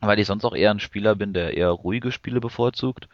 weil 0.00 0.18
ich 0.18 0.26
sonst 0.26 0.44
auch 0.44 0.54
eher 0.54 0.70
ein 0.70 0.80
Spieler 0.80 1.14
bin, 1.14 1.32
der 1.32 1.56
eher 1.56 1.70
ruhige 1.70 2.12
Spiele 2.12 2.40
bevorzugt, 2.40 3.08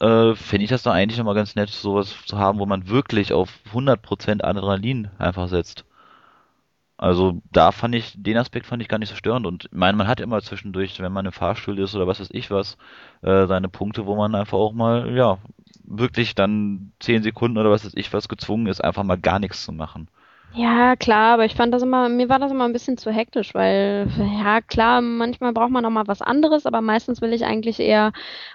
äh, 0.00 0.34
finde 0.34 0.64
ich 0.64 0.70
das 0.70 0.82
doch 0.82 0.92
eigentlich 0.92 1.18
nochmal 1.18 1.34
ganz 1.34 1.54
nett, 1.54 1.70
sowas 1.70 2.14
zu 2.26 2.38
haben, 2.38 2.58
wo 2.58 2.66
man 2.66 2.88
wirklich 2.88 3.32
auf 3.32 3.52
100% 3.72 4.42
Adrenalin 4.42 5.10
einfach 5.18 5.48
setzt. 5.48 5.84
Also 6.98 7.40
da 7.52 7.72
fand 7.72 7.94
ich, 7.94 8.14
den 8.16 8.36
Aspekt 8.36 8.66
fand 8.66 8.82
ich 8.82 8.88
gar 8.88 8.98
nicht 8.98 9.08
so 9.10 9.16
störend 9.16 9.46
und 9.46 9.66
ich 9.66 9.72
meine, 9.72 9.96
man 9.96 10.08
hat 10.08 10.20
immer 10.20 10.42
zwischendurch, 10.42 11.00
wenn 11.00 11.12
man 11.12 11.26
im 11.26 11.32
Fahrstuhl 11.32 11.78
ist 11.78 11.94
oder 11.94 12.06
was 12.08 12.20
weiß 12.20 12.30
ich 12.32 12.50
was, 12.50 12.76
äh, 13.22 13.46
seine 13.46 13.68
Punkte, 13.68 14.06
wo 14.06 14.16
man 14.16 14.34
einfach 14.34 14.58
auch 14.58 14.72
mal, 14.72 15.14
ja, 15.16 15.38
wirklich 15.84 16.34
dann 16.34 16.92
10 17.00 17.22
Sekunden 17.22 17.58
oder 17.58 17.70
was 17.70 17.84
weiß 17.84 17.94
ich 17.96 18.12
was 18.12 18.28
gezwungen 18.28 18.66
ist, 18.66 18.82
einfach 18.84 19.04
mal 19.04 19.18
gar 19.18 19.38
nichts 19.38 19.64
zu 19.64 19.72
machen. 19.72 20.08
Ja, 20.50 20.96
klar, 20.96 21.34
aber 21.34 21.44
ich 21.44 21.54
fand 21.54 21.74
das 21.74 21.82
immer, 21.82 22.08
mir 22.08 22.28
war 22.30 22.38
das 22.38 22.50
immer 22.52 22.64
ein 22.64 22.72
bisschen 22.72 22.96
zu 22.96 23.10
hektisch, 23.12 23.54
weil, 23.54 24.08
ja, 24.42 24.60
klar, 24.62 25.00
manchmal 25.02 25.52
braucht 25.52 25.70
man 25.70 25.84
auch 25.84 25.90
mal 25.90 26.06
was 26.06 26.22
anderes, 26.22 26.64
aber 26.66 26.80
meistens 26.80 27.20
will 27.20 27.32
ich 27.34 27.44
eigentlich 27.44 27.78
eher 27.80 28.12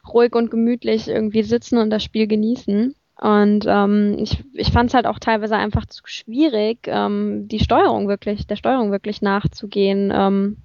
ruhig 0.08 0.34
und 0.36 0.50
gemütlich 0.50 1.08
irgendwie 1.08 1.44
sitzen 1.44 1.78
und 1.78 1.90
das 1.92 2.04
Spiel 2.04 2.28
genießen. 2.28 2.96
Und 3.20 3.66
ähm, 3.68 4.18
ich, 4.20 4.44
ich 4.54 4.72
fand 4.72 4.90
es 4.90 4.94
halt 4.94 5.06
auch 5.06 5.20
teilweise 5.20 5.56
einfach 5.56 5.86
zu 5.86 6.02
schwierig, 6.06 6.80
ähm, 6.88 7.48
die 7.48 7.60
Steuerung 7.60 8.08
wirklich, 8.08 8.48
der 8.48 8.56
Steuerung 8.56 8.92
wirklich 8.92 9.22
nachzugehen, 9.22 10.12
ähm, 10.14 10.58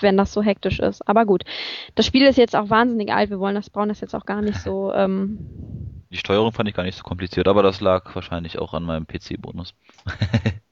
wenn 0.00 0.16
das 0.16 0.32
so 0.32 0.42
hektisch 0.42 0.80
ist. 0.80 1.06
Aber 1.08 1.24
gut, 1.24 1.44
das 1.94 2.06
Spiel 2.06 2.26
ist 2.26 2.38
jetzt 2.38 2.56
auch 2.56 2.70
wahnsinnig 2.70 3.12
alt, 3.12 3.30
wir 3.30 3.38
wollen 3.38 3.54
das, 3.54 3.70
brauchen 3.70 3.88
das 3.88 4.00
jetzt 4.00 4.14
auch 4.14 4.26
gar 4.26 4.42
nicht 4.42 4.60
so. 4.60 4.92
Ähm, 4.92 5.38
die 6.10 6.18
Steuerung 6.18 6.52
fand 6.52 6.68
ich 6.68 6.74
gar 6.74 6.82
nicht 6.82 6.98
so 6.98 7.04
kompliziert, 7.04 7.48
aber 7.48 7.62
das 7.62 7.80
lag 7.80 8.14
wahrscheinlich 8.14 8.58
auch 8.58 8.74
an 8.74 8.82
meinem 8.82 9.06
PC-Bonus. 9.06 9.72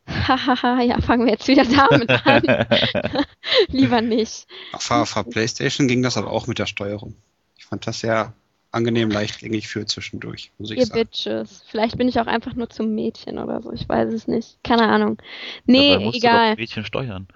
Hahaha, 0.06 0.80
ja, 0.82 1.00
fangen 1.00 1.24
wir 1.24 1.32
jetzt 1.32 1.48
wieder 1.48 1.64
damit 1.64 2.10
an. 2.26 2.42
Lieber 3.68 4.02
nicht. 4.02 4.46
Auf, 4.72 4.90
auf 4.90 5.14
der 5.14 5.22
Playstation 5.22 5.88
ging 5.88 6.02
das 6.02 6.18
aber 6.18 6.30
auch 6.30 6.46
mit 6.46 6.58
der 6.58 6.66
Steuerung. 6.66 7.14
Ich 7.56 7.64
fand 7.64 7.86
das 7.86 8.00
sehr 8.00 8.34
angenehm 8.72 9.10
leichtgängig 9.10 9.68
für 9.68 9.84
zwischendurch, 9.86 10.52
muss 10.58 10.70
ich 10.70 10.78
Ihr 10.78 10.86
sagen. 10.86 11.00
Bitches. 11.00 11.64
Vielleicht 11.66 11.98
bin 11.98 12.08
ich 12.08 12.20
auch 12.20 12.26
einfach 12.26 12.54
nur 12.54 12.70
zum 12.70 12.94
Mädchen 12.94 13.38
oder 13.38 13.62
so, 13.62 13.72
ich 13.72 13.88
weiß 13.88 14.12
es 14.12 14.28
nicht. 14.28 14.58
Keine 14.62 14.88
Ahnung. 14.88 15.20
Nee, 15.66 15.92
Dabei 15.92 16.04
musst 16.04 16.18
egal. 16.18 16.50
Du 16.50 16.50
doch 16.52 16.58
Mädchen 16.60 16.84
steuern. 16.84 17.28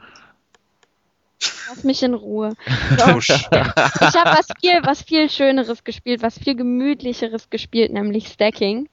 Lass 1.69 1.85
mich 1.85 2.03
in 2.03 2.15
Ruhe. 2.15 2.55
So. 2.99 3.19
ich 3.19 3.51
habe 3.51 4.39
was 4.39 4.47
viel, 4.61 4.81
was 4.83 5.03
viel 5.03 5.29
Schöneres 5.29 5.85
gespielt, 5.85 6.23
was 6.23 6.39
viel 6.39 6.55
gemütlicheres 6.55 7.51
gespielt, 7.51 7.93
nämlich 7.93 8.29
Stacking. 8.29 8.89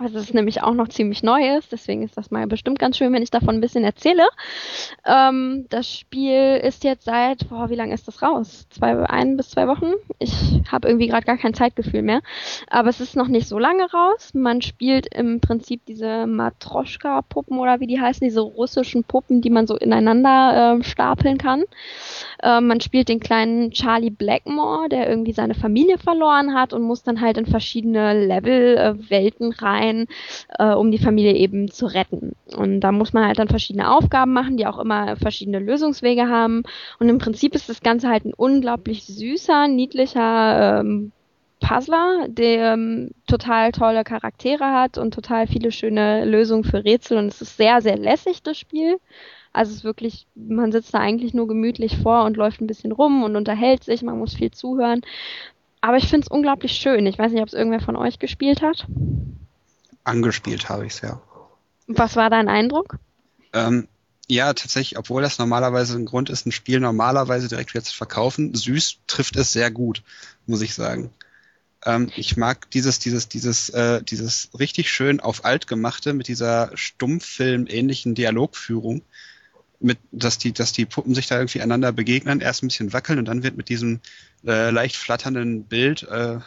Was 0.00 0.14
es 0.14 0.32
nämlich 0.32 0.62
auch 0.62 0.74
noch 0.74 0.88
ziemlich 0.88 1.24
neu 1.24 1.56
ist, 1.56 1.72
deswegen 1.72 2.04
ist 2.04 2.16
das 2.16 2.30
mal 2.30 2.46
bestimmt 2.46 2.78
ganz 2.78 2.96
schön, 2.96 3.12
wenn 3.12 3.22
ich 3.22 3.32
davon 3.32 3.56
ein 3.56 3.60
bisschen 3.60 3.82
erzähle. 3.82 4.28
Ähm, 5.04 5.66
das 5.70 5.92
Spiel 5.92 6.60
ist 6.62 6.84
jetzt 6.84 7.04
seit, 7.04 7.48
boah, 7.48 7.68
wie 7.68 7.74
lange 7.74 7.94
ist 7.94 8.06
das 8.06 8.22
raus? 8.22 8.68
Zwei, 8.70 8.96
ein 9.08 9.36
bis 9.36 9.50
zwei 9.50 9.66
Wochen? 9.66 9.92
Ich 10.20 10.62
habe 10.70 10.86
irgendwie 10.86 11.08
gerade 11.08 11.26
gar 11.26 11.36
kein 11.36 11.54
Zeitgefühl 11.54 12.02
mehr. 12.02 12.20
Aber 12.68 12.88
es 12.88 13.00
ist 13.00 13.16
noch 13.16 13.26
nicht 13.26 13.48
so 13.48 13.58
lange 13.58 13.90
raus. 13.90 14.30
Man 14.34 14.62
spielt 14.62 15.12
im 15.14 15.40
Prinzip 15.40 15.84
diese 15.86 16.26
Matroschka-Puppen 16.26 17.58
oder 17.58 17.80
wie 17.80 17.86
die 17.86 18.00
heißen, 18.00 18.24
diese 18.24 18.40
russischen 18.40 19.02
Puppen, 19.04 19.40
die 19.40 19.50
man 19.50 19.66
so 19.66 19.76
ineinander 19.76 20.78
äh, 20.78 20.84
stapeln 20.84 21.38
kann. 21.38 21.64
Äh, 22.42 22.60
man 22.60 22.80
spielt 22.80 23.08
den 23.08 23.20
kleinen 23.20 23.70
Charlie 23.70 24.10
Blackmore, 24.10 24.88
der 24.88 25.08
irgendwie 25.08 25.32
seine 25.32 25.54
Familie 25.54 25.98
verloren 25.98 26.54
hat 26.54 26.72
und 26.72 26.82
muss 26.82 27.02
dann 27.02 27.20
halt 27.20 27.38
in 27.38 27.46
verschiedene 27.46 28.26
Level-Welten 28.26 29.52
rein, 29.52 30.06
äh, 30.58 30.72
um 30.72 30.90
die 30.90 30.98
Familie 30.98 31.34
eben 31.34 31.70
zu 31.70 31.86
retten. 31.86 32.32
Und 32.56 32.80
da 32.80 32.92
muss 32.92 33.12
man 33.12 33.26
halt 33.26 33.38
dann 33.38 33.48
verschiedene 33.48 33.90
Aufgaben 33.90 34.32
machen, 34.32 34.56
die 34.56 34.66
auch 34.66 34.78
immer 34.78 35.16
verschiedene 35.16 35.58
Lösungswege 35.58 36.28
haben. 36.28 36.62
Und 36.98 37.08
im 37.08 37.18
Prinzip 37.18 37.54
ist 37.54 37.68
das 37.68 37.82
Ganze 37.82 38.08
halt 38.08 38.24
ein 38.24 38.34
unglaublich 38.34 39.04
süßer, 39.04 39.68
niedlicher 39.68 40.80
ähm, 40.80 41.12
Puzzler, 41.60 42.26
der 42.28 42.74
ähm, 42.74 43.10
total 43.26 43.72
tolle 43.72 44.04
Charaktere 44.04 44.72
hat 44.72 44.96
und 44.98 45.12
total 45.12 45.46
viele 45.46 45.72
schöne 45.72 46.24
Lösungen 46.24 46.64
für 46.64 46.84
Rätsel 46.84 47.18
und 47.18 47.26
es 47.26 47.42
ist 47.42 47.56
sehr, 47.56 47.80
sehr 47.80 47.98
lässig, 47.98 48.42
das 48.42 48.58
Spiel. 48.58 48.98
Also 49.58 49.72
es 49.72 49.78
ist 49.78 49.84
wirklich, 49.84 50.28
man 50.36 50.70
sitzt 50.70 50.94
da 50.94 51.00
eigentlich 51.00 51.34
nur 51.34 51.48
gemütlich 51.48 51.96
vor 51.96 52.22
und 52.22 52.36
läuft 52.36 52.60
ein 52.60 52.68
bisschen 52.68 52.92
rum 52.92 53.24
und 53.24 53.34
unterhält 53.34 53.82
sich, 53.82 54.02
man 54.02 54.16
muss 54.16 54.34
viel 54.34 54.52
zuhören. 54.52 55.00
Aber 55.80 55.96
ich 55.96 56.06
finde 56.06 56.26
es 56.26 56.30
unglaublich 56.30 56.74
schön. 56.74 57.06
Ich 57.06 57.18
weiß 57.18 57.32
nicht, 57.32 57.42
ob 57.42 57.48
es 57.48 57.54
irgendwer 57.54 57.80
von 57.80 57.96
euch 57.96 58.20
gespielt 58.20 58.62
hat. 58.62 58.86
Angespielt 60.04 60.68
habe 60.68 60.86
ich 60.86 60.92
es, 60.92 61.00
ja. 61.00 61.20
Was 61.88 62.14
war 62.14 62.30
dein 62.30 62.48
Eindruck? 62.48 62.98
Ähm, 63.52 63.88
ja, 64.28 64.52
tatsächlich, 64.52 64.96
obwohl 64.96 65.22
das 65.22 65.40
normalerweise 65.40 65.96
ein 65.98 66.06
Grund 66.06 66.30
ist, 66.30 66.46
ein 66.46 66.52
Spiel 66.52 66.78
normalerweise 66.78 67.48
direkt 67.48 67.74
wieder 67.74 67.82
zu 67.82 67.96
verkaufen, 67.96 68.54
süß 68.54 68.98
trifft 69.08 69.34
es 69.34 69.52
sehr 69.52 69.72
gut, 69.72 70.04
muss 70.46 70.62
ich 70.62 70.72
sagen. 70.72 71.10
Ähm, 71.84 72.12
ich 72.14 72.36
mag 72.36 72.70
dieses, 72.70 73.00
dieses, 73.00 73.28
dieses, 73.28 73.70
äh, 73.70 74.04
dieses 74.04 74.50
richtig 74.56 74.88
schön 74.88 75.18
auf 75.18 75.44
alt 75.44 75.66
gemachte 75.66 76.12
mit 76.12 76.28
dieser 76.28 76.70
Stummfilm-ähnlichen 76.74 78.14
Dialogführung, 78.14 79.02
mit, 79.80 79.98
dass 80.10 80.38
die, 80.38 80.52
dass 80.52 80.72
die 80.72 80.86
Puppen 80.86 81.14
sich 81.14 81.26
da 81.26 81.36
irgendwie 81.36 81.60
einander 81.60 81.92
begegnen, 81.92 82.40
erst 82.40 82.62
ein 82.62 82.68
bisschen 82.68 82.92
wackeln 82.92 83.18
und 83.18 83.26
dann 83.26 83.42
wird 83.42 83.56
mit 83.56 83.68
diesem 83.68 84.00
äh, 84.44 84.70
leicht 84.70 84.96
flatternden 84.96 85.64
Bild 85.64 86.02
äh, 86.02 86.38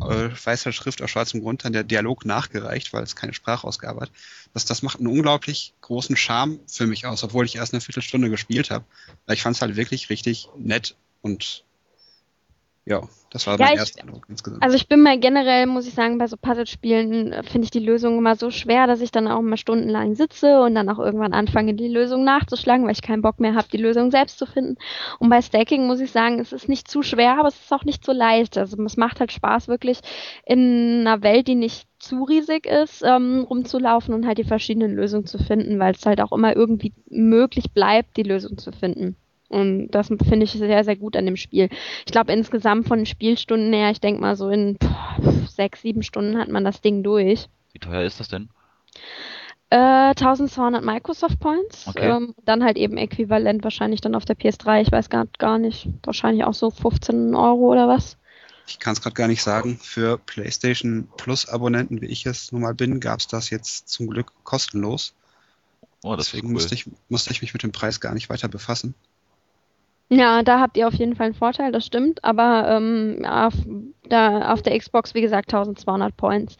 äh, 0.00 0.30
weißer 0.44 0.72
Schrift 0.72 1.02
auf 1.02 1.10
schwarzem 1.10 1.40
Grund 1.40 1.64
dann 1.64 1.72
der 1.72 1.84
Dialog 1.84 2.24
nachgereicht, 2.24 2.92
weil 2.92 3.02
es 3.02 3.16
keine 3.16 3.34
Sprachausgabe 3.34 4.00
hat. 4.00 4.10
Das, 4.54 4.64
das 4.64 4.82
macht 4.82 4.98
einen 4.98 5.08
unglaublich 5.08 5.74
großen 5.80 6.16
Charme 6.16 6.60
für 6.66 6.86
mich 6.86 7.06
aus, 7.06 7.22
obwohl 7.22 7.44
ich 7.44 7.56
erst 7.56 7.74
eine 7.74 7.80
Viertelstunde 7.80 8.30
gespielt 8.30 8.70
habe. 8.70 8.84
Ich 9.28 9.42
fand 9.42 9.56
es 9.56 9.62
halt 9.62 9.76
wirklich 9.76 10.10
richtig 10.10 10.48
nett 10.56 10.96
und 11.20 11.64
ja, 12.88 13.02
das 13.30 13.46
war 13.46 13.58
Ja, 13.58 13.66
mein 13.66 13.74
ich- 13.74 13.80
erster 13.80 14.02
Eindruck 14.02 14.24
insgesamt. 14.28 14.62
Also 14.62 14.74
ich 14.76 14.88
bin 14.88 15.02
mal 15.02 15.18
generell, 15.18 15.66
muss 15.66 15.86
ich 15.86 15.92
sagen, 15.94 16.16
bei 16.16 16.26
so 16.26 16.36
Puzzlespielen 16.36 17.32
äh, 17.32 17.42
finde 17.42 17.66
ich 17.66 17.70
die 17.70 17.78
Lösung 17.80 18.16
immer 18.16 18.34
so 18.36 18.50
schwer, 18.50 18.86
dass 18.86 19.00
ich 19.02 19.10
dann 19.10 19.28
auch 19.28 19.42
mal 19.42 19.56
stundenlang 19.58 20.14
sitze 20.14 20.60
und 20.62 20.74
dann 20.74 20.88
auch 20.88 20.98
irgendwann 20.98 21.34
anfange, 21.34 21.74
die 21.74 21.88
Lösung 21.88 22.24
nachzuschlagen, 22.24 22.84
weil 22.86 22.92
ich 22.92 23.02
keinen 23.02 23.20
Bock 23.22 23.40
mehr 23.40 23.54
habe, 23.54 23.68
die 23.70 23.76
Lösung 23.76 24.10
selbst 24.10 24.38
zu 24.38 24.46
finden. 24.46 24.76
Und 25.18 25.28
bei 25.28 25.42
Staking 25.42 25.86
muss 25.86 26.00
ich 26.00 26.10
sagen, 26.10 26.40
es 26.40 26.52
ist 26.52 26.68
nicht 26.68 26.88
zu 26.88 27.02
schwer, 27.02 27.38
aber 27.38 27.48
es 27.48 27.60
ist 27.60 27.72
auch 27.72 27.84
nicht 27.84 28.04
so 28.04 28.12
leicht. 28.12 28.56
Also 28.56 28.82
es 28.82 28.96
macht 28.96 29.20
halt 29.20 29.32
Spaß, 29.32 29.68
wirklich 29.68 30.00
in 30.46 31.00
einer 31.06 31.22
Welt, 31.22 31.46
die 31.48 31.54
nicht 31.54 31.86
zu 31.98 32.24
riesig 32.24 32.64
ist, 32.66 33.02
ähm, 33.04 33.44
rumzulaufen 33.50 34.14
und 34.14 34.26
halt 34.26 34.38
die 34.38 34.44
verschiedenen 34.44 34.94
Lösungen 34.94 35.26
zu 35.26 35.36
finden, 35.38 35.78
weil 35.78 35.94
es 35.94 36.06
halt 36.06 36.20
auch 36.20 36.32
immer 36.32 36.56
irgendwie 36.56 36.92
möglich 37.10 37.72
bleibt, 37.74 38.16
die 38.16 38.22
Lösung 38.22 38.56
zu 38.56 38.72
finden. 38.72 39.16
Und 39.48 39.88
das 39.90 40.08
finde 40.08 40.44
ich 40.44 40.52
sehr, 40.52 40.84
sehr 40.84 40.96
gut 40.96 41.16
an 41.16 41.24
dem 41.24 41.36
Spiel. 41.36 41.68
Ich 42.06 42.12
glaube, 42.12 42.32
insgesamt 42.32 42.86
von 42.86 43.00
den 43.00 43.06
Spielstunden 43.06 43.72
her, 43.72 43.90
ich 43.90 44.00
denke 44.00 44.20
mal 44.20 44.36
so 44.36 44.50
in 44.50 44.76
pff, 44.76 45.48
sechs, 45.48 45.82
sieben 45.82 46.02
Stunden 46.02 46.38
hat 46.38 46.48
man 46.48 46.64
das 46.64 46.80
Ding 46.80 47.02
durch. 47.02 47.48
Wie 47.72 47.78
teuer 47.78 48.02
ist 48.02 48.20
das 48.20 48.28
denn? 48.28 48.48
Äh, 49.70 49.76
1200 49.76 50.82
Microsoft 50.82 51.40
Points. 51.40 51.86
Okay. 51.88 52.10
Ähm, 52.10 52.34
dann 52.44 52.64
halt 52.64 52.78
eben 52.78 52.96
äquivalent 52.96 53.64
wahrscheinlich 53.64 54.00
dann 54.00 54.14
auf 54.14 54.24
der 54.24 54.36
PS3. 54.36 54.82
Ich 54.82 54.92
weiß 54.92 55.10
gar, 55.10 55.26
gar 55.38 55.58
nicht. 55.58 55.88
Wahrscheinlich 56.02 56.44
auch 56.44 56.54
so 56.54 56.70
15 56.70 57.34
Euro 57.34 57.70
oder 57.70 57.86
was. 57.86 58.16
Ich 58.66 58.78
kann 58.78 58.94
es 58.94 59.02
gerade 59.02 59.14
gar 59.14 59.28
nicht 59.28 59.42
sagen. 59.42 59.78
Für 59.82 60.18
PlayStation 60.18 61.08
Plus 61.16 61.48
Abonnenten, 61.48 62.00
wie 62.00 62.06
ich 62.06 62.24
es 62.26 62.52
nun 62.52 62.62
mal 62.62 62.74
bin, 62.74 63.00
gab 63.00 63.20
es 63.20 63.26
das 63.26 63.50
jetzt 63.50 63.88
zum 63.88 64.08
Glück 64.08 64.32
kostenlos. 64.44 65.14
Oh, 66.02 66.16
das 66.16 66.26
Deswegen 66.26 66.48
cool. 66.48 66.54
musste, 66.54 66.74
ich, 66.74 66.86
musste 67.08 67.32
ich 67.32 67.42
mich 67.42 67.52
mit 67.52 67.62
dem 67.62 67.72
Preis 67.72 68.00
gar 68.00 68.14
nicht 68.14 68.30
weiter 68.30 68.48
befassen. 68.48 68.94
Ja, 70.10 70.42
da 70.42 70.60
habt 70.60 70.76
ihr 70.76 70.88
auf 70.88 70.94
jeden 70.94 71.16
Fall 71.16 71.26
einen 71.26 71.34
Vorteil, 71.34 71.72
das 71.72 71.84
stimmt. 71.84 72.24
Aber 72.24 72.68
ähm, 72.68 73.24
auf, 73.28 73.54
da, 74.08 74.52
auf 74.52 74.62
der 74.62 74.78
Xbox, 74.78 75.14
wie 75.14 75.20
gesagt, 75.20 75.52
1200 75.52 76.16
Points. 76.16 76.56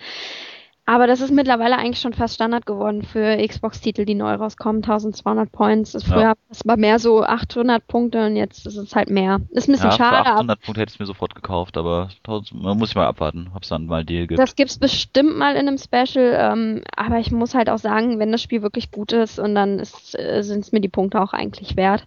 Aber 0.88 1.06
das 1.06 1.20
ist 1.20 1.30
mittlerweile 1.30 1.76
eigentlich 1.76 2.00
schon 2.00 2.14
fast 2.14 2.36
Standard 2.36 2.64
geworden 2.64 3.02
für 3.02 3.36
Xbox-Titel, 3.46 4.06
die 4.06 4.14
neu 4.14 4.32
rauskommen. 4.32 4.82
1200 4.82 5.52
Points. 5.52 5.92
Das 5.92 6.04
früher 6.04 6.20
Ja. 6.22 6.34
das 6.48 6.64
war 6.64 6.78
mehr 6.78 6.98
so 6.98 7.22
800 7.22 7.86
Punkte 7.86 8.24
und 8.24 8.36
jetzt 8.36 8.66
ist 8.66 8.78
es 8.78 8.96
halt 8.96 9.10
mehr. 9.10 9.40
Ist 9.50 9.68
ein 9.68 9.72
bisschen 9.72 9.90
ja, 9.90 9.96
schade, 9.96 10.16
für 10.16 10.30
aber 10.30 10.36
800 10.36 10.62
Punkte 10.62 10.80
hätte 10.80 10.92
ich 10.94 10.98
mir 10.98 11.04
sofort 11.04 11.34
gekauft, 11.34 11.76
aber 11.76 12.08
1000, 12.24 12.62
man 12.62 12.78
muss 12.78 12.88
ich 12.88 12.94
mal 12.94 13.06
abwarten, 13.06 13.50
ob 13.54 13.64
es 13.64 13.68
dann 13.68 13.84
mal 13.84 14.02
Deal 14.02 14.26
gibt. 14.26 14.40
Das 14.40 14.56
gibt's 14.56 14.78
bestimmt 14.78 15.36
mal 15.36 15.56
in 15.56 15.68
einem 15.68 15.76
Special, 15.76 16.34
ähm, 16.38 16.82
aber 16.96 17.18
ich 17.18 17.30
muss 17.32 17.54
halt 17.54 17.68
auch 17.68 17.76
sagen, 17.76 18.18
wenn 18.18 18.32
das 18.32 18.40
Spiel 18.40 18.62
wirklich 18.62 18.90
gut 18.90 19.12
ist 19.12 19.38
und 19.38 19.54
dann 19.54 19.80
äh, 19.80 20.42
sind 20.42 20.60
es 20.60 20.72
mir 20.72 20.80
die 20.80 20.88
Punkte 20.88 21.20
auch 21.20 21.34
eigentlich 21.34 21.76
wert. 21.76 22.06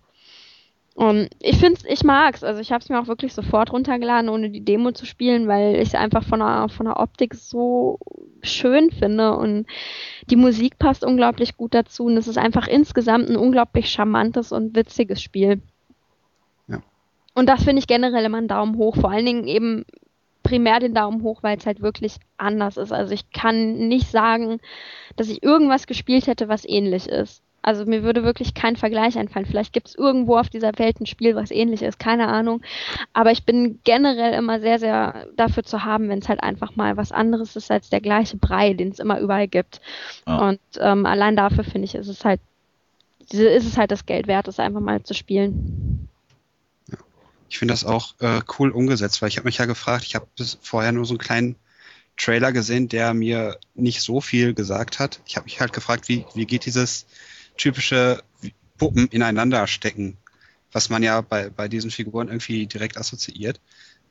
Und 0.93 1.29
ich 1.41 1.57
find's, 1.57 1.83
ich 1.87 2.03
mag's. 2.03 2.43
Also 2.43 2.59
ich 2.59 2.71
habe 2.71 2.83
es 2.83 2.89
mir 2.89 2.99
auch 2.99 3.07
wirklich 3.07 3.33
sofort 3.33 3.71
runtergeladen, 3.71 4.29
ohne 4.29 4.49
die 4.49 4.65
Demo 4.65 4.91
zu 4.91 5.05
spielen, 5.05 5.47
weil 5.47 5.75
ich 5.75 5.89
es 5.89 5.95
einfach 5.95 6.23
von 6.23 6.39
der, 6.39 6.67
von 6.69 6.85
der 6.85 6.99
Optik 6.99 7.33
so 7.33 7.97
schön 8.43 8.91
finde 8.91 9.35
und 9.35 9.65
die 10.29 10.35
Musik 10.35 10.79
passt 10.79 11.05
unglaublich 11.05 11.55
gut 11.57 11.73
dazu 11.73 12.05
und 12.05 12.17
es 12.17 12.27
ist 12.27 12.37
einfach 12.37 12.67
insgesamt 12.67 13.29
ein 13.29 13.37
unglaublich 13.37 13.89
charmantes 13.89 14.51
und 14.51 14.75
witziges 14.75 15.21
Spiel. 15.21 15.61
Ja. 16.67 16.81
Und 17.35 17.47
das 17.47 17.63
finde 17.63 17.79
ich 17.79 17.87
generell 17.87 18.25
immer 18.25 18.39
einen 18.39 18.47
Daumen 18.47 18.77
hoch. 18.77 18.95
Vor 18.97 19.11
allen 19.11 19.25
Dingen 19.25 19.47
eben 19.47 19.85
primär 20.43 20.79
den 20.79 20.93
Daumen 20.93 21.23
hoch, 21.23 21.43
weil 21.43 21.57
es 21.57 21.65
halt 21.65 21.81
wirklich 21.81 22.17
anders 22.37 22.75
ist. 22.75 22.91
Also 22.91 23.13
ich 23.13 23.31
kann 23.31 23.87
nicht 23.87 24.07
sagen, 24.09 24.59
dass 25.15 25.29
ich 25.29 25.41
irgendwas 25.43 25.87
gespielt 25.87 26.27
hätte, 26.27 26.49
was 26.49 26.67
ähnlich 26.67 27.07
ist. 27.07 27.43
Also 27.61 27.85
mir 27.85 28.03
würde 28.03 28.23
wirklich 28.23 28.53
kein 28.53 28.75
Vergleich 28.75 29.17
einfallen. 29.17 29.45
Vielleicht 29.45 29.73
gibt 29.73 29.89
es 29.89 29.95
irgendwo 29.95 30.37
auf 30.37 30.49
dieser 30.49 30.71
Welt 30.77 30.99
ein 30.99 31.05
Spiel, 31.05 31.35
was 31.35 31.51
ähnlich 31.51 31.81
ist, 31.83 31.99
keine 31.99 32.27
Ahnung. 32.27 32.61
Aber 33.13 33.31
ich 33.31 33.43
bin 33.45 33.79
generell 33.83 34.33
immer 34.33 34.59
sehr, 34.59 34.79
sehr 34.79 35.27
dafür 35.35 35.63
zu 35.63 35.83
haben, 35.83 36.09
wenn 36.09 36.19
es 36.19 36.29
halt 36.29 36.41
einfach 36.41 36.75
mal 36.75 36.97
was 36.97 37.11
anderes 37.11 37.55
ist 37.55 37.69
als 37.69 37.89
der 37.89 38.01
gleiche 38.01 38.37
Brei, 38.37 38.73
den 38.73 38.89
es 38.89 38.99
immer 38.99 39.19
überall 39.19 39.47
gibt. 39.47 39.81
Ja. 40.27 40.49
Und 40.49 40.59
ähm, 40.79 41.05
allein 41.05 41.35
dafür 41.35 41.63
finde 41.63 41.85
ich, 41.85 41.95
ist 41.95 42.07
es 42.07 42.25
halt, 42.25 42.39
ist 43.31 43.67
es 43.67 43.77
halt 43.77 43.91
das 43.91 44.05
Geld 44.05 44.27
wert, 44.27 44.47
es 44.47 44.59
einfach 44.59 44.81
mal 44.81 45.03
zu 45.03 45.13
spielen. 45.13 46.07
Ich 47.49 47.59
finde 47.59 47.73
das 47.73 47.85
auch 47.85 48.15
äh, 48.19 48.39
cool 48.57 48.71
umgesetzt, 48.71 49.21
weil 49.21 49.29
ich 49.29 49.37
habe 49.37 49.45
mich 49.45 49.57
ja 49.57 49.65
gefragt, 49.65 50.05
ich 50.05 50.15
habe 50.15 50.25
bis 50.37 50.57
vorher 50.61 50.93
nur 50.93 51.05
so 51.05 51.13
einen 51.13 51.19
kleinen 51.19 51.55
Trailer 52.17 52.51
gesehen, 52.51 52.87
der 52.87 53.13
mir 53.13 53.57
nicht 53.75 54.01
so 54.01 54.21
viel 54.21 54.53
gesagt 54.53 54.99
hat. 54.99 55.19
Ich 55.25 55.35
habe 55.35 55.45
mich 55.45 55.59
halt 55.59 55.73
gefragt, 55.73 56.07
wie, 56.07 56.25
wie 56.33 56.45
geht 56.45 56.65
dieses 56.65 57.05
typische 57.61 58.23
Puppen 58.77 59.07
ineinander 59.07 59.67
stecken, 59.67 60.17
was 60.71 60.89
man 60.89 61.03
ja 61.03 61.21
bei, 61.21 61.49
bei 61.49 61.67
diesen 61.67 61.91
Figuren 61.91 62.27
irgendwie 62.27 62.65
direkt 62.65 62.97
assoziiert. 62.97 63.61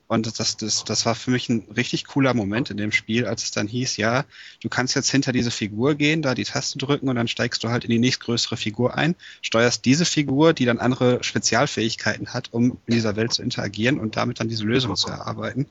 Und 0.07 0.39
das, 0.39 0.57
das, 0.57 0.83
das 0.83 1.05
war 1.05 1.15
für 1.15 1.31
mich 1.31 1.47
ein 1.47 1.67
richtig 1.75 2.05
cooler 2.05 2.33
Moment 2.33 2.69
in 2.69 2.75
dem 2.75 2.91
Spiel, 2.91 3.25
als 3.25 3.43
es 3.43 3.51
dann 3.51 3.67
hieß, 3.67 3.95
ja, 3.95 4.25
du 4.61 4.67
kannst 4.67 4.93
jetzt 4.95 5.09
hinter 5.09 5.31
diese 5.31 5.51
Figur 5.51 5.95
gehen, 5.95 6.21
da 6.21 6.35
die 6.35 6.43
Taste 6.43 6.77
drücken 6.77 7.07
und 7.07 7.15
dann 7.15 7.29
steigst 7.29 7.63
du 7.63 7.69
halt 7.69 7.85
in 7.85 7.91
die 7.91 7.99
nächstgrößere 7.99 8.57
Figur 8.57 8.97
ein, 8.97 9.15
steuerst 9.41 9.85
diese 9.85 10.03
Figur, 10.03 10.51
die 10.51 10.65
dann 10.65 10.79
andere 10.79 11.23
Spezialfähigkeiten 11.23 12.33
hat, 12.33 12.51
um 12.51 12.77
in 12.87 12.93
dieser 12.93 13.15
Welt 13.15 13.31
zu 13.31 13.41
interagieren 13.41 13.99
und 13.99 14.17
damit 14.17 14.41
dann 14.41 14.49
diese 14.49 14.65
Lösung 14.65 14.97
zu 14.97 15.07
erarbeiten. 15.07 15.67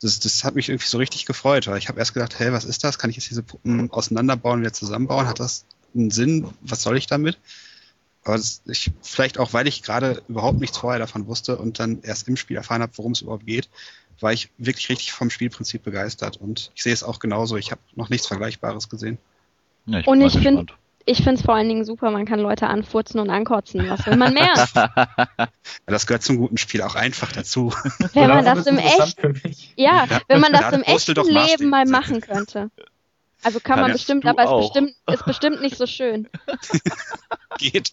Das, 0.00 0.20
das 0.20 0.44
hat 0.44 0.54
mich 0.54 0.68
irgendwie 0.68 0.88
so 0.88 0.98
richtig 0.98 1.24
gefreut, 1.24 1.66
weil 1.66 1.78
ich 1.78 1.88
habe 1.88 1.98
erst 1.98 2.12
gedacht, 2.12 2.38
hey, 2.38 2.52
was 2.52 2.66
ist 2.66 2.84
das? 2.84 2.98
Kann 2.98 3.08
ich 3.08 3.16
jetzt 3.16 3.30
diese 3.30 3.42
Puppen 3.42 3.90
auseinanderbauen 3.90 4.60
wieder 4.60 4.74
zusammenbauen? 4.74 5.26
Hat 5.26 5.40
das 5.40 5.64
einen 5.94 6.10
Sinn? 6.10 6.48
Was 6.62 6.82
soll 6.82 6.96
ich 6.96 7.06
damit? 7.06 7.38
Aber 8.24 8.36
ich, 8.66 8.90
vielleicht 9.02 9.38
auch, 9.38 9.52
weil 9.52 9.66
ich 9.68 9.82
gerade 9.82 10.22
überhaupt 10.28 10.58
nichts 10.58 10.78
vorher 10.78 10.98
davon 10.98 11.26
wusste 11.26 11.56
und 11.56 11.78
dann 11.78 12.00
erst 12.02 12.26
im 12.28 12.36
Spiel 12.36 12.56
erfahren 12.56 12.80
habe, 12.82 12.92
worum 12.96 13.12
es 13.12 13.20
überhaupt 13.20 13.44
geht, 13.46 13.68
war 14.20 14.32
ich 14.32 14.48
wirklich 14.56 14.88
richtig 14.88 15.12
vom 15.12 15.28
Spielprinzip 15.28 15.82
begeistert. 15.82 16.38
Und 16.38 16.70
ich 16.74 16.82
sehe 16.82 16.92
es 16.94 17.02
auch 17.02 17.18
genauso. 17.18 17.56
Ich 17.56 17.70
habe 17.70 17.80
noch 17.96 18.08
nichts 18.08 18.26
Vergleichbares 18.26 18.88
gesehen. 18.88 19.18
Ja, 19.86 20.00
Und 20.06 20.20
ich 20.22 20.34
mal 20.34 20.42
find- 20.42 20.44
gespannt. 20.68 20.74
Ich 21.06 21.18
finde 21.18 21.34
es 21.34 21.42
vor 21.42 21.54
allen 21.54 21.68
Dingen 21.68 21.84
super, 21.84 22.10
man 22.10 22.24
kann 22.24 22.40
Leute 22.40 22.66
anfurzen 22.66 23.20
und 23.20 23.28
ankotzen. 23.28 23.90
Was 23.90 24.06
will 24.06 24.16
man 24.16 24.32
mehr? 24.32 24.54
Ja, 25.36 25.48
Das 25.84 26.06
gehört 26.06 26.22
zum 26.22 26.38
guten 26.38 26.56
Spiel 26.56 26.80
auch 26.80 26.94
einfach 26.94 27.30
dazu. 27.30 27.74
Wenn 28.14 28.28
man 28.28 28.42
Genau, 28.42 28.54
das 28.54 28.66
im 28.66 28.78
interessant 28.78 29.08
echt, 29.08 29.20
für 29.20 29.28
mich. 29.46 29.74
ja, 29.76 30.06
Ja, 30.08 30.20
wenn 30.28 30.40
man 30.40 30.52
das 30.54 30.72
im 30.72 30.82
echten 30.82 31.14
Leben 31.26 31.68
mal 31.68 31.84
machen 31.84 32.22
könnte. 32.22 32.70
Also 33.44 33.60
kann 33.60 33.78
man 33.78 33.90
Kannst 33.90 34.06
bestimmt, 34.06 34.26
aber 34.26 34.42
ist 34.42 34.48
auch. 34.48 34.60
bestimmt, 34.62 34.94
ist 35.12 35.24
bestimmt 35.26 35.60
nicht 35.60 35.76
so 35.76 35.86
schön. 35.86 36.28
Geht. 37.58 37.92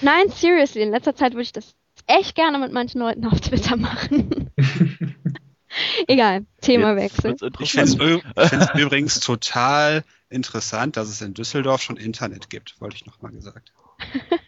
Nein, 0.00 0.28
seriously, 0.30 0.82
in 0.82 0.90
letzter 0.90 1.14
Zeit 1.14 1.32
würde 1.32 1.42
ich 1.42 1.52
das 1.52 1.74
echt 2.06 2.34
gerne 2.34 2.58
mit 2.58 2.72
manchen 2.72 3.00
Leuten 3.00 3.26
auf 3.26 3.40
Twitter 3.40 3.76
machen. 3.76 4.50
Egal, 6.06 6.46
Themawechsel. 6.60 7.36
Ich 7.58 7.72
finde 7.72 8.22
es 8.36 8.74
übrigens 8.74 9.20
total 9.20 10.04
interessant, 10.30 10.96
dass 10.96 11.08
es 11.08 11.20
in 11.20 11.34
Düsseldorf 11.34 11.82
schon 11.82 11.96
Internet 11.96 12.50
gibt, 12.50 12.80
wollte 12.80 12.96
ich 12.96 13.06
nochmal 13.06 13.32
gesagt. 13.32 13.72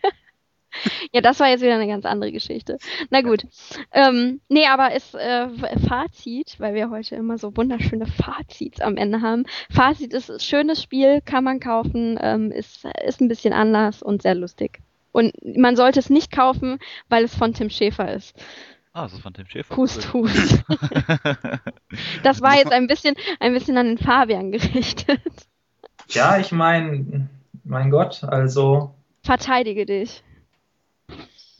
Ja, 1.12 1.20
das 1.20 1.40
war 1.40 1.48
jetzt 1.48 1.62
wieder 1.62 1.74
eine 1.74 1.88
ganz 1.88 2.04
andere 2.04 2.30
Geschichte. 2.30 2.78
Na 3.10 3.22
gut. 3.22 3.44
Ähm, 3.92 4.40
nee, 4.48 4.66
aber 4.66 4.94
ist 4.94 5.14
äh, 5.14 5.48
Fazit, 5.88 6.56
weil 6.58 6.74
wir 6.74 6.90
heute 6.90 7.16
immer 7.16 7.38
so 7.38 7.56
wunderschöne 7.56 8.06
Fazits 8.06 8.80
am 8.80 8.96
Ende 8.96 9.20
haben. 9.20 9.44
Fazit 9.70 10.12
ist 10.14 10.30
ein 10.30 10.40
schönes 10.40 10.82
Spiel, 10.82 11.20
kann 11.20 11.44
man 11.44 11.58
kaufen, 11.58 12.18
ähm, 12.20 12.52
ist, 12.52 12.84
ist 13.04 13.20
ein 13.20 13.28
bisschen 13.28 13.52
anders 13.52 14.02
und 14.02 14.22
sehr 14.22 14.34
lustig. 14.34 14.80
Und 15.12 15.32
man 15.56 15.74
sollte 15.74 15.98
es 15.98 16.10
nicht 16.10 16.30
kaufen, 16.30 16.78
weil 17.08 17.24
es 17.24 17.34
von 17.34 17.52
Tim 17.54 17.70
Schäfer 17.70 18.12
ist. 18.12 18.36
Ah, 18.92 19.04
das 19.04 19.14
ist 19.14 19.22
von 19.22 19.34
Tim 19.34 19.46
Schäfer. 19.46 19.76
Hust, 19.76 20.12
hust. 20.12 20.62
Das 22.22 22.40
war 22.40 22.56
jetzt 22.56 22.72
ein 22.72 22.86
bisschen, 22.86 23.16
ein 23.40 23.52
bisschen 23.52 23.76
an 23.76 23.86
den 23.86 23.98
Fabian 23.98 24.52
gerichtet. 24.52 25.20
Ja, 26.08 26.38
ich 26.38 26.52
meine, 26.52 27.28
mein 27.64 27.90
Gott, 27.90 28.22
also 28.24 28.94
Verteidige 29.22 29.84
dich. 29.86 30.22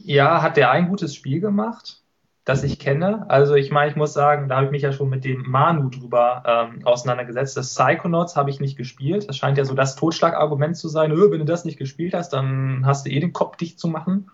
Ja, 0.05 0.41
hat 0.41 0.57
der 0.57 0.71
ein 0.71 0.87
gutes 0.89 1.15
Spiel 1.15 1.39
gemacht, 1.41 2.01
das 2.45 2.63
ich 2.63 2.79
kenne. 2.79 3.25
Also 3.29 3.55
ich 3.55 3.71
meine, 3.71 3.89
ich 3.91 3.95
muss 3.95 4.13
sagen, 4.13 4.49
da 4.49 4.55
habe 4.57 4.65
ich 4.65 4.71
mich 4.71 4.81
ja 4.81 4.91
schon 4.91 5.09
mit 5.09 5.23
dem 5.25 5.43
Manu 5.49 5.89
drüber 5.89 6.43
ähm, 6.45 6.85
auseinandergesetzt. 6.85 7.55
Das 7.57 7.73
Psychonauts 7.75 8.35
habe 8.35 8.49
ich 8.49 8.59
nicht 8.59 8.77
gespielt. 8.77 9.29
Das 9.29 9.37
scheint 9.37 9.57
ja 9.57 9.65
so 9.65 9.73
das 9.75 9.95
Totschlagargument 9.95 10.75
zu 10.77 10.87
sein. 10.89 11.11
"Ö, 11.11 11.29
Wenn 11.31 11.39
du 11.39 11.45
das 11.45 11.65
nicht 11.65 11.77
gespielt 11.77 12.13
hast, 12.13 12.29
dann 12.33 12.85
hast 12.85 13.05
du 13.05 13.11
eh 13.11 13.19
den 13.19 13.33
Kopf 13.33 13.57
dicht 13.57 13.79
zu 13.79 13.87
machen. 13.87 14.29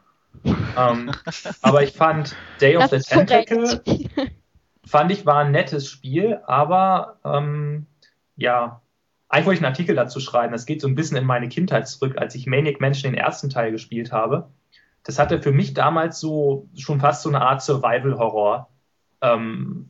ähm, 0.78 1.12
aber 1.62 1.84
ich 1.84 1.92
fand 1.94 2.36
Day 2.62 2.78
of 2.78 2.88
Das 2.90 3.06
the. 3.06 3.16
Tentacle 3.16 3.82
fand 4.86 5.12
ich, 5.12 5.26
war 5.26 5.40
ein 5.40 5.52
nettes 5.52 5.90
Spiel, 5.90 6.40
aber 6.46 7.18
ähm, 7.26 7.88
ja, 8.36 8.82
eigentlich 9.30 9.46
wollte 9.48 9.58
ich 9.60 9.66
einen 9.66 9.74
Artikel 9.74 9.96
dazu 9.96 10.20
schreiben. 10.22 10.54
Das 10.54 10.66
geht 10.66 10.80
so 10.82 10.88
ein 10.88 10.96
bisschen 10.96 11.18
in 11.18 11.26
meine 11.26 11.50
Kindheit 11.50 11.88
zurück, 11.88 12.18
als 12.18 12.36
ich 12.36 12.48
Maniac 12.48 12.80
Mansion 12.80 13.12
den 13.12 13.20
ersten 13.20 13.50
Teil 13.50 13.72
gespielt 13.72 14.12
habe. 14.14 14.50
Das 15.08 15.20
hatte 15.20 15.42
für 15.42 15.54
mich 15.54 15.74
damals 15.74 16.20
so 16.20 16.68
schon 16.78 17.00
fast 17.00 17.24
so 17.24 17.30
eine 17.30 17.40
Art 17.40 17.62
Survival-Horror. 17.62 18.68
Ähm, 19.22 19.90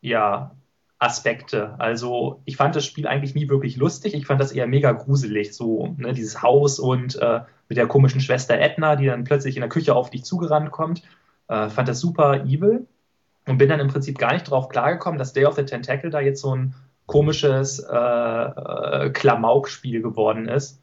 ja, 0.00 0.50
Aspekte. 0.98 1.76
Also 1.78 2.42
ich 2.44 2.56
fand 2.56 2.74
das 2.74 2.84
Spiel 2.84 3.06
eigentlich 3.06 3.36
nie 3.36 3.48
wirklich 3.48 3.76
lustig. 3.76 4.14
Ich 4.14 4.26
fand 4.26 4.40
das 4.40 4.50
eher 4.50 4.66
mega 4.66 4.90
gruselig. 4.90 5.54
So, 5.54 5.94
ne, 5.96 6.12
dieses 6.12 6.42
Haus 6.42 6.80
und 6.80 7.14
äh, 7.22 7.42
mit 7.68 7.78
der 7.78 7.86
komischen 7.86 8.20
Schwester 8.20 8.58
Edna, 8.58 8.96
die 8.96 9.06
dann 9.06 9.22
plötzlich 9.22 9.54
in 9.56 9.60
der 9.60 9.68
Küche 9.68 9.94
auf 9.94 10.10
dich 10.10 10.24
zugerannt 10.24 10.72
kommt. 10.72 11.02
Äh, 11.46 11.68
fand 11.68 11.86
das 11.86 12.00
super 12.00 12.44
evil 12.44 12.88
und 13.46 13.58
bin 13.58 13.68
dann 13.68 13.78
im 13.78 13.86
Prinzip 13.86 14.18
gar 14.18 14.32
nicht 14.32 14.50
drauf 14.50 14.68
klargekommen, 14.68 15.20
dass 15.20 15.34
Day 15.34 15.44
of 15.44 15.54
the 15.54 15.64
Tentacle 15.64 16.10
da 16.10 16.18
jetzt 16.18 16.40
so 16.40 16.52
ein 16.52 16.74
komisches 17.06 17.78
äh, 17.78 17.94
äh, 17.94 19.10
Klamauk-Spiel 19.10 20.02
geworden 20.02 20.48
ist. 20.48 20.82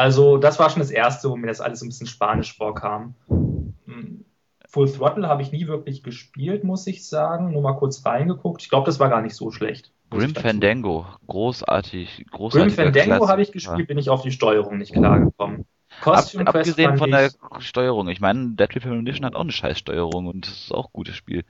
Also 0.00 0.38
das 0.38 0.58
war 0.58 0.70
schon 0.70 0.80
das 0.80 0.90
erste, 0.90 1.28
wo 1.28 1.36
mir 1.36 1.48
das 1.48 1.60
alles 1.60 1.82
ein 1.82 1.90
bisschen 1.90 2.06
spanisch 2.06 2.56
vorkam. 2.56 3.14
Hm, 3.28 4.24
Full 4.66 4.90
Throttle 4.90 5.28
habe 5.28 5.42
ich 5.42 5.52
nie 5.52 5.66
wirklich 5.66 6.02
gespielt, 6.02 6.64
muss 6.64 6.86
ich 6.86 7.06
sagen. 7.06 7.52
Nur 7.52 7.60
mal 7.60 7.74
kurz 7.74 8.06
reingeguckt. 8.06 8.62
Ich 8.62 8.70
glaube, 8.70 8.86
das 8.86 8.98
war 8.98 9.10
gar 9.10 9.20
nicht 9.20 9.34
so 9.34 9.50
schlecht. 9.50 9.92
Grim 10.08 10.34
Fandango, 10.34 11.04
großartig, 11.26 12.24
Grim 12.32 12.70
Fandango 12.70 13.28
habe 13.28 13.42
ich 13.42 13.52
gespielt, 13.52 13.88
bin 13.88 13.98
ich 13.98 14.08
auf 14.08 14.22
die 14.22 14.32
Steuerung 14.32 14.78
nicht 14.78 14.94
klargekommen. 14.94 15.66
Ab, 16.00 16.24
abgesehen 16.46 16.96
von 16.96 17.10
der 17.10 17.30
Steuerung. 17.58 18.08
Ich 18.08 18.22
meine, 18.22 18.54
Deadly 18.54 18.80
Premonition 18.80 19.26
hat 19.26 19.34
auch 19.34 19.42
eine 19.42 19.52
Scheißsteuerung 19.52 20.28
und 20.28 20.46
das 20.46 20.54
ist 20.54 20.72
auch 20.72 20.86
ein 20.86 20.94
gutes 20.94 21.14
Spiel. 21.14 21.44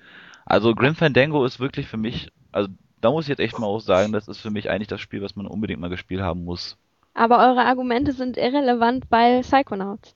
Also 0.44 0.74
Grim 0.74 0.96
Fandango 0.96 1.44
ist 1.44 1.60
wirklich 1.60 1.86
für 1.86 1.98
mich, 1.98 2.32
also 2.50 2.68
da 3.00 3.12
muss 3.12 3.26
ich 3.26 3.28
jetzt 3.28 3.38
echt 3.38 3.60
mal 3.60 3.66
auch 3.66 3.78
sagen, 3.78 4.10
das 4.10 4.26
ist 4.26 4.40
für 4.40 4.50
mich 4.50 4.68
eigentlich 4.68 4.88
das 4.88 5.00
Spiel, 5.00 5.22
was 5.22 5.36
man 5.36 5.46
unbedingt 5.46 5.80
mal 5.80 5.88
gespielt 5.88 6.22
haben 6.22 6.44
muss. 6.44 6.76
Aber 7.20 7.38
eure 7.46 7.66
Argumente 7.66 8.12
sind 8.12 8.38
irrelevant 8.38 9.10
bei 9.10 9.40
Psychonauts. 9.42 10.14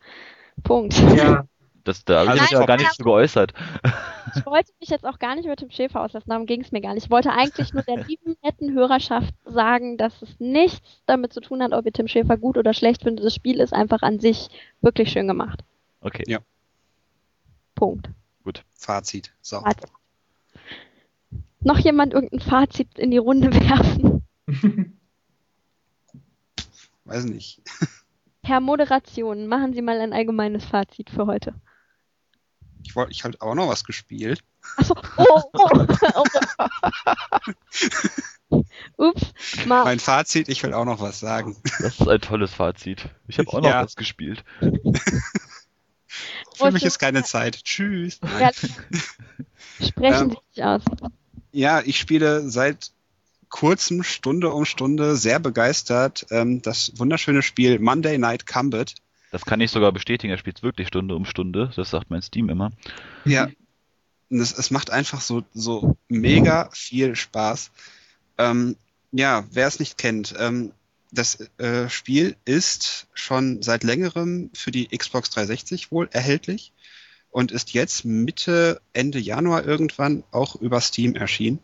Punkt. 0.62 0.98
ja, 1.14 1.44
Das, 1.84 2.02
da 2.06 2.20
habe 2.20 2.24
ich 2.24 2.30
Also 2.30 2.42
mich 2.42 2.50
ja 2.52 2.58
top. 2.60 2.66
gar 2.66 2.76
nicht 2.78 2.92
zu 2.94 3.04
geäußert. 3.04 3.52
Ich 4.36 4.46
wollte 4.46 4.72
mich 4.80 4.88
jetzt 4.88 5.04
auch 5.04 5.18
gar 5.18 5.34
nicht 5.36 5.44
über 5.44 5.54
Tim 5.54 5.70
Schäfer 5.70 6.00
auslassen, 6.00 6.30
darum 6.30 6.46
ging 6.46 6.62
es 6.62 6.72
mir 6.72 6.80
gar 6.80 6.94
nicht. 6.94 7.04
Ich 7.04 7.10
wollte 7.10 7.30
eigentlich 7.30 7.74
nur 7.74 7.82
der 7.82 8.04
lieben, 8.04 8.36
netten 8.42 8.72
Hörerschaft 8.72 9.34
sagen, 9.44 9.98
dass 9.98 10.22
es 10.22 10.40
nichts 10.40 11.02
damit 11.04 11.34
zu 11.34 11.42
tun 11.42 11.62
hat, 11.62 11.72
ob 11.74 11.84
ihr 11.84 11.92
Tim 11.92 12.08
Schäfer 12.08 12.38
gut 12.38 12.56
oder 12.56 12.72
schlecht 12.72 13.02
findet. 13.02 13.22
Das 13.26 13.34
Spiel 13.34 13.60
ist 13.60 13.74
einfach 13.74 14.00
an 14.00 14.18
sich 14.18 14.48
wirklich 14.80 15.10
schön 15.12 15.28
gemacht. 15.28 15.60
Okay. 16.00 16.24
Ja. 16.26 16.38
Punkt. 17.74 18.08
Fazit. 18.76 19.30
So. 19.42 19.60
Fazit. 19.60 19.90
Noch 21.60 21.78
jemand 21.78 22.14
irgendein 22.14 22.40
Fazit 22.40 22.98
in 22.98 23.10
die 23.10 23.18
Runde 23.18 23.52
werfen? 23.52 24.22
Weiß 27.04 27.24
nicht. 27.24 27.60
Herr 28.42 28.60
Moderation, 28.60 29.46
machen 29.46 29.72
Sie 29.74 29.82
mal 29.82 30.00
ein 30.00 30.12
allgemeines 30.12 30.64
Fazit 30.64 31.10
für 31.10 31.26
heute. 31.26 31.54
Ich 32.82 32.94
wollte, 32.94 33.12
ich 33.12 33.24
habe 33.24 33.40
auch 33.40 33.54
noch 33.54 33.68
was 33.68 33.84
gespielt. 33.84 34.40
Achso, 34.76 34.94
oh, 35.16 35.42
oh, 35.54 35.86
oh. 38.50 38.62
Ups, 38.96 39.32
mal. 39.66 39.84
Mein 39.84 39.98
Fazit, 39.98 40.48
ich 40.48 40.62
will 40.62 40.74
auch 40.74 40.84
noch 40.84 41.00
was 41.00 41.18
sagen. 41.20 41.56
Das 41.80 41.98
ist 42.00 42.08
ein 42.08 42.20
tolles 42.20 42.52
Fazit. 42.52 43.08
Ich 43.26 43.38
habe 43.38 43.48
auch 43.48 43.60
noch 43.60 43.68
Ja. 43.70 43.82
was 43.82 43.96
gespielt. 43.96 44.44
Für 46.56 46.70
mich 46.70 46.84
ist 46.84 46.98
keine 46.98 47.24
Zeit. 47.24 47.64
Tschüss. 47.64 48.20
Ja, 48.38 48.50
sprechen 48.52 49.94
Ähm, 50.02 50.30
Sie 50.30 50.36
sich 50.54 50.64
aus. 50.64 50.82
Ja, 51.52 51.80
ich 51.80 51.98
spiele 51.98 52.48
seit 52.48 52.92
kurzem 53.54 54.02
Stunde 54.02 54.50
um 54.52 54.64
Stunde 54.64 55.14
sehr 55.14 55.38
begeistert 55.38 56.26
ähm, 56.30 56.60
das 56.60 56.90
wunderschöne 56.96 57.40
Spiel 57.40 57.78
Monday 57.78 58.18
Night 58.18 58.48
Combat. 58.48 58.96
Das 59.30 59.44
kann 59.44 59.60
ich 59.60 59.70
sogar 59.70 59.92
bestätigen, 59.92 60.32
er 60.32 60.38
spielt 60.38 60.64
wirklich 60.64 60.88
Stunde 60.88 61.14
um 61.14 61.24
Stunde. 61.24 61.70
Das 61.76 61.90
sagt 61.90 62.10
mein 62.10 62.20
Steam 62.20 62.48
immer. 62.48 62.72
Ja. 63.24 63.48
Es, 64.28 64.58
es 64.58 64.72
macht 64.72 64.90
einfach 64.90 65.20
so, 65.20 65.44
so 65.54 65.96
mega 66.08 66.68
viel 66.72 67.14
Spaß. 67.14 67.70
Ähm, 68.38 68.74
ja, 69.12 69.44
wer 69.52 69.68
es 69.68 69.78
nicht 69.78 69.98
kennt, 69.98 70.34
ähm, 70.36 70.72
das 71.12 71.38
äh, 71.58 71.88
Spiel 71.88 72.34
ist 72.44 73.06
schon 73.14 73.62
seit 73.62 73.84
längerem 73.84 74.50
für 74.52 74.72
die 74.72 74.88
Xbox 74.88 75.30
360 75.30 75.92
wohl 75.92 76.08
erhältlich 76.10 76.72
und 77.30 77.52
ist 77.52 77.72
jetzt 77.72 78.04
Mitte, 78.04 78.80
Ende 78.92 79.20
Januar 79.20 79.64
irgendwann 79.64 80.24
auch 80.32 80.56
über 80.56 80.80
Steam 80.80 81.14
erschienen. 81.14 81.60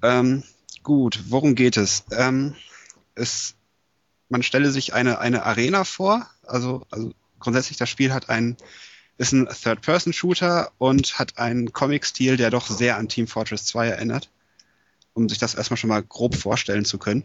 Ähm, 0.00 0.44
gut, 0.84 1.24
worum 1.28 1.56
geht 1.56 1.76
es? 1.76 2.04
Ähm, 2.12 2.54
es 3.16 3.56
man 4.28 4.42
stelle 4.42 4.70
sich 4.70 4.94
eine, 4.94 5.18
eine 5.18 5.44
Arena 5.44 5.84
vor, 5.84 6.28
also, 6.46 6.86
also 6.90 7.12
grundsätzlich 7.38 7.78
das 7.78 7.88
Spiel 7.88 8.12
hat 8.12 8.28
einen 8.28 8.56
ist 9.16 9.32
ein 9.32 9.46
Third-Person-Shooter 9.46 10.72
und 10.78 11.20
hat 11.20 11.38
einen 11.38 11.72
Comic-Stil, 11.72 12.36
der 12.36 12.50
doch 12.50 12.66
sehr 12.66 12.96
an 12.96 13.08
Team 13.08 13.28
Fortress 13.28 13.64
2 13.66 13.86
erinnert, 13.86 14.28
um 15.12 15.28
sich 15.28 15.38
das 15.38 15.54
erstmal 15.54 15.76
schon 15.76 15.88
mal 15.88 16.02
grob 16.02 16.34
vorstellen 16.34 16.84
zu 16.84 16.98
können. 16.98 17.24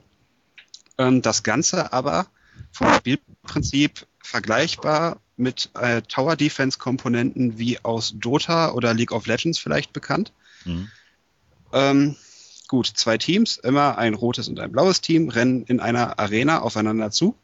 Ähm, 1.00 1.24
das 1.24 1.42
Ganze 1.42 1.92
aber 1.92 2.28
vom 2.72 2.94
Spielprinzip 2.94 4.06
vergleichbar 4.22 5.20
mit 5.36 5.72
äh, 5.74 6.04
Tower-Defense-Komponenten 6.04 7.58
wie 7.58 7.84
aus 7.84 8.14
Dota 8.16 8.72
oder 8.74 8.94
League 8.94 9.12
of 9.12 9.26
Legends 9.26 9.58
vielleicht 9.58 9.92
bekannt. 9.92 10.32
Mhm. 10.66 10.92
Ähm, 11.74 12.16
gut, 12.70 12.88
zwei 12.88 13.18
Teams, 13.18 13.58
immer 13.58 13.98
ein 13.98 14.14
rotes 14.14 14.48
und 14.48 14.60
ein 14.60 14.72
blaues 14.72 15.02
Team, 15.02 15.28
rennen 15.28 15.64
in 15.64 15.82
einer 15.82 16.20
Arena 16.20 16.62
aufeinander 16.62 17.12
zu. 17.12 17.36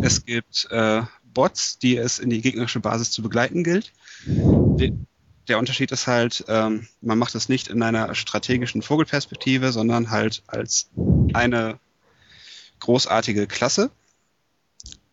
Es 0.00 0.24
gibt 0.24 0.66
äh, 0.70 1.02
Bots, 1.22 1.78
die 1.78 1.96
es 1.96 2.18
in 2.18 2.30
die 2.30 2.40
gegnerische 2.40 2.80
Basis 2.80 3.12
zu 3.12 3.22
begleiten 3.22 3.62
gilt. 3.62 3.92
De 4.80 4.90
der 5.48 5.58
Unterschied 5.58 5.90
ist 5.90 6.06
halt, 6.06 6.44
ähm, 6.48 6.86
man 7.00 7.18
macht 7.18 7.34
es 7.34 7.48
nicht 7.48 7.68
in 7.68 7.82
einer 7.82 8.14
strategischen 8.14 8.82
Vogelperspektive, 8.82 9.72
sondern 9.72 10.10
halt 10.10 10.42
als 10.46 10.90
eine 11.32 11.80
großartige 12.78 13.46
Klasse. 13.46 13.90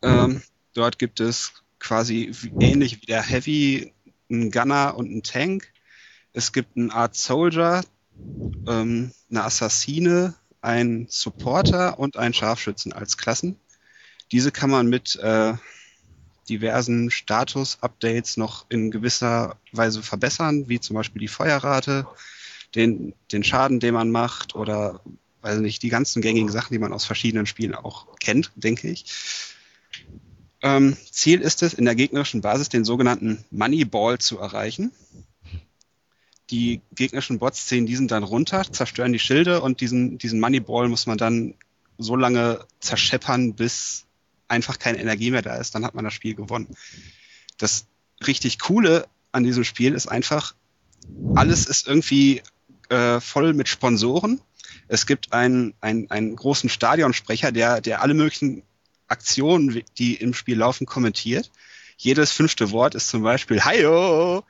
Ähm, 0.03 0.41
dort 0.73 0.99
gibt 0.99 1.19
es 1.19 1.53
quasi 1.79 2.31
wie- 2.41 2.53
ähnlich 2.59 3.01
wie 3.01 3.07
der 3.07 3.23
Heavy 3.23 3.93
einen 4.29 4.51
Gunner 4.51 4.95
und 4.95 5.07
einen 5.07 5.23
Tank. 5.23 5.71
Es 6.33 6.53
gibt 6.53 6.77
eine 6.77 6.93
Art 6.93 7.15
Soldier, 7.15 7.83
ähm, 8.67 9.11
eine 9.29 9.43
Assassine, 9.43 10.35
einen 10.61 11.07
Supporter 11.09 11.99
und 11.99 12.17
einen 12.17 12.33
Scharfschützen 12.33 12.93
als 12.93 13.17
Klassen. 13.17 13.57
Diese 14.31 14.51
kann 14.51 14.69
man 14.69 14.87
mit 14.87 15.15
äh, 15.17 15.53
diversen 16.49 17.11
Status-Updates 17.11 18.37
noch 18.37 18.65
in 18.69 18.91
gewisser 18.91 19.57
Weise 19.71 20.01
verbessern, 20.01 20.67
wie 20.69 20.79
zum 20.79 20.95
Beispiel 20.95 21.19
die 21.19 21.27
Feuerrate, 21.27 22.07
den, 22.75 23.13
den 23.31 23.43
Schaden, 23.43 23.79
den 23.79 23.93
man 23.93 24.11
macht 24.11 24.55
oder 24.55 25.01
weiß 25.41 25.59
nicht, 25.59 25.83
die 25.83 25.89
ganzen 25.89 26.21
gängigen 26.21 26.51
Sachen, 26.51 26.73
die 26.73 26.79
man 26.79 26.93
aus 26.93 27.05
verschiedenen 27.05 27.45
Spielen 27.45 27.75
auch 27.75 28.07
kennt, 28.19 28.51
denke 28.55 28.89
ich. 28.89 29.05
Ähm, 30.61 30.97
Ziel 31.11 31.41
ist 31.41 31.61
es, 31.63 31.73
in 31.73 31.85
der 31.85 31.95
gegnerischen 31.95 32.41
Basis 32.41 32.69
den 32.69 32.83
sogenannten 32.83 33.45
Moneyball 33.51 34.17
zu 34.17 34.39
erreichen. 34.39 34.91
Die 36.49 36.81
gegnerischen 36.93 37.39
Bots 37.39 37.67
ziehen 37.67 37.85
diesen 37.85 38.07
dann 38.07 38.23
runter, 38.23 38.63
zerstören 38.71 39.11
die 39.11 39.19
Schilde 39.19 39.61
und 39.61 39.81
diesen, 39.81 40.17
diesen 40.17 40.39
Moneyball 40.39 40.87
muss 40.87 41.05
man 41.05 41.17
dann 41.17 41.55
so 41.97 42.15
lange 42.15 42.65
zerscheppern, 42.79 43.53
bis 43.53 44.05
einfach 44.47 44.79
keine 44.79 44.99
Energie 44.99 45.31
mehr 45.31 45.41
da 45.41 45.55
ist. 45.55 45.75
Dann 45.75 45.85
hat 45.85 45.93
man 45.93 46.05
das 46.05 46.13
Spiel 46.13 46.35
gewonnen. 46.35 46.75
Das 47.57 47.87
richtig 48.25 48.59
Coole 48.59 49.07
an 49.31 49.43
diesem 49.43 49.63
Spiel 49.63 49.93
ist 49.93 50.07
einfach, 50.07 50.55
alles 51.35 51.65
ist 51.65 51.87
irgendwie 51.87 52.41
äh, 52.89 53.19
voll 53.19 53.53
mit 53.53 53.67
Sponsoren. 53.67 54.41
Es 54.87 55.05
gibt 55.05 55.33
einen, 55.33 55.73
einen, 55.81 56.09
einen 56.11 56.35
großen 56.35 56.69
Stadionsprecher, 56.69 57.51
der, 57.51 57.81
der 57.81 58.01
alle 58.01 58.13
möglichen 58.13 58.63
Aktionen, 59.07 59.83
die 59.97 60.15
im 60.15 60.33
Spiel 60.33 60.57
laufen, 60.57 60.85
kommentiert. 60.85 61.51
Jedes 61.97 62.31
fünfte 62.31 62.71
Wort 62.71 62.95
ist 62.95 63.09
zum 63.09 63.23
Beispiel 63.23 63.63
Hayo 63.63 64.43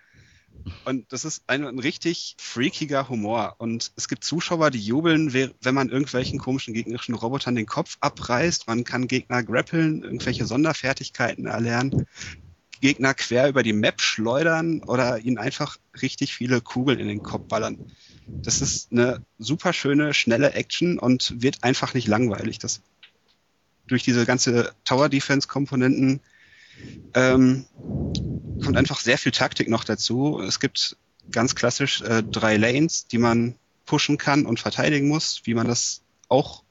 Und 0.85 1.11
das 1.11 1.25
ist 1.25 1.43
ein, 1.47 1.65
ein 1.65 1.79
richtig 1.79 2.35
freakiger 2.39 3.09
Humor. 3.09 3.55
Und 3.57 3.91
es 3.95 4.07
gibt 4.07 4.23
Zuschauer, 4.23 4.71
die 4.71 4.79
jubeln, 4.79 5.33
wenn 5.33 5.75
man 5.75 5.89
irgendwelchen 5.89 6.39
komischen 6.39 6.73
gegnerischen 6.73 7.15
Robotern 7.15 7.55
den 7.55 7.65
Kopf 7.65 7.97
abreißt. 7.99 8.67
Man 8.67 8.83
kann 8.83 9.07
Gegner 9.07 9.43
grappeln, 9.43 10.03
irgendwelche 10.03 10.45
Sonderfertigkeiten 10.45 11.45
erlernen, 11.45 12.05
Gegner 12.79 13.13
quer 13.13 13.49
über 13.49 13.63
die 13.63 13.73
Map 13.73 14.01
schleudern 14.01 14.83
oder 14.83 15.19
ihnen 15.19 15.37
einfach 15.37 15.77
richtig 16.01 16.33
viele 16.33 16.61
Kugeln 16.61 16.99
in 16.99 17.07
den 17.07 17.23
Kopf 17.23 17.47
ballern. 17.47 17.91
Das 18.27 18.61
ist 18.61 18.91
eine 18.91 19.23
super 19.39 19.73
schöne, 19.73 20.13
schnelle 20.13 20.53
Action 20.53 20.99
und 20.99 21.41
wird 21.41 21.63
einfach 21.63 21.93
nicht 21.93 22.07
langweilig. 22.07 22.59
Das 22.59 22.81
durch 23.87 24.03
diese 24.03 24.25
ganze 24.25 24.73
Tower 24.83 25.09
Defense 25.09 25.47
Komponenten 25.47 26.19
ähm, 27.13 27.65
kommt 28.63 28.77
einfach 28.77 28.99
sehr 28.99 29.17
viel 29.17 29.31
Taktik 29.31 29.69
noch 29.69 29.83
dazu. 29.83 30.41
Es 30.41 30.59
gibt 30.59 30.97
ganz 31.31 31.55
klassisch 31.55 32.01
äh, 32.01 32.23
drei 32.23 32.57
Lanes, 32.57 33.07
die 33.07 33.17
man 33.17 33.55
pushen 33.85 34.17
kann 34.17 34.45
und 34.45 34.59
verteidigen 34.59 35.07
muss, 35.07 35.41
wie 35.45 35.53
man 35.53 35.67
das 35.67 36.01
auch 36.27 36.63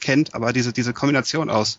kennt. 0.00 0.34
Aber 0.34 0.52
diese, 0.52 0.72
diese 0.72 0.92
Kombination 0.92 1.50
aus 1.50 1.78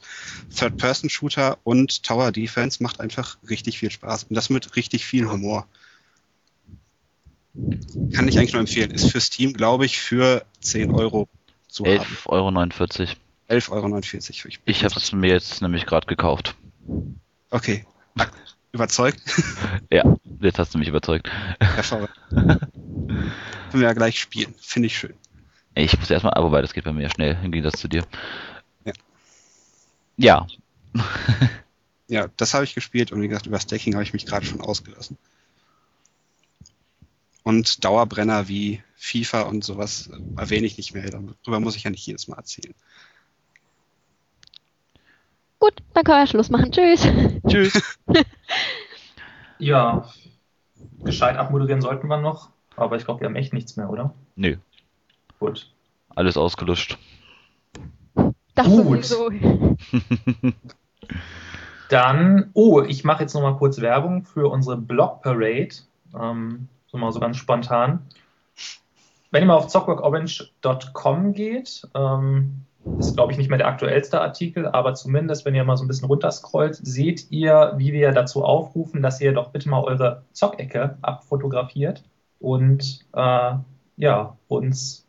Third-Person-Shooter 0.56 1.58
und 1.64 2.04
Tower 2.04 2.32
Defense 2.32 2.82
macht 2.82 3.00
einfach 3.00 3.38
richtig 3.50 3.78
viel 3.80 3.92
Spaß. 3.92 4.26
Und 4.26 4.36
das 4.36 4.50
mit 4.50 4.76
richtig 4.76 5.06
viel 5.06 5.30
Humor. 5.30 5.68
Kann 8.14 8.28
ich 8.28 8.38
eigentlich 8.38 8.54
nur 8.54 8.60
empfehlen. 8.60 8.92
Ist 8.92 9.12
für 9.12 9.20
Steam, 9.20 9.54
glaube 9.54 9.86
ich, 9.86 10.00
für 10.00 10.46
10 10.62 10.92
Euro 10.92 11.28
zu 11.68 11.86
haben. 11.86 12.18
11,49 12.26 12.28
Euro. 12.28 12.48
11,49 13.50 13.72
Euro. 13.72 14.48
Ich, 14.48 14.60
Ich 14.66 14.84
habe 14.84 14.96
es 14.96 15.12
mir 15.12 15.32
jetzt 15.32 15.62
nämlich 15.62 15.86
gerade 15.86 16.08
gekauft. 16.08 16.56
Okay. 17.50 17.86
Überzeugt? 18.72 19.22
Ja, 19.89 20.18
jetzt 20.41 20.60
hast 20.60 20.73
du 20.73 20.77
mich 20.77 20.89
überzeugt. 20.89 21.30
Hervorragend. 21.60 22.11
Können 22.30 23.31
wir 23.72 23.81
ja 23.84 23.94
gleich 23.94 24.19
spielen. 24.19 24.53
Finde 24.60 24.88
ich 24.88 24.98
schön. 24.98 25.14
Ich 25.76 25.98
muss 25.98 26.10
erstmal, 26.10 26.34
aber 26.34 26.48
wobei, 26.48 26.61
das 26.61 26.73
geht 26.73 26.84
bei 26.84 26.91
mir 26.91 27.03
ja 27.03 27.10
schnell, 27.10 27.38
im 27.41 27.52
Gegensatz 27.52 27.80
zu 27.80 27.88
dir. 27.88 28.06
Ja. 28.85 28.94
Ja. 30.18 30.48
Ja, 32.10 32.30
das 32.38 32.53
habe 32.53 32.64
ich 32.64 32.73
gespielt 32.73 33.11
und 33.11 33.22
wie 33.22 33.27
gesagt, 33.27 33.48
über 33.48 33.60
Stacking 33.60 33.94
habe 33.94 34.03
ich 34.03 34.14
mich 34.14 34.26
gerade 34.26 34.45
schon 34.45 34.61
ausgelassen. 34.61 35.18
Und 37.44 37.84
Dauerbrenner 37.84 38.48
wie 38.48 38.81
FIFA 38.95 39.44
und 39.44 39.64
sowas 39.64 40.10
äh, 40.11 40.39
erwähne 40.39 40.68
ich 40.68 40.77
nicht 40.77 40.94
mehr. 40.94 41.10
Darüber 41.10 41.60
muss 41.60 41.76
ich 41.76 41.84
ja 41.84 41.89
nicht 41.89 42.06
jedes 42.06 42.27
Mal 42.27 42.38
erzählen. 42.38 42.73
Gut, 45.60 45.74
dann 45.94 46.04
können 46.04 46.20
wir 46.20 46.28
Schluss 46.28 46.50
machen. 46.50 46.72
Tschüss. 46.72 47.08
Tschüss. 47.48 48.00
Ja, 49.60 50.06
gescheit 51.04 51.38
abmoderieren 51.38 51.82
sollten 51.82 52.08
wir 52.08 52.18
noch, 52.18 52.50
aber 52.76 52.96
ich 52.96 53.06
glaube, 53.06 53.22
wir 53.22 53.28
haben 53.28 53.36
echt 53.36 53.54
nichts 53.54 53.76
mehr, 53.76 53.90
oder? 53.90 54.14
Nö, 54.36 54.58
Gut. 55.40 55.72
alles 56.16 56.38
ausgelöscht. 56.38 56.98
Das 58.54 58.68
Gut. 58.68 59.04
sowieso. 59.04 59.32
Dann, 61.90 62.50
oh, 62.54 62.82
ich 62.82 63.04
mache 63.04 63.24
jetzt 63.24 63.34
nochmal 63.34 63.56
kurz 63.56 63.80
Werbung 63.80 64.26
für 64.26 64.52
unsere 64.52 64.78
Blog 64.78 65.22
Parade. 65.22 65.70
Ähm, 66.20 66.68
so 66.88 66.98
mal 66.98 67.12
so 67.12 67.20
ganz 67.20 67.38
spontan. 67.38 68.06
Wenn 69.32 69.44
ihr 69.44 69.48
mal 69.48 69.56
auf 69.56 69.68
zockworkorange.com 69.68 71.34
geht, 71.34 71.88
ähm, 71.94 72.62
ist 72.99 73.15
glaube 73.15 73.31
ich 73.31 73.38
nicht 73.38 73.49
mehr 73.49 73.57
der 73.57 73.68
aktuellste 73.68 74.22
Artikel, 74.22 74.68
aber 74.68 74.93
zumindest, 74.93 75.45
wenn 75.45 75.55
ihr 75.55 75.64
mal 75.64 75.77
so 75.77 75.84
ein 75.84 75.88
bisschen 75.88 76.07
runterscrollt, 76.07 76.76
seht 76.76 77.30
ihr, 77.31 77.73
wie 77.77 77.93
wir 77.93 78.11
dazu 78.11 78.43
aufrufen, 78.43 79.01
dass 79.01 79.22
ihr 79.22 79.34
doch 79.34 79.51
bitte 79.51 79.69
mal 79.69 79.84
eure 79.84 80.23
Zockecke 80.31 80.97
abfotografiert 81.01 82.03
und 82.39 83.05
äh, 83.14 83.53
ja, 83.97 84.38
uns 84.47 85.05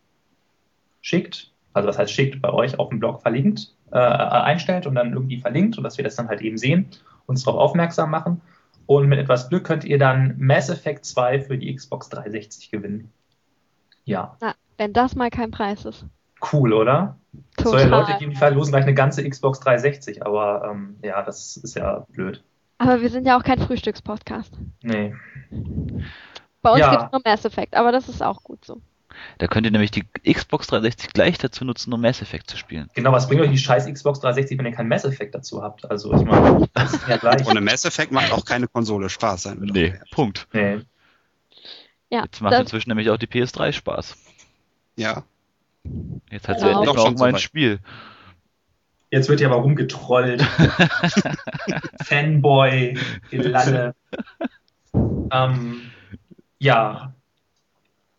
schickt, 1.01 1.53
also 1.73 1.89
was 1.89 1.99
heißt 1.99 2.13
schickt, 2.13 2.43
bei 2.43 2.51
euch 2.53 2.79
auf 2.79 2.89
dem 2.89 2.99
Blog 2.99 3.23
verlinkt, 3.23 3.75
äh, 3.91 3.99
einstellt 3.99 4.87
und 4.87 4.95
dann 4.95 5.13
irgendwie 5.13 5.39
verlinkt, 5.41 5.75
sodass 5.75 5.97
wir 5.97 6.05
das 6.05 6.17
dann 6.17 6.29
halt 6.29 6.41
eben 6.41 6.59
sehen, 6.59 6.89
uns 7.27 7.45
darauf 7.45 7.61
aufmerksam 7.61 8.11
machen. 8.11 8.41
Und 8.87 9.09
mit 9.09 9.19
etwas 9.19 9.51
Glück 9.51 9.65
könnt 9.65 9.85
ihr 9.85 9.99
dann 9.99 10.35
Mass 10.39 10.71
Effect 10.71 11.05
2 11.05 11.41
für 11.41 11.59
die 11.59 11.75
Xbox 11.75 12.09
360 12.09 12.71
gewinnen. 12.71 13.13
Ja, 14.05 14.37
Na, 14.41 14.55
wenn 14.79 14.95
das 14.95 15.15
mal 15.15 15.31
kein 15.31 15.51
Preis 15.51 15.85
ist. 15.85 16.07
cool, 16.53 16.73
oder? 16.73 17.19
Es 17.59 17.65
soll 17.65 17.81
ja 17.81 17.85
Total. 17.87 18.01
Leute 18.01 18.19
geben, 18.19 18.31
die 18.33 18.37
verlosen 18.37 18.73
gleich 18.73 18.85
eine 18.85 18.95
ganze 18.95 19.29
Xbox 19.29 19.61
360, 19.61 20.25
aber 20.25 20.69
ähm, 20.71 20.97
ja, 21.03 21.23
das 21.23 21.57
ist 21.57 21.75
ja 21.77 22.07
blöd. 22.11 22.43
Aber 22.79 23.01
wir 23.03 23.11
sind 23.11 23.27
ja 23.27 23.37
auch 23.39 23.43
kein 23.43 23.59
Frühstückspodcast. 23.61 24.53
Nee. 24.83 25.15
Bei 26.63 26.71
uns 26.71 26.81
Ja. 26.81 26.91
gibt 26.91 27.03
es 27.05 27.13
nur 27.13 27.23
Mass 27.25 27.45
Effect, 27.45 27.75
aber 27.75 27.93
das 27.93 28.09
ist 28.09 28.23
auch 28.23 28.43
gut 28.43 28.65
so. 28.65 28.81
Da 29.39 29.49
könnt 29.49 29.67
ihr 29.67 29.73
nämlich 29.73 29.91
die 29.91 30.05
Xbox 30.33 30.69
360 30.69 31.13
gleich 31.13 31.39
dazu 31.39 31.65
nutzen, 31.65 31.93
um 31.93 32.01
Mass 32.01 32.23
Effect 32.23 32.49
zu 32.51 32.57
spielen. 32.57 32.89
Genau, 32.95 33.11
was 33.11 33.27
bringt 33.27 33.41
euch 33.41 33.51
die 33.51 33.59
scheiß 33.59 33.87
Xbox 33.93 34.21
360, 34.21 34.59
wenn 34.59 34.67
ihr 34.67 34.73
keinen 34.73 34.89
Mass 34.89 35.05
Effect 35.05 35.35
dazu 35.35 35.63
habt? 35.63 35.91
Also, 35.91 36.13
ich 36.15 36.25
meine, 36.25 36.69
das 36.75 36.93
ist 36.95 37.09
ja 37.09 37.17
gleich. 37.19 37.45
Ohne 37.47 37.61
Mass 37.61 37.85
Effect 37.85 38.13
macht 38.13 38.33
auch 38.33 38.45
keine 38.45 38.69
Konsole 38.69 39.09
Spaß 39.09 39.45
sein. 39.45 39.59
Nee. 39.61 39.95
Punkt. 40.13 40.47
Nee. 40.53 40.81
Ja, 42.11 42.23
Jetzt 42.25 42.41
macht 42.41 42.55
inzwischen 42.55 42.91
nämlich 42.91 43.11
auch 43.11 43.17
die 43.19 43.27
PS3 43.27 43.73
Spaß. 43.73 44.17
Ja, 44.97 45.25
Jetzt 46.31 46.49
hat 46.49 46.61
Ja, 46.61 46.67
sie 46.67 46.71
endlich 46.73 46.95
mal 46.95 47.01
schon 47.03 47.15
auch 47.17 47.21
mein. 47.21 47.39
Spiel. 47.39 47.79
Jetzt 49.11 49.29
wird 49.31 49.41
hier 49.41 49.49
aber 49.51 49.63
rumgetrollt. 49.63 50.43
Fanboy, 52.05 52.99
Gelalle. 53.31 53.95
ähm, 55.33 55.81
ja. 56.59 57.15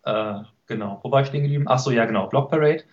Äh, 0.03 0.33
genau. 0.67 0.99
Wo 1.03 1.11
war 1.11 1.21
ich 1.21 1.27
stehen 1.27 1.43
geblieben? 1.43 1.65
Ach 1.67 1.79
so, 1.79 1.91
ja, 1.91 2.05
genau. 2.05 2.27
Block 2.27 2.49
Parade. 2.49 2.83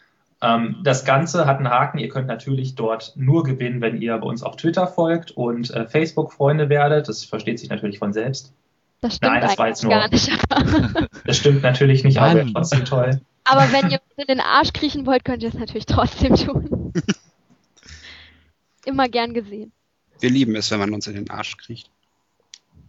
Ähm, 0.43 0.77
das 0.85 1.07
Ganze 1.07 1.47
hat 1.47 1.57
einen 1.57 1.71
Haken. 1.71 1.99
Ihr 1.99 2.09
könnt 2.11 2.27
natürlich 2.27 2.75
dort 2.75 3.15
nur 3.17 3.45
gewinnen, 3.45 3.81
wenn 3.81 4.01
ihr 4.03 4.17
bei 4.19 4.27
uns 4.27 4.43
auf 4.43 4.57
Twitter 4.57 4.87
folgt 4.87 5.31
und 5.31 5.71
äh, 5.71 5.87
Facebook-Freunde 5.87 6.69
werdet. 6.69 7.09
Das 7.09 7.25
versteht 7.25 7.59
sich 7.59 7.71
natürlich 7.71 7.99
von 7.99 8.13
selbst. 8.13 8.53
das 9.01 9.17
stimmt 9.17 9.33
Nein, 9.33 9.41
das 9.41 9.57
war 9.59 9.69
jetzt 9.69 9.83
nur- 9.83 9.93
gar 9.93 10.09
nicht. 10.11 10.31
Das 11.25 11.39
stimmt 11.39 11.63
natürlich 11.63 12.05
nicht, 12.05 12.19
aber 12.19 12.45
trotzdem 12.47 12.85
toll. 12.85 13.21
Aber 13.47 13.61
wenn 13.73 13.91
ihr 13.91 14.01
in 14.17 14.27
den 14.27 14.41
Arsch 14.41 14.73
kriechen 14.73 15.07
wollt, 15.07 15.25
könnt 15.25 15.43
ihr 15.43 15.49
es 15.49 15.55
natürlich 15.55 15.87
trotzdem 15.87 16.37
tun. 16.37 16.93
Immer 18.85 19.09
gern 19.09 19.35
gesehen. 19.35 19.73
wir 20.21 20.31
lieben 20.31 20.55
es, 20.55 20.71
wenn 20.71 20.79
man 20.79 20.95
uns 20.95 21.07
in 21.07 21.15
den 21.15 21.31
Arsch 21.31 21.57
kriegt. 21.57 21.91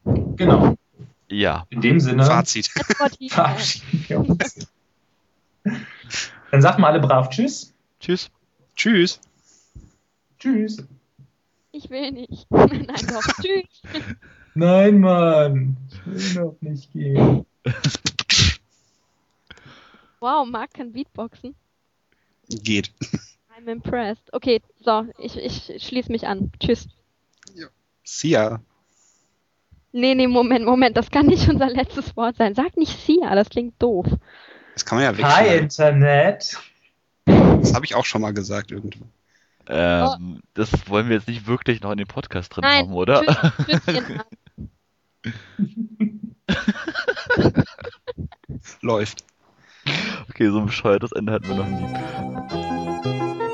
Genau. 0.04 0.76
Ja. 1.30 1.66
In 1.70 1.82
dem 1.82 2.00
Sinne 2.00 2.24
Fazit. 2.24 2.70
Lieben. 3.20 3.34
verabschieden. 3.34 4.38
Dann 6.52 6.62
sagt 6.62 6.80
mal 6.80 6.92
alle 6.92 7.00
brav 7.02 7.30
Tschüss. 7.30 7.74
Tschüss. 8.00 8.30
Tschüss. 8.76 9.20
Tschüss. 10.40 10.78
Ich 11.72 11.90
will 11.90 12.12
nicht. 12.12 12.48
Nein, 12.50 12.86
doch. 12.86 13.24
Tschüss. 13.42 13.82
Nein, 14.54 15.00
Mann. 15.00 15.78
Ich 16.16 16.36
will 16.36 16.44
noch 16.44 16.56
nicht 16.62 16.94
gehen. 16.94 17.46
Wow, 20.20 20.48
Marc 20.48 20.74
kann 20.74 20.94
Beatboxen. 20.94 21.56
Geht. 22.50 22.92
I'm 23.58 23.68
impressed. 23.68 24.34
Okay, 24.34 24.62
so, 24.84 25.06
ich, 25.18 25.38
ich 25.38 25.86
schließe 25.86 26.12
mich 26.12 26.28
an. 26.28 26.52
Tschüss. 26.60 26.88
Sia. 28.04 28.62
Nee, 29.92 30.16
nee, 30.16 30.28
Moment, 30.28 30.66
Moment, 30.66 30.96
das 30.96 31.12
kann 31.12 31.26
nicht 31.26 31.50
unser 31.50 31.70
letztes 31.70 32.16
Wort 32.16 32.38
sein. 32.38 32.56
Sag 32.56 32.78
nicht 32.78 32.98
Sia, 33.06 33.36
das 33.36 33.50
klingt 33.50 33.82
doof. 33.82 34.08
Das 34.74 34.86
kann 34.86 34.98
man 34.98 35.04
ja 35.04 35.12
Hi, 35.12 35.18
wegschneiden. 35.18 35.64
Internet. 35.64 36.58
Das 37.26 37.74
habe 37.74 37.86
ich 37.86 37.96
auch 37.96 38.06
schon 38.06 38.22
mal 38.22 38.34
gesagt 38.34 38.72
irgendwo. 38.72 39.06
Ähm, 39.68 40.42
das 40.54 40.70
wollen 40.88 41.10
wir 41.10 41.18
jetzt 41.18 41.28
nicht 41.28 41.48
wirklich 41.48 41.82
noch 41.82 41.92
in 41.92 41.98
den 41.98 42.08
Podcast 42.08 42.56
drin 42.56 42.62
Nein, 42.62 42.86
haben, 42.86 42.94
oder? 42.94 43.24
Tschüss. 43.66 43.82
Läuft. 48.82 49.26
Okay, 50.30 50.50
so 50.50 50.60
ein 50.60 50.66
bescheuertes 50.68 51.12
Ende 51.14 51.34
hatten 51.34 51.48
wir 51.48 51.56
noch 51.56 51.68
nie. 51.68 53.47